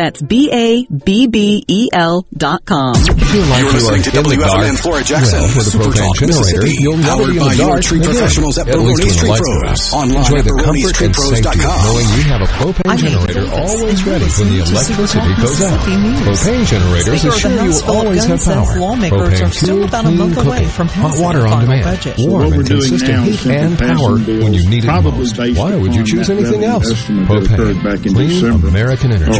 That's 0.00 0.24
B-A-B-B-E-L 0.24 2.16
dot 2.32 2.64
com. 2.64 2.96
If 2.96 3.04
you 3.04 3.44
like 3.52 3.60
You're 3.60 3.76
listening 3.76 4.00
to 4.00 4.16
in 4.16 4.24
the 4.24 4.32
WFMN 4.32 4.80
Flora 4.80 5.04
Jackson, 5.04 5.44
well, 5.44 5.52
with 5.52 5.68
a 5.68 5.76
Super 5.76 5.92
propane 5.92 6.00
Talk, 6.00 6.16
generator, 6.16 6.40
Mississippi, 6.40 6.72
you'll 6.80 6.96
never 6.96 7.20
powered 7.20 7.28
be 7.28 7.36
in 7.36 7.44
by 7.44 7.52
the 7.52 7.60
your 7.68 7.80
tree 7.84 8.00
professionals 8.00 8.56
at 8.56 8.64
At 8.72 8.80
least 8.80 9.04
Baroni's 9.04 9.04
when 9.04 9.12
the 9.12 9.20
Tree 9.20 9.28
lights 9.28 9.44
Pros. 9.44 9.92
Online 9.92 10.16
Enjoy 10.16 10.40
at 10.40 10.44
the 10.48 10.56
comfort 10.56 10.96
and 11.04 11.12
safety 11.20 11.60
of 11.60 11.76
knowing 11.84 12.08
you 12.16 12.22
have 12.32 12.40
a 12.40 12.48
propane 12.48 12.96
generator 12.96 13.44
always 13.52 14.00
ready 14.08 14.28
when 14.40 14.48
the 14.48 14.58
electricity 14.64 15.32
goes 15.36 15.60
out. 15.68 15.84
Propane 15.84 16.64
generators 16.64 17.20
Speaker 17.20 17.28
of 17.28 17.44
the 17.44 17.44
assure 17.44 17.60
you 17.60 17.76
always 17.84 18.24
have 18.24 18.40
power. 18.40 18.72
lawmakers 18.80 19.20
Propane 19.20 19.44
are 19.44 19.52
still 19.52 19.84
about 19.84 20.00
a 20.00 20.08
clean 20.08 20.16
month 20.16 20.36
away 20.40 20.64
cooking. 20.64 20.80
from 20.80 20.88
Hot 20.96 21.20
water 21.20 21.44
on 21.44 21.60
demand, 21.68 21.84
warm 22.24 22.56
and 22.56 22.64
consistent 22.64 23.20
heat 23.28 23.44
and 23.52 23.76
power 23.76 24.16
when 24.16 24.56
you 24.56 24.64
need 24.64 24.80
it 24.80 24.88
most. 24.88 25.36
Why 25.36 25.76
would 25.76 25.92
you 25.92 26.08
choose 26.08 26.32
anything 26.32 26.64
else? 26.64 26.88
estimate 26.88 27.28
that 27.28 27.52
occurred 27.52 27.76
Propane. 27.84 28.16
Clean 28.16 28.64
American 28.64 29.12
energy. 29.12 29.36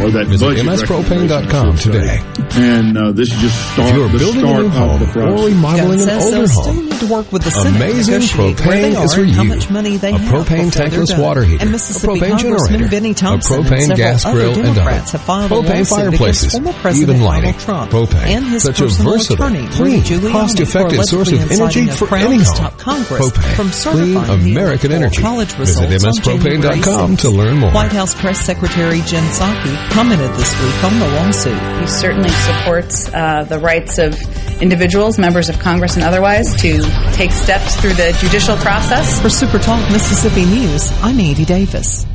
Or 0.50 0.54
that 0.54 0.64
Visit 0.64 0.88
budget 0.88 0.88
mspropane.com 0.88 1.30
recommendation, 1.30 1.70
I 1.70 1.76
should 1.76 1.92
today. 1.92 2.60
And 2.60 2.98
uh, 2.98 3.12
this 3.12 3.32
is 3.32 3.38
just 3.40 3.72
start, 3.72 3.88
If 3.90 3.94
you're 3.96 4.08
the 4.08 4.18
building 4.18 4.42
a 4.42 4.46
start 4.46 4.60
new 4.60 4.66
of 4.66 4.72
home 4.72 4.98
the 5.00 5.06
or 5.06 5.46
remodeling 5.46 6.00
an 6.02 6.08
older 6.10 6.30
they'll 6.30 6.46
still 6.48 6.64
home, 6.64 6.86
need 6.86 7.00
to 7.00 7.06
work 7.06 7.32
with 7.32 7.42
the 7.44 7.50
Senate 7.50 7.76
Amazing 7.76 8.14
negotiate 8.14 8.60
where 8.66 8.82
they 8.82 8.92
propane 8.92 9.04
is 9.04 9.14
for 9.14 9.20
and 9.22 9.30
how 9.30 9.42
you. 9.42 9.48
much 9.48 9.70
money 9.70 9.96
they 9.96 10.12
a 10.12 10.18
have 10.18 10.46
propane 10.46 10.70
tankless 10.70 11.18
water 11.18 11.44
heater, 11.44 11.62
And 11.64 11.74
a 11.74 11.78
propane 11.78 12.38
generator, 12.38 12.88
Benny 12.88 13.10
a 13.10 13.14
Thompson 13.14 13.56
and 13.60 13.66
propane 13.66 13.96
gas 13.96 14.24
grill 14.24 14.54
and 14.54 14.74
Democrats 14.74 15.14
oven, 15.14 15.26
a 15.26 15.48
propane 15.48 15.78
lawsuit 15.78 15.88
fireplaces, 15.88 16.54
against 16.54 16.66
former 16.66 16.80
President 16.80 17.10
even 17.10 17.22
lighting, 17.22 17.54
Trump 17.60 17.90
propane, 17.92 18.26
and 18.26 18.44
his 18.46 18.62
such 18.64 18.80
a 18.80 18.86
versatile, 18.88 19.46
attorney, 19.46 19.68
clean, 19.68 20.32
cost-effective 20.32 21.04
source 21.04 21.32
of 21.32 21.50
energy 21.52 21.86
for 21.86 22.16
any 22.16 22.38
home. 22.42 22.72
Propane, 22.80 23.54
from 23.54 23.70
clean 23.92 24.16
American 24.16 24.92
energy. 24.92 25.22
Visit 25.22 25.58
results 25.58 26.04
on 26.04 26.22
January 26.22 26.58
mspropane.com 26.58 27.16
to 27.18 27.30
learn 27.30 27.58
more. 27.58 27.70
White 27.70 27.92
House 27.92 28.14
Press 28.14 28.40
Secretary 28.40 29.00
Jen 29.02 29.22
Psaki 29.30 29.90
commented 29.90 30.30
this 30.40 30.62
week 30.62 30.84
on 30.84 30.98
the 30.98 31.06
lawsuit. 31.06 31.80
He 31.80 31.86
certainly 31.86 32.30
supports 32.30 33.12
uh, 33.12 33.44
the 33.44 33.58
rights 33.58 33.98
of 33.98 34.14
individuals, 34.62 35.18
members 35.18 35.50
of 35.50 35.58
Congress, 35.58 35.96
and 35.96 36.02
otherwise 36.02 36.54
to 36.62 36.80
take 37.12 37.30
steps 37.30 37.76
through 37.76 37.92
the 37.92 38.16
judicial 38.20 38.56
process. 38.56 39.20
For 39.20 39.28
Super 39.28 39.58
Talk 39.58 39.80
Mississippi 39.92 40.46
News, 40.46 40.90
I'm 41.02 41.20
Andy 41.20 41.44
Davis. 41.44 42.06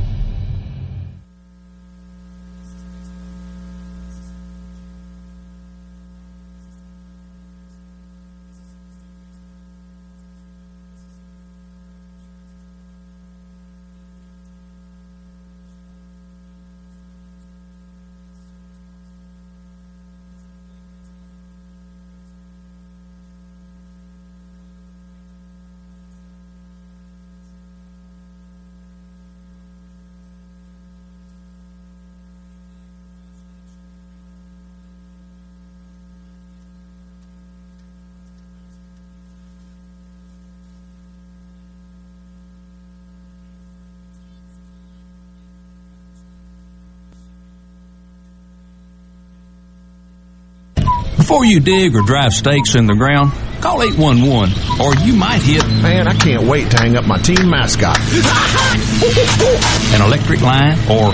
Before 51.25 51.43
you 51.43 51.59
dig 51.59 51.95
or 51.95 52.03
drive 52.03 52.33
stakes 52.33 52.75
in 52.75 52.85
the 52.85 52.93
ground, 52.93 53.31
call 53.59 53.81
811 53.81 54.53
or 54.79 54.93
you 55.03 55.15
might 55.15 55.41
hit. 55.41 55.65
Man, 55.81 56.07
I 56.07 56.13
can't 56.13 56.43
wait 56.43 56.69
to 56.69 56.77
hang 56.77 56.95
up 56.97 57.05
my 57.05 57.17
team 57.17 57.49
mascot. 57.49 57.97
An 59.95 60.05
electric 60.05 60.41
line 60.41 60.77
or 60.87 61.09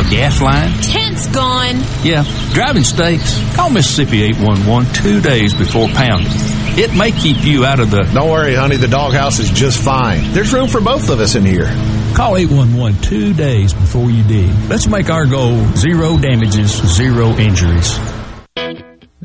a 0.00 0.04
gas 0.08 0.40
line. 0.40 0.72
Tent's 0.80 1.26
gone. 1.26 1.76
Yeah, 2.02 2.24
driving 2.54 2.84
stakes. 2.84 3.38
Call 3.54 3.68
Mississippi 3.68 4.22
811 4.22 4.94
two 4.94 5.20
days 5.20 5.52
before 5.52 5.88
pounding. 5.88 6.32
It 6.78 6.96
may 6.96 7.12
keep 7.12 7.44
you 7.44 7.66
out 7.66 7.80
of 7.80 7.90
the. 7.90 8.04
Don't 8.14 8.30
worry, 8.30 8.54
honey, 8.54 8.78
the 8.78 8.88
doghouse 8.88 9.40
is 9.40 9.50
just 9.50 9.82
fine. 9.82 10.32
There's 10.32 10.54
room 10.54 10.68
for 10.68 10.80
both 10.80 11.10
of 11.10 11.20
us 11.20 11.34
in 11.34 11.44
here. 11.44 11.66
Call 12.14 12.38
811 12.38 13.02
two 13.02 13.34
days 13.34 13.74
before 13.74 14.10
you 14.10 14.22
dig. 14.24 14.50
Let's 14.70 14.86
make 14.86 15.10
our 15.10 15.26
goal 15.26 15.62
zero 15.74 16.16
damages, 16.16 16.70
zero 16.96 17.36
injuries. 17.36 17.98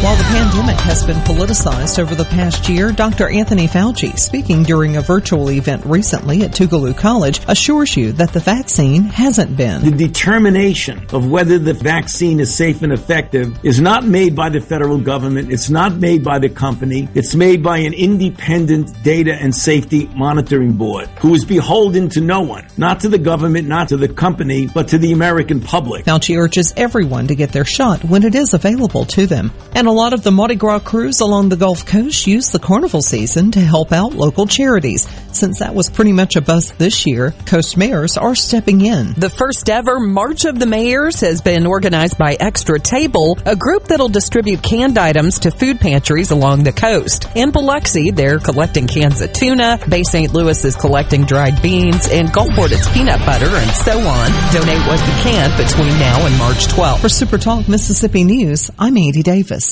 While 0.00 0.16
the 0.16 0.24
pandemic 0.24 0.80
has 0.80 1.06
been 1.06 1.18
politicized 1.18 2.00
over 2.00 2.16
the 2.16 2.24
past 2.24 2.68
year, 2.68 2.90
Dr. 2.90 3.28
Anthony 3.28 3.68
Fauci, 3.68 4.18
speaking 4.18 4.64
during 4.64 4.96
a 4.96 5.00
virtual 5.00 5.48
event 5.50 5.84
recently 5.84 6.42
at 6.42 6.50
Tougaloo 6.50 6.96
College, 6.96 7.40
assures 7.46 7.96
you 7.96 8.10
that 8.12 8.32
the 8.32 8.40
vaccine 8.40 9.04
hasn't 9.04 9.56
been. 9.56 9.84
The 9.84 9.92
determination 9.92 11.06
of 11.12 11.30
whether 11.30 11.56
the 11.56 11.72
vaccine 11.72 12.40
is 12.40 12.52
safe 12.52 12.82
and 12.82 12.92
effective 12.92 13.64
is 13.64 13.80
not 13.80 14.04
made 14.04 14.34
by 14.34 14.48
the 14.48 14.60
federal 14.60 14.98
government. 14.98 15.52
It's 15.52 15.70
not 15.70 15.94
made 15.94 16.24
by 16.24 16.40
the 16.40 16.48
company. 16.48 17.08
It's 17.14 17.36
made 17.36 17.62
by 17.62 17.78
an 17.78 17.94
independent 17.94 19.04
data 19.04 19.34
and 19.34 19.54
safety 19.54 20.06
monitoring 20.16 20.72
board 20.72 21.10
who 21.20 21.32
is 21.34 21.44
beholden 21.44 22.08
to 22.10 22.20
no 22.20 22.40
one, 22.40 22.66
not 22.76 22.98
to 23.00 23.08
the 23.08 23.18
government, 23.18 23.68
not 23.68 23.88
to 23.90 23.96
the 23.96 24.08
company, 24.08 24.66
but 24.66 24.88
to 24.88 24.98
the 24.98 25.12
American 25.12 25.60
public. 25.60 26.06
Fauci 26.06 26.36
urges 26.36 26.74
everyone 26.76 27.28
to 27.28 27.36
get 27.36 27.52
their 27.52 27.64
shot 27.64 28.02
when 28.02 28.24
it 28.24 28.34
is 28.34 28.52
available 28.52 29.04
to 29.04 29.26
them. 29.28 29.52
And 29.76 29.81
a 29.86 29.92
lot 29.92 30.12
of 30.12 30.22
the 30.22 30.30
Mardi 30.30 30.54
Gras 30.54 30.80
krewes 30.80 31.20
along 31.22 31.48
the 31.48 31.56
Gulf 31.56 31.86
Coast 31.86 32.26
use 32.26 32.50
the 32.50 32.58
carnival 32.58 33.00
season 33.00 33.50
to 33.52 33.60
help 33.60 33.90
out 33.90 34.12
local 34.12 34.46
charities. 34.46 35.08
Since 35.32 35.60
that 35.60 35.74
was 35.74 35.88
pretty 35.88 36.12
much 36.12 36.36
a 36.36 36.42
bust 36.42 36.78
this 36.78 37.06
year, 37.06 37.32
coast 37.46 37.78
mayors 37.78 38.18
are 38.18 38.34
stepping 38.34 38.82
in. 38.82 39.14
The 39.14 39.30
first 39.30 39.70
ever 39.70 39.98
March 39.98 40.44
of 40.44 40.58
the 40.58 40.66
Mayors 40.66 41.20
has 41.20 41.40
been 41.40 41.66
organized 41.66 42.18
by 42.18 42.36
Extra 42.38 42.78
Table, 42.78 43.38
a 43.46 43.56
group 43.56 43.84
that'll 43.84 44.10
distribute 44.10 44.62
canned 44.62 44.98
items 44.98 45.38
to 45.40 45.50
food 45.50 45.80
pantries 45.80 46.30
along 46.30 46.64
the 46.64 46.72
coast. 46.72 47.28
In 47.34 47.50
Biloxi, 47.50 48.10
they're 48.10 48.38
collecting 48.38 48.86
cans 48.86 49.22
of 49.22 49.32
tuna, 49.32 49.78
Bay 49.88 50.02
St. 50.02 50.34
Louis 50.34 50.64
is 50.66 50.76
collecting 50.76 51.24
dried 51.24 51.62
beans, 51.62 52.08
and 52.10 52.28
Gulfport 52.28 52.72
it's 52.72 52.92
peanut 52.92 53.24
butter, 53.24 53.46
and 53.46 53.70
so 53.70 53.98
on. 53.98 54.30
Donate 54.52 54.86
what 54.86 55.00
you 55.00 55.14
can 55.22 55.50
between 55.56 55.98
now 55.98 56.26
and 56.26 56.36
March 56.36 56.66
12th. 56.66 57.00
For 57.00 57.08
Super 57.08 57.38
Talk 57.38 57.68
Mississippi 57.68 58.24
News, 58.24 58.70
I'm 58.78 58.98
Andy 58.98 59.22
Davis. 59.22 59.71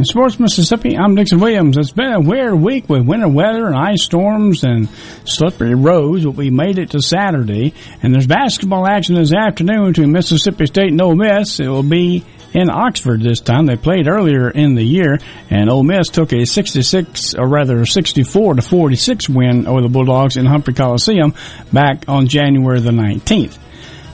In 0.00 0.06
Sports 0.06 0.40
Mississippi, 0.40 0.96
I'm 0.96 1.14
Dixon 1.14 1.40
Williams. 1.40 1.76
It's 1.76 1.90
been 1.90 2.10
a 2.10 2.20
weird 2.20 2.54
week 2.54 2.88
with 2.88 3.06
winter 3.06 3.28
weather 3.28 3.66
and 3.66 3.76
ice 3.76 4.02
storms 4.02 4.64
and 4.64 4.88
slippery 5.26 5.74
roads, 5.74 6.24
but 6.24 6.36
we 6.36 6.48
made 6.48 6.78
it 6.78 6.92
to 6.92 7.02
Saturday. 7.02 7.74
And 8.02 8.14
there's 8.14 8.26
basketball 8.26 8.86
action 8.86 9.16
this 9.16 9.34
afternoon 9.34 9.88
between 9.88 10.10
Mississippi 10.10 10.64
State 10.64 10.92
and 10.92 11.02
Ole 11.02 11.16
Miss. 11.16 11.60
It 11.60 11.68
will 11.68 11.82
be 11.82 12.24
in 12.54 12.70
Oxford 12.70 13.20
this 13.20 13.42
time. 13.42 13.66
They 13.66 13.76
played 13.76 14.08
earlier 14.08 14.48
in 14.48 14.74
the 14.74 14.82
year, 14.82 15.18
and 15.50 15.68
Ole 15.68 15.84
Miss 15.84 16.08
took 16.08 16.32
a 16.32 16.46
66, 16.46 17.34
or 17.34 17.46
rather 17.46 17.84
64 17.84 18.54
to 18.54 18.62
46 18.62 19.28
win 19.28 19.66
over 19.66 19.82
the 19.82 19.90
Bulldogs 19.90 20.38
in 20.38 20.46
Humphrey 20.46 20.72
Coliseum 20.72 21.34
back 21.74 22.08
on 22.08 22.26
January 22.26 22.80
the 22.80 22.90
19th. 22.90 23.58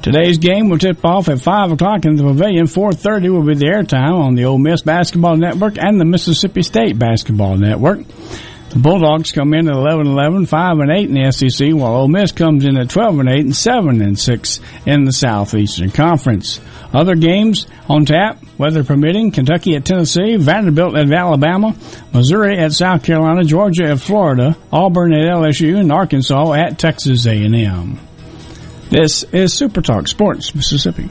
Today's 0.07 0.39
game 0.39 0.69
will 0.69 0.79
tip 0.79 1.05
off 1.05 1.29
at 1.29 1.41
5 1.41 1.73
o'clock 1.73 2.05
in 2.05 2.15
the 2.15 2.23
pavilion. 2.23 2.67
4.30 2.67 3.29
will 3.29 3.45
be 3.45 3.57
the 3.57 3.67
airtime 3.67 4.15
on 4.15 4.37
the 4.37 4.45
Ole 4.45 4.57
Miss 4.57 4.81
Basketball 4.81 5.37
Network 5.37 5.79
and 5.79 6.01
the 6.01 6.05
Mississippi 6.05 6.63
State 6.63 6.97
Basketball 6.97 7.57
Network. 7.57 8.07
The 8.69 8.79
Bulldogs 8.79 9.33
come 9.33 9.53
in 9.53 9.67
at 9.67 9.75
11-11, 9.75 10.47
5 10.47 10.79
and 10.79 10.93
8 10.93 11.09
in 11.09 11.15
the 11.17 11.33
SEC, 11.33 11.71
while 11.73 11.97
Ole 11.97 12.07
Miss 12.07 12.31
comes 12.31 12.65
in 12.65 12.79
at 12.79 12.89
12 12.89 13.19
and 13.19 13.29
8 13.29 13.41
and 13.47 13.57
7 13.57 14.01
and 14.01 14.17
6 14.17 14.61
in 14.87 15.07
the 15.07 15.13
Southeastern 15.13 15.91
Conference. 15.91 16.61
Other 16.95 17.17
games 17.17 17.67
on 17.89 18.05
tap, 18.05 18.41
weather 18.59 18.85
permitting, 18.85 19.33
Kentucky 19.33 19.75
at 19.75 19.87
Tennessee, 19.87 20.37
Vanderbilt 20.37 20.97
at 20.97 21.13
Alabama, 21.13 21.75
Missouri 22.13 22.57
at 22.57 22.73
South 22.73 23.03
Carolina, 23.03 23.43
Georgia 23.43 23.87
at 23.87 23.99
Florida, 23.99 24.57
Auburn 24.73 25.13
at 25.13 25.35
LSU, 25.35 25.81
and 25.81 25.91
Arkansas 25.91 26.53
at 26.53 26.79
Texas 26.79 27.27
A&M. 27.27 28.06
This 28.89 29.25
is 29.25 29.53
Super 29.53 29.83
Talk 29.83 30.07
Sports 30.07 30.55
Mississippi. 30.55 31.11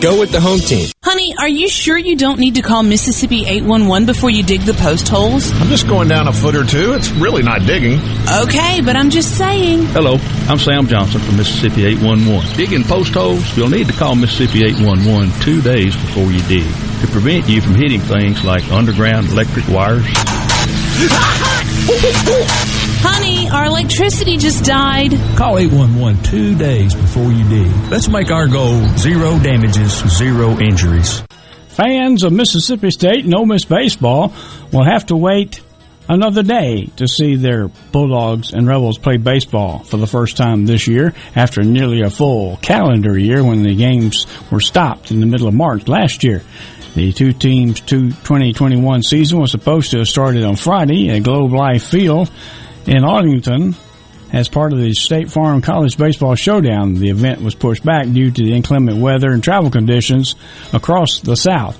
Go 0.00 0.20
with 0.20 0.30
the 0.30 0.40
home 0.40 0.60
team. 0.60 0.88
Honey, 1.02 1.34
are 1.38 1.48
you 1.48 1.68
sure 1.68 1.96
you 1.96 2.16
don't 2.16 2.38
need 2.38 2.56
to 2.56 2.62
call 2.62 2.82
Mississippi 2.82 3.46
811 3.46 4.06
before 4.06 4.28
you 4.28 4.42
dig 4.42 4.60
the 4.60 4.74
post 4.74 5.08
holes? 5.08 5.50
I'm 5.60 5.68
just 5.68 5.88
going 5.88 6.08
down 6.08 6.28
a 6.28 6.32
foot 6.32 6.54
or 6.54 6.64
two. 6.64 6.92
It's 6.92 7.10
really 7.12 7.42
not 7.42 7.62
digging. 7.62 7.98
Okay, 8.42 8.82
but 8.82 8.94
I'm 8.94 9.08
just 9.08 9.38
saying. 9.38 9.84
Hello, 9.86 10.18
I'm 10.48 10.58
Sam 10.58 10.86
Johnson 10.86 11.20
from 11.22 11.38
Mississippi 11.38 11.86
811. 11.86 12.56
Digging 12.56 12.84
post 12.84 13.14
holes? 13.14 13.56
You'll 13.56 13.70
need 13.70 13.86
to 13.86 13.94
call 13.94 14.14
Mississippi 14.14 14.64
811 14.66 15.40
two 15.40 15.62
days 15.62 15.96
before 15.96 16.30
you 16.30 16.42
dig 16.42 16.66
to 17.00 17.06
prevent 17.08 17.48
you 17.48 17.62
from 17.62 17.74
hitting 17.74 18.00
things 18.00 18.44
like 18.44 18.70
underground 18.70 19.28
electric 19.28 19.66
wires. 19.68 20.06
Honey, 23.08 23.48
our 23.50 23.66
electricity 23.66 24.36
just 24.36 24.64
died. 24.64 25.12
Call 25.36 25.58
811 25.58 26.24
two 26.24 26.56
days 26.56 26.92
before 26.92 27.30
you 27.30 27.48
dig. 27.48 27.72
Let's 27.88 28.08
make 28.08 28.32
our 28.32 28.48
goal 28.48 28.84
zero 28.98 29.38
damages, 29.38 29.92
zero 30.08 30.58
injuries. 30.58 31.22
Fans 31.68 32.24
of 32.24 32.32
Mississippi 32.32 32.90
State 32.90 33.24
and 33.24 33.32
Ole 33.32 33.46
Miss 33.46 33.64
baseball 33.64 34.32
will 34.72 34.84
have 34.84 35.06
to 35.06 35.16
wait 35.16 35.60
another 36.08 36.42
day 36.42 36.86
to 36.96 37.06
see 37.06 37.36
their 37.36 37.68
Bulldogs 37.92 38.52
and 38.52 38.66
Rebels 38.66 38.98
play 38.98 39.18
baseball 39.18 39.84
for 39.84 39.98
the 39.98 40.08
first 40.08 40.36
time 40.36 40.66
this 40.66 40.88
year 40.88 41.14
after 41.36 41.62
nearly 41.62 42.00
a 42.02 42.10
full 42.10 42.56
calendar 42.56 43.16
year 43.16 43.44
when 43.44 43.62
the 43.62 43.76
games 43.76 44.26
were 44.50 44.60
stopped 44.60 45.12
in 45.12 45.20
the 45.20 45.26
middle 45.26 45.46
of 45.46 45.54
March 45.54 45.86
last 45.86 46.24
year. 46.24 46.42
The 46.96 47.12
two 47.12 47.32
teams' 47.32 47.80
2021 47.82 49.04
season 49.04 49.38
was 49.38 49.52
supposed 49.52 49.92
to 49.92 49.98
have 49.98 50.08
started 50.08 50.42
on 50.42 50.56
Friday 50.56 51.08
at 51.10 51.22
Globe 51.22 51.52
Life 51.52 51.84
Field 51.84 52.32
in 52.86 53.04
Arlington 53.04 53.74
as 54.32 54.48
part 54.48 54.72
of 54.72 54.78
the 54.78 54.92
State 54.92 55.30
Farm 55.30 55.62
College 55.62 55.96
Baseball 55.96 56.34
Showdown. 56.34 56.94
The 56.94 57.10
event 57.10 57.40
was 57.40 57.54
pushed 57.54 57.84
back 57.84 58.06
due 58.06 58.30
to 58.30 58.42
the 58.42 58.54
inclement 58.54 58.98
weather 58.98 59.30
and 59.30 59.42
travel 59.42 59.70
conditions 59.70 60.34
across 60.72 61.20
the 61.20 61.36
South. 61.36 61.78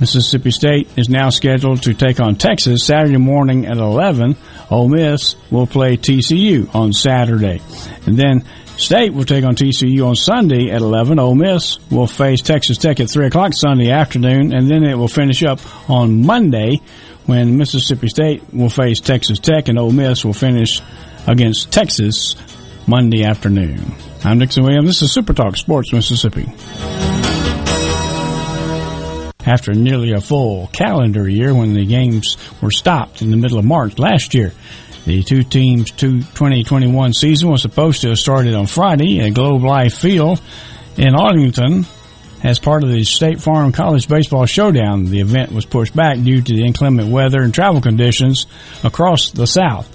Mississippi 0.00 0.50
State 0.50 0.88
is 0.98 1.08
now 1.08 1.30
scheduled 1.30 1.82
to 1.82 1.94
take 1.94 2.18
on 2.18 2.34
Texas 2.34 2.84
Saturday 2.84 3.16
morning 3.16 3.66
at 3.66 3.76
11. 3.76 4.36
Ole 4.70 4.88
Miss 4.88 5.36
will 5.50 5.68
play 5.68 5.96
TCU 5.96 6.74
on 6.74 6.92
Saturday. 6.92 7.60
And 8.04 8.16
then 8.16 8.44
State 8.76 9.14
will 9.14 9.24
take 9.24 9.44
on 9.44 9.54
TCU 9.54 10.04
on 10.04 10.16
Sunday 10.16 10.70
at 10.70 10.82
11. 10.82 11.20
Ole 11.20 11.36
Miss 11.36 11.78
will 11.90 12.08
face 12.08 12.42
Texas 12.42 12.76
Tech 12.76 12.98
at 12.98 13.08
3 13.08 13.26
o'clock 13.26 13.52
Sunday 13.54 13.90
afternoon, 13.90 14.52
and 14.52 14.68
then 14.68 14.82
it 14.82 14.98
will 14.98 15.06
finish 15.06 15.44
up 15.44 15.60
on 15.88 16.26
Monday 16.26 16.80
when 17.26 17.56
Mississippi 17.56 18.08
State 18.08 18.42
will 18.52 18.68
face 18.68 19.00
Texas 19.00 19.38
Tech 19.38 19.68
and 19.68 19.78
Ole 19.78 19.92
Miss 19.92 20.24
will 20.24 20.32
finish 20.32 20.82
against 21.26 21.72
Texas 21.72 22.36
Monday 22.86 23.24
afternoon. 23.24 23.94
I'm 24.24 24.38
Dixon 24.38 24.64
Williams. 24.64 24.86
This 24.86 25.02
is 25.02 25.12
Super 25.12 25.32
Talk 25.32 25.56
Sports 25.56 25.92
Mississippi. 25.92 26.46
After 29.46 29.74
nearly 29.74 30.12
a 30.12 30.20
full 30.20 30.68
calendar 30.68 31.28
year 31.28 31.54
when 31.54 31.74
the 31.74 31.84
games 31.84 32.36
were 32.62 32.70
stopped 32.70 33.20
in 33.20 33.30
the 33.30 33.36
middle 33.36 33.58
of 33.58 33.64
March 33.64 33.98
last 33.98 34.34
year, 34.34 34.52
the 35.04 35.22
two 35.22 35.42
teams' 35.42 35.90
2021 35.90 37.12
season 37.12 37.50
was 37.50 37.60
supposed 37.60 38.00
to 38.02 38.08
have 38.08 38.18
started 38.18 38.54
on 38.54 38.66
Friday 38.66 39.20
at 39.20 39.34
Globe 39.34 39.62
Life 39.62 39.98
Field 39.98 40.40
in 40.96 41.14
Arlington 41.14 41.84
as 42.44 42.58
part 42.58 42.84
of 42.84 42.90
the 42.90 43.02
State 43.04 43.40
Farm 43.40 43.72
College 43.72 44.06
Baseball 44.06 44.44
Showdown. 44.44 45.06
The 45.06 45.20
event 45.20 45.50
was 45.50 45.64
pushed 45.64 45.96
back 45.96 46.22
due 46.22 46.42
to 46.42 46.52
the 46.52 46.64
inclement 46.64 47.10
weather 47.10 47.40
and 47.40 47.52
travel 47.52 47.80
conditions 47.80 48.46
across 48.84 49.30
the 49.30 49.46
South. 49.46 49.90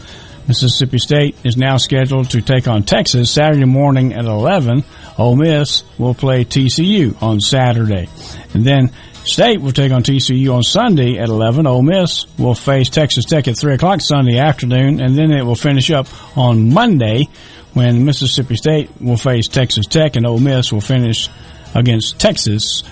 Mississippi 0.48 0.98
State 0.98 1.36
is 1.44 1.58
now 1.58 1.78
scheduled 1.78 2.32
to 2.32 2.42
take 2.42 2.68
on 2.68 2.82
Texas 2.82 3.30
Saturday 3.30 3.66
morning 3.66 4.14
at 4.14 4.26
11. 4.26 4.84
Ole 5.20 5.36
Miss 5.36 5.84
will 6.00 6.16
play 6.16 6.44
TCU 6.44 7.22
on 7.22 7.40
Saturday. 7.40 8.10
And 8.56 8.66
then 8.66 8.92
State 9.26 9.62
will 9.62 9.74
take 9.74 9.92
on 9.92 10.02
TCU 10.02 10.52
on 10.52 10.64
Sunday 10.64 11.20
at 11.20 11.30
11. 11.30 11.68
Ole 11.68 11.84
Miss 11.84 12.26
will 12.40 12.56
face 12.56 12.90
Texas 12.90 13.26
Tech 13.26 13.48
at 13.48 13.60
3 13.60 13.76
o'clock 13.76 14.02
Sunday 14.02 14.40
afternoon, 14.40 15.00
and 15.00 15.16
then 15.16 15.32
it 15.32 15.46
will 15.46 15.54
finish 15.54 15.92
up 15.92 16.08
on 16.36 16.74
Monday 16.74 17.28
when 17.74 18.04
Mississippi 18.04 18.56
State 18.56 18.90
will 19.00 19.18
face 19.18 19.48
Texas 19.48 19.86
Tech 19.86 20.16
and 20.16 20.26
Ole 20.26 20.40
Miss 20.40 20.74
will 20.74 20.82
finish 20.82 21.30
against 21.76 22.20
Texas 22.20 22.84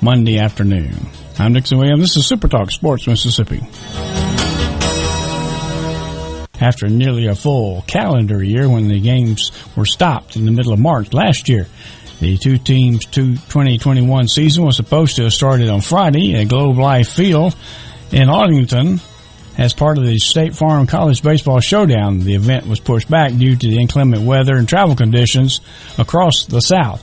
Monday 0.00 0.38
afternoon. 0.38 1.08
I'm 1.38 1.52
Dixon 1.52 1.78
Williams. 1.78 2.00
This 2.00 2.16
is 2.16 2.26
Super 2.26 2.48
Talk 2.48 2.70
Sports 2.70 3.06
Mississippi. 3.06 3.60
After 6.60 6.88
nearly 6.88 7.26
a 7.26 7.34
full 7.34 7.82
calendar 7.82 8.42
year 8.42 8.68
when 8.68 8.88
the 8.88 9.00
games 9.00 9.52
were 9.76 9.84
stopped 9.84 10.36
in 10.36 10.46
the 10.46 10.50
middle 10.50 10.72
of 10.72 10.78
March 10.78 11.12
last 11.12 11.48
year, 11.48 11.66
the 12.20 12.38
two 12.38 12.56
teams' 12.56 13.04
2021 13.04 14.28
season 14.28 14.64
was 14.64 14.76
supposed 14.76 15.16
to 15.16 15.24
have 15.24 15.34
started 15.34 15.68
on 15.68 15.82
Friday 15.82 16.34
at 16.34 16.48
Globe 16.48 16.78
Life 16.78 17.10
Field 17.10 17.54
in 18.10 18.30
Arlington 18.30 19.00
as 19.58 19.74
part 19.74 19.98
of 19.98 20.06
the 20.06 20.18
State 20.18 20.54
Farm 20.54 20.86
College 20.86 21.22
Baseball 21.22 21.60
Showdown. 21.60 22.20
The 22.20 22.34
event 22.34 22.66
was 22.66 22.80
pushed 22.80 23.10
back 23.10 23.36
due 23.36 23.56
to 23.56 23.66
the 23.66 23.78
inclement 23.78 24.22
weather 24.22 24.56
and 24.56 24.68
travel 24.68 24.96
conditions 24.96 25.60
across 25.98 26.46
the 26.46 26.60
South. 26.60 27.02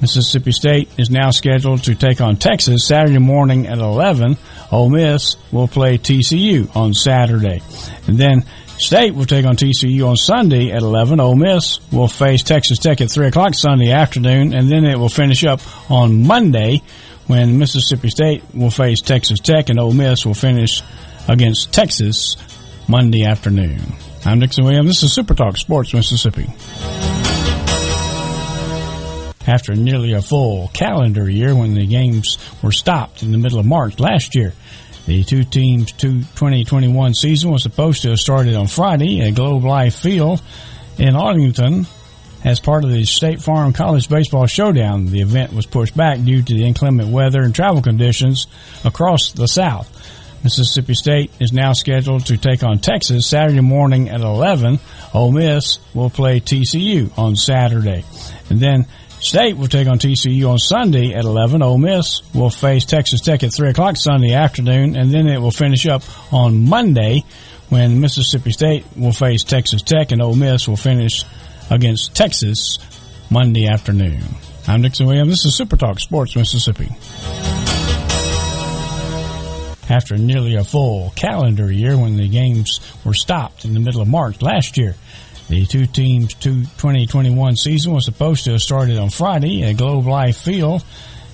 Mississippi 0.00 0.52
State 0.52 0.88
is 0.98 1.10
now 1.10 1.30
scheduled 1.30 1.84
to 1.84 1.94
take 1.94 2.20
on 2.20 2.36
Texas 2.36 2.86
Saturday 2.86 3.18
morning 3.18 3.66
at 3.66 3.78
11. 3.78 4.36
Ole 4.72 4.90
Miss 4.90 5.36
will 5.52 5.68
play 5.68 5.98
TCU 5.98 6.74
on 6.74 6.94
Saturday. 6.94 7.60
And 8.06 8.16
then 8.16 8.44
State 8.78 9.14
will 9.14 9.26
take 9.26 9.44
on 9.44 9.56
TCU 9.56 10.08
on 10.08 10.16
Sunday 10.16 10.70
at 10.70 10.80
11. 10.80 11.20
Ole 11.20 11.34
Miss 11.34 11.80
will 11.92 12.08
face 12.08 12.42
Texas 12.42 12.78
Tech 12.78 13.00
at 13.02 13.10
3 13.10 13.26
o'clock 13.26 13.54
Sunday 13.54 13.90
afternoon, 13.90 14.54
and 14.54 14.70
then 14.70 14.84
it 14.84 14.98
will 14.98 15.10
finish 15.10 15.44
up 15.44 15.60
on 15.90 16.26
Monday 16.26 16.82
when 17.26 17.58
Mississippi 17.58 18.08
State 18.08 18.42
will 18.54 18.70
face 18.70 19.02
Texas 19.02 19.38
Tech 19.38 19.68
and 19.68 19.78
Ole 19.78 19.92
Miss 19.92 20.24
will 20.24 20.34
finish 20.34 20.82
against 21.28 21.72
Texas 21.72 22.36
Monday 22.88 23.24
afternoon. 23.24 23.80
I'm 24.24 24.40
Dixon 24.40 24.64
Williams. 24.64 24.88
This 24.88 25.02
is 25.02 25.12
Super 25.12 25.34
Talk 25.34 25.56
Sports 25.56 25.92
Mississippi. 25.92 26.46
After 29.50 29.74
nearly 29.74 30.12
a 30.12 30.22
full 30.22 30.68
calendar 30.68 31.28
year 31.28 31.56
when 31.56 31.74
the 31.74 31.84
games 31.84 32.38
were 32.62 32.70
stopped 32.70 33.24
in 33.24 33.32
the 33.32 33.38
middle 33.38 33.58
of 33.58 33.66
March 33.66 33.98
last 33.98 34.36
year, 34.36 34.54
the 35.06 35.24
two 35.24 35.42
teams' 35.42 35.90
2021 35.90 37.14
season 37.14 37.50
was 37.50 37.64
supposed 37.64 38.02
to 38.02 38.10
have 38.10 38.20
started 38.20 38.54
on 38.54 38.68
Friday 38.68 39.20
at 39.20 39.34
Globe 39.34 39.64
Life 39.64 39.96
Field 39.96 40.40
in 40.98 41.16
Arlington 41.16 41.88
as 42.44 42.60
part 42.60 42.84
of 42.84 42.92
the 42.92 43.04
State 43.04 43.42
Farm 43.42 43.72
College 43.72 44.08
Baseball 44.08 44.46
Showdown. 44.46 45.06
The 45.06 45.20
event 45.20 45.52
was 45.52 45.66
pushed 45.66 45.96
back 45.96 46.22
due 46.22 46.42
to 46.42 46.54
the 46.54 46.64
inclement 46.64 47.08
weather 47.08 47.42
and 47.42 47.52
travel 47.52 47.82
conditions 47.82 48.46
across 48.84 49.32
the 49.32 49.48
South. 49.48 49.90
Mississippi 50.44 50.94
State 50.94 51.32
is 51.40 51.52
now 51.52 51.72
scheduled 51.72 52.26
to 52.26 52.36
take 52.36 52.62
on 52.62 52.78
Texas 52.78 53.26
Saturday 53.26 53.60
morning 53.60 54.10
at 54.10 54.20
11. 54.20 54.78
Ole 55.12 55.32
Miss 55.32 55.80
will 55.92 56.08
play 56.08 56.38
TCU 56.38 57.10
on 57.18 57.34
Saturday. 57.34 58.04
And 58.48 58.60
then 58.60 58.86
State 59.20 59.56
will 59.56 59.68
take 59.68 59.86
on 59.86 59.98
TCU 59.98 60.48
on 60.48 60.58
Sunday 60.58 61.12
at 61.12 61.24
11. 61.24 61.62
Ole 61.62 61.76
Miss 61.76 62.22
will 62.34 62.48
face 62.48 62.86
Texas 62.86 63.20
Tech 63.20 63.42
at 63.42 63.52
3 63.54 63.68
o'clock 63.68 63.96
Sunday 63.96 64.32
afternoon. 64.32 64.96
And 64.96 65.12
then 65.12 65.28
it 65.28 65.38
will 65.40 65.50
finish 65.50 65.86
up 65.86 66.02
on 66.32 66.66
Monday 66.66 67.24
when 67.68 68.00
Mississippi 68.00 68.50
State 68.50 68.84
will 68.96 69.12
face 69.12 69.44
Texas 69.44 69.82
Tech 69.82 70.10
and 70.10 70.22
Ole 70.22 70.34
Miss 70.36 70.66
will 70.66 70.76
finish 70.76 71.24
against 71.70 72.14
Texas 72.14 72.78
Monday 73.30 73.68
afternoon. 73.68 74.22
I'm 74.66 74.80
Dixon 74.82 75.06
Williams. 75.06 75.30
This 75.30 75.44
is 75.44 75.54
Super 75.54 75.76
Talk 75.76 76.00
Sports 76.00 76.34
Mississippi. 76.34 76.88
After 79.88 80.16
nearly 80.16 80.54
a 80.54 80.64
full 80.64 81.12
calendar 81.14 81.70
year 81.70 81.98
when 81.98 82.16
the 82.16 82.28
games 82.28 82.80
were 83.04 83.14
stopped 83.14 83.64
in 83.64 83.74
the 83.74 83.80
middle 83.80 84.00
of 84.00 84.08
March 84.08 84.40
last 84.40 84.78
year, 84.78 84.94
the 85.50 85.66
two 85.66 85.84
teams' 85.84 86.32
2021 86.34 87.56
season 87.56 87.92
was 87.92 88.04
supposed 88.04 88.44
to 88.44 88.52
have 88.52 88.62
started 88.62 88.96
on 88.98 89.10
Friday 89.10 89.64
at 89.64 89.76
Globe 89.76 90.06
Life 90.06 90.38
Field 90.38 90.84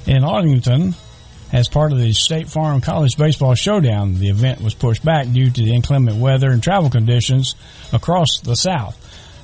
in 0.06 0.24
Arlington 0.24 0.94
as 1.52 1.68
part 1.68 1.92
of 1.92 1.98
the 1.98 2.14
State 2.14 2.48
Farm 2.48 2.80
College 2.80 3.18
Baseball 3.18 3.54
Showdown. 3.54 4.14
The 4.14 4.30
event 4.30 4.62
was 4.62 4.72
pushed 4.72 5.04
back 5.04 5.30
due 5.30 5.50
to 5.50 5.62
the 5.62 5.74
inclement 5.74 6.16
weather 6.16 6.50
and 6.50 6.62
travel 6.62 6.88
conditions 6.88 7.56
across 7.92 8.40
the 8.40 8.56
South. 8.56 8.96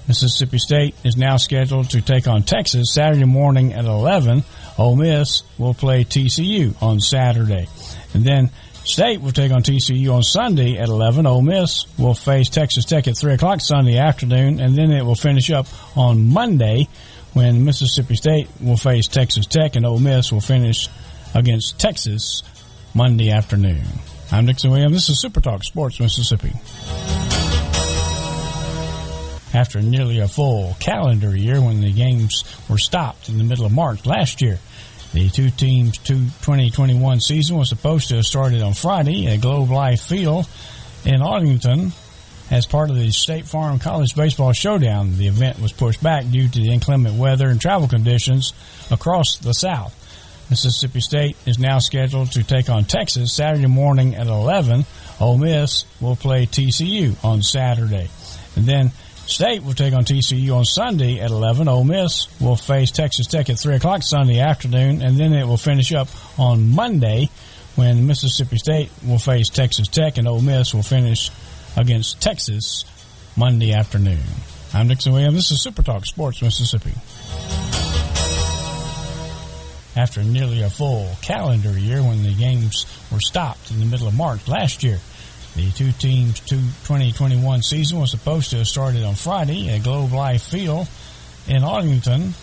Mississippi 0.09 0.59
State 0.59 0.94
is 1.05 1.19
now 1.19 1.36
scheduled 1.36 1.90
to 1.90 2.01
take 2.01 2.27
on 2.27 2.43
Texas 2.43 2.94
Saturday 2.94 3.27
morning 3.27 3.74
at 3.74 3.85
11. 3.85 4.43
Ole 4.78 4.97
Miss 4.97 5.43
will 5.59 5.74
play 5.74 6.03
TCU 6.03 6.74
on 6.82 6.99
Saturday. 6.99 7.69
And 8.15 8.24
then 8.24 8.51
State 8.84 9.20
will 9.20 9.30
take 9.30 9.52
on 9.52 9.62
TCU 9.62 10.12
on 10.12 10.22
Sunday 10.22 10.76
at 10.76 10.88
11. 10.88 11.24
Ole 11.24 11.40
Miss 11.40 11.86
will 11.98 12.14
face 12.14 12.48
Texas 12.48 12.84
Tech 12.84 13.06
at 13.06 13.16
3 13.16 13.34
o'clock 13.34 13.60
Sunday 13.60 13.96
afternoon, 13.96 14.60
and 14.60 14.76
then 14.76 14.90
it 14.90 15.04
will 15.04 15.14
finish 15.14 15.50
up 15.50 15.66
on 15.96 16.28
Monday 16.28 16.88
when 17.32 17.64
Mississippi 17.64 18.16
State 18.16 18.48
will 18.60 18.76
face 18.76 19.06
Texas 19.06 19.46
Tech, 19.46 19.76
and 19.76 19.86
Ole 19.86 20.00
Miss 20.00 20.32
will 20.32 20.40
finish 20.40 20.88
against 21.34 21.78
Texas 21.78 22.42
Monday 22.92 23.30
afternoon. 23.30 23.84
I'm 24.32 24.46
Dixon 24.46 24.70
Williams. 24.72 24.94
This 24.94 25.10
is 25.10 25.20
Super 25.20 25.40
Talk 25.40 25.62
Sports 25.62 26.00
Mississippi. 26.00 26.52
After 29.54 29.80
nearly 29.80 30.18
a 30.18 30.28
full 30.28 30.74
calendar 30.80 31.36
year 31.36 31.60
when 31.60 31.82
the 31.82 31.92
games 31.92 32.44
were 32.68 32.78
stopped 32.78 33.28
in 33.28 33.38
the 33.38 33.44
middle 33.44 33.64
of 33.64 33.72
March 33.72 34.06
last 34.06 34.42
year, 34.42 34.59
the 35.12 35.28
two 35.28 35.51
teams' 35.51 35.98
2021 35.98 37.20
season 37.20 37.56
was 37.56 37.68
supposed 37.68 38.09
to 38.09 38.16
have 38.16 38.24
started 38.24 38.62
on 38.62 38.74
Friday 38.74 39.26
at 39.26 39.40
Globe 39.40 39.70
Life 39.70 40.02
Field 40.02 40.48
in 41.05 41.20
Arlington 41.20 41.93
as 42.51 42.66
part 42.66 42.90
of 42.90 42.97
the 42.97 43.10
State 43.10 43.47
Farm 43.47 43.78
College 43.78 44.14
Baseball 44.14 44.52
Showdown. 44.52 45.16
The 45.16 45.28
event 45.28 45.60
was 45.60 45.72
pushed 45.72 46.02
back 46.02 46.28
due 46.30 46.48
to 46.48 46.60
the 46.60 46.72
inclement 46.72 47.16
weather 47.16 47.48
and 47.48 47.60
travel 47.60 47.89
conditions 47.89 48.52
across 48.90 49.36
the 49.36 49.52
South. 49.52 49.98
Mississippi 50.51 51.01
State 51.01 51.36
is 51.47 51.59
now 51.59 51.78
scheduled 51.78 52.32
to 52.32 52.44
take 52.44 52.68
on 52.68 52.84
Texas 52.84 53.32
Saturday 53.32 53.66
morning 53.66 54.14
at 54.14 54.26
11. 54.26 54.84
Ole 55.18 55.39
Miss 55.39 55.86
will 56.01 56.16
play 56.16 56.44
TCU 56.44 57.22
on 57.24 57.43
Saturday. 57.43 58.10
And 58.55 58.66
then 58.66 58.93
State 59.27 59.62
will 59.62 59.73
take 59.73 59.94
on 59.94 60.05
TCU 60.05 60.55
on 60.55 60.65
Sunday 60.65 61.20
at 61.20 61.31
11. 61.31 61.69
Ole 61.69 61.85
Miss 61.85 62.28
will 62.40 62.57
face 62.57 62.90
Texas 62.90 63.27
Tech 63.27 63.49
at 63.49 63.59
3 63.59 63.77
o'clock 63.77 64.03
Sunday 64.03 64.40
afternoon, 64.40 65.01
and 65.01 65.16
then 65.16 65.32
it 65.32 65.47
will 65.47 65.57
finish 65.57 65.93
up 65.93 66.09
on 66.39 66.74
Monday 66.74 67.31
when 67.77 68.07
Mississippi 68.07 68.59
State 68.59 68.90
will 69.07 69.19
face 69.19 69.49
Texas 69.49 69.89
Tech, 69.89 70.19
and 70.19 70.28
Ole 70.28 70.43
Miss 70.43 70.74
will 70.74 70.82
finish 70.82 71.31
against 71.77 72.20
Texas 72.20 72.85
Monday 73.36 73.73
afternoon. 73.73 74.20
I'm 74.74 74.89
Dixon 74.89 75.12
Williams. 75.12 75.36
This 75.36 75.53
is 75.53 75.62
Super 75.62 75.82
Talk 75.82 76.05
Sports 76.05 76.43
Mississippi. 76.43 76.93
After 79.94 80.23
nearly 80.24 80.62
a 80.62 80.70
full 80.70 81.09
calendar 81.23 81.78
year 81.78 82.03
when 82.03 82.23
the 82.23 82.35
games 82.35 82.86
were 83.11 83.20
stopped 83.20 83.70
in 83.70 83.78
the 83.78 83.86
middle 83.86 84.09
of 84.09 84.16
March 84.16 84.49
last 84.49 84.82
year, 84.82 84.99
the 85.54 85.70
two 85.70 85.92
teams' 85.92 86.40
2021 86.40 87.62
season 87.62 88.00
was 88.00 88.10
supposed 88.10 88.50
to 88.50 88.58
have 88.58 88.66
started 88.66 89.04
on 89.04 89.14
Friday 89.14 89.68
at 89.68 89.82
Globe 89.82 90.12
Life 90.12 90.42
Field 90.42 90.88
in 91.46 91.62
Arlington 91.62 92.34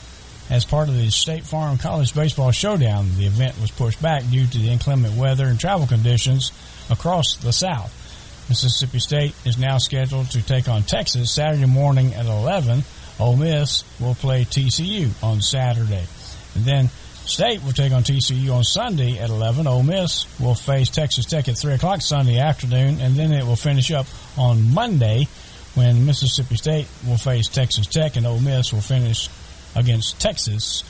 as 0.49 0.65
part 0.65 0.89
of 0.89 0.95
the 0.95 1.09
State 1.09 1.43
Farm 1.43 1.77
College 1.77 2.13
Baseball 2.13 2.51
Showdown. 2.51 3.07
The 3.17 3.25
event 3.25 3.59
was 3.59 3.71
pushed 3.71 4.01
back 4.01 4.23
due 4.29 4.45
to 4.45 4.57
the 4.57 4.69
inclement 4.69 5.15
weather 5.15 5.45
and 5.45 5.59
travel 5.59 5.87
conditions 5.87 6.51
across 6.89 7.37
the 7.37 7.51
South. 7.51 7.95
Mississippi 8.49 8.99
State 8.99 9.35
is 9.45 9.57
now 9.59 9.77
scheduled 9.77 10.31
to 10.31 10.41
take 10.41 10.67
on 10.67 10.83
Texas 10.83 11.31
Saturday 11.31 11.67
morning 11.67 12.13
at 12.15 12.25
11. 12.25 12.83
Ole 13.19 13.35
Miss 13.35 13.83
will 13.99 14.15
play 14.15 14.43
TCU 14.43 15.11
on 15.23 15.41
Saturday. 15.41 16.05
And 16.55 16.65
then 16.65 16.89
State 17.29 17.63
will 17.63 17.73
take 17.73 17.91
on 17.91 18.03
TCU 18.03 18.51
on 18.51 18.63
Sunday 18.63 19.19
at 19.19 19.29
11. 19.29 19.67
Ole 19.67 19.83
Miss 19.83 20.25
will 20.39 20.55
face 20.55 20.89
Texas 20.89 21.25
Tech 21.25 21.47
at 21.47 21.57
3 21.57 21.73
o'clock 21.75 22.01
Sunday 22.01 22.39
afternoon, 22.39 22.99
and 22.99 23.15
then 23.15 23.31
it 23.31 23.45
will 23.45 23.55
finish 23.55 23.91
up 23.91 24.07
on 24.35 24.73
Monday 24.73 25.27
when 25.75 26.07
Mississippi 26.07 26.55
State 26.57 26.87
will 27.07 27.17
face 27.17 27.47
Texas 27.47 27.85
Tech, 27.85 28.15
and 28.15 28.25
Ole 28.25 28.39
Miss 28.39 28.73
will 28.73 28.81
finish 28.81 29.29
against 29.75 30.19
Texas 30.19 30.83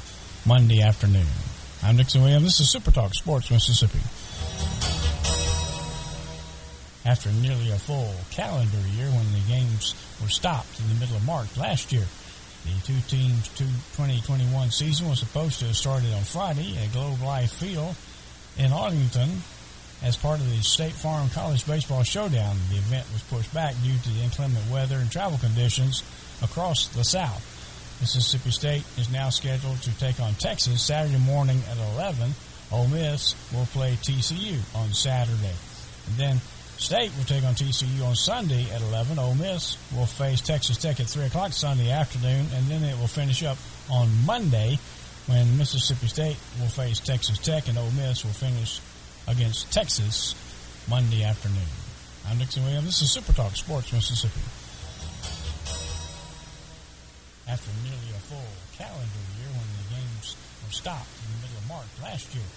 Monday 0.45 0.82
afternoon. 0.82 1.28
I'm 1.84 1.98
Dixon 1.98 2.22
Williams. 2.22 2.45
This 2.45 2.61
is 2.61 2.72
Super 2.72 2.91
Talk 2.91 3.14
Sports 3.14 3.52
Mississippi. 3.52 3.99
After 7.06 7.32
nearly 7.34 7.72
a 7.72 7.78
full 7.78 8.16
calendar 8.32 8.80
year 8.95 9.07
when 9.07 9.34
the 9.34 9.45
games 9.48 9.94
were 10.22 10.30
stopped 10.30 10.80
in 10.80 10.88
the 10.88 10.95
middle 10.95 11.18
of 11.18 11.26
March 11.26 11.56
last 11.57 11.91
year, 11.91 12.06
the 12.69 12.81
two 12.85 12.99
teams' 13.07 13.47
2021 13.57 14.71
season 14.71 15.09
was 15.09 15.19
supposed 15.19 15.59
to 15.59 15.65
have 15.65 15.75
started 15.75 16.13
on 16.13 16.23
Friday 16.23 16.77
at 16.77 16.91
Globe 16.91 17.21
Life 17.21 17.51
Field 17.51 17.95
in 18.57 18.71
Arlington 18.71 19.41
as 20.03 20.15
part 20.15 20.39
of 20.39 20.49
the 20.49 20.61
State 20.63 20.93
Farm 20.93 21.29
College 21.29 21.65
Baseball 21.65 22.03
Showdown. 22.03 22.55
The 22.69 22.77
event 22.77 23.05
was 23.11 23.23
pushed 23.23 23.53
back 23.53 23.75
due 23.83 23.97
to 23.97 24.09
the 24.09 24.21
inclement 24.21 24.69
weather 24.71 24.97
and 24.97 25.11
travel 25.11 25.37
conditions 25.37 26.03
across 26.41 26.87
the 26.87 27.03
South. 27.03 27.43
Mississippi 27.99 28.51
State 28.51 28.83
is 28.97 29.11
now 29.11 29.29
scheduled 29.29 29.81
to 29.81 29.97
take 29.99 30.19
on 30.19 30.33
Texas 30.35 30.81
Saturday 30.81 31.19
morning 31.19 31.61
at 31.69 31.77
11. 31.95 32.33
Ole 32.71 32.87
Miss 32.87 33.35
will 33.51 33.65
play 33.65 33.93
TCU 33.95 34.57
on 34.75 34.93
Saturday. 34.93 35.55
And 36.07 36.15
then 36.15 36.41
State 36.80 37.11
will 37.18 37.26
take 37.26 37.43
on 37.43 37.53
TCU 37.56 38.06
on 38.06 38.15
Sunday 38.15 38.64
at 38.72 38.81
11. 38.81 39.19
Ole 39.19 39.35
Miss 39.35 39.77
will 39.93 40.06
face 40.06 40.39
Texas 40.39 40.77
Tech 40.77 40.99
at 41.01 41.07
3 41.07 41.26
o'clock 41.26 41.51
Sunday 41.51 41.91
afternoon, 41.91 42.47
and 42.56 42.65
then 42.68 42.84
it 42.84 42.97
will 42.97 43.07
finish 43.07 43.43
up 43.43 43.57
on 43.91 44.07
Monday 44.26 44.80
when 45.27 45.57
Mississippi 45.57 46.07
State 46.07 46.38
will 46.60 46.69
face 46.69 46.99
Texas 46.99 47.38
Tech, 47.38 47.68
and 47.68 47.77
Ole 47.77 47.91
Miss 47.91 48.23
will 48.23 48.31
finish 48.31 48.80
against 49.27 49.72
Texas 49.73 50.34
Monday 50.89 51.23
afternoon. 51.23 51.68
I'm 52.27 52.38
Dixon 52.38 52.64
Williams. 52.64 52.85
This 52.85 53.01
is 53.01 53.11
Super 53.11 53.34
Talk 53.34 53.56
Sports 53.56 53.91
Mississippi. 53.91 54.39
After 57.45 57.72
nearly 57.84 58.10
a 58.15 58.22
full 58.23 58.49
calendar 58.77 59.23
year 59.38 59.51
when 59.51 59.68
the 59.84 59.95
games 59.99 60.35
were 60.64 60.72
stopped 60.72 61.11
in 61.27 61.35
the 61.35 61.41
middle 61.43 61.57
of 61.60 61.68
March 61.68 61.91
last 62.01 62.34
year, 62.34 62.47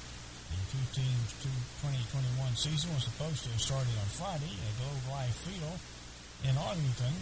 teams' 0.97 1.37
2021 1.85 2.57
season 2.57 2.89
was 2.97 3.05
supposed 3.05 3.45
to 3.45 3.53
have 3.53 3.61
started 3.61 3.93
on 4.01 4.09
Friday 4.17 4.57
at 4.57 4.73
Globe 4.81 5.05
Life 5.13 5.37
Field 5.45 5.77
in 6.49 6.57
Arlington 6.57 7.13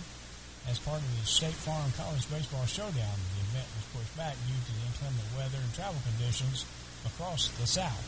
as 0.71 0.79
part 0.79 1.03
of 1.03 1.11
the 1.19 1.27
State 1.27 1.59
Farm 1.59 1.91
College 1.99 2.23
Baseball 2.31 2.63
Showdown. 2.71 3.19
The 3.19 3.43
event 3.51 3.67
was 3.75 3.87
pushed 3.91 4.15
back 4.15 4.39
due 4.47 4.55
to 4.55 4.73
the 4.79 4.85
inclement 4.87 5.27
weather 5.35 5.59
and 5.59 5.73
travel 5.75 5.99
conditions 6.07 6.63
across 7.03 7.51
the 7.59 7.67
South. 7.67 8.07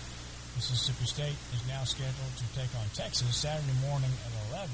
Mississippi 0.55 1.11
State 1.11 1.39
is 1.51 1.63
now 1.67 1.83
scheduled 1.83 2.35
to 2.39 2.47
take 2.55 2.71
on 2.79 2.87
Texas 2.95 3.35
Saturday 3.35 3.75
morning 3.83 4.15
at 4.23 4.33
11. 4.55 4.71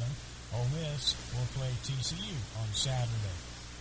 Ole 0.53 0.69
Miss 0.77 1.17
will 1.33 1.49
play 1.57 1.73
TCU 1.81 2.37
on 2.61 2.69
Saturday. 2.77 3.37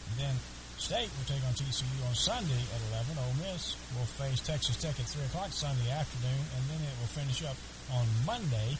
And 0.08 0.16
then 0.24 0.36
State 0.78 1.10
will 1.18 1.26
take 1.26 1.44
on 1.44 1.54
TCU 1.58 2.06
on 2.08 2.14
Sunday 2.14 2.62
at 2.72 2.82
11. 2.94 3.18
Ole 3.18 3.38
Miss 3.50 3.76
will 3.98 4.06
face 4.22 4.40
Texas 4.40 4.78
Tech 4.78 4.94
at 5.00 5.10
3 5.10 5.26
o'clock 5.26 5.50
Sunday 5.52 5.90
afternoon, 5.90 6.38
and 6.56 6.64
then 6.70 6.80
it 6.86 6.94
will 7.02 7.12
finish 7.12 7.44
up 7.44 7.58
on 7.92 8.06
Monday 8.26 8.78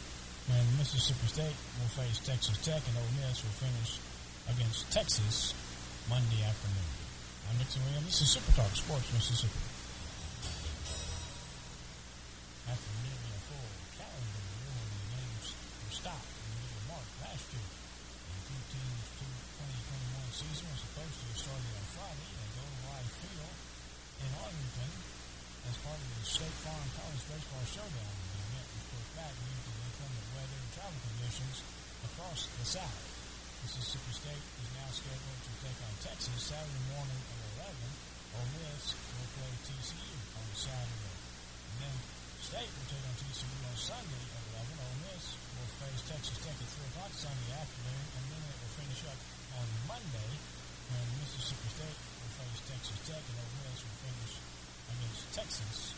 when 0.48 0.64
Mississippi 0.78 1.28
State 1.28 1.58
will 1.82 1.92
face 1.98 2.22
Texas 2.22 2.56
Tech, 2.64 2.80
and 2.86 2.96
Ole 3.02 3.14
Miss 3.20 3.42
will 3.44 3.58
finish 3.58 3.98
against 4.48 4.90
Texas 4.94 5.54
Monday 6.08 6.46
afternoon. 6.46 6.92
I'm 7.50 7.58
Dixon 7.58 7.82
Williams. 7.84 8.06
This 8.06 8.22
is 8.22 8.30
Super 8.30 8.54
Talk 8.54 8.72
Sports 8.76 9.12
Mississippi. 9.12 9.77
Part 25.88 26.04
of 26.04 26.12
the 26.20 26.28
State 26.28 26.58
Farm 26.68 26.84
College 27.00 27.24
Baseball 27.32 27.64
Showdown. 27.64 28.12
The 28.12 28.40
event 28.44 28.68
pushed 28.92 29.14
back 29.16 29.32
due 29.40 29.56
to 29.56 29.72
inclement 29.88 30.28
weather 30.36 30.60
and 30.60 30.72
travel 30.76 31.00
conditions 31.00 31.64
across 32.12 32.44
the 32.60 32.66
South. 32.68 33.04
Mississippi 33.64 34.12
State 34.12 34.46
is 34.60 34.70
now 34.76 34.90
scheduled 34.92 35.42
to 35.48 35.52
take 35.64 35.80
on 35.80 35.94
Texas 36.04 36.36
Saturday 36.44 36.84
morning 36.92 37.16
at 37.32 37.40
11. 37.64 37.72
Ole 38.36 38.52
Miss 38.60 39.00
will 39.16 39.32
play 39.40 39.54
TCU 39.64 40.12
on 40.36 40.48
Saturday. 40.60 41.16
And 41.72 41.76
then 41.88 41.96
State 42.44 42.68
will 42.68 42.90
take 42.92 43.06
on 43.08 43.16
TCU 43.24 43.56
on 43.72 43.78
Sunday 43.80 44.24
at 44.28 44.44
11. 44.60 44.84
Ole 44.84 45.00
Miss 45.08 45.24
will 45.56 45.72
face 45.88 46.04
Texas 46.04 46.38
Tech 46.44 46.58
at 46.60 46.68
3 46.68 46.84
o'clock 46.92 47.16
Sunday 47.16 47.50
afternoon, 47.56 48.04
and 48.12 48.24
then 48.28 48.42
it 48.44 48.56
will 48.60 48.76
finish 48.76 49.02
up 49.08 49.20
on 49.56 49.68
Monday 49.88 50.32
when 50.92 51.06
Mississippi 51.24 51.70
State 51.72 52.00
will 52.20 52.34
face 52.44 52.60
Texas 52.76 53.00
Tech, 53.08 53.24
and 53.24 53.40
Ole 53.40 53.56
Miss 53.64 53.80
will 53.88 54.00
finish 54.04 54.47
Texas 54.88 55.94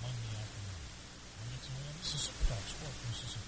Monday 0.00 0.38
afternoon. 0.38 0.78
I'm 1.42 1.50
Nick 1.50 1.62
Williams. 1.74 1.98
This 1.98 2.14
is 2.14 2.20
Super 2.30 2.54
Talk 2.54 2.62
Sports 2.70 3.02
Mississippi. 3.10 3.47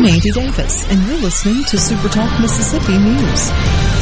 I'm 0.00 0.06
Andy 0.06 0.30
Davis, 0.30 0.90
and 0.90 1.06
you're 1.06 1.18
listening 1.18 1.62
to 1.64 1.76
Super 1.78 2.08
Talk 2.08 2.40
Mississippi 2.40 2.96
News. 2.96 3.50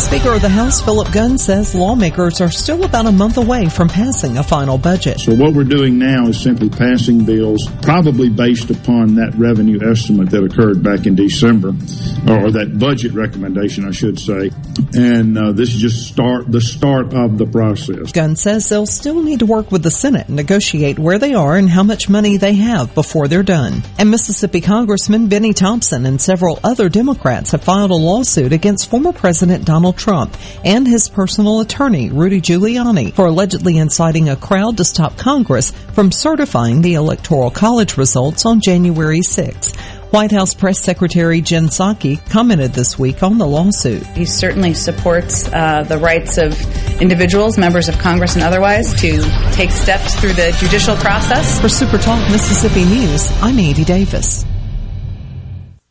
Speaker 0.00 0.32
of 0.32 0.40
the 0.40 0.48
House 0.48 0.80
Philip 0.80 1.12
Gunn 1.12 1.38
says 1.38 1.74
lawmakers 1.74 2.40
are 2.40 2.52
still 2.52 2.84
about 2.84 3.06
a 3.06 3.10
month 3.10 3.36
away 3.36 3.68
from 3.68 3.88
passing 3.88 4.38
a 4.38 4.44
final 4.44 4.78
budget. 4.78 5.18
So 5.18 5.34
what 5.34 5.54
we're 5.54 5.64
doing 5.64 5.98
now 5.98 6.28
is 6.28 6.40
simply 6.40 6.70
passing 6.70 7.24
bills, 7.24 7.68
probably 7.82 8.28
based 8.28 8.70
upon 8.70 9.16
that 9.16 9.34
revenue 9.34 9.80
estimate 9.90 10.30
that 10.30 10.44
occurred 10.44 10.84
back 10.84 11.04
in 11.04 11.16
December, 11.16 11.70
or 11.70 12.52
that 12.52 12.76
budget 12.78 13.12
recommendation, 13.12 13.84
I 13.84 13.90
should 13.90 14.20
say. 14.20 14.52
And 14.94 15.36
uh, 15.36 15.52
this 15.52 15.74
is 15.74 15.80
just 15.80 16.08
start 16.08 16.50
the 16.50 16.60
start 16.60 17.12
of 17.14 17.38
the 17.38 17.46
process. 17.46 18.12
Gunn 18.12 18.36
says 18.36 18.68
they'll 18.68 18.86
still 18.86 19.22
need 19.22 19.40
to 19.40 19.46
work 19.46 19.70
with 19.70 19.82
the 19.82 19.90
Senate 19.90 20.28
and 20.28 20.36
negotiate 20.36 20.98
where 20.98 21.18
they 21.18 21.34
are 21.34 21.56
and 21.56 21.68
how 21.68 21.82
much 21.82 22.08
money 22.08 22.36
they 22.36 22.54
have 22.54 22.94
before 22.94 23.28
they're 23.28 23.42
done. 23.42 23.82
And 23.98 24.10
Mississippi 24.10 24.60
Congressman 24.60 25.28
Benny 25.28 25.52
Thompson 25.52 26.06
and 26.06 26.20
several 26.20 26.58
other 26.64 26.88
Democrats 26.88 27.52
have 27.52 27.64
filed 27.64 27.90
a 27.90 27.94
lawsuit 27.94 28.52
against 28.52 28.90
former 28.90 29.12
President 29.12 29.64
Donald 29.64 29.96
Trump 29.96 30.36
and 30.64 30.86
his 30.86 31.08
personal 31.08 31.60
attorney, 31.60 32.10
Rudy 32.10 32.40
Giuliani, 32.40 33.12
for 33.12 33.26
allegedly 33.26 33.78
inciting 33.78 34.28
a 34.28 34.36
crowd 34.36 34.76
to 34.76 34.84
stop 34.84 35.16
Congress 35.16 35.70
from 35.92 36.12
certifying 36.12 36.82
the 36.82 36.94
Electoral 36.94 37.50
College 37.50 37.96
results 37.96 38.46
on 38.46 38.60
January 38.60 39.22
6. 39.22 39.72
White 40.10 40.32
House 40.32 40.54
Press 40.54 40.80
Secretary 40.80 41.42
Jen 41.42 41.66
Psaki 41.66 42.18
commented 42.30 42.72
this 42.72 42.98
week 42.98 43.22
on 43.22 43.36
the 43.36 43.46
lawsuit. 43.46 44.06
He 44.06 44.24
certainly 44.24 44.72
supports 44.72 45.46
uh, 45.52 45.82
the 45.82 45.98
rights 45.98 46.38
of 46.38 46.58
individuals, 47.02 47.58
members 47.58 47.90
of 47.90 47.98
Congress 47.98 48.34
and 48.34 48.42
otherwise, 48.42 48.98
to 49.02 49.20
take 49.52 49.70
steps 49.70 50.18
through 50.18 50.32
the 50.32 50.56
judicial 50.58 50.96
process. 50.96 51.60
For 51.60 51.68
Super 51.68 51.98
Talk 51.98 52.20
Mississippi 52.32 52.84
News, 52.84 53.30
I'm 53.42 53.58
Andy 53.58 53.84
Davis. 53.84 54.46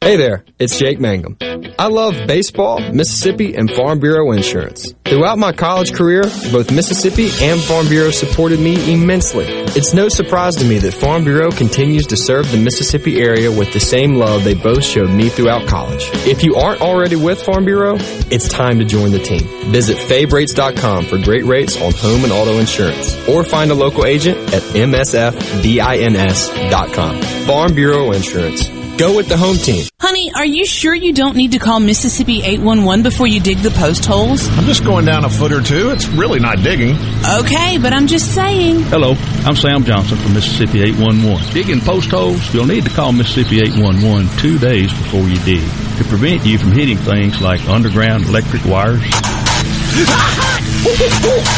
Hey 0.08 0.16
there, 0.16 0.46
it's 0.58 0.80
Jake 0.80 1.02
Mangum. 1.02 1.36
I 1.78 1.88
love 1.90 2.16
baseball, 2.28 2.80
Mississippi, 2.80 3.54
and 3.56 3.70
Farm 3.70 4.00
Bureau 4.00 4.32
insurance. 4.32 4.94
Throughout 5.04 5.38
my 5.38 5.52
college 5.52 5.92
career, 5.92 6.22
both 6.50 6.72
Mississippi 6.72 7.28
and 7.42 7.60
Farm 7.60 7.90
Bureau 7.90 8.12
supported 8.12 8.62
me 8.62 8.94
immensely. 8.94 9.44
It's 9.76 9.94
no 9.94 10.08
surprise 10.08 10.56
to 10.56 10.64
me 10.64 10.78
that 10.78 10.94
Farm 10.94 11.26
Bureau 11.26 11.52
continues 11.52 12.08
to 12.08 12.16
serve 12.16 12.50
the 12.54 12.58
Mississippi 12.58 13.20
area 13.20 13.52
with 13.52 13.74
the 13.74 13.82
same 13.82 14.16
love 14.16 14.46
they 14.46 14.54
both 14.54 14.82
showed 14.82 15.10
me 15.10 15.28
throughout 15.28 15.68
college. 15.68 16.10
If 16.26 16.42
you 16.42 16.56
aren't 16.56 16.80
already 16.80 17.18
with 17.18 17.42
Farm 17.44 17.66
Bureau, 17.66 17.98
it's 18.32 18.48
time 18.48 18.80
to 18.80 18.86
join 18.86 19.12
the 19.12 19.20
team. 19.20 19.46
Visit 19.74 19.98
favrates.com 19.98 21.04
for 21.04 21.18
great 21.18 21.44
rates 21.44 21.76
on 21.82 21.92
home 21.92 22.24
and 22.24 22.32
auto 22.32 22.60
insurance, 22.60 23.14
or 23.28 23.44
find 23.44 23.72
a 23.72 23.76
local 23.76 24.06
agent 24.06 24.38
at 24.54 24.62
msfbins.com. 24.62 25.42
Farm 27.46 27.76
Bureau 27.76 28.14
Insurance. 28.14 28.70
Go 28.98 29.16
with 29.16 29.28
the 29.30 29.38
home 29.38 29.58
team. 29.58 29.86
Honey, 30.08 30.32
are 30.34 30.46
you 30.46 30.66
sure 30.66 30.96
you 30.96 31.12
don't 31.12 31.36
need 31.36 31.52
to 31.52 31.60
call 31.60 31.82
Mississippi 31.82 32.42
811 32.42 33.04
before 33.04 33.28
you 33.28 33.42
dig 33.42 33.58
the 33.58 33.72
post 33.72 34.06
holes? 34.06 34.48
I'm 34.52 34.64
just 34.64 34.86
going 34.86 35.04
down 35.04 35.26
a 35.26 35.30
foot 35.30 35.52
or 35.52 35.62
two. 35.62 35.90
It's 35.90 36.08
really 36.08 36.40
not 36.40 36.60
digging. 36.60 36.96
Okay, 37.40 37.78
but 37.78 37.92
I'm 37.92 38.08
just 38.08 38.34
saying. 38.34 38.84
Hello, 38.84 39.16
I'm 39.44 39.58
Sam 39.58 39.84
Johnson 39.84 40.18
from 40.18 40.34
Mississippi 40.34 40.82
811. 40.84 41.54
Digging 41.54 41.82
post 41.82 42.10
holes? 42.10 42.54
You'll 42.54 42.68
need 42.68 42.86
to 42.86 42.90
call 42.90 43.12
Mississippi 43.12 43.60
811 43.60 44.30
two 44.40 44.58
days 44.58 44.94
before 44.94 45.28
you 45.28 45.36
dig 45.44 45.70
to 45.98 46.06
prevent 46.06 46.46
you 46.46 46.58
from 46.58 46.72
hitting 46.72 47.00
things 47.00 47.42
like 47.42 47.68
underground 47.68 48.28
electric 48.28 48.64
wires. 48.64 49.04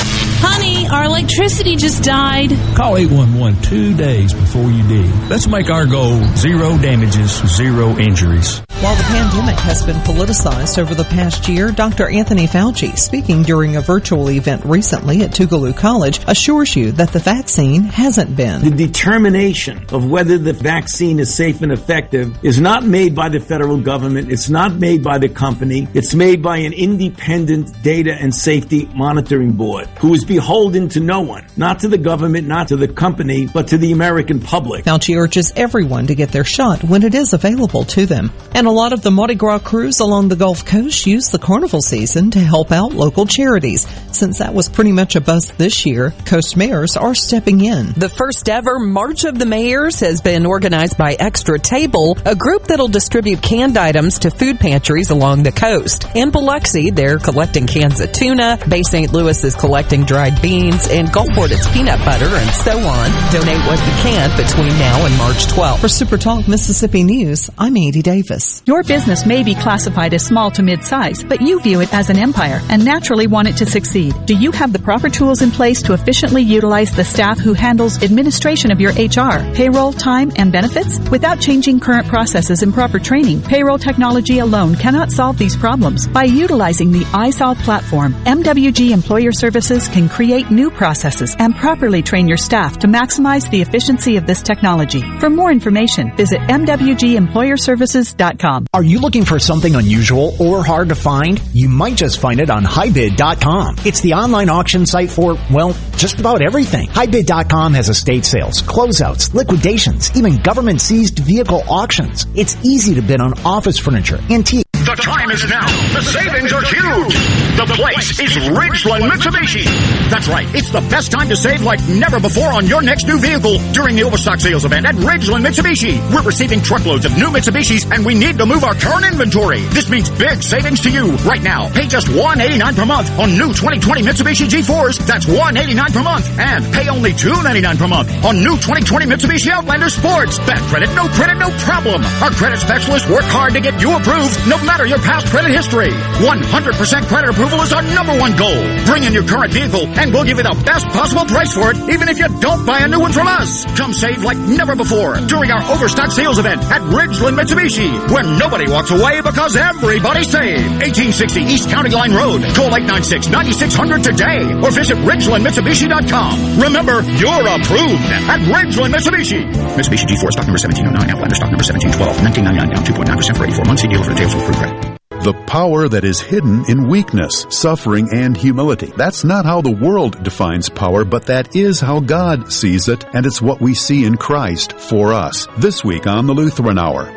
Honey, 0.42 0.88
our 0.88 1.04
electricity 1.04 1.76
just 1.76 2.02
died. 2.02 2.52
Call 2.76 2.96
811 2.96 3.62
two 3.62 3.96
days 3.96 4.34
before 4.34 4.72
you 4.72 4.88
dig. 4.88 5.14
Let's 5.30 5.48
make 5.48 5.70
our 5.70 5.86
goal 5.86 6.24
zero 6.36 6.78
damages, 6.78 7.42
zero 7.56 7.98
injuries. 7.98 8.62
While 8.80 8.96
the 8.96 9.04
pandemic 9.04 9.60
has 9.60 9.86
been 9.86 9.98
politicized 9.98 10.78
over 10.78 10.96
the 10.96 11.04
past 11.04 11.50
year, 11.50 11.70
Dr. 11.70 12.08
Anthony 12.08 12.48
Fauci, 12.48 12.98
speaking 12.98 13.44
during 13.44 13.76
a 13.76 13.82
virtual 13.82 14.30
event 14.30 14.64
recently 14.64 15.22
at 15.22 15.32
Tougaloo 15.32 15.76
College, 15.76 16.22
assures 16.28 16.78
you 16.78 16.94
that 16.94 17.12
the 17.12 17.20
vaccine 17.20 17.82
hasn't 17.82 18.38
been. 18.38 18.62
The 18.62 18.72
determination 18.72 19.86
of 19.92 20.10
whether 20.10 20.38
the 20.38 20.54
vaccine 20.54 21.20
is 21.20 21.36
safe 21.36 21.62
and 21.62 21.74
effective 21.74 22.34
is 22.42 22.62
not 22.62 22.86
made 22.86 23.14
by 23.14 23.28
the 23.28 23.42
federal 23.42 23.76
government. 23.82 24.32
It's 24.32 24.50
not 24.50 24.76
made 24.76 25.04
by 25.04 25.18
the 25.18 25.28
company. 25.28 25.90
It's 25.94 26.16
made 26.16 26.42
by 26.42 26.60
an 26.60 26.72
independent 26.72 27.84
data 27.84 28.14
and 28.14 28.34
safety 28.34 28.90
monitoring 28.96 29.52
board 29.52 29.88
who 30.00 30.14
is 30.14 30.24
beholden 30.30 30.88
to 30.88 31.02
no 31.02 31.22
one, 31.22 31.46
not 31.58 31.80
to 31.80 31.90
the 31.90 31.98
government, 31.98 32.48
not 32.48 32.70
to 32.70 32.78
the 32.78 32.88
company, 32.88 33.48
but 33.48 33.68
to 33.68 33.78
the 33.78 33.92
American 33.92 34.40
public. 34.40 34.86
Fauci 34.86 35.18
urges 35.18 35.52
everyone 35.58 36.08
to 36.08 36.16
get 36.16 36.32
their 36.32 36.46
shot 36.46 36.84
when 36.84 37.04
it 37.04 37.16
is 37.16 37.34
available 37.34 37.84
to 37.84 38.06
them. 38.06 38.32
And 38.54 38.68
a 38.68 38.72
lot 38.72 38.94
of 38.94 39.02
the 39.02 39.12
Mardi 39.12 39.36
Gras 39.36 39.60
krewes 39.60 40.00
along 40.00 40.30
the 40.30 40.36
Gulf 40.36 40.66
Coast 40.66 41.06
use 41.06 41.30
the 41.30 41.40
carnival 41.40 41.82
season 41.82 42.32
to 42.32 42.40
help 42.40 42.72
out 42.72 42.94
local 42.94 43.26
charities. 43.26 43.88
Since 44.16 44.38
that 44.38 44.54
was 44.54 44.70
pretty 44.70 44.92
much 44.92 45.16
a 45.16 45.22
bust 45.22 45.58
this 45.58 45.86
year, 45.86 46.14
coast 46.26 46.56
mayors 46.56 46.96
are 46.96 47.16
stepping 47.16 47.66
in. 47.66 47.94
The 47.98 48.10
first 48.10 48.48
ever 48.48 48.80
March 48.80 49.24
of 49.26 49.40
the 49.40 49.46
Mayors 49.48 50.00
has 50.02 50.22
been 50.22 50.46
organized 50.46 50.98
by 50.98 51.14
Extra 51.14 51.58
Table, 51.58 52.18
a 52.24 52.36
group 52.36 52.68
that'll 52.68 52.88
distribute 52.88 53.42
canned 53.42 53.78
items 53.78 54.20
to 54.20 54.30
food 54.30 54.60
pantries 54.60 55.10
along 55.10 55.42
the 55.42 55.52
coast. 55.52 56.06
In 56.14 56.30
Biloxi, 56.30 56.92
they're 56.92 57.18
collecting 57.18 57.66
cans 57.66 58.00
of 58.00 58.12
tuna, 58.12 58.60
Bay 58.70 58.84
St. 58.84 59.12
Louis 59.12 59.44
is 59.44 59.56
collecting 59.56 60.06
dried 60.20 60.42
beans, 60.42 60.86
and 60.90 61.08
Gulfport 61.08 61.50
it's 61.50 61.66
peanut 61.72 61.98
butter, 62.04 62.26
and 62.26 62.50
so 62.52 62.78
on. 62.78 63.10
Donate 63.32 63.66
what 63.66 63.80
you 63.80 63.94
can 64.04 64.30
between 64.36 64.68
now 64.78 65.06
and 65.06 65.18
March 65.18 65.46
12th. 65.46 65.80
For 65.80 65.88
Super 65.88 66.18
Talk 66.18 66.46
Mississippi 66.46 67.04
News, 67.04 67.50
I'm 67.58 67.78
Andy 67.78 68.02
Davis. 68.02 68.62
Your 68.66 68.84
business 68.84 69.26
may 69.26 69.44
be 69.44 69.56
classified 69.56 70.14
as 70.14 70.26
small 70.26 70.52
to 70.52 70.62
mid-size, 70.62 71.24
but 71.24 71.42
you 71.42 71.62
view 71.62 71.80
it 71.80 71.94
as 71.94 72.10
an 72.10 72.18
empire 72.18 72.60
and 72.70 72.84
naturally 72.84 73.28
want 73.28 73.48
it 73.48 73.56
to 73.58 73.66
succeed. 73.66 74.14
Do 74.26 74.36
you 74.36 74.52
have 74.52 74.74
the 74.74 74.80
proper 74.80 75.08
tools 75.10 75.42
in 75.42 75.52
place 75.52 75.82
to 75.84 75.94
efficiently 75.94 76.42
utilize 76.42 76.94
the 76.94 77.06
staff 77.06 77.40
who 77.40 77.54
handles 77.54 78.04
administration 78.04 78.74
of 78.74 78.82
your 78.82 78.92
HR, 78.92 79.40
payroll, 79.56 79.94
time, 79.94 80.34
and 80.36 80.52
benefits? 80.52 81.00
Without 81.10 81.40
changing 81.40 81.80
current 81.80 82.08
processes 82.10 82.62
and 82.62 82.74
proper 82.74 83.00
training, 83.00 83.42
payroll 83.42 83.78
technology 83.78 84.40
alone 84.40 84.76
cannot 84.76 85.14
solve 85.14 85.38
these 85.38 85.56
problems. 85.56 86.10
By 86.10 86.26
utilizing 86.26 86.92
the 86.92 87.06
iSolved 87.28 87.64
platform, 87.64 88.12
MWG 88.26 88.92
Employer 88.92 89.32
Services 89.32 89.88
can 89.88 90.09
create 90.10 90.52
new 90.52 90.70
processes 90.70 91.36
and 91.40 91.56
properly 91.56 92.02
train 92.02 92.28
your 92.28 92.38
staff 92.38 92.80
to 92.80 92.88
maximize 92.88 93.50
the 93.50 93.62
efficiency 93.62 94.18
of 94.18 94.26
this 94.26 94.42
technology. 94.42 95.02
For 95.20 95.30
more 95.30 95.52
information, 95.52 96.16
visit 96.16 96.40
MWGEmployerServices.com. 96.42 98.68
Are 98.74 98.84
you 98.84 99.00
looking 99.00 99.26
for 99.26 99.40
something 99.40 99.76
unusual 99.76 100.36
or 100.40 100.64
hard 100.64 100.90
to 100.90 100.96
find? 100.96 101.42
You 101.54 101.70
might 101.70 101.96
just 101.96 102.20
find 102.20 102.40
it 102.40 102.50
on 102.50 102.64
HighBid.com. 102.64 103.78
It's 103.86 104.02
the 104.02 104.14
online 104.14 104.50
auction 104.50 104.86
site 104.86 105.10
for, 105.10 105.38
well, 105.52 105.74
just 105.98 106.20
about 106.20 106.42
everything. 106.42 106.88
HighBid.com 106.90 107.74
has 107.74 107.90
estate 107.90 108.26
sales, 108.26 108.62
closeouts, 108.62 109.34
liquidations, 109.34 110.16
even 110.16 110.38
government 110.38 110.82
seized 110.82 111.20
vehicle 111.20 111.64
auctions. 111.70 112.26
It's 112.36 112.58
easy 112.64 112.96
to 112.96 113.02
bid 113.02 113.22
on 113.22 113.34
office 113.46 113.78
furniture, 113.78 114.20
antique. 114.30 114.69
Time 115.02 115.32
is 115.32 115.48
now. 115.48 115.66
The 115.94 116.02
savings 116.02 116.52
are 116.52 116.62
huge. 116.62 117.14
The 117.56 117.66
place 117.76 118.20
is 118.20 118.36
Ridgeland 118.52 119.10
Mitsubishi. 119.10 119.64
That's 120.10 120.28
right. 120.28 120.48
It's 120.54 120.72
the 120.72 120.82
best 120.92 121.12
time 121.12 121.30
to 121.30 121.36
save 121.38 121.62
like 121.62 121.80
never 121.88 122.20
before 122.20 122.52
on 122.52 122.68
your 122.68 122.82
next 122.82 123.08
new 123.08 123.20
vehicle 123.20 123.60
during 123.72 123.96
the 123.96 124.04
overstock 124.04 124.40
sales 124.40 124.66
event 124.66 124.86
at 124.86 124.96
Ridgeland 124.96 125.48
Mitsubishi. 125.48 126.00
We're 126.14 126.24
receiving 126.24 126.62
truckloads 126.62 127.06
of 127.06 127.16
new 127.18 127.28
Mitsubishis 127.32 127.90
and 127.92 128.06
we 128.06 128.14
need 128.14 128.38
to 128.40 128.46
move 128.46 128.64
our 128.64 128.76
current 128.76 129.06
inventory. 129.06 129.62
This 129.72 129.90
means 129.90 130.10
big 130.10 130.44
savings 130.44 130.82
to 130.82 130.90
you 130.90 131.12
right 131.24 131.42
now. 131.42 131.72
Pay 131.72 131.88
just 131.88 132.10
189 132.10 132.76
per 132.76 132.86
month 132.86 133.10
on 133.20 133.32
new 133.38 133.56
2020 133.56 134.04
Mitsubishi 134.04 134.48
G4s. 134.48 135.06
That's 135.08 135.28
189 135.28 135.92
per 135.94 136.04
month. 136.04 136.28
And 136.40 136.64
pay 136.74 136.90
only 136.90 137.14
299 137.14 137.78
per 137.78 137.88
month 137.88 138.10
on 138.26 138.44
new 138.44 138.56
2020 138.60 139.06
Mitsubishi 139.06 139.52
Outlander 139.52 139.90
Sports. 139.90 140.40
Bad 140.40 140.60
credit, 140.68 140.92
no 140.96 141.08
credit, 141.08 141.38
no 141.40 141.50
problem. 141.64 142.04
Our 142.24 142.32
credit 142.32 142.60
specialists 142.60 143.08
work 143.10 143.24
hard 143.32 143.54
to 143.54 143.62
get 143.62 143.80
you 143.82 143.96
approved 143.96 144.36
no 144.48 144.58
matter 144.66 144.89
your 144.90 145.00
past 145.00 145.28
credit 145.28 145.52
history. 145.52 145.90
100% 145.90 147.08
credit 147.08 147.30
approval 147.30 147.62
is 147.62 147.72
our 147.72 147.84
number 147.94 148.18
one 148.18 148.36
goal. 148.36 148.58
Bring 148.90 149.04
in 149.06 149.14
your 149.14 149.24
current 149.24 149.54
vehicle 149.54 149.86
and 149.86 150.12
we'll 150.12 150.26
give 150.26 150.38
you 150.38 150.44
the 150.44 150.58
best 150.66 150.88
possible 150.90 151.26
price 151.26 151.54
for 151.54 151.70
it 151.70 151.78
even 151.94 152.10
if 152.10 152.18
you 152.18 152.28
don't 152.42 152.66
buy 152.66 152.80
a 152.80 152.88
new 152.88 153.00
one 153.00 153.14
from 153.14 153.28
us. 153.28 153.66
Come 153.78 153.94
save 153.94 154.24
like 154.24 154.38
never 154.38 154.76
before 154.76 155.16
during 155.30 155.52
our 155.52 155.62
overstock 155.72 156.12
sales 156.12 156.40
event 156.40 156.64
at 156.74 156.82
Ridgeland 156.90 157.38
Mitsubishi 157.38 157.90
where 158.10 158.24
nobody 158.24 158.66
walks 158.70 158.90
away 158.90 159.22
because 159.22 159.56
everybody 159.56 160.24
saved. 160.24 160.82
1860 160.82 161.42
East 161.46 161.70
County 161.70 161.92
Line 161.92 162.14
Road. 162.14 162.42
Call 162.58 162.74
896-9600 162.74 164.04
today 164.04 164.42
or 164.66 164.72
visit 164.74 164.98
RidgelandMitsubishi.com. 165.06 166.62
Remember, 166.62 167.06
you're 167.22 167.46
approved 167.46 168.10
at 168.26 168.42
Ridgeland 168.50 168.98
Mitsubishi. 168.98 169.46
Mitsubishi 169.78 170.10
G4 170.10 170.34
stock 170.34 170.50
number 170.50 170.58
1709, 170.58 171.10
Outlander 171.14 171.36
stock 171.36 171.52
number 171.54 171.66
1712, 171.66 172.26
1999 172.26 172.74
down 172.74 172.84
2.9% 172.84 173.38
for 173.38 173.44
84 173.46 173.66
months. 173.66 173.82
See 173.82 173.88
dealer 173.88 174.04
for 174.04 174.12
details 174.14 174.36
with 174.36 174.44
approved 174.44 174.60
credit. 174.60 174.79
The 175.22 175.34
power 175.48 175.90
that 175.90 176.06
is 176.06 176.22
hidden 176.22 176.64
in 176.70 176.88
weakness, 176.88 177.46
suffering, 177.50 178.08
and 178.14 178.38
humility. 178.38 178.94
That's 178.96 179.26
not 179.26 179.44
how 179.46 179.60
the 179.60 179.70
world 179.70 180.24
defines 180.24 180.70
power, 180.70 181.04
but 181.04 181.26
that 181.26 181.58
is 181.58 181.82
how 181.82 182.00
God 182.00 182.54
sees 182.54 182.88
it, 182.88 183.04
and 183.14 183.26
it's 183.26 183.42
what 183.42 183.60
we 183.60 183.74
see 183.74 184.06
in 184.06 184.16
Christ 184.16 184.80
for 184.80 185.12
us. 185.14 185.46
This 185.58 185.84
week 185.84 186.08
on 186.08 186.26
the 186.26 186.34
Lutheran 186.34 186.80
Hour. 186.80 187.12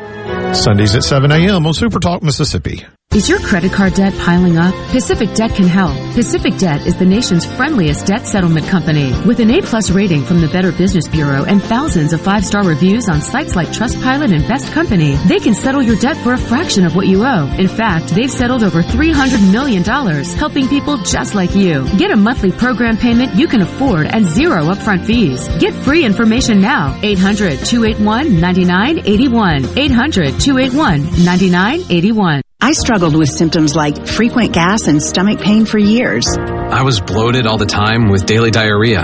Sundays 0.53 0.97
at 0.97 1.05
7 1.05 1.31
a.m. 1.31 1.65
on 1.65 1.74
Super 1.74 2.01
Talk, 2.01 2.24
Mississippi. 2.24 2.85
Is 3.14 3.28
your 3.28 3.40
credit 3.40 3.72
card 3.72 3.93
debt 3.93 4.14
piling 4.20 4.56
up? 4.56 4.74
Pacific 4.89 5.34
Debt 5.34 5.55
can 5.55 5.66
help. 5.66 5.94
Pacific 6.14 6.56
Debt 6.56 6.86
is 6.86 6.97
the 6.97 7.05
nation's 7.05 7.44
friendliest 7.44 8.06
debt 8.06 8.26
settlement 8.26 8.66
company. 8.68 9.12
With 9.26 9.39
an 9.39 9.51
A-plus 9.51 9.90
rating 9.90 10.24
from 10.24 10.40
the 10.40 10.48
Better 10.48 10.72
Business 10.72 11.06
Bureau 11.09 11.44
and 11.44 11.62
thousands 11.62 12.14
of 12.14 12.22
five-star 12.22 12.64
reviews 12.64 13.10
on 13.10 13.20
sites 13.20 13.55
like 13.55 13.68
Trustpilot 13.68 14.34
and 14.34 14.48
Best 14.48 14.72
Company, 14.72 15.16
they 15.28 15.39
can 15.39 15.55
settle 15.55 15.82
your 15.82 15.97
debt 15.97 16.16
for 16.16 16.32
a 16.32 16.39
fraction 16.39 16.86
of 16.86 16.97
what 16.97 17.06
you 17.06 17.22
owe. 17.22 17.55
In 17.59 17.68
fact, 17.68 18.14
they've 18.14 18.30
settled 18.30 18.64
over 18.64 18.82
$300 18.82 19.52
million, 19.52 19.84
helping 19.84 20.66
people 20.68 20.97
just 20.97 21.34
like 21.34 21.55
you. 21.55 21.84
Get 21.98 22.12
a 22.12 22.16
monthly 22.16 22.51
program 22.51 22.97
payment 22.97 23.34
you 23.34 23.47
can 23.47 23.60
afford 23.60 24.06
and 24.06 24.24
zero 24.24 24.64
upfront 24.64 25.05
fees. 25.05 25.47
Get 25.59 25.74
free 25.74 26.06
information 26.06 26.62
now. 26.62 26.98
800-281-9981. 27.02 29.66
800-281-9981. 29.66 32.40
I 32.64 32.74
struggled 32.74 33.16
with 33.16 33.28
symptoms 33.28 33.74
like 33.74 34.06
frequent 34.06 34.52
gas 34.52 34.86
and 34.86 35.02
stomach 35.02 35.40
pain 35.40 35.66
for 35.66 35.78
years. 35.78 36.24
I 36.39 36.82
was 36.82 37.01
bloated 37.01 37.44
all 37.44 37.59
the 37.59 37.66
time 37.66 38.09
with 38.09 38.24
daily 38.24 38.52
diarrhea. 38.52 39.01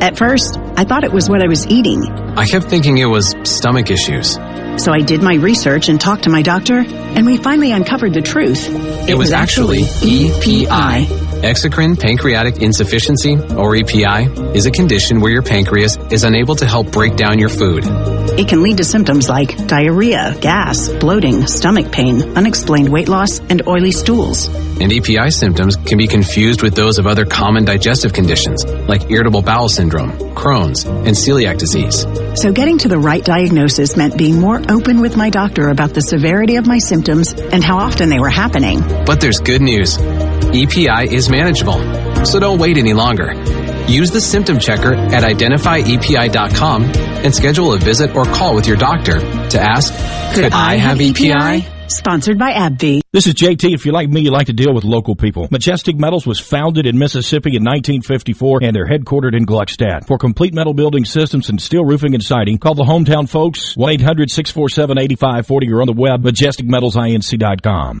At 0.00 0.16
first, 0.16 0.56
I 0.76 0.84
thought 0.84 1.02
it 1.02 1.10
was 1.10 1.28
what 1.28 1.42
I 1.42 1.48
was 1.48 1.66
eating. 1.66 2.04
I 2.36 2.46
kept 2.46 2.66
thinking 2.66 2.98
it 2.98 3.06
was 3.06 3.34
stomach 3.42 3.90
issues. 3.90 4.34
So 4.80 4.92
I 4.92 5.00
did 5.00 5.24
my 5.24 5.34
research 5.34 5.88
and 5.88 6.00
talked 6.00 6.22
to 6.22 6.30
my 6.30 6.42
doctor, 6.42 6.78
and 6.78 7.26
we 7.26 7.36
finally 7.36 7.72
uncovered 7.72 8.14
the 8.14 8.22
truth. 8.22 8.68
It, 8.68 9.10
it 9.10 9.14
was, 9.18 9.30
was, 9.30 9.32
actually 9.32 9.82
EPI. 9.82 11.29
Exocrine 11.40 11.98
pancreatic 11.98 12.60
insufficiency, 12.60 13.34
or 13.56 13.74
EPI, 13.74 14.54
is 14.54 14.66
a 14.66 14.70
condition 14.70 15.20
where 15.20 15.32
your 15.32 15.42
pancreas 15.42 15.96
is 16.10 16.22
unable 16.22 16.54
to 16.54 16.66
help 16.66 16.92
break 16.92 17.16
down 17.16 17.38
your 17.38 17.48
food. 17.48 17.82
It 18.38 18.46
can 18.46 18.62
lead 18.62 18.76
to 18.76 18.84
symptoms 18.84 19.26
like 19.26 19.66
diarrhea, 19.66 20.36
gas, 20.38 20.90
bloating, 20.90 21.46
stomach 21.46 21.90
pain, 21.90 22.36
unexplained 22.36 22.90
weight 22.90 23.08
loss, 23.08 23.40
and 23.40 23.66
oily 23.66 23.90
stools. 23.90 24.48
And 24.80 24.92
EPI 24.92 25.30
symptoms 25.30 25.76
can 25.76 25.96
be 25.96 26.06
confused 26.06 26.62
with 26.62 26.74
those 26.74 26.98
of 26.98 27.06
other 27.06 27.24
common 27.24 27.64
digestive 27.64 28.12
conditions 28.12 28.62
like 28.64 29.10
irritable 29.10 29.40
bowel 29.40 29.70
syndrome, 29.70 30.12
Crohn's, 30.34 30.84
and 30.84 31.16
celiac 31.16 31.56
disease. 31.56 32.06
So 32.38 32.52
getting 32.52 32.76
to 32.78 32.88
the 32.88 32.98
right 32.98 33.24
diagnosis 33.24 33.96
meant 33.96 34.18
being 34.18 34.38
more 34.38 34.60
open 34.68 35.00
with 35.00 35.16
my 35.16 35.30
doctor 35.30 35.68
about 35.70 35.94
the 35.94 36.02
severity 36.02 36.56
of 36.56 36.66
my 36.66 36.78
symptoms 36.78 37.32
and 37.32 37.64
how 37.64 37.78
often 37.78 38.10
they 38.10 38.20
were 38.20 38.28
happening. 38.28 38.80
But 39.06 39.22
there's 39.22 39.40
good 39.40 39.62
news. 39.62 39.98
EPI 40.52 41.14
is 41.14 41.30
manageable, 41.30 41.78
so 42.24 42.40
don't 42.40 42.58
wait 42.58 42.76
any 42.76 42.92
longer. 42.92 43.32
Use 43.86 44.10
the 44.10 44.20
symptom 44.20 44.58
checker 44.58 44.94
at 44.94 45.22
identifyepi.com 45.22 46.84
and 46.84 47.34
schedule 47.34 47.72
a 47.72 47.78
visit 47.78 48.14
or 48.16 48.24
call 48.24 48.54
with 48.56 48.66
your 48.66 48.76
doctor 48.76 49.20
to 49.20 49.60
ask, 49.60 49.94
Could, 50.34 50.44
Could 50.44 50.52
I, 50.52 50.72
I, 50.72 50.76
have 50.76 51.00
EPI? 51.00 51.32
EPI? 51.32 51.66
Sponsored 51.88 52.38
by 52.38 52.52
AbbVie. 52.52 53.00
This 53.12 53.26
is 53.26 53.34
JT. 53.34 53.74
If 53.74 53.84
you're 53.84 53.94
like 53.94 54.08
me, 54.08 54.20
you 54.20 54.30
like 54.30 54.46
to 54.46 54.52
deal 54.52 54.74
with 54.74 54.84
local 54.84 55.16
people. 55.16 55.48
Majestic 55.50 55.96
Metals 55.96 56.26
was 56.26 56.38
founded 56.38 56.86
in 56.86 56.98
Mississippi 56.98 57.56
in 57.56 57.64
1954 57.64 58.60
and 58.62 58.74
they're 58.74 58.86
headquartered 58.86 59.36
in 59.36 59.46
Gluckstadt. 59.46 60.06
For 60.06 60.18
complete 60.18 60.54
metal 60.54 60.74
building 60.74 61.04
systems 61.04 61.48
and 61.48 61.60
steel 61.60 61.84
roofing 61.84 62.14
and 62.14 62.22
siding, 62.22 62.58
call 62.58 62.74
the 62.74 62.84
hometown 62.84 63.28
folks 63.28 63.74
1-800-647-8540 63.76 65.72
or 65.72 65.80
on 65.80 65.86
the 65.86 65.92
web 65.92 66.22
majesticmetalsinc.com. 66.22 68.00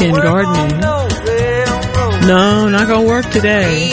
Weekend 0.00 0.22
gardening. 0.22 0.80
No, 2.26 2.68
not 2.68 2.88
gonna 2.88 3.06
work 3.06 3.30
today. 3.30 3.90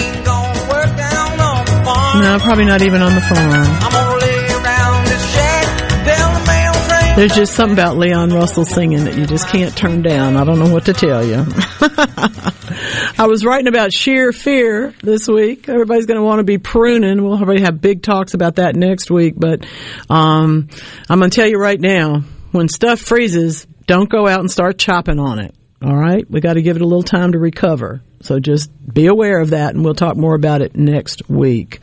No, 2.15 2.38
probably 2.41 2.65
not 2.65 2.81
even 2.81 3.01
on 3.01 3.15
the 3.15 3.21
farm. 3.21 3.93
There's 7.15 7.35
just 7.35 7.53
something 7.53 7.73
about 7.75 7.97
Leon 7.97 8.31
Russell 8.31 8.65
singing 8.65 9.03
that 9.05 9.15
you 9.15 9.27
just 9.27 9.47
can't 9.47 9.75
turn 9.77 10.01
down. 10.01 10.35
I 10.35 10.43
don't 10.43 10.57
know 10.57 10.73
what 10.73 10.85
to 10.85 10.93
tell 10.93 11.23
you. 11.23 11.45
I 13.19 13.27
was 13.27 13.45
writing 13.45 13.67
about 13.67 13.93
sheer 13.93 14.31
fear 14.31 14.95
this 15.03 15.27
week. 15.27 15.69
Everybody's 15.69 16.07
going 16.07 16.19
to 16.19 16.23
want 16.23 16.39
to 16.39 16.43
be 16.43 16.57
pruning. 16.57 17.23
We'll 17.23 17.38
probably 17.38 17.61
have 17.61 17.80
big 17.80 18.01
talks 18.01 18.34
about 18.34 18.55
that 18.55 18.75
next 18.75 19.11
week. 19.11 19.35
But 19.38 19.63
um, 20.09 20.69
I'm 21.07 21.19
going 21.19 21.30
to 21.30 21.35
tell 21.35 21.47
you 21.47 21.59
right 21.59 21.80
now, 21.80 22.23
when 22.51 22.67
stuff 22.67 22.99
freezes, 22.99 23.67
don't 23.85 24.09
go 24.09 24.27
out 24.27 24.39
and 24.39 24.49
start 24.49 24.80
chopping 24.80 25.19
on 25.19 25.38
it. 25.38 25.53
All 25.84 25.95
right, 25.95 26.30
we 26.30 26.39
got 26.39 26.53
to 26.53 26.61
give 26.61 26.77
it 26.77 26.81
a 26.81 26.85
little 26.85 27.03
time 27.03 27.34
to 27.34 27.39
recover. 27.39 28.01
So 28.22 28.39
just 28.39 28.72
be 28.93 29.07
aware 29.07 29.39
of 29.39 29.49
that, 29.49 29.76
and 29.76 29.84
we'll 29.84 29.95
talk 29.95 30.15
more 30.15 30.34
about 30.34 30.61
it 30.61 30.76
next 30.76 31.30
week. 31.30 31.81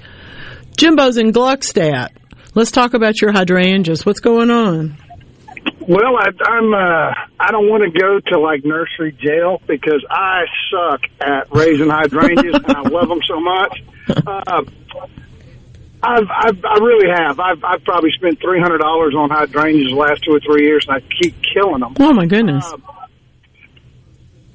Jimbo's 0.76 1.18
in 1.18 1.32
Gluckstadt. 1.32 2.08
Let's 2.54 2.70
talk 2.70 2.94
about 2.94 3.20
your 3.20 3.32
hydrangeas. 3.32 4.06
What's 4.06 4.20
going 4.20 4.50
on? 4.50 4.96
Well, 5.86 6.16
I, 6.16 6.28
I'm. 6.48 6.72
Uh, 6.72 7.12
I 7.38 7.50
don't 7.50 7.68
want 7.68 7.82
to 7.82 8.00
go 8.00 8.20
to 8.32 8.40
like 8.40 8.64
nursery 8.64 9.12
jail 9.12 9.60
because 9.66 10.02
I 10.08 10.44
suck 10.70 11.02
at 11.20 11.54
raising 11.54 11.90
hydrangeas, 11.90 12.54
and 12.54 12.76
I 12.76 12.80
love 12.88 13.08
them 13.08 13.20
so 13.28 13.38
much. 13.38 13.82
Uh, 14.08 14.62
I've, 16.02 16.28
I've, 16.30 16.64
I 16.64 16.78
really 16.78 17.08
have. 17.14 17.38
I've, 17.38 17.62
I've 17.62 17.84
probably 17.84 18.10
spent 18.12 18.40
three 18.40 18.60
hundred 18.60 18.78
dollars 18.78 19.14
on 19.14 19.28
hydrangeas 19.28 19.90
the 19.90 19.96
last 19.96 20.24
two 20.24 20.32
or 20.32 20.40
three 20.40 20.64
years, 20.64 20.86
and 20.88 20.96
I 20.96 21.00
keep 21.20 21.34
killing 21.42 21.80
them. 21.80 21.94
Oh 22.00 22.14
my 22.14 22.24
goodness! 22.24 22.64
Uh, 22.64 22.78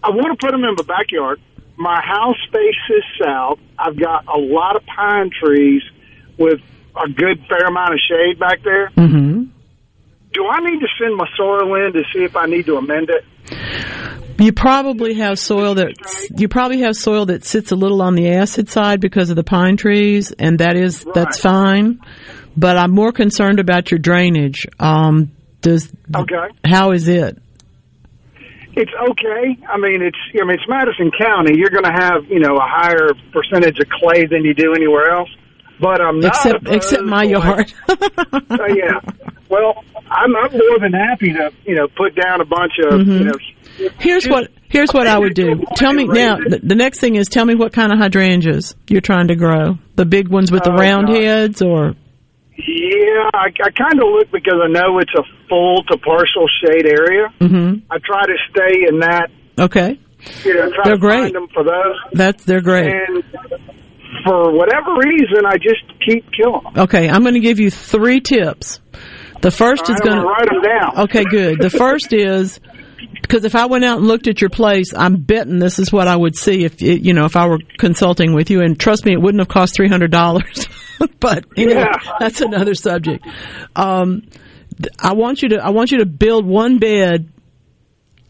I 0.06 0.12
want 0.12 0.40
to 0.40 0.46
put 0.46 0.52
them 0.52 0.64
in 0.64 0.76
my 0.78 0.84
backyard. 0.84 1.42
My 1.78 2.00
house 2.00 2.38
faces 2.52 3.04
south. 3.22 3.60
I've 3.78 4.00
got 4.00 4.26
a 4.28 4.38
lot 4.40 4.76
of 4.76 4.84
pine 4.86 5.32
trees 5.32 5.82
with 6.38 6.62
a 6.96 7.10
good 7.10 7.44
fair 7.50 7.68
amount 7.68 7.94
of 7.94 8.00
shade 8.08 8.40
back 8.40 8.60
there. 8.64 8.90
Mm-hmm. 8.92 9.46
Do 10.32 10.48
I 10.48 10.60
need 10.60 10.80
to 10.80 10.88
send 11.00 11.16
my 11.16 11.28
soil 11.36 11.74
in 11.86 11.94
to 11.94 12.04
see 12.14 12.24
if 12.24 12.36
I 12.36 12.46
need 12.46 12.68
to 12.68 12.78
amend 12.78 13.10
it? 13.10 13.26
You 14.38 14.52
probably 14.52 15.16
have 15.16 15.40
soil 15.40 15.76
that 15.76 15.94
you 16.38 16.50
probably 16.50 16.82
have 16.82 16.96
soil 16.96 17.26
that 17.28 17.46
sits 17.46 17.72
a 17.72 17.76
little 17.76 18.02
on 18.02 18.16
the 18.16 18.32
acid 18.34 18.70
side 18.70 19.00
because 19.00 19.30
of 19.30 19.38
the 19.38 19.46
pine 19.46 19.78
trees, 19.78 20.34
and 20.34 20.60
that 20.60 20.76
is 20.76 21.06
that's 21.16 21.40
fine. 21.40 22.00
But 22.58 22.78
I'm 22.78 22.92
more 22.92 23.12
concerned 23.12 23.60
about 23.60 23.92
your 23.92 24.00
drainage. 24.00 24.68
Um, 24.78 25.32
does 25.62 25.92
okay? 26.14 26.48
How 26.66 26.92
is 26.92 27.08
it? 27.08 27.42
It's 28.76 28.92
okay. 29.10 29.58
I 29.70 29.78
mean, 29.78 30.02
it's 30.02 30.18
I 30.40 30.44
mean 30.46 30.56
it's 30.56 30.68
Madison 30.68 31.12
County. 31.18 31.58
You're 31.58 31.70
going 31.70 31.86
to 31.86 31.92
have 31.94 32.26
you 32.30 32.40
know 32.40 32.58
a 32.58 32.68
higher 32.68 33.12
percentage 33.32 33.80
of 33.80 33.88
clay 33.90 34.26
than 34.26 34.44
you 34.44 34.54
do 34.54 34.74
anywhere 34.74 35.12
else. 35.12 35.30
But 35.80 36.02
I'm 36.02 36.20
not 36.20 36.30
except 36.36 36.68
except 36.70 37.04
my 37.04 37.24
yard. 37.24 37.72
uh, 37.90 38.40
yeah. 38.74 39.00
Well, 39.50 39.84
I'm, 40.10 40.36
I'm 40.36 40.52
more 40.52 40.80
than 40.80 40.94
happy 40.94 41.34
to 41.34 41.52
you 41.66 41.76
know 41.76 41.88
put 41.88 42.16
down 42.16 42.42
a 42.42 42.46
bunch 42.46 42.74
of 42.86 42.94
Mhm. 43.00 43.20
you 43.20 43.26
know. 43.26 43.92
Here's 44.00 44.26
what 44.26 44.52
here's 44.70 44.92
what 44.94 45.06
I 45.08 45.20
would 45.20 45.34
do. 45.34 45.62
Tell 45.76 45.92
me 45.92 46.06
now. 46.06 46.38
The, 46.38 46.60
the 46.64 46.76
next 46.76 47.00
thing 47.00 47.16
is 47.16 47.28
tell 47.28 47.46
me 47.46 47.56
what 47.56 47.74
kind 47.74 47.92
of 47.92 48.00
hydrangeas 48.00 48.76
you're 48.88 49.02
trying 49.02 49.28
to 49.28 49.36
grow. 49.36 49.78
The 49.96 50.06
big 50.06 50.30
ones 50.30 50.50
with 50.52 50.64
the 50.64 50.72
Oh, 50.72 50.78
round 50.78 51.08
God. 51.08 51.16
heads, 51.18 51.62
or 51.62 51.94
Yeah, 52.58 53.30
I, 53.34 53.48
I 53.64 53.70
kind 53.72 54.00
of 54.02 54.08
look 54.14 54.32
because 54.32 54.60
I 54.64 54.68
know 54.68 55.00
it's 55.00 55.14
a 55.18 55.24
full 55.50 55.84
to 55.84 55.98
partial 55.98 56.48
shade 56.64 56.86
area. 56.88 57.28
hmm 57.40 57.80
I 57.92 57.98
try 58.00 58.24
to 58.26 58.36
stay 58.50 58.88
in 58.90 59.00
that. 59.00 59.30
okay. 59.60 60.00
You 60.44 60.56
know, 60.56 60.72
They're 60.84 60.94
to 60.94 60.98
great. 60.98 61.20
find 61.20 61.36
them 61.36 61.48
for 61.54 61.64
those. 61.64 61.98
That's 62.14 62.44
they're 62.46 62.62
great. 62.62 62.88
And 62.92 63.24
for 64.24 64.52
whatever 64.52 64.96
reason, 64.96 65.46
I 65.46 65.58
just 65.58 65.84
keep 66.04 66.26
killing 66.32 66.64
them. 66.64 66.84
Okay, 66.84 67.08
I'm 67.10 67.22
going 67.22 67.36
to 67.36 67.40
give 67.40 67.60
you 67.60 67.70
three 67.70 68.22
tips. 68.22 68.80
The 69.42 69.52
first 69.52 69.84
All 69.88 69.94
is 69.96 70.02
going 70.02 70.18
to 70.18 70.26
write 70.26 70.50
them 70.50 70.62
down. 70.64 71.00
Okay, 71.04 71.26
good. 71.26 71.60
The 71.60 71.70
first 71.70 72.12
is 72.12 72.60
because 73.22 73.44
if 73.46 73.56
I 73.56 73.66
went 73.66 73.84
out 73.86 73.98
and 74.00 74.08
looked 74.08 74.28
at 74.28 74.42
your 74.42 74.50
place, 74.50 74.94
I'm 74.96 75.18
betting 75.18 75.60
this 75.60 75.80
is 75.80 75.92
what 75.92 76.08
I 76.08 76.16
would 76.16 76.36
see 76.36 76.64
if 76.66 76.82
it, 76.82 77.02
you 77.02 77.14
know 77.14 77.26
if 77.26 77.36
I 77.36 77.48
were 77.48 77.60
consulting 77.78 78.34
with 78.34 78.50
you. 78.50 78.62
And 78.62 78.80
trust 78.80 79.06
me, 79.06 79.14
it 79.14 79.22
wouldn't 79.22 79.40
have 79.40 79.48
cost 79.48 79.76
three 79.76 79.88
hundred 79.88 80.12
dollars. 80.12 80.68
but 81.20 81.46
anyway, 81.58 81.82
Yeah. 81.82 81.98
that's 82.20 82.42
another 82.42 82.76
subject. 82.76 83.26
Um, 83.76 84.24
I 85.00 85.14
want 85.14 85.42
you 85.42 85.50
to 85.50 85.58
I 85.64 85.70
want 85.70 85.92
you 85.92 86.00
to 86.00 86.06
build 86.06 86.46
one 86.46 86.80
bed. 86.80 87.32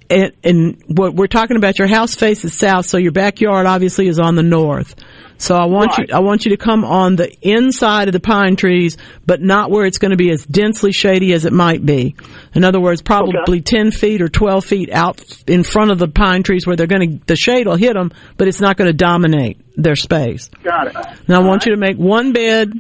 And, 0.09 0.33
and 0.43 0.83
what 0.87 1.15
we're 1.15 1.27
talking 1.27 1.57
about, 1.57 1.79
your 1.79 1.87
house 1.87 2.15
faces 2.15 2.57
south, 2.57 2.85
so 2.85 2.97
your 2.97 3.11
backyard 3.11 3.65
obviously 3.65 4.07
is 4.07 4.19
on 4.19 4.35
the 4.35 4.43
north. 4.43 4.95
So 5.37 5.55
I 5.55 5.65
want 5.65 5.97
you, 5.97 6.05
I 6.13 6.19
want 6.19 6.45
you 6.45 6.51
to 6.51 6.57
come 6.57 6.85
on 6.85 7.15
the 7.15 7.29
inside 7.41 8.07
of 8.07 8.13
the 8.13 8.19
pine 8.19 8.55
trees, 8.55 8.97
but 9.25 9.41
not 9.41 9.69
where 9.69 9.85
it's 9.85 9.97
going 9.97 10.11
to 10.11 10.17
be 10.17 10.31
as 10.31 10.45
densely 10.45 10.91
shady 10.91 11.33
as 11.33 11.45
it 11.45 11.51
might 11.51 11.85
be. 11.85 12.15
In 12.53 12.63
other 12.63 12.79
words, 12.79 13.01
probably 13.01 13.61
10 13.61 13.91
feet 13.91 14.21
or 14.21 14.29
12 14.29 14.63
feet 14.63 14.89
out 14.91 15.21
in 15.47 15.63
front 15.63 15.91
of 15.91 15.99
the 15.99 16.07
pine 16.07 16.43
trees 16.43 16.65
where 16.65 16.75
they're 16.75 16.87
going 16.87 17.19
to, 17.19 17.25
the 17.25 17.35
shade 17.35 17.67
will 17.67 17.75
hit 17.75 17.93
them, 17.93 18.11
but 18.37 18.47
it's 18.47 18.61
not 18.61 18.77
going 18.77 18.89
to 18.89 18.95
dominate 18.95 19.59
their 19.75 19.95
space. 19.95 20.49
Got 20.63 20.87
it. 20.87 20.95
Now 21.27 21.41
I 21.41 21.43
want 21.43 21.65
you 21.65 21.73
to 21.73 21.77
make 21.77 21.97
one 21.97 22.31
bed 22.31 22.71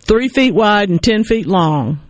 three 0.00 0.28
feet 0.28 0.54
wide 0.54 0.88
and 0.88 1.00
10 1.00 1.24
feet 1.24 1.46
long 1.46 2.00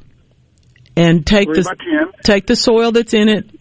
and 0.96 1.26
take 1.26 1.48
Three 1.48 1.62
the, 1.62 2.12
take 2.24 2.46
the 2.46 2.56
soil 2.56 2.92
that's 2.92 3.14
in 3.14 3.28
it, 3.28 3.59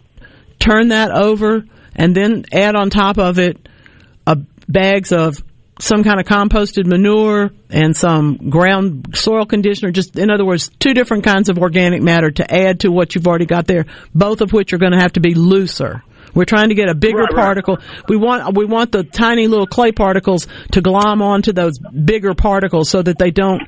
turn 0.70 0.90
that 0.90 1.12
over, 1.12 1.64
and 1.96 2.16
then 2.16 2.46
add 2.52 2.76
on 2.76 2.90
top 2.90 3.18
of 3.18 3.40
it 3.40 3.68
a 4.28 4.38
bags 4.68 5.12
of 5.12 5.44
some 5.80 6.04
kind 6.04 6.20
of 6.20 6.26
composted 6.26 6.86
manure 6.86 7.52
and 7.70 7.96
some 7.96 8.50
ground 8.50 9.16
soil 9.16 9.46
conditioner. 9.46 9.92
Just 9.92 10.18
in 10.18 10.30
other 10.30 10.46
words, 10.46 10.70
two 10.80 10.94
different 10.94 11.24
kinds 11.24 11.50
of 11.50 11.58
organic 11.58 12.02
matter 12.02 12.30
to 12.32 12.54
add 12.54 12.82
to 12.82 12.92
what 12.92 13.16
you've 13.16 13.28
already 13.28 13.46
got 13.46 13.66
there. 13.66 13.86
Both 14.14 14.42
of 14.42 14.52
which 14.52 14.74
are 14.74 14.78
going 14.78 14.92
to 14.92 15.00
have 15.00 15.14
to 15.14 15.22
be 15.22 15.34
looser. 15.34 16.04
We're 16.36 16.46
trying 16.46 16.70
to 16.70 16.76
get 16.76 16.90
a 16.90 16.94
bigger 16.94 17.20
Right, 17.20 17.34
right. 17.34 17.44
particle. 17.44 17.78
We 18.08 18.18
want 18.18 18.56
we 18.56 18.66
want 18.66 18.92
the 18.92 19.04
tiny 19.04 19.48
little 19.48 19.66
clay 19.66 19.92
particles 19.92 20.48
to 20.74 20.82
glom 20.82 21.22
onto 21.22 21.54
those 21.54 21.80
bigger 21.80 22.36
particles 22.36 22.90
so 22.90 23.02
that 23.02 23.18
they 23.18 23.32
don't 23.32 23.62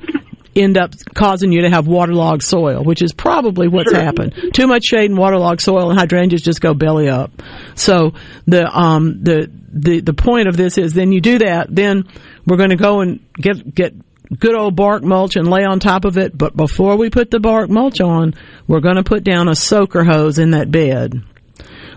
end 0.54 0.76
up 0.76 0.92
causing 1.14 1.52
you 1.52 1.62
to 1.62 1.70
have 1.70 1.86
waterlogged 1.86 2.42
soil, 2.42 2.84
which 2.84 3.02
is 3.02 3.12
probably 3.12 3.68
what's 3.68 3.90
Sure. 3.90 4.00
happened. 4.02 4.34
Too 4.52 4.66
much 4.66 4.84
shade 4.84 5.10
and 5.10 5.18
waterlogged 5.18 5.60
soil 5.60 5.90
and 5.90 5.98
hydrangeas 5.98 6.42
just 6.42 6.60
go 6.60 6.74
belly 6.74 7.08
up. 7.08 7.30
So 7.74 8.12
the 8.46 8.66
um 8.66 9.22
the 9.22 9.50
the 9.72 10.00
the 10.00 10.12
point 10.14 10.48
of 10.48 10.56
this 10.56 10.76
is 10.78 10.92
then 10.92 11.12
you 11.12 11.20
do 11.20 11.38
that, 11.38 11.68
then 11.74 12.04
we're 12.46 12.58
going 12.58 12.70
to 12.70 12.76
go 12.76 13.00
and 13.00 13.20
get 13.36 13.74
get 13.74 13.94
good 14.38 14.54
old 14.54 14.76
bark 14.76 15.02
mulch 15.02 15.36
and 15.36 15.48
lay 15.48 15.64
on 15.64 15.80
top 15.80 16.04
of 16.04 16.18
it. 16.18 16.36
But 16.36 16.56
before 16.56 16.96
we 16.96 17.10
put 17.10 17.30
the 17.30 17.40
bark 17.40 17.70
mulch 17.70 18.00
on, 18.00 18.34
we're 18.66 18.80
going 18.80 18.96
to 18.96 19.02
put 19.04 19.24
down 19.24 19.48
a 19.48 19.54
soaker 19.54 20.04
hose 20.04 20.38
in 20.38 20.50
that 20.52 20.70
bed. 20.70 21.22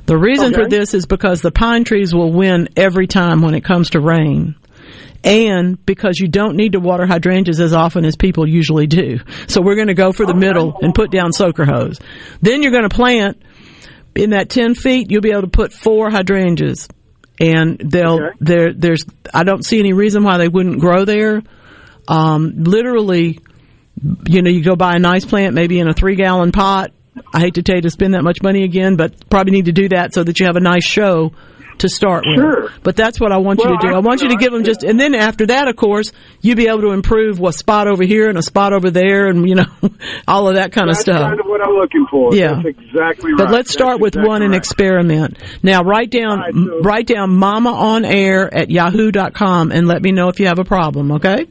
The 0.06 0.18
reason 0.18 0.54
for 0.54 0.68
this 0.70 0.94
is 0.94 1.06
because 1.08 1.42
the 1.42 1.52
pine 1.52 1.84
trees 1.84 2.14
will 2.14 2.32
win 2.32 2.70
every 2.78 3.08
time 3.08 3.42
when 3.42 3.56
it 3.56 3.64
comes 3.64 3.90
to 3.92 4.00
rain. 4.00 4.56
And 5.26 5.84
because 5.84 6.20
you 6.20 6.28
don't 6.28 6.56
need 6.56 6.74
to 6.74 6.80
water 6.80 7.08
hydrangeas 7.08 7.60
as 7.60 7.74
often 7.74 8.06
as 8.06 8.16
people 8.16 8.48
usually 8.48 8.86
do. 8.86 9.20
So 9.48 9.60
we're 9.60 9.76
going 9.76 9.88
to 9.88 9.96
go 9.96 10.12
for 10.12 10.24
the 10.26 10.36
middle 10.36 10.78
and 10.82 10.94
put 10.94 11.10
down 11.10 11.34
soaker 11.34 11.66
hose. 11.66 12.00
Then 12.42 12.62
you're 12.62 12.72
going 12.72 12.88
to 12.88 12.96
plant 12.96 13.42
in 14.14 14.30
that 14.30 14.50
10 14.50 14.76
feet, 14.76 15.10
you'll 15.10 15.22
be 15.22 15.32
able 15.32 15.42
to 15.42 15.48
put 15.48 15.74
four 15.74 16.12
hydrangeas. 16.12 16.88
And 17.40 17.78
they'll, 17.80 18.30
there, 18.40 18.72
there's, 18.72 19.04
I 19.34 19.44
don't 19.44 19.66
see 19.66 19.80
any 19.80 19.94
reason 19.94 20.24
why 20.24 20.38
they 20.38 20.48
wouldn't 20.48 20.80
grow 20.80 21.04
there. 21.04 21.42
Um, 22.08 22.64
literally, 22.64 23.40
you 24.28 24.42
know, 24.42 24.50
you 24.50 24.64
go 24.64 24.76
buy 24.76 24.96
a 24.96 25.00
nice 25.00 25.26
plant, 25.26 25.54
maybe 25.54 25.80
in 25.80 25.90
a 25.90 25.94
three 25.94 26.16
gallon 26.16 26.52
pot. 26.52 26.92
I 27.34 27.40
hate 27.40 27.56
to 27.56 27.64
tell 27.64 27.78
you 27.78 27.82
to 27.82 27.90
spend 27.90 28.14
that 28.14 28.24
much 28.24 28.42
money 28.42 28.64
again, 28.64 28.96
but 28.96 29.28
probably 29.30 29.52
need 29.52 29.66
to 29.66 29.72
do 29.72 29.90
that 29.90 30.14
so 30.14 30.24
that 30.24 30.40
you 30.40 30.46
have 30.46 30.56
a 30.56 30.62
nice 30.62 30.86
show 30.86 31.34
to 31.80 31.90
start 31.90 32.26
with. 32.26 32.38
Sure. 32.38 32.70
But 32.84 32.96
that's 32.96 33.20
what 33.20 33.32
I 33.32 33.38
want 33.38 33.60
you 33.60 33.70
to 33.70 33.78
do. 33.80 33.94
I 33.94 34.00
want 34.00 34.22
you 34.22 34.30
to 34.30 34.36
give 34.36 34.52
them 34.52 34.64
just, 34.64 34.84
and 34.84 35.00
then 35.00 35.16
after 35.16 35.46
that, 35.48 35.68
of 35.68 35.76
course, 35.76 36.12
you'll 36.42 36.56
be 36.56 36.68
able 36.68 36.82
to 36.82 36.92
improve 36.92 37.42
a 37.42 37.54
spot 37.54 37.88
over 37.88 38.04
here 38.04 38.30
and 38.30 38.38
a 38.38 38.42
spot 38.42 38.74
over 38.74 38.92
there 38.92 39.28
and, 39.28 39.48
you 39.48 39.56
know, 39.56 39.66
all 40.28 40.48
of 40.48 40.56
that 40.56 40.72
kind 40.72 40.90
of 40.90 40.98
stuff. 40.98 41.16
That's 41.16 41.30
kind 41.30 41.40
of 41.40 41.46
what 41.46 41.62
I'm 41.62 41.76
looking 41.76 42.06
for. 42.10 42.36
Yeah. 42.36 42.62
That's 42.64 42.78
exactly 42.78 43.32
right. 43.32 43.38
But 43.38 43.52
let's 43.52 43.72
start 43.72 43.94
That's 43.94 44.02
with 44.02 44.16
exactly 44.16 44.30
one 44.30 44.42
and 44.42 44.56
experiment. 44.56 45.38
Now 45.64 45.84
write 45.84 46.12
down 46.12 46.82
write 46.82 47.08
down 47.08 47.32
mama 47.32 47.72
on 47.72 48.06
air 48.06 48.54
at 48.54 48.70
yahoo.com 48.70 49.72
and 49.72 49.88
let 49.88 50.02
me 50.02 50.12
know 50.12 50.30
if 50.30 50.40
you 50.40 50.48
have 50.48 50.60
a 50.60 50.66
problem, 50.66 51.14
okay? 51.14 51.48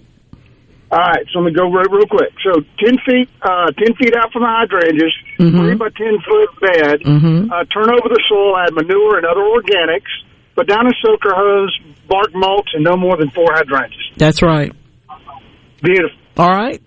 All 0.94 1.00
right, 1.00 1.26
so 1.32 1.40
let 1.40 1.46
me 1.46 1.52
go 1.52 1.64
real, 1.66 1.90
real 1.90 2.06
quick. 2.06 2.30
So 2.44 2.60
ten 2.78 2.94
feet, 3.04 3.28
uh, 3.42 3.66
ten 3.76 3.96
feet 3.96 4.14
out 4.16 4.30
from 4.32 4.42
the 4.42 4.48
hydrangeas, 4.48 5.12
Mhm. 5.40 5.58
three 5.58 5.74
by 5.74 5.88
ten 5.96 6.16
foot 6.20 6.60
bed. 6.60 7.00
Mhm. 7.00 7.50
Uh, 7.50 7.64
turn 7.74 7.90
over 7.90 8.08
the 8.08 8.22
soil, 8.28 8.56
add 8.56 8.72
manure 8.74 9.16
and 9.16 9.26
other 9.26 9.40
organics. 9.40 10.06
Put 10.54 10.68
down 10.68 10.86
a 10.86 10.92
soaker 11.04 11.34
hose, 11.34 11.76
bark 12.08 12.32
mulch, 12.32 12.68
and 12.74 12.84
no 12.84 12.96
more 12.96 13.16
than 13.16 13.28
four 13.30 13.48
hydrangeas. 13.54 14.06
That's 14.16 14.40
right. 14.40 14.70
Beautiful. 15.82 16.16
All 16.38 16.50
right. 16.54 16.80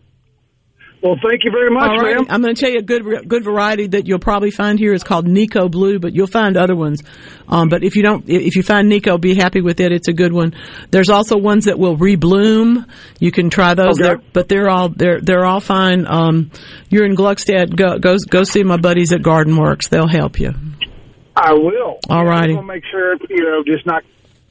Well, 1.07 1.15
thank 1.25 1.45
you 1.45 1.51
very 1.51 1.69
much, 1.71 1.89
All 1.89 1.99
right. 1.99 2.15
ma'am. 2.17 2.25
I'm 2.29 2.41
going 2.41 2.53
to 2.53 2.59
tell 2.59 2.69
you 2.69 2.79
a 2.79 2.81
good 2.81 3.29
good 3.29 3.41
variety 3.45 3.87
that 3.87 4.07
you'll 4.07 4.19
probably 4.19 4.51
find 4.51 4.77
here 4.77 4.93
is 4.93 5.03
called 5.05 5.25
Nikko 5.25 5.69
Blue, 5.69 5.99
but 5.99 6.13
you'll 6.13 6.27
find 6.27 6.57
other 6.57 6.75
ones. 6.75 7.01
Um, 7.47 7.69
but 7.69 7.81
if 7.81 7.95
you 7.95 8.03
don't, 8.03 8.27
if 8.29 8.57
you 8.57 8.61
find 8.63 8.89
Nico, 8.89 9.17
be 9.17 9.33
happy 9.33 9.61
with 9.61 9.79
it. 9.79 9.93
It's 9.93 10.09
a 10.09 10.13
good 10.13 10.33
one. 10.33 10.53
There's 10.91 11.09
also 11.09 11.37
ones 11.37 11.63
that 11.65 11.79
will 11.79 11.95
rebloom. 11.95 12.85
You 13.21 13.31
can 13.31 13.49
try 13.49 13.73
those, 13.73 13.97
Okay. 14.01 14.03
They're- 14.03 14.21
but 14.33 14.49
they're 14.49 14.69
all 14.69 14.89
they're 14.89 15.21
they're 15.21 15.45
all 15.45 15.61
fine. 15.61 16.05
Um, 16.05 16.51
you're 16.89 17.05
in 17.05 17.15
Gluckstadt. 17.15 17.73
Go 17.73 17.99
go 17.99 18.17
go 18.29 18.43
see 18.43 18.63
my 18.63 18.75
buddies 18.75 19.13
at 19.13 19.21
Garden 19.21 19.55
Works. 19.55 19.87
They'll 19.87 20.09
help 20.09 20.41
you. 20.41 20.51
I 21.37 21.53
will. 21.53 21.99
All 22.09 22.25
righty. 22.25 22.53
To 22.55 22.61
make 22.63 22.83
sure, 22.91 23.15
you 23.29 23.43
know, 23.43 23.63
just 23.65 23.85
not. 23.85 24.03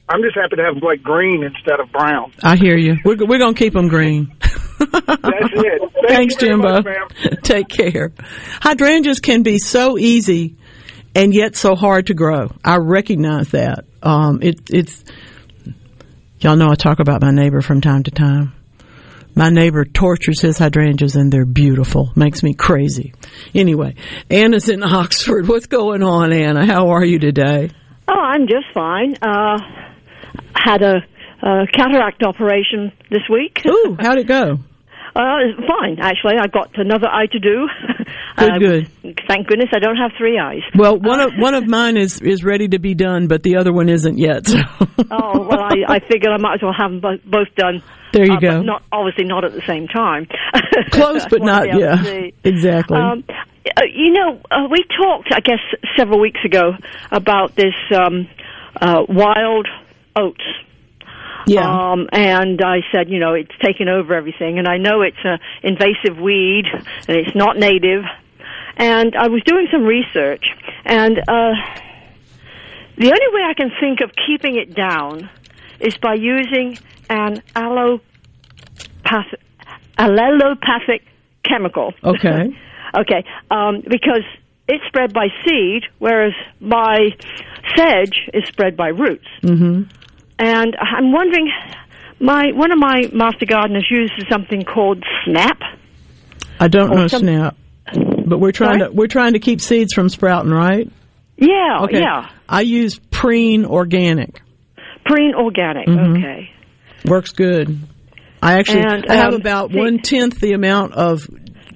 I'm 0.09 0.23
just 0.23 0.35
happy 0.35 0.55
to 0.55 0.63
have 0.63 0.81
like 0.81 1.03
green 1.03 1.43
instead 1.43 1.79
of 1.79 1.91
brown. 1.91 2.31
I 2.41 2.55
hear 2.55 2.77
you. 2.77 2.95
We're 3.05 3.17
we're 3.27 3.37
gonna 3.37 3.53
keep 3.53 3.73
them 3.73 3.89
green. 3.89 4.31
That's 4.79 4.89
it. 4.91 5.81
Thank 5.93 6.07
Thanks, 6.07 6.35
Jimbo. 6.35 6.81
much. 6.81 6.85
Take 7.43 7.67
care. 7.69 8.13
Hydrangeas 8.61 9.19
can 9.19 9.43
be 9.43 9.59
so 9.59 9.97
easy 9.97 10.55
and 11.15 11.33
yet 11.33 11.55
so 11.55 11.75
hard 11.75 12.07
to 12.07 12.13
grow. 12.13 12.51
I 12.63 12.77
recognize 12.77 13.49
that. 13.51 13.85
Um, 14.03 14.39
it, 14.41 14.61
it's 14.69 15.03
y'all 16.39 16.55
know 16.55 16.69
I 16.69 16.75
talk 16.75 16.99
about 16.99 17.21
my 17.21 17.31
neighbor 17.31 17.61
from 17.61 17.81
time 17.81 18.03
to 18.03 18.11
time. 18.11 18.53
My 19.35 19.49
neighbor 19.49 19.85
tortures 19.85 20.41
his 20.41 20.57
hydrangeas 20.57 21.15
and 21.15 21.31
they're 21.31 21.45
beautiful. 21.45 22.11
Makes 22.15 22.41
me 22.41 22.53
crazy. 22.55 23.13
Anyway, 23.53 23.93
Anna's 24.31 24.67
in 24.67 24.81
Oxford. 24.83 25.47
What's 25.49 25.67
going 25.67 26.01
on, 26.01 26.33
Anna? 26.33 26.65
How 26.65 26.89
are 26.89 27.05
you 27.05 27.19
today? 27.19 27.69
Oh, 28.07 28.19
I'm 28.19 28.47
just 28.47 28.65
fine. 28.73 29.13
Uh, 29.21 29.59
had 30.55 30.81
a, 30.81 31.01
uh 31.41 31.65
cataract 31.73 32.23
operation 32.23 32.91
this 33.09 33.23
week. 33.29 33.61
Ooh, 33.67 33.97
how'd 33.99 34.17
it 34.17 34.27
go? 34.27 34.57
Uh, 35.15 35.39
fine, 35.67 35.97
actually. 35.99 36.35
I've 36.39 36.51
got 36.51 36.77
another 36.77 37.07
eye 37.07 37.25
to 37.31 37.39
do. 37.39 37.67
Good, 38.37 38.51
Uh, 38.51 38.59
good. 38.59 38.91
Thank 39.27 39.47
goodness 39.47 39.69
I 39.73 39.79
don't 39.79 39.95
have 39.95 40.11
three 40.15 40.37
eyes. 40.37 40.61
Well, 40.75 40.99
one 40.99 41.19
of 41.19 41.31
one 41.39 41.55
of 41.55 41.67
mine 41.77 41.97
is 41.97 42.21
is 42.21 42.43
ready 42.43 42.67
to 42.67 42.77
be 42.77 42.93
done, 42.93 43.25
but 43.27 43.41
the 43.41 43.55
other 43.57 43.73
one 43.73 43.89
isn't 43.89 44.19
yet. 44.19 44.45
So. 44.45 44.59
oh 45.09 45.47
well, 45.47 45.59
I, 45.63 45.95
I 45.95 45.99
figured 46.01 46.31
I 46.31 46.37
might 46.37 46.55
as 46.55 46.61
well 46.61 46.73
have 46.77 46.91
them 46.91 46.99
both, 46.99 47.23
both 47.25 47.47
done. 47.55 47.81
There 48.13 48.25
you 48.25 48.33
uh, 48.33 48.39
go. 48.39 48.57
But 48.57 48.65
not 48.65 48.83
obviously 48.91 49.25
not 49.25 49.43
at 49.43 49.53
the 49.53 49.63
same 49.65 49.87
time. 49.87 50.27
Close, 50.91 51.25
but 51.25 51.41
not. 51.41 51.65
Yeah, 51.65 52.29
exactly. 52.43 52.97
Um, 52.99 53.23
uh, 53.75 53.81
you 53.91 54.11
know, 54.11 54.39
uh, 54.51 54.67
we 54.69 54.83
talked, 55.01 55.29
I 55.33 55.39
guess, 55.39 55.61
several 55.97 56.19
weeks 56.19 56.41
ago 56.45 56.73
about 57.11 57.55
this 57.55 57.73
um, 57.95 58.27
uh, 58.79 59.01
wild 59.09 59.67
oats. 60.15 60.43
Yeah. 61.45 61.91
Um, 61.91 62.09
and 62.11 62.61
I 62.61 62.79
said, 62.91 63.09
you 63.09 63.19
know, 63.19 63.33
it's 63.33 63.55
taken 63.61 63.87
over 63.87 64.13
everything, 64.13 64.59
and 64.59 64.67
I 64.67 64.77
know 64.77 65.01
it's 65.01 65.17
an 65.23 65.39
invasive 65.63 66.17
weed, 66.19 66.65
and 67.07 67.17
it's 67.17 67.35
not 67.35 67.57
native. 67.57 68.03
And 68.77 69.15
I 69.15 69.27
was 69.27 69.41
doing 69.43 69.67
some 69.71 69.83
research, 69.83 70.45
and 70.85 71.17
uh, 71.17 71.53
the 72.97 73.07
only 73.07 73.27
way 73.33 73.41
I 73.47 73.53
can 73.55 73.71
think 73.79 74.01
of 74.01 74.11
keeping 74.27 74.55
it 74.57 74.75
down 74.75 75.29
is 75.79 75.95
by 75.97 76.15
using 76.15 76.77
an 77.09 77.41
allopathic, 77.55 79.39
allelopathic 79.97 81.01
chemical. 81.43 81.93
Okay. 82.03 82.57
Okay, 82.95 83.25
um, 83.51 83.83
because 83.87 84.23
it's 84.67 84.83
spread 84.87 85.13
by 85.13 85.27
seed, 85.45 85.83
whereas 85.99 86.33
my 86.59 87.09
sedge 87.75 88.29
is 88.33 88.47
spread 88.47 88.77
by 88.77 88.87
roots. 88.87 89.27
hmm 89.41 89.83
And 90.39 90.75
I'm 90.79 91.11
wondering, 91.11 91.49
my 92.19 92.47
one 92.53 92.71
of 92.71 92.77
my 92.79 93.09
master 93.13 93.45
gardeners 93.45 93.87
uses 93.89 94.25
something 94.29 94.63
called 94.63 95.03
Snap. 95.25 95.59
I 96.59 96.67
don't 96.67 96.91
know 96.91 97.07
some- 97.07 97.21
snap, 97.21 97.55
but 98.25 98.39
we're 98.39 98.51
trying 98.51 98.79
to 98.79 98.89
we're 98.91 99.07
trying 99.07 99.33
to 99.33 99.39
keep 99.39 99.61
seeds 99.61 99.93
from 99.93 100.09
sprouting, 100.09 100.51
right? 100.51 100.89
Yeah, 101.37 101.81
Okay. 101.83 101.99
yeah, 101.99 102.29
I 102.49 102.61
use 102.61 102.99
Preen 103.11 103.65
Organic. 103.65 104.41
Preen 105.05 105.33
Organic. 105.35 105.87
Mhm. 105.87 106.17
Okay. 106.17 106.49
Works 107.05 107.31
good. 107.31 107.77
I 108.41 108.59
actually 108.59 108.81
And, 108.81 109.05
I 109.09 109.15
have 109.15 109.33
um, 109.33 109.41
about 109.41 109.71
one 109.71 109.99
tenth 109.99 110.39
the 110.39 110.53
amount 110.53 110.93
of 110.93 111.27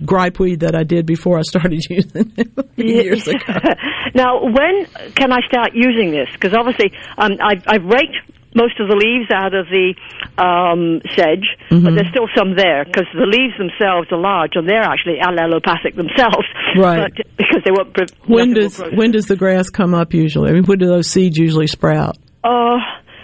gripeweed 0.04 0.60
that 0.62 0.76
I 0.76 0.84
did 0.84 1.06
before 1.06 1.38
I 1.38 1.42
started 1.44 1.84
using 1.90 2.34
it 2.38 2.50
years 2.76 3.28
ago. 3.28 3.40
now, 4.16 4.42
when 4.44 4.86
can 5.16 5.32
I 5.32 5.42
start 5.48 5.72
using 5.74 6.12
this? 6.12 6.28
Because 6.34 6.54
obviously, 6.56 6.92
um, 7.18 7.32
I've, 7.42 7.64
I've 7.68 7.86
raked 7.86 8.18
most 8.56 8.80
of 8.80 8.88
the 8.90 8.95
leaves 8.95 9.30
out 9.34 9.53
of 9.53 9.68
the 9.68 9.94
um, 10.38 11.02
sedge, 11.15 11.48
but 11.69 11.80
Mhm. 11.80 11.95
there's 11.95 12.10
still 12.10 12.28
some 12.38 12.56
there 12.56 12.84
because 12.86 13.07
the 13.14 13.26
leaves 13.26 13.56
themselves 13.57 14.07
are 14.11 14.18
large 14.19 14.52
and 14.56 14.68
they're 14.68 14.84
actually 14.84 15.19
allelopathic 15.22 15.95
themselves. 15.95 16.48
Right. 16.78 17.11
But 17.15 17.26
because 17.38 17.61
they 17.65 17.72
won't. 17.72 17.94
Pre- 17.94 18.06
When 18.28 18.53
does 18.53 18.78
grow. 18.80 18.90
when 18.95 19.11
does 19.11 19.26
the 19.26 19.36
grass 19.36 19.69
come 19.69 19.94
up 19.94 20.14
usually? 20.14 20.49
I 20.49 20.53
mean, 20.53 20.64
when 20.65 20.80
do 20.80 20.88
those 20.88 21.07
seeds 21.07 21.38
usually 21.38 21.68
sprout? 21.68 22.18
Uh, 22.44 22.78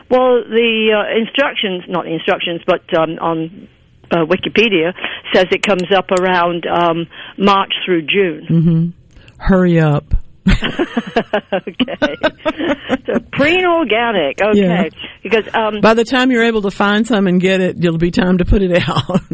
well, 0.10 0.44
the 0.48 0.92
uh, 0.96 1.18
instructions, 1.20 1.84
not 1.88 2.06
the 2.06 2.14
instructions, 2.14 2.62
but 2.68 2.82
um, 2.98 3.12
on 3.22 3.68
uh, 4.12 4.26
Wikipedia 4.26 4.94
says 5.34 5.48
it 5.52 5.64
comes 5.64 5.84
up 5.96 6.12
around 6.12 6.66
um, 6.66 7.08
March 7.38 7.74
through 7.86 8.04
June. 8.04 8.46
hmm 8.48 8.90
Hurry 9.40 9.80
up. 9.80 10.14
okay. 11.54 12.16
so 13.06 13.20
preen 13.32 13.66
organic. 13.66 14.42
Okay. 14.42 14.60
Yeah. 14.60 14.84
Because 15.24 15.46
um, 15.54 15.82
By 15.82 15.94
the 15.94 16.04
time 16.06 16.32
you're 16.32 16.44
able 16.44 16.62
to 16.64 16.72
find 16.72 17.06
some 17.06 17.28
and 17.28 17.40
get 17.42 17.62
it, 17.62 17.84
it'll 17.84 17.98
be 17.98 18.12
time 18.12 18.38
to 18.40 18.46
put 18.46 18.62
it 18.62 18.72
out. 18.88 19.22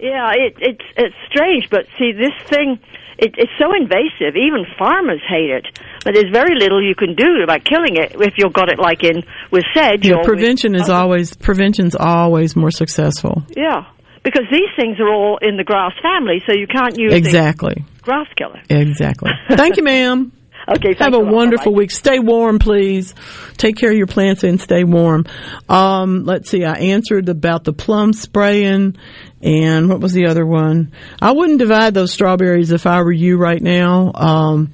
yeah, 0.00 0.32
it, 0.34 0.54
it's 0.58 0.84
it's 0.96 1.14
strange, 1.30 1.68
but 1.70 1.86
see 1.98 2.12
this 2.12 2.32
thing. 2.48 2.78
It, 3.18 3.34
it's 3.38 3.52
so 3.58 3.72
invasive. 3.74 4.36
Even 4.36 4.66
farmers 4.78 5.22
hate 5.26 5.48
it. 5.50 5.78
But 6.04 6.14
there's 6.14 6.30
very 6.30 6.54
little 6.58 6.82
you 6.86 6.94
can 6.94 7.14
do 7.14 7.42
about 7.42 7.64
killing 7.64 7.96
it 7.96 8.14
if 8.20 8.34
you've 8.36 8.52
got 8.52 8.68
it 8.70 8.78
like 8.78 9.02
in 9.04 9.22
with 9.50 9.64
sedge. 9.72 10.06
yeah, 10.06 10.16
with 10.18 10.26
prevention 10.26 10.74
is 10.74 10.90
always 10.90 11.34
prevention's 11.34 11.96
always 11.98 12.54
more 12.54 12.70
successful. 12.70 13.42
Yeah, 13.56 13.86
because 14.22 14.44
these 14.52 14.68
things 14.78 15.00
are 15.00 15.08
all 15.08 15.38
in 15.40 15.56
the 15.56 15.64
grass 15.64 15.92
family, 16.02 16.42
so 16.46 16.52
you 16.52 16.66
can't 16.66 16.98
use 16.98 17.14
Exactly. 17.14 17.84
grass 18.02 18.26
killer. 18.36 18.60
Exactly. 18.68 19.30
Thank 19.50 19.76
you, 19.78 19.82
ma'am. 19.84 20.32
Okay, 20.68 20.94
Have 20.98 21.14
a 21.14 21.18
a 21.18 21.20
wonderful 21.20 21.72
week. 21.72 21.92
Stay 21.92 22.18
warm, 22.18 22.58
please. 22.58 23.14
Take 23.56 23.76
care 23.76 23.90
of 23.90 23.96
your 23.96 24.08
plants 24.08 24.42
and 24.42 24.60
stay 24.60 24.82
warm. 24.82 25.26
Um, 25.68 26.24
let's 26.24 26.50
see. 26.50 26.64
I 26.64 26.74
answered 26.74 27.28
about 27.28 27.62
the 27.62 27.72
plum 27.72 28.12
spraying 28.12 28.96
and 29.40 29.88
what 29.88 30.00
was 30.00 30.12
the 30.12 30.26
other 30.26 30.44
one? 30.44 30.90
I 31.22 31.32
wouldn't 31.32 31.60
divide 31.60 31.94
those 31.94 32.12
strawberries 32.12 32.72
if 32.72 32.84
I 32.84 33.00
were 33.02 33.12
you 33.12 33.36
right 33.38 33.62
now. 33.62 34.10
Um, 34.12 34.72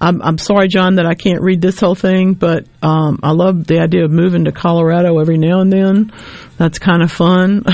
I'm, 0.00 0.20
I'm 0.22 0.38
sorry, 0.38 0.66
John, 0.66 0.96
that 0.96 1.06
I 1.06 1.14
can't 1.14 1.40
read 1.40 1.60
this 1.60 1.78
whole 1.78 1.94
thing, 1.94 2.34
but 2.34 2.66
um, 2.82 3.20
I 3.22 3.30
love 3.30 3.64
the 3.64 3.78
idea 3.78 4.04
of 4.04 4.10
moving 4.10 4.46
to 4.46 4.52
Colorado 4.52 5.20
every 5.20 5.38
now 5.38 5.60
and 5.60 5.72
then. 5.72 6.12
That's 6.58 6.80
kind 6.80 7.00
of 7.00 7.12
fun. 7.12 7.64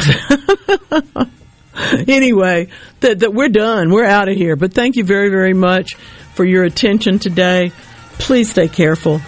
anyway, 2.08 2.68
that, 3.00 3.20
that 3.20 3.32
we're 3.32 3.48
done. 3.48 3.90
We're 3.90 4.04
out 4.04 4.28
of 4.28 4.36
here. 4.36 4.56
But 4.56 4.74
thank 4.74 4.96
you 4.96 5.04
very, 5.04 5.30
very 5.30 5.54
much 5.54 5.96
for 6.38 6.44
your 6.44 6.62
attention 6.62 7.18
today. 7.18 7.72
Please 8.20 8.52
stay 8.52 8.68
careful. 8.68 9.20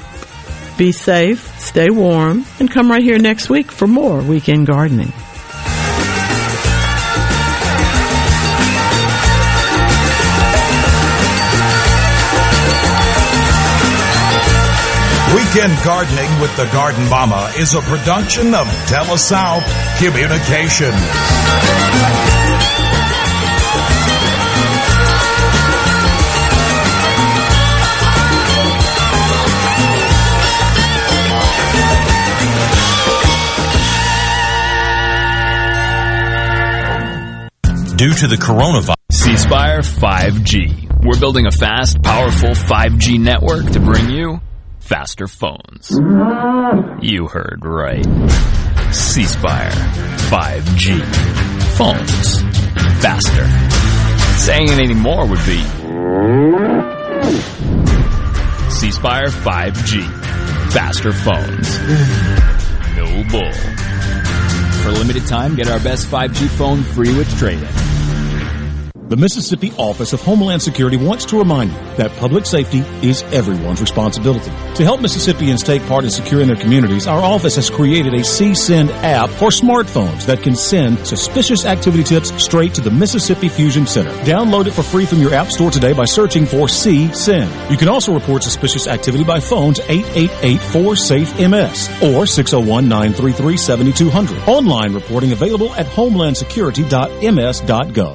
Be 0.78 0.92
safe, 0.92 1.58
stay 1.58 1.90
warm, 1.90 2.44
and 2.60 2.70
come 2.70 2.88
right 2.88 3.02
here 3.02 3.18
next 3.18 3.50
week 3.50 3.72
for 3.72 3.88
more 3.88 4.22
weekend 4.22 4.68
gardening. 4.68 5.12
Weekend 15.34 15.76
Gardening 15.84 16.40
with 16.40 16.56
the 16.56 16.68
Garden 16.72 17.08
Mama 17.08 17.50
is 17.58 17.74
a 17.74 17.80
production 17.80 18.54
of 18.54 18.68
TeleSouth 18.86 19.66
Communications. 19.98 22.29
Due 38.00 38.14
to 38.14 38.26
the 38.28 38.36
coronavirus, 38.36 38.94
C 39.10 39.36
Spire 39.36 39.80
5G. 39.80 41.04
We're 41.04 41.20
building 41.20 41.46
a 41.46 41.50
fast, 41.50 42.02
powerful 42.02 42.48
5G 42.48 43.20
network 43.20 43.66
to 43.72 43.78
bring 43.78 44.08
you 44.08 44.40
faster 44.78 45.26
phones. 45.26 45.90
You 47.02 47.26
heard 47.26 47.58
right. 47.62 48.06
C 48.90 49.24
Spire 49.24 49.70
5G. 50.30 51.04
Phones. 51.76 52.40
Faster. 53.02 53.46
Saying 54.38 54.70
anything 54.70 55.00
more 55.00 55.26
would 55.26 55.44
be 55.44 55.60
C 58.70 58.90
Spire 58.92 59.26
5G. 59.28 60.72
Faster 60.72 61.12
phones. 61.12 61.78
No 62.96 63.24
bull. 63.28 63.89
Limited 64.92 65.26
time, 65.26 65.54
get 65.54 65.68
our 65.68 65.80
best 65.80 66.08
5G 66.08 66.48
phone 66.48 66.82
free 66.82 67.16
with 67.16 67.28
trade-in. 67.38 67.99
The 69.10 69.16
Mississippi 69.16 69.72
Office 69.76 70.12
of 70.12 70.22
Homeland 70.22 70.62
Security 70.62 70.96
wants 70.96 71.24
to 71.24 71.36
remind 71.36 71.72
you 71.72 71.78
that 71.96 72.12
public 72.20 72.46
safety 72.46 72.84
is 73.02 73.24
everyone's 73.32 73.80
responsibility. 73.80 74.52
To 74.76 74.84
help 74.84 75.00
Mississippians 75.00 75.64
take 75.64 75.84
part 75.86 76.04
in 76.04 76.10
securing 76.10 76.46
their 76.46 76.54
communities, 76.54 77.08
our 77.08 77.20
office 77.20 77.56
has 77.56 77.70
created 77.70 78.14
a 78.14 78.20
CSend 78.20 78.90
app 79.02 79.28
for 79.30 79.48
smartphones 79.48 80.26
that 80.26 80.44
can 80.44 80.54
send 80.54 81.04
suspicious 81.04 81.64
activity 81.64 82.04
tips 82.04 82.30
straight 82.40 82.72
to 82.74 82.80
the 82.80 82.92
Mississippi 82.92 83.48
Fusion 83.48 83.84
Center. 83.84 84.12
Download 84.22 84.68
it 84.68 84.74
for 84.74 84.84
free 84.84 85.06
from 85.06 85.18
your 85.18 85.34
app 85.34 85.50
store 85.50 85.72
today 85.72 85.92
by 85.92 86.04
searching 86.04 86.46
for 86.46 86.68
CSend. 86.68 87.68
You 87.68 87.76
can 87.76 87.88
also 87.88 88.14
report 88.14 88.44
suspicious 88.44 88.86
activity 88.86 89.24
by 89.24 89.40
phones 89.40 89.80
888-4SAFE-MS 89.80 91.88
or 92.14 92.26
601-933-7200. 92.26 94.46
Online 94.46 94.94
reporting 94.94 95.32
available 95.32 95.74
at 95.74 95.86
homelandsecurity.ms.gov. 95.86 98.14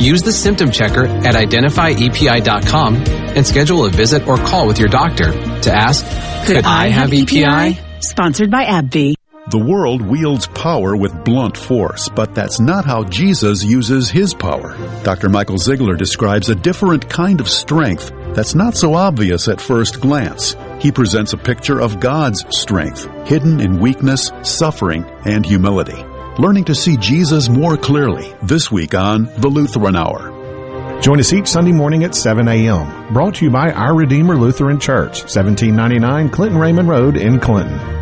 Use 0.00 0.22
the 0.22 0.32
symptom 0.32 0.70
checker 0.70 1.06
at 1.06 1.34
identifyepi.com 1.34 2.96
and 2.96 3.46
schedule 3.46 3.84
a 3.84 3.90
visit 3.90 4.26
or 4.26 4.36
call 4.36 4.66
with 4.66 4.78
your 4.78 4.88
doctor 4.88 5.32
to 5.32 5.72
ask, 5.72 6.04
Could, 6.46 6.56
Could 6.56 6.64
I, 6.64 6.84
I, 6.84 6.88
have 6.88 7.12
EPI? 7.12 7.44
EPI? 7.44 7.80
Sponsored 8.00 8.50
by 8.50 8.64
AbbVie. 8.64 9.14
The 9.50 9.58
world 9.58 10.02
wields 10.02 10.46
power 10.46 10.96
with 10.96 11.24
blunt 11.24 11.56
force, 11.56 12.08
but 12.08 12.34
that's 12.34 12.60
not 12.60 12.84
how 12.84 13.02
Jesus 13.04 13.64
uses 13.64 14.08
his 14.08 14.34
power. 14.34 14.76
Dr. 15.02 15.28
Michael 15.28 15.56
Zeigler 15.56 15.98
describes 15.98 16.48
a 16.48 16.54
different 16.54 17.08
kind 17.10 17.40
of 17.40 17.48
strength 17.48 18.12
that's 18.34 18.54
not 18.54 18.76
so 18.76 18.94
obvious 18.94 19.48
at 19.48 19.60
first 19.60 20.00
glance. 20.00 20.56
He 20.80 20.92
presents 20.92 21.32
a 21.32 21.38
picture 21.38 21.80
of 21.80 22.00
God's 22.00 22.44
strength, 22.56 23.08
hidden 23.26 23.60
in 23.60 23.80
weakness, 23.80 24.30
suffering, 24.42 25.04
and 25.24 25.44
humility 25.44 26.04
learning 26.38 26.64
to 26.64 26.74
see 26.74 26.96
Jesus 26.96 27.48
more 27.48 27.76
clearly 27.76 28.34
this 28.42 28.70
week 28.70 28.94
on 28.94 29.26
The 29.38 29.48
Lutheran 29.48 29.96
Hour. 29.96 31.00
Join 31.00 31.20
us 31.20 31.32
each 31.32 31.48
Sunday 31.48 31.72
morning 31.72 32.04
at 32.04 32.14
7 32.14 32.46
a.m. 32.48 33.12
Brought 33.12 33.34
to 33.36 33.44
you 33.44 33.50
by 33.50 33.72
Our 33.72 33.94
Redeemer 33.94 34.36
Lutheran 34.36 34.78
Church, 34.78 35.22
1799 35.22 36.30
Clinton 36.30 36.58
Raymond 36.58 36.88
Road 36.88 37.16
in 37.16 37.40
Clinton. 37.40 38.01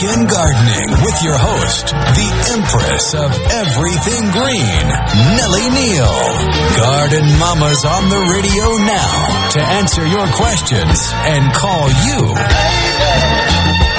Weekend 0.00 0.30
Gardening 0.30 0.90
with 1.04 1.22
your 1.22 1.36
host, 1.36 1.88
the 1.88 2.28
Empress 2.56 3.12
of 3.12 3.30
Everything 3.52 4.30
Green, 4.32 4.86
Nellie 5.36 5.68
Neal. 5.76 6.16
Garden 6.80 7.28
Mama's 7.38 7.84
on 7.84 8.08
the 8.08 8.20
radio 8.32 8.64
now 8.88 9.50
to 9.50 9.60
answer 9.60 10.06
your 10.06 10.26
questions 10.28 11.12
and 11.12 11.52
call 11.52 11.88
you. 12.08 12.32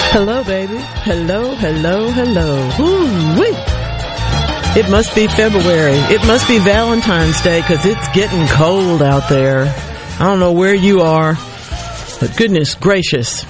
Hello, 0.09 0.43
baby. 0.43 0.79
Hello, 1.05 1.53
hello, 1.53 2.09
hello. 2.09 2.71
Woo-wee. 2.79 3.53
It 4.81 4.89
must 4.89 5.13
be 5.13 5.27
February. 5.27 5.99
It 6.09 6.25
must 6.25 6.47
be 6.47 6.57
Valentine's 6.57 7.39
Day 7.43 7.61
because 7.61 7.85
it's 7.85 8.07
getting 8.15 8.47
cold 8.47 9.03
out 9.03 9.29
there. 9.29 9.65
I 10.19 10.23
don't 10.23 10.39
know 10.39 10.53
where 10.53 10.73
you 10.73 11.01
are, 11.01 11.35
but 12.19 12.35
goodness 12.37 12.73
gracious. 12.73 13.45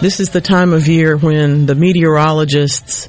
This 0.00 0.20
is 0.20 0.30
the 0.30 0.40
time 0.40 0.72
of 0.72 0.86
year 0.86 1.16
when 1.16 1.66
the 1.66 1.74
meteorologists 1.74 3.08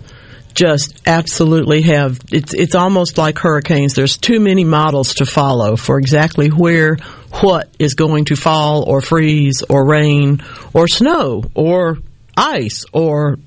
just 0.56 1.08
absolutely 1.08 1.84
have 1.84 2.20
it's 2.32 2.56
it's 2.56 2.74
almost 2.74 3.20
like 3.20 3.38
hurricanes. 3.38 3.94
There's 3.94 4.18
too 4.18 4.40
many 4.40 4.64
models 4.64 5.14
to 5.16 5.28
follow 5.28 5.76
for 5.76 6.00
exactly 6.00 6.48
where 6.48 6.96
what 7.42 7.70
is 7.78 7.94
going 7.94 8.26
to 8.26 8.36
fall 8.36 8.90
or 8.90 9.02
freeze 9.02 9.62
or 9.70 9.88
rain 9.88 10.42
or 10.74 10.88
snow 10.88 11.44
or 11.54 12.00
ice 12.36 12.86
or 12.92 13.38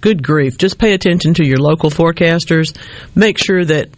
good 0.00 0.22
grief. 0.22 0.56
Just 0.56 0.78
pay 0.78 0.94
attention 0.94 1.34
to 1.34 1.44
your 1.44 1.58
local 1.58 1.90
forecasters. 1.90 2.74
Make 3.14 3.36
sure 3.36 3.62
that 3.62 3.90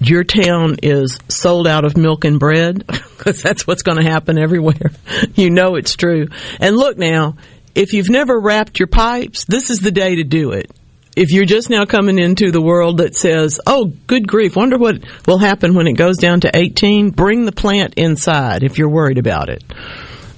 your 0.00 0.24
town 0.24 0.76
is 0.82 1.18
sold 1.28 1.66
out 1.66 1.84
of 1.84 1.96
milk 1.98 2.24
and 2.24 2.40
bread 2.40 2.86
because 2.86 3.42
that's 3.42 3.66
what's 3.66 3.82
going 3.82 3.98
to 3.98 4.10
happen 4.10 4.38
everywhere. 4.38 4.92
You 5.34 5.50
know 5.50 5.76
it's 5.76 5.94
true. 5.94 6.28
And 6.60 6.76
look 6.76 6.96
now 6.96 7.36
if 7.78 7.92
you've 7.92 8.10
never 8.10 8.40
wrapped 8.40 8.80
your 8.80 8.88
pipes, 8.88 9.44
this 9.44 9.70
is 9.70 9.78
the 9.78 9.92
day 9.92 10.16
to 10.16 10.24
do 10.24 10.50
it. 10.50 10.68
If 11.14 11.30
you're 11.30 11.44
just 11.44 11.70
now 11.70 11.84
coming 11.84 12.18
into 12.18 12.50
the 12.50 12.60
world 12.60 12.98
that 12.98 13.14
says, 13.14 13.60
oh, 13.68 13.92
good 14.08 14.26
grief, 14.26 14.56
wonder 14.56 14.76
what 14.76 14.96
will 15.28 15.38
happen 15.38 15.74
when 15.74 15.86
it 15.86 15.92
goes 15.92 16.16
down 16.16 16.40
to 16.40 16.50
18, 16.52 17.10
bring 17.10 17.44
the 17.44 17.52
plant 17.52 17.94
inside 17.94 18.64
if 18.64 18.78
you're 18.78 18.90
worried 18.90 19.18
about 19.18 19.48
it. 19.48 19.62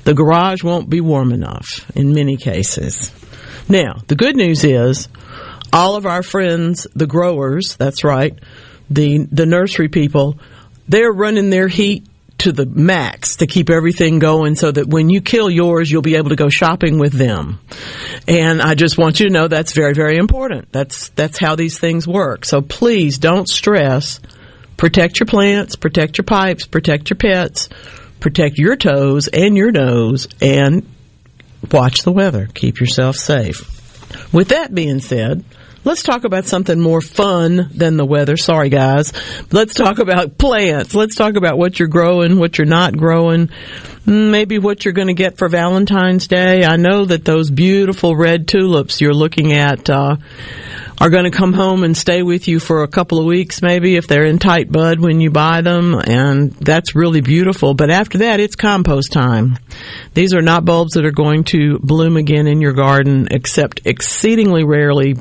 The 0.05 0.13
garage 0.13 0.63
won't 0.63 0.91
be 0.91 1.01
warm 1.01 1.33
enough 1.33 1.91
in 1.97 2.13
many 2.13 2.37
cases. 2.37 3.11
Now, 3.71 3.95
the 4.07 4.17
good 4.17 4.37
news 4.37 4.63
is 4.63 5.09
all 5.73 5.97
of 5.97 6.05
our 6.05 6.23
friends, 6.23 6.87
the 6.95 7.07
growers, 7.07 7.75
that's 7.77 8.05
right, 8.05 8.39
the, 8.91 9.27
the 9.33 9.47
nursery 9.47 9.89
people, 9.89 10.39
they're 10.89 11.13
running 11.13 11.49
their 11.49 11.69
heat 11.69 12.07
to 12.41 12.53
the 12.53 12.67
max 12.67 13.37
to 13.37 13.47
keep 13.47 13.71
everything 13.71 14.19
going 14.19 14.57
so 14.57 14.71
that 14.71 14.87
when 14.87 15.11
you 15.11 15.21
kill 15.21 15.51
yours, 15.51 15.91
you'll 15.91 16.03
be 16.03 16.17
able 16.17 16.31
to 16.31 16.37
go 16.37 16.49
shopping 16.49 16.99
with 16.99 17.13
them. 17.13 17.61
And 18.27 18.63
I 18.63 18.75
just 18.75 18.99
want 18.99 19.21
you 19.21 19.27
to 19.27 19.33
know 19.33 19.49
that's 19.49 19.73
very, 19.73 19.95
very 19.95 20.17
important. 20.17 20.73
That's, 20.73 21.11
that's 21.11 21.39
how 21.39 21.55
these 21.55 21.79
things 21.79 22.09
work. 22.09 22.45
So 22.45 22.63
please 22.63 23.19
don't 23.19 23.49
stress. 23.49 24.21
Protect 24.77 25.21
your 25.21 25.27
plants, 25.27 25.77
protect 25.77 26.17
your 26.17 26.25
pipes, 26.25 26.67
protect 26.67 27.11
your 27.11 27.19
pets, 27.19 27.69
protect 28.19 28.57
your 28.57 28.77
toes 28.77 29.29
and 29.29 29.55
your 29.55 29.71
nose, 29.71 30.27
and 30.41 30.87
watch 31.71 32.03
the 32.03 32.13
weather. 32.13 32.49
Keep 32.55 32.81
yourself 32.81 33.17
safe. 33.17 34.33
With 34.33 34.49
that 34.49 34.75
being 34.75 35.01
said, 35.01 35.45
Let's 35.83 36.03
talk 36.03 36.25
about 36.25 36.45
something 36.45 36.79
more 36.79 37.01
fun 37.01 37.71
than 37.75 37.97
the 37.97 38.05
weather. 38.05 38.37
Sorry, 38.37 38.69
guys. 38.69 39.15
Let's 39.51 39.73
talk 39.73 39.99
about 39.99 40.37
plants. 40.37 40.95
Let's 40.95 41.15
talk 41.15 41.37
about 41.37 41.57
what 41.57 41.79
you're 41.79 41.89
growing, 41.89 42.39
what 42.39 42.59
you're 42.59 42.67
not 42.67 42.99
growing, 42.99 43.49
maybe 44.05 44.59
what 44.59 44.85
you're 44.85 44.93
going 44.93 45.09
to 45.09 45.15
get 45.15 45.39
for 45.39 45.49
Valentine's 45.49 46.27
Day. 46.27 46.67
I 46.67 46.77
know 46.77 47.07
that 47.07 47.25
those 47.25 47.51
beautiful 47.51 48.15
red 48.15 48.47
tulips 48.47 49.01
you're 49.01 49.15
looking 49.15 49.55
at 49.55 49.89
uh, 49.89 50.17
are 51.01 51.09
going 51.09 51.25
to 51.25 51.31
come 51.31 51.55
home 51.55 51.83
and 51.83 51.97
stay 51.97 52.23
with 52.23 52.47
you 52.47 52.61
for 52.61 52.83
a 52.83 52.89
couple 52.89 53.19
of 53.19 53.25
weeks, 53.25 53.63
maybe 53.63 53.97
if 53.97 54.07
they're 54.07 54.27
in 54.27 54.39
tight 54.39 54.71
bud 54.71 55.01
when 55.01 55.23
you 55.23 55.31
buy 55.31 55.63
them, 55.63 55.95
and 55.95 56.53
that's 56.53 56.95
really 56.95 57.23
beautiful. 57.23 57.73
But 57.73 57.91
after 57.91 58.19
that, 58.19 58.39
it's 58.39 58.55
compost 58.55 59.13
time. 59.13 59.59
These 60.13 60.35
are 60.35 60.43
not 60.43 60.67
bulbs 60.67 60.93
that 60.93 61.07
are 61.07 61.11
going 61.11 61.45
to 61.45 61.79
bloom 61.79 62.19
again 62.19 62.47
in 62.47 62.61
your 62.61 62.75
garden, 62.75 63.29
except 63.31 63.87
exceedingly 63.87 64.63
rarely 64.63 65.17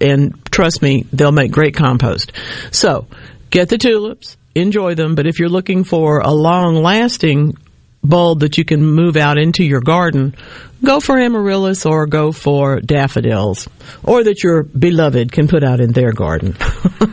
and 0.00 0.38
trust 0.50 0.82
me, 0.82 1.06
they'll 1.12 1.32
make 1.32 1.52
great 1.52 1.74
compost. 1.74 2.32
So, 2.70 3.06
get 3.50 3.68
the 3.68 3.78
tulips, 3.78 4.36
enjoy 4.54 4.94
them, 4.94 5.14
but 5.14 5.26
if 5.26 5.38
you're 5.38 5.48
looking 5.48 5.84
for 5.84 6.20
a 6.20 6.30
long 6.30 6.76
lasting 6.76 7.56
bulb 8.02 8.40
that 8.40 8.58
you 8.58 8.64
can 8.64 8.84
move 8.84 9.16
out 9.16 9.38
into 9.38 9.64
your 9.64 9.80
garden, 9.80 10.34
go 10.82 11.00
for 11.00 11.18
amaryllis 11.18 11.84
or 11.84 12.06
go 12.06 12.32
for 12.32 12.80
daffodils, 12.80 13.68
or 14.02 14.24
that 14.24 14.42
your 14.42 14.62
beloved 14.62 15.32
can 15.32 15.48
put 15.48 15.62
out 15.62 15.80
in 15.80 15.92
their 15.92 16.12
garden. 16.12 16.56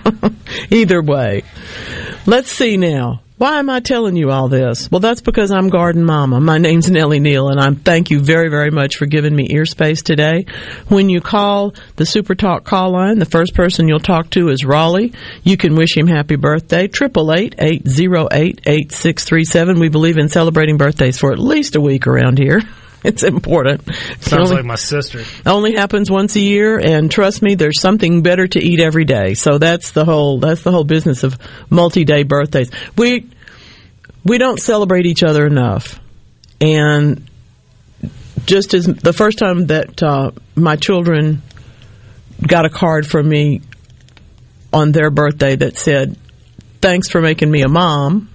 Either 0.72 1.02
way. 1.02 1.44
Let's 2.26 2.52
see 2.52 2.78
now. 2.78 3.22
Why 3.38 3.60
am 3.60 3.70
I 3.70 3.82
telling 3.82 4.16
you 4.16 4.32
all 4.32 4.48
this? 4.48 4.90
Well, 4.90 5.00
that's 5.00 5.22
because 5.22 5.52
I'm 5.52 5.70
Garden 5.70 6.04
Mama. 6.04 6.40
My 6.40 6.58
name's 6.58 6.90
Nellie 6.90 7.20
Neal, 7.20 7.50
and 7.50 7.60
I'm 7.60 7.76
thank 7.76 8.10
you 8.10 8.20
very, 8.20 8.50
very 8.50 8.72
much 8.72 8.96
for 8.96 9.06
giving 9.06 9.36
me 9.36 9.46
ear 9.52 9.68
space 9.68 10.02
today. 10.02 10.48
When 10.88 11.08
you 11.08 11.22
call 11.22 11.76
the 11.98 12.06
Super 12.08 12.34
Talk 12.34 12.64
call 12.64 12.94
line, 12.94 13.20
the 13.20 13.26
first 13.26 13.54
person 13.54 13.88
you'll 13.88 14.00
talk 14.00 14.32
to 14.32 14.50
is 14.50 14.66
Raleigh. 14.66 15.14
You 15.44 15.56
can 15.56 15.76
wish 15.76 15.96
him 15.96 16.08
happy 16.08 16.36
birthday. 16.36 16.88
Triple 16.88 17.32
eight 17.32 17.54
eight 17.60 17.88
zero 17.88 18.28
eight 18.32 18.62
eight 18.66 18.92
six 18.92 19.24
three 19.24 19.46
seven. 19.46 19.80
We 19.80 19.90
believe 19.90 20.18
in 20.18 20.30
celebrating 20.30 20.78
birthdays 20.78 21.20
for 21.20 21.32
at 21.32 21.38
least 21.38 21.76
a 21.76 21.82
week 21.82 22.08
around 22.08 22.40
here. 22.40 22.62
It's 23.08 23.24
important. 23.24 23.88
Sounds 24.20 24.52
only, 24.52 24.56
like 24.58 24.66
my 24.66 24.76
sister. 24.76 25.24
Only 25.46 25.76
happens 25.76 26.12
once 26.12 26.36
a 26.36 26.42
year, 26.42 26.78
and 26.78 27.10
trust 27.10 27.42
me, 27.42 27.56
there's 27.56 27.80
something 27.80 28.22
better 28.22 28.48
to 28.48 28.60
eat 28.60 28.82
every 28.82 29.06
day. 29.06 29.34
So 29.34 29.58
that's 29.58 29.92
the 29.92 30.04
whole 30.04 30.40
that's 30.40 30.64
the 30.64 30.72
whole 30.72 30.84
business 30.84 31.24
of 31.24 31.38
multi-day 31.70 32.24
birthdays. 32.24 32.70
We 32.98 33.30
we 34.26 34.38
don't 34.38 34.60
celebrate 34.60 35.06
each 35.06 35.24
other 35.24 35.48
enough, 35.48 36.02
and 36.60 37.26
just 38.46 38.74
as 38.74 38.86
the 38.86 39.14
first 39.14 39.38
time 39.38 39.68
that 39.68 40.04
uh, 40.04 40.32
my 40.56 40.76
children 40.76 41.42
got 42.46 42.66
a 42.66 42.70
card 42.70 43.08
from 43.08 43.30
me 43.30 43.62
on 44.74 44.92
their 44.92 45.10
birthday 45.10 45.56
that 45.56 45.78
said, 45.78 46.18
"Thanks 46.82 47.08
for 47.08 47.22
making 47.22 47.50
me 47.50 47.62
a 47.62 47.70
mom." 47.70 48.28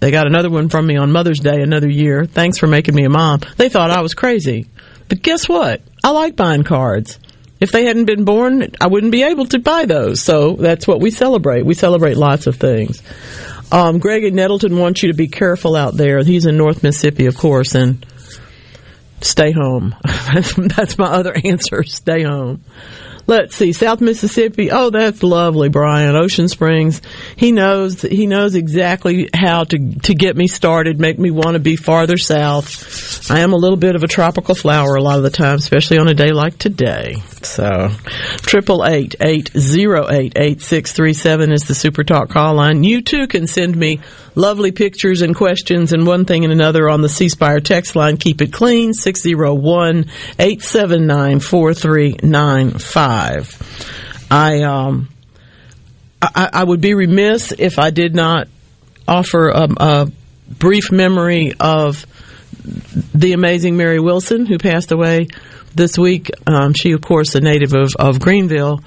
They 0.00 0.10
got 0.10 0.26
another 0.26 0.50
one 0.50 0.68
from 0.68 0.86
me 0.86 0.96
on 0.96 1.12
Mother's 1.12 1.40
Day 1.40 1.60
another 1.60 1.88
year. 1.88 2.24
Thanks 2.24 2.58
for 2.58 2.66
making 2.66 2.94
me 2.94 3.04
a 3.04 3.10
mom. 3.10 3.40
They 3.56 3.68
thought 3.68 3.90
I 3.90 4.00
was 4.00 4.14
crazy. 4.14 4.66
But 5.08 5.22
guess 5.22 5.48
what? 5.48 5.82
I 6.04 6.10
like 6.10 6.36
buying 6.36 6.62
cards. 6.62 7.18
If 7.60 7.72
they 7.72 7.84
hadn't 7.84 8.04
been 8.04 8.24
born, 8.24 8.70
I 8.80 8.86
wouldn't 8.86 9.10
be 9.10 9.24
able 9.24 9.46
to 9.46 9.58
buy 9.58 9.86
those. 9.86 10.20
So 10.20 10.52
that's 10.52 10.86
what 10.86 11.00
we 11.00 11.10
celebrate. 11.10 11.66
We 11.66 11.74
celebrate 11.74 12.16
lots 12.16 12.46
of 12.46 12.56
things. 12.56 13.02
Um, 13.72 13.98
Greg 13.98 14.24
in 14.24 14.36
Nettleton 14.36 14.78
wants 14.78 15.02
you 15.02 15.10
to 15.10 15.16
be 15.16 15.28
careful 15.28 15.74
out 15.74 15.94
there. 15.94 16.22
He's 16.22 16.46
in 16.46 16.56
North 16.56 16.82
Mississippi, 16.84 17.26
of 17.26 17.36
course, 17.36 17.74
and 17.74 18.06
Stay 19.20 19.52
home. 19.52 19.96
That's, 20.04 20.54
that's 20.76 20.98
my 20.98 21.06
other 21.06 21.34
answer. 21.44 21.82
Stay 21.82 22.22
home. 22.22 22.62
Let's 23.28 23.54
see, 23.54 23.74
South 23.74 24.00
Mississippi. 24.00 24.70
Oh, 24.70 24.88
that's 24.88 25.22
lovely, 25.22 25.68
Brian. 25.68 26.16
Ocean 26.16 26.48
Springs. 26.48 27.02
He 27.36 27.52
knows 27.52 28.00
he 28.00 28.26
knows 28.26 28.54
exactly 28.54 29.28
how 29.34 29.64
to 29.64 29.78
to 30.04 30.14
get 30.14 30.34
me 30.34 30.46
started, 30.48 30.98
make 30.98 31.18
me 31.18 31.30
want 31.30 31.52
to 31.52 31.58
be 31.58 31.76
farther 31.76 32.16
south. 32.16 33.30
I 33.30 33.40
am 33.40 33.52
a 33.52 33.56
little 33.56 33.76
bit 33.76 33.94
of 33.96 34.02
a 34.02 34.08
tropical 34.08 34.54
flower 34.54 34.94
a 34.94 35.02
lot 35.02 35.18
of 35.18 35.24
the 35.24 35.30
time, 35.30 35.56
especially 35.56 35.98
on 35.98 36.08
a 36.08 36.14
day 36.14 36.32
like 36.32 36.56
today. 36.56 37.16
So, 37.42 37.90
triple 38.38 38.86
eight 38.86 39.14
eight 39.20 39.50
zero 39.54 40.10
eight 40.10 40.32
eight 40.36 40.62
six 40.62 40.92
three 40.92 41.12
seven 41.12 41.52
is 41.52 41.64
the 41.64 41.74
Super 41.74 42.04
Talk 42.04 42.30
call 42.30 42.54
line. 42.54 42.82
You 42.82 43.02
too 43.02 43.26
can 43.26 43.46
send 43.46 43.76
me 43.76 44.00
lovely 44.38 44.72
pictures 44.72 45.20
and 45.20 45.34
questions 45.34 45.92
and 45.92 46.06
one 46.06 46.24
thing 46.24 46.44
and 46.44 46.52
another 46.52 46.88
on 46.88 47.02
the 47.02 47.08
C 47.08 47.28
Spire 47.28 47.60
text 47.60 47.96
line. 47.96 48.16
Keep 48.16 48.40
it 48.40 48.52
clean 48.52 48.94
six 48.94 49.20
zero 49.20 49.52
one 49.52 50.06
eight 50.38 50.62
seven 50.62 51.06
nine 51.06 51.40
four 51.40 51.74
three 51.74 52.16
nine 52.22 52.70
five. 52.70 53.56
I 54.30 54.62
um 54.62 55.08
I, 56.22 56.50
I 56.52 56.64
would 56.64 56.80
be 56.80 56.94
remiss 56.94 57.52
if 57.52 57.78
I 57.78 57.90
did 57.90 58.14
not 58.14 58.48
offer 59.06 59.48
a, 59.48 59.68
a 59.76 60.12
brief 60.48 60.90
memory 60.90 61.52
of 61.58 62.06
the 63.14 63.32
amazing 63.32 63.76
Mary 63.76 64.00
Wilson, 64.00 64.46
who 64.46 64.58
passed 64.58 64.92
away 64.92 65.28
this 65.74 65.98
week. 65.98 66.30
Um, 66.46 66.74
she, 66.74 66.92
of 66.92 67.00
course, 67.00 67.34
a 67.34 67.40
native 67.40 67.74
of, 67.74 67.90
of 67.98 68.20
Greenville 68.20 68.82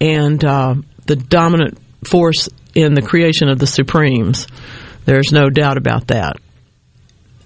and 0.00 0.44
uh, 0.44 0.74
the 1.06 1.16
dominant 1.16 1.78
force 2.04 2.48
in 2.74 2.94
the 2.94 3.02
creation 3.02 3.48
of 3.48 3.58
the 3.58 3.66
Supremes. 3.66 4.46
There's 5.06 5.32
no 5.32 5.48
doubt 5.48 5.78
about 5.78 6.08
that. 6.08 6.36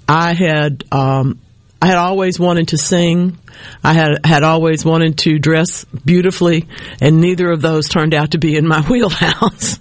I 0.09 0.35
had 0.35 0.83
um, 0.91 1.39
I 1.81 1.87
had 1.87 1.99
always 1.99 2.41
wanted 2.41 2.69
to 2.69 2.79
sing. 2.79 3.39
I 3.85 3.93
had 3.93 4.25
had 4.25 4.43
always 4.43 4.85
wanted 4.85 5.19
to 5.19 5.39
dress 5.39 5.85
beautifully, 5.85 6.67
and 7.01 7.21
neither 7.21 7.51
of 7.51 7.61
those 7.61 7.89
turned 7.89 8.15
out 8.15 8.33
to 8.33 8.39
be 8.39 8.57
in 8.57 8.67
my 8.67 8.81
wheelhouse. 8.89 9.79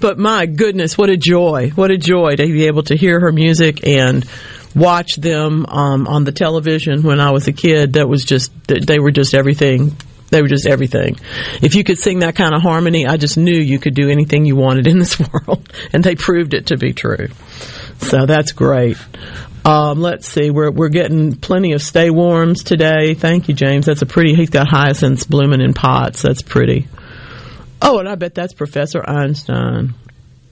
but 0.00 0.18
my 0.18 0.46
goodness, 0.46 0.96
what 0.96 1.10
a 1.10 1.16
joy! 1.16 1.70
What 1.74 1.90
a 1.90 1.98
joy 1.98 2.36
to 2.36 2.46
be 2.46 2.66
able 2.66 2.84
to 2.84 2.96
hear 2.96 3.18
her 3.20 3.32
music 3.32 3.86
and 3.86 4.24
watch 4.74 5.16
them 5.16 5.66
um, 5.66 6.06
on 6.06 6.24
the 6.24 6.32
television 6.32 7.02
when 7.02 7.20
I 7.20 7.32
was 7.32 7.48
a 7.48 7.52
kid. 7.52 7.94
That 7.94 8.08
was 8.08 8.24
just 8.24 8.52
they 8.66 8.98
were 8.98 9.10
just 9.10 9.34
everything. 9.34 9.96
They 10.34 10.42
were 10.42 10.48
just 10.48 10.66
everything. 10.66 11.16
If 11.62 11.76
you 11.76 11.84
could 11.84 11.96
sing 11.96 12.18
that 12.18 12.34
kind 12.34 12.56
of 12.56 12.60
harmony, 12.60 13.06
I 13.06 13.18
just 13.18 13.36
knew 13.36 13.54
you 13.54 13.78
could 13.78 13.94
do 13.94 14.10
anything 14.10 14.44
you 14.44 14.56
wanted 14.56 14.88
in 14.88 14.98
this 14.98 15.16
world, 15.32 15.72
and 15.92 16.02
they 16.02 16.16
proved 16.16 16.54
it 16.54 16.66
to 16.66 16.76
be 16.76 16.92
true. 16.92 17.28
So 17.98 18.26
that's 18.26 18.50
great. 18.50 18.96
Um, 19.64 20.00
let's 20.00 20.26
see, 20.26 20.50
we're 20.50 20.72
we're 20.72 20.88
getting 20.88 21.36
plenty 21.36 21.70
of 21.70 21.82
stay 21.82 22.10
warms 22.10 22.64
today. 22.64 23.14
Thank 23.14 23.46
you, 23.46 23.54
James. 23.54 23.86
That's 23.86 24.02
a 24.02 24.06
pretty. 24.06 24.34
He's 24.34 24.50
got 24.50 24.66
hyacinths 24.66 25.22
blooming 25.22 25.60
in 25.60 25.72
pots. 25.72 26.22
That's 26.22 26.42
pretty. 26.42 26.88
Oh, 27.80 28.00
and 28.00 28.08
I 28.08 28.16
bet 28.16 28.34
that's 28.34 28.54
Professor 28.54 29.08
Einstein 29.08 29.94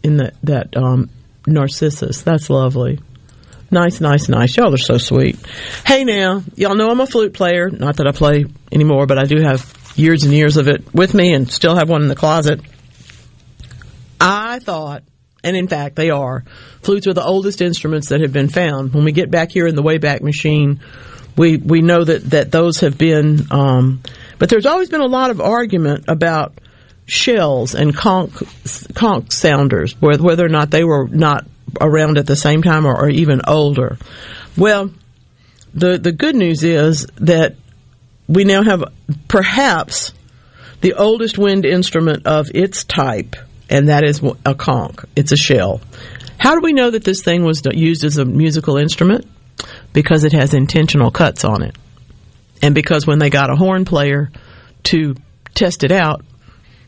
in 0.04 0.18
that 0.18 0.34
that 0.44 0.76
um, 0.76 1.10
Narcissus. 1.44 2.22
That's 2.22 2.50
lovely. 2.50 3.00
Nice, 3.72 4.00
nice, 4.00 4.28
nice. 4.28 4.56
Y'all 4.56 4.72
are 4.72 4.78
so 4.78 4.98
sweet. 4.98 5.38
Hey, 5.84 6.04
now, 6.04 6.42
y'all 6.54 6.76
know 6.76 6.90
I'm 6.90 7.00
a 7.00 7.06
flute 7.06 7.32
player. 7.32 7.70
Not 7.70 7.96
that 7.96 8.06
I 8.06 8.12
play 8.12 8.44
anymore, 8.70 9.06
but 9.06 9.18
I 9.18 9.24
do 9.24 9.40
have 9.42 9.74
years 9.96 10.24
and 10.24 10.32
years 10.32 10.56
of 10.56 10.68
it 10.68 10.94
with 10.94 11.14
me, 11.14 11.32
and 11.32 11.50
still 11.50 11.74
have 11.74 11.88
one 11.88 12.02
in 12.02 12.08
the 12.08 12.14
closet. 12.14 12.60
I 14.20 14.60
thought 14.60 15.02
and 15.44 15.56
in 15.56 15.68
fact 15.68 15.96
they 15.96 16.10
are. 16.10 16.44
Flutes 16.82 17.06
are 17.06 17.14
the 17.14 17.24
oldest 17.24 17.60
instruments 17.60 18.08
that 18.08 18.20
have 18.20 18.32
been 18.32 18.48
found. 18.48 18.94
When 18.94 19.04
we 19.04 19.12
get 19.12 19.30
back 19.30 19.50
here 19.50 19.66
in 19.66 19.74
the 19.74 19.82
Wayback 19.82 20.20
Machine, 20.20 20.80
we 21.36 21.56
we 21.56 21.80
know 21.80 22.04
that 22.04 22.30
that 22.30 22.52
those 22.52 22.80
have 22.80 22.98
been. 22.98 23.46
Um, 23.50 24.02
but 24.38 24.48
there's 24.48 24.66
always 24.66 24.88
been 24.88 25.00
a 25.00 25.06
lot 25.06 25.30
of 25.30 25.40
argument 25.40 26.04
about 26.08 26.58
shells 27.06 27.74
and 27.74 27.94
conch 27.94 28.32
conch 28.94 29.32
sounders, 29.32 30.00
whether 30.00 30.44
or 30.44 30.50
not 30.50 30.70
they 30.70 30.84
were 30.84 31.08
not 31.08 31.46
around 31.80 32.18
at 32.18 32.26
the 32.26 32.36
same 32.36 32.62
time 32.62 32.86
or, 32.86 32.96
or 32.96 33.08
even 33.08 33.40
older. 33.46 33.98
Well, 34.56 34.90
the 35.74 35.98
the 35.98 36.12
good 36.12 36.36
news 36.36 36.62
is 36.62 37.06
that 37.16 37.56
we 38.28 38.44
now 38.44 38.62
have 38.62 38.84
perhaps 39.28 40.12
the 40.80 40.94
oldest 40.94 41.38
wind 41.38 41.64
instrument 41.64 42.26
of 42.26 42.48
its 42.54 42.84
type 42.84 43.36
and 43.72 43.88
that 43.88 44.04
is 44.04 44.20
a 44.44 44.54
conch. 44.54 44.96
It's 45.16 45.32
a 45.32 45.36
shell. 45.36 45.80
How 46.36 46.54
do 46.54 46.60
we 46.60 46.74
know 46.74 46.90
that 46.90 47.04
this 47.04 47.22
thing 47.22 47.42
was 47.42 47.62
used 47.72 48.04
as 48.04 48.18
a 48.18 48.24
musical 48.24 48.76
instrument? 48.76 49.26
Because 49.94 50.24
it 50.24 50.32
has 50.32 50.52
intentional 50.52 51.10
cuts 51.10 51.44
on 51.44 51.62
it. 51.62 51.74
And 52.60 52.74
because 52.74 53.06
when 53.06 53.18
they 53.18 53.30
got 53.30 53.50
a 53.50 53.56
horn 53.56 53.84
player 53.86 54.30
to 54.84 55.14
test 55.54 55.84
it 55.84 55.90
out, 55.90 56.22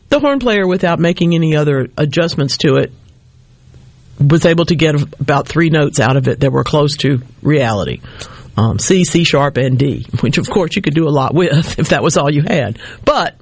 the 0.09 0.19
horn 0.19 0.39
player, 0.39 0.67
without 0.67 0.99
making 0.99 1.33
any 1.33 1.55
other 1.55 1.87
adjustments 1.97 2.57
to 2.57 2.75
it, 2.75 2.91
was 4.19 4.45
able 4.45 4.65
to 4.65 4.75
get 4.75 4.95
about 5.19 5.47
three 5.47 5.69
notes 5.69 5.99
out 5.99 6.17
of 6.17 6.27
it 6.27 6.41
that 6.41 6.51
were 6.51 6.63
close 6.63 6.97
to 6.97 7.21
reality. 7.41 8.01
Um, 8.57 8.79
C, 8.79 9.03
C 9.03 9.23
sharp, 9.23 9.57
and 9.57 9.77
D, 9.77 10.05
which 10.21 10.37
of 10.37 10.49
course 10.49 10.75
you 10.75 10.81
could 10.81 10.95
do 10.95 11.07
a 11.07 11.11
lot 11.11 11.33
with 11.33 11.77
if 11.79 11.89
that 11.89 12.03
was 12.03 12.17
all 12.17 12.31
you 12.31 12.41
had. 12.41 12.79
But 13.03 13.35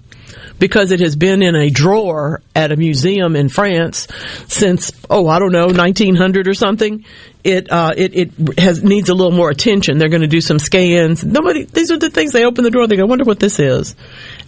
because 0.59 0.91
it 0.91 0.99
has 0.99 1.15
been 1.15 1.41
in 1.41 1.55
a 1.55 1.69
drawer 1.69 2.41
at 2.55 2.71
a 2.71 2.77
museum 2.77 3.35
in 3.35 3.49
France 3.49 4.07
since 4.47 4.91
oh 5.09 5.27
I 5.27 5.39
don't 5.39 5.51
know 5.51 5.67
1900 5.67 6.47
or 6.47 6.53
something. 6.53 7.05
It 7.43 7.69
uh, 7.71 7.93
it 7.97 8.15
it 8.15 8.59
has 8.59 8.81
needs 8.81 9.09
a 9.09 9.13
little 9.13 9.33
more 9.33 9.49
attention. 9.49 9.97
They're 9.97 10.09
going 10.09 10.21
to 10.21 10.27
do 10.27 10.41
some 10.41 10.59
scans. 10.59 11.23
Nobody. 11.23 11.65
These 11.65 11.91
are 11.91 11.97
the 11.97 12.09
things 12.09 12.31
they 12.31 12.45
open 12.45 12.63
the 12.63 12.69
drawer. 12.69 12.87
They 12.87 12.95
go, 12.95 13.03
I 13.03 13.07
wonder 13.07 13.25
what 13.25 13.39
this 13.39 13.59
is, 13.59 13.95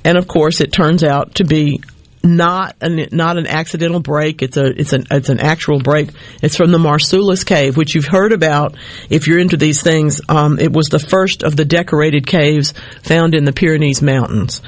and 0.05 0.17
of 0.17 0.27
course 0.27 0.61
it 0.61 0.71
turns 0.71 1.03
out 1.03 1.35
to 1.35 1.43
be 1.43 1.81
not 2.25 2.75
an 2.81 3.07
not 3.11 3.37
an 3.37 3.47
accidental 3.47 3.99
break. 3.99 4.41
It's 4.41 4.57
a 4.57 4.65
it's 4.65 4.93
an 4.93 5.05
it's 5.11 5.29
an 5.29 5.39
actual 5.39 5.79
break. 5.79 6.09
It's 6.41 6.57
from 6.57 6.71
the 6.71 6.77
Marsoulas 6.77 7.45
Cave, 7.45 7.77
which 7.77 7.95
you've 7.95 8.05
heard 8.05 8.33
about 8.33 8.75
if 9.09 9.27
you're 9.27 9.39
into 9.39 9.57
these 9.57 9.81
things. 9.81 10.21
Um, 10.27 10.59
it 10.59 10.73
was 10.73 10.87
the 10.87 10.99
first 10.99 11.43
of 11.43 11.55
the 11.55 11.65
decorated 11.65 12.27
caves 12.27 12.73
found 13.03 13.35
in 13.35 13.45
the 13.45 13.53
Pyrenees 13.53 14.01
Mountains 14.01 14.61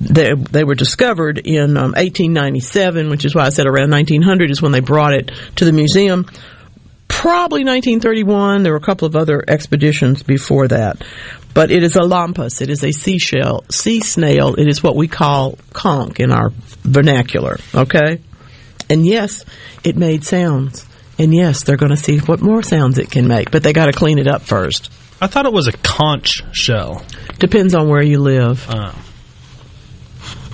they, 0.00 0.32
they 0.34 0.64
were 0.64 0.74
discovered 0.74 1.38
in 1.38 1.76
um, 1.76 1.92
1897, 1.92 3.10
which 3.10 3.24
is 3.24 3.34
why 3.34 3.46
I 3.46 3.48
said 3.48 3.66
around 3.66 3.90
1900 3.90 4.50
is 4.50 4.62
when 4.62 4.72
they 4.72 4.80
brought 4.80 5.12
it 5.12 5.32
to 5.56 5.64
the 5.64 5.72
museum. 5.72 6.26
Probably 7.08 7.64
1931. 7.64 8.62
There 8.62 8.72
were 8.72 8.78
a 8.78 8.80
couple 8.80 9.06
of 9.06 9.16
other 9.16 9.42
expeditions 9.48 10.22
before 10.22 10.68
that. 10.68 11.02
But 11.54 11.70
it 11.72 11.82
is 11.82 11.96
a 11.96 12.02
lampas. 12.02 12.60
It 12.60 12.70
is 12.70 12.84
a 12.84 12.92
seashell, 12.92 13.64
sea 13.70 14.00
snail. 14.00 14.54
It 14.54 14.68
is 14.68 14.82
what 14.82 14.94
we 14.94 15.08
call 15.08 15.58
conch 15.72 16.20
in 16.20 16.30
our 16.30 16.50
vernacular. 16.82 17.58
Okay? 17.74 18.20
And 18.88 19.04
yes, 19.04 19.44
it 19.82 19.96
made 19.96 20.24
sounds. 20.24 20.86
And 21.18 21.34
yes, 21.34 21.64
they're 21.64 21.76
going 21.76 21.90
to 21.90 21.96
see 21.96 22.18
what 22.18 22.40
more 22.40 22.62
sounds 22.62 22.98
it 22.98 23.10
can 23.10 23.26
make, 23.26 23.50
but 23.50 23.62
they 23.62 23.72
got 23.72 23.86
to 23.86 23.92
clean 23.92 24.18
it 24.18 24.28
up 24.28 24.42
first. 24.42 24.90
I 25.20 25.26
thought 25.26 25.46
it 25.46 25.52
was 25.52 25.66
a 25.66 25.72
conch 25.72 26.44
shell. 26.52 27.04
Depends 27.38 27.74
on 27.74 27.88
where 27.88 28.02
you 28.02 28.20
live. 28.20 28.64
Oh. 28.68 28.94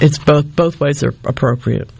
It's 0.00 0.18
both 0.18 0.56
both 0.56 0.80
ways 0.80 1.04
are 1.04 1.14
appropriate. 1.24 1.90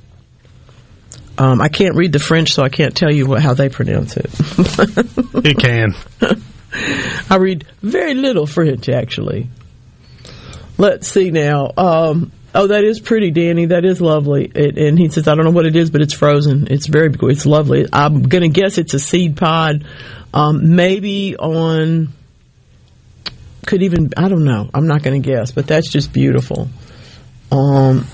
Um, 1.36 1.60
I 1.60 1.68
can't 1.68 1.96
read 1.96 2.12
the 2.12 2.18
French, 2.18 2.52
so 2.52 2.62
I 2.62 2.68
can't 2.68 2.96
tell 2.96 3.12
you 3.12 3.26
what, 3.26 3.42
how 3.42 3.54
they 3.54 3.68
pronounce 3.68 4.16
it. 4.16 4.26
it 5.44 5.58
can. 5.58 5.94
I 7.30 7.36
read 7.36 7.66
very 7.82 8.14
little 8.14 8.46
French, 8.46 8.88
actually. 8.88 9.48
Let's 10.78 11.08
see 11.08 11.30
now. 11.30 11.70
Um, 11.76 12.32
oh, 12.54 12.68
that 12.68 12.84
is 12.84 13.00
pretty, 13.00 13.30
Danny. 13.30 13.66
That 13.66 13.84
is 13.84 14.00
lovely. 14.00 14.44
It, 14.44 14.78
and 14.78 14.98
he 14.98 15.08
says, 15.08 15.28
I 15.28 15.34
don't 15.34 15.44
know 15.44 15.50
what 15.50 15.66
it 15.66 15.76
is, 15.76 15.90
but 15.90 16.02
it's 16.02 16.14
frozen. 16.14 16.68
It's 16.70 16.86
very, 16.86 17.12
it's 17.12 17.46
lovely. 17.46 17.86
I'm 17.92 18.22
going 18.22 18.42
to 18.42 18.48
guess 18.48 18.78
it's 18.78 18.94
a 18.94 19.00
seed 19.00 19.36
pod. 19.36 19.84
Um, 20.32 20.74
maybe 20.74 21.36
on, 21.36 22.12
could 23.66 23.82
even, 23.82 24.10
I 24.16 24.28
don't 24.28 24.44
know. 24.44 24.68
I'm 24.72 24.86
not 24.86 25.02
going 25.02 25.20
to 25.20 25.28
guess, 25.28 25.52
but 25.52 25.66
that's 25.66 25.88
just 25.88 26.12
beautiful. 26.12 26.68
Um, 27.52 28.06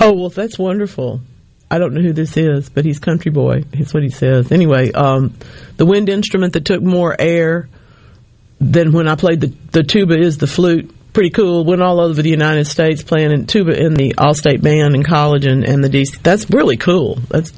oh, 0.00 0.12
well, 0.12 0.30
that's 0.30 0.58
wonderful. 0.58 1.20
I 1.70 1.78
don't 1.78 1.94
know 1.94 2.00
who 2.00 2.12
this 2.12 2.36
is, 2.36 2.68
but 2.68 2.84
he's 2.84 2.98
country 2.98 3.30
boy. 3.30 3.62
That's 3.72 3.94
what 3.94 4.02
he 4.02 4.10
says. 4.10 4.50
Anyway, 4.50 4.90
um, 4.90 5.34
the 5.76 5.86
wind 5.86 6.08
instrument 6.08 6.54
that 6.54 6.64
took 6.64 6.82
more 6.82 7.14
air 7.16 7.68
than 8.60 8.92
when 8.92 9.06
I 9.06 9.14
played 9.14 9.40
the, 9.40 9.54
the 9.70 9.84
tuba 9.84 10.18
is 10.18 10.38
the 10.38 10.48
flute. 10.48 10.92
Pretty 11.12 11.30
cool. 11.30 11.64
Went 11.64 11.82
all 11.82 12.00
over 12.00 12.22
the 12.22 12.30
United 12.30 12.66
States 12.66 13.02
playing 13.02 13.32
in 13.32 13.46
tuba 13.46 13.80
in 13.80 13.94
the 13.94 14.14
All-State 14.18 14.62
Band 14.62 14.94
in 14.94 15.02
college 15.02 15.44
and, 15.44 15.64
and 15.64 15.82
the 15.82 15.88
DC. 15.88 16.22
That's 16.22 16.48
really 16.50 16.76
cool. 16.76 17.16
That's. 17.28 17.52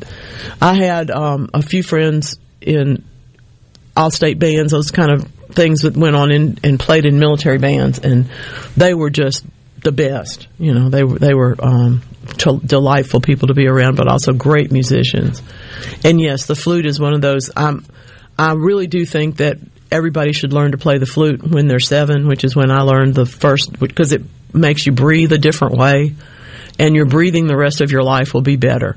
I 0.60 0.74
had 0.74 1.10
um, 1.10 1.50
a 1.52 1.62
few 1.62 1.82
friends 1.82 2.38
in 2.60 3.04
All-State 3.96 4.38
bands, 4.38 4.72
those 4.72 4.90
kind 4.90 5.10
of 5.10 5.28
things 5.50 5.82
that 5.82 5.96
went 5.96 6.16
on 6.16 6.30
in, 6.30 6.58
and 6.62 6.80
played 6.80 7.04
in 7.04 7.18
military 7.18 7.58
bands, 7.58 7.98
and 7.98 8.30
they 8.76 8.94
were 8.94 9.10
just 9.10 9.44
the 9.82 9.92
best. 9.92 10.48
You 10.58 10.72
know, 10.72 10.88
they 10.88 11.04
were 11.04 11.18
they 11.18 11.34
were 11.34 11.54
um, 11.58 12.02
t- 12.36 12.60
delightful 12.64 13.20
people 13.20 13.48
to 13.48 13.54
be 13.54 13.66
around, 13.66 13.96
but 13.96 14.08
also 14.08 14.32
great 14.32 14.72
musicians. 14.72 15.42
And 16.04 16.20
yes, 16.20 16.46
the 16.46 16.54
flute 16.54 16.86
is 16.86 17.00
one 17.00 17.14
of 17.14 17.20
those. 17.20 17.50
I 17.56 18.52
really 18.52 18.86
do 18.86 19.04
think 19.04 19.36
that 19.38 19.58
everybody 19.90 20.32
should 20.32 20.52
learn 20.52 20.72
to 20.72 20.78
play 20.78 20.98
the 20.98 21.06
flute 21.06 21.46
when 21.46 21.68
they're 21.68 21.80
seven, 21.80 22.26
which 22.26 22.44
is 22.44 22.56
when 22.56 22.70
I 22.70 22.80
learned 22.80 23.14
the 23.14 23.26
first, 23.26 23.78
because 23.78 24.12
it 24.12 24.22
makes 24.54 24.86
you 24.86 24.92
breathe 24.92 25.32
a 25.32 25.38
different 25.38 25.76
way. 25.76 26.14
And 26.78 26.96
your 26.96 27.04
breathing 27.04 27.46
the 27.46 27.56
rest 27.56 27.82
of 27.82 27.92
your 27.92 28.02
life 28.02 28.32
will 28.32 28.40
be 28.40 28.56
better. 28.56 28.96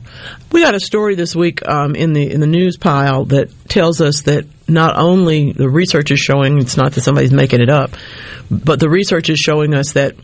We 0.53 0.61
got 0.61 0.75
a 0.75 0.79
story 0.79 1.15
this 1.15 1.35
week 1.35 1.67
um, 1.67 1.93
in 1.93 2.13
the 2.13 2.31
in 2.31 2.39
the 2.39 2.47
news 2.47 2.77
pile 2.77 3.25
that 3.25 3.49
tells 3.67 3.99
us 3.99 4.21
that 4.21 4.45
not 4.67 4.97
only 4.97 5.51
the 5.51 5.69
research 5.69 6.09
is 6.09 6.19
showing 6.19 6.57
it's 6.59 6.77
not 6.77 6.93
that 6.93 7.01
somebody's 7.01 7.33
making 7.33 7.61
it 7.61 7.69
up, 7.69 7.91
but 8.49 8.79
the 8.79 8.89
research 8.89 9.29
is 9.29 9.39
showing 9.39 9.73
us 9.73 9.91
that 9.91 10.15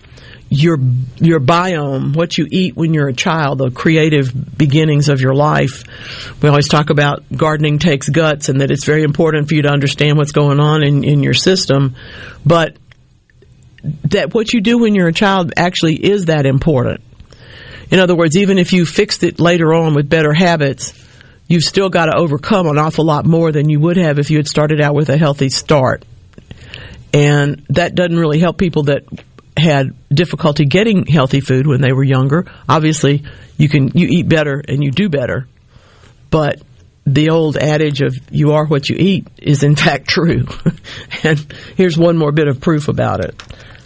your 0.53 0.77
your 1.15 1.39
biome, 1.39 2.13
what 2.13 2.37
you 2.37 2.45
eat 2.51 2.75
when 2.75 2.93
you're 2.93 3.07
a 3.07 3.13
child, 3.13 3.59
the 3.59 3.71
creative 3.71 4.33
beginnings 4.57 5.07
of 5.07 5.21
your 5.21 5.33
life. 5.33 5.85
We 6.41 6.49
always 6.49 6.67
talk 6.67 6.89
about 6.89 7.23
gardening 7.33 7.79
takes 7.79 8.09
guts 8.09 8.49
and 8.49 8.59
that 8.59 8.69
it's 8.69 8.83
very 8.83 9.03
important 9.03 9.47
for 9.47 9.55
you 9.55 9.61
to 9.61 9.69
understand 9.69 10.17
what's 10.17 10.33
going 10.33 10.59
on 10.59 10.83
in, 10.83 11.05
in 11.05 11.23
your 11.23 11.33
system. 11.33 11.95
But 12.45 12.75
that 14.09 14.33
what 14.33 14.51
you 14.51 14.59
do 14.59 14.77
when 14.77 14.93
you're 14.93 15.07
a 15.07 15.13
child 15.13 15.53
actually 15.55 15.95
is 15.95 16.25
that 16.25 16.45
important. 16.45 16.99
In 17.89 17.99
other 17.99 18.15
words, 18.15 18.35
even 18.35 18.57
if 18.57 18.73
you 18.73 18.85
fixed 18.85 19.23
it 19.23 19.39
later 19.39 19.73
on 19.73 19.95
with 19.95 20.09
better 20.09 20.33
habits, 20.33 20.93
you've 21.47 21.63
still 21.63 21.89
got 21.89 22.07
to 22.07 22.17
overcome 22.17 22.67
an 22.67 22.77
awful 22.77 23.05
lot 23.05 23.25
more 23.25 23.53
than 23.53 23.69
you 23.69 23.79
would 23.79 23.95
have 23.95 24.19
if 24.19 24.29
you 24.29 24.35
had 24.35 24.49
started 24.49 24.81
out 24.81 24.95
with 24.95 25.07
a 25.07 25.17
healthy 25.17 25.49
start. 25.49 26.03
And 27.13 27.65
that 27.69 27.95
doesn't 27.95 28.17
really 28.17 28.39
help 28.39 28.57
people 28.57 28.83
that 28.83 29.03
had 29.61 29.95
difficulty 30.13 30.65
getting 30.65 31.05
healthy 31.05 31.39
food 31.39 31.67
when 31.67 31.81
they 31.81 31.93
were 31.93 32.03
younger. 32.03 32.45
Obviously, 32.67 33.23
you 33.57 33.69
can 33.69 33.89
you 33.89 34.07
eat 34.09 34.27
better 34.27 34.61
and 34.67 34.83
you 34.83 34.91
do 34.91 35.09
better. 35.09 35.47
But 36.29 36.61
the 37.05 37.29
old 37.29 37.57
adage 37.57 38.01
of 38.01 38.15
you 38.29 38.53
are 38.53 38.65
what 38.65 38.89
you 38.89 38.95
eat 38.97 39.27
is 39.37 39.63
in 39.63 39.75
fact 39.77 40.07
true. 40.07 40.45
and 41.23 41.39
here's 41.75 41.97
one 41.97 42.17
more 42.17 42.31
bit 42.31 42.47
of 42.47 42.59
proof 42.61 42.87
about 42.87 43.23
it. 43.23 43.41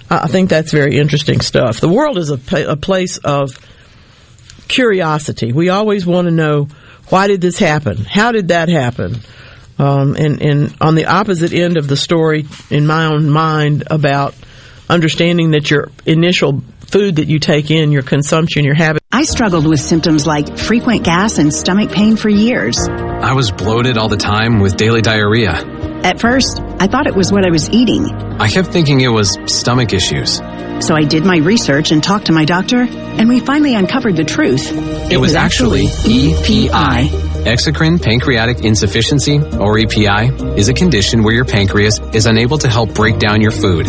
I 0.10 0.28
think 0.28 0.50
that's 0.50 0.72
very 0.72 0.98
interesting 0.98 1.42
stuff. 1.42 1.80
The 1.80 1.90
world 1.90 2.18
is 2.18 2.30
a, 2.30 2.40
a 2.70 2.76
place 2.76 3.18
of 3.18 3.58
curiosity. 4.68 5.52
We 5.52 5.70
always 5.70 6.06
want 6.06 6.28
to 6.28 6.32
know 6.32 6.68
why 7.10 7.28
did 7.28 7.42
this 7.42 7.58
happen? 7.58 7.98
How 7.98 8.32
did 8.32 8.50
that 8.50 8.70
happen? 8.70 9.18
Um, 9.78 10.16
and, 10.16 10.42
and 10.42 10.76
on 10.80 10.96
the 10.96 11.06
opposite 11.06 11.54
end 11.54 11.78
of 11.78 11.88
the 11.88 11.98
story, 11.98 12.46
in 12.70 12.88
my 12.88 13.06
own 13.06 13.30
mind, 13.30 13.84
about 13.88 14.36
understanding 14.90 15.52
that 15.52 15.70
your 15.70 15.90
initial 16.06 16.62
food 16.88 17.18
that 17.18 17.28
you 17.28 17.40
take 17.40 17.72
in, 17.72 17.92
your 17.92 18.04
consumption, 18.04 18.64
your 18.64 18.76
habit. 18.76 19.02
I 19.12 19.24
struggled 19.24 19.68
with 19.68 19.80
symptoms 19.80 20.26
like 20.28 20.58
frequent 20.58 21.04
gas 21.04 21.38
and 21.38 21.54
stomach 21.54 21.92
pain 21.92 22.16
for 22.16 22.30
years. 22.30 22.78
I 22.90 23.34
was 23.34 23.52
bloated 23.52 23.98
all 23.98 24.10
the 24.10 24.18
time 24.18 24.60
with 24.60 24.78
daily 24.78 25.02
diarrhea. 25.02 25.54
At 26.04 26.20
first, 26.20 26.62
I 26.80 26.88
thought 26.88 27.08
it 27.08 27.16
was 27.16 27.32
what 27.32 27.46
I 27.46 27.50
was 27.50 27.70
eating. 27.70 28.06
I 28.40 28.50
kept 28.50 28.70
thinking 28.70 29.02
it 29.02 29.08
was 29.08 29.38
stomach 29.48 29.94
issues. 29.94 30.40
So 30.82 30.94
I 30.96 31.04
did 31.04 31.26
my 31.26 31.38
research 31.38 31.92
and 31.92 32.04
talked 32.04 32.26
to 32.28 32.34
my 32.34 32.46
doctor, 32.46 32.82
and 32.82 33.30
we 33.30 33.40
finally 33.40 33.76
uncovered 33.76 34.16
the 34.16 34.24
truth. 34.24 34.72
It, 34.72 35.14
it 35.14 35.18
was, 35.18 35.30
was, 35.32 35.36
actually 35.36 35.86
EPI. 35.86 37.10
Exocrine 37.46 38.02
pancreatic 38.02 38.66
insufficiency, 38.66 39.40
or 39.40 39.78
EPI, 39.78 40.58
is 40.58 40.68
a 40.68 40.74
condition 40.74 41.24
where 41.24 41.34
your 41.34 41.46
pancreas 41.46 42.00
is 42.12 42.26
unable 42.26 42.58
to 42.58 42.68
help 42.68 42.94
break 42.96 43.20
down 43.20 43.40
your 43.40 43.52
food. 43.52 43.86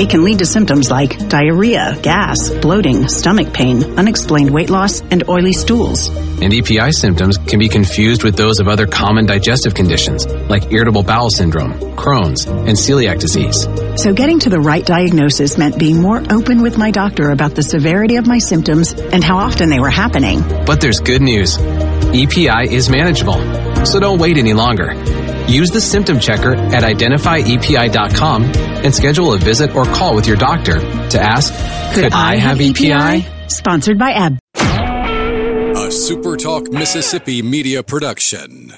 It 0.00 0.10
can 0.10 0.24
lead 0.24 0.38
to 0.38 0.46
symptoms 0.46 0.90
like 0.90 1.28
diarrhea, 1.28 1.98
gas, 2.02 2.50
bloating, 2.50 3.06
stomach 3.08 3.52
pain, 3.52 3.98
unexplained 3.98 4.50
weight 4.50 4.70
loss, 4.70 5.02
and 5.02 5.28
oily 5.28 5.52
stools. 5.52 6.08
And 6.40 6.52
EPI 6.52 6.92
symptoms 6.92 7.38
can 7.38 7.58
be 7.58 7.68
confused 7.68 8.24
with 8.24 8.36
those 8.36 8.58
of 8.58 8.68
other 8.68 8.86
common 8.86 9.26
digestive 9.26 9.74
conditions 9.74 10.26
like 10.26 10.72
irritable 10.72 11.02
bowel 11.02 11.30
syndrome, 11.30 11.74
Crohn's, 11.96 12.46
and 12.46 12.70
celiac 12.70 13.20
disease. 13.20 13.68
So 14.02 14.12
getting 14.12 14.40
to 14.40 14.50
the 14.50 14.60
right 14.60 14.84
diagnosis 14.84 15.56
meant 15.58 15.78
being 15.78 16.00
more 16.00 16.20
open 16.32 16.62
with 16.62 16.78
my 16.78 16.90
doctor 16.90 17.30
about 17.30 17.54
the 17.54 17.62
severity 17.62 18.16
of 18.16 18.26
my 18.26 18.38
symptoms 18.38 18.92
and 18.92 19.22
how 19.22 19.38
often 19.38 19.68
they 19.68 19.80
were 19.80 19.90
happening. 19.90 20.40
But 20.66 20.80
there's 20.80 21.00
good 21.00 21.22
news. 21.22 21.58
EPI 21.58 22.72
is 22.74 22.88
manageable, 22.90 23.40
so 23.84 24.00
don't 24.00 24.18
wait 24.18 24.36
any 24.36 24.52
longer. 24.54 24.92
Use 25.48 25.70
the 25.70 25.80
symptom 25.80 26.20
checker 26.20 26.54
at 26.54 26.84
identifyepi.com 26.84 28.44
and 28.44 28.94
schedule 28.94 29.34
a 29.34 29.38
visit 29.38 29.74
or 29.74 29.84
call 29.84 30.14
with 30.14 30.26
your 30.26 30.36
doctor 30.36 30.80
to 31.10 31.20
ask, 31.20 31.52
Could, 31.94 32.04
Could 32.04 32.12
I, 32.12 32.32
I, 32.32 32.36
have 32.36 32.60
EPI? 32.60 32.92
EPI? 32.92 33.48
Sponsored 33.48 33.98
by 33.98 34.12
AB. 34.12 34.38
A 34.54 35.88
SuperTalk 35.88 36.72
Mississippi 36.72 37.42
media 37.42 37.82
production. 37.82 38.72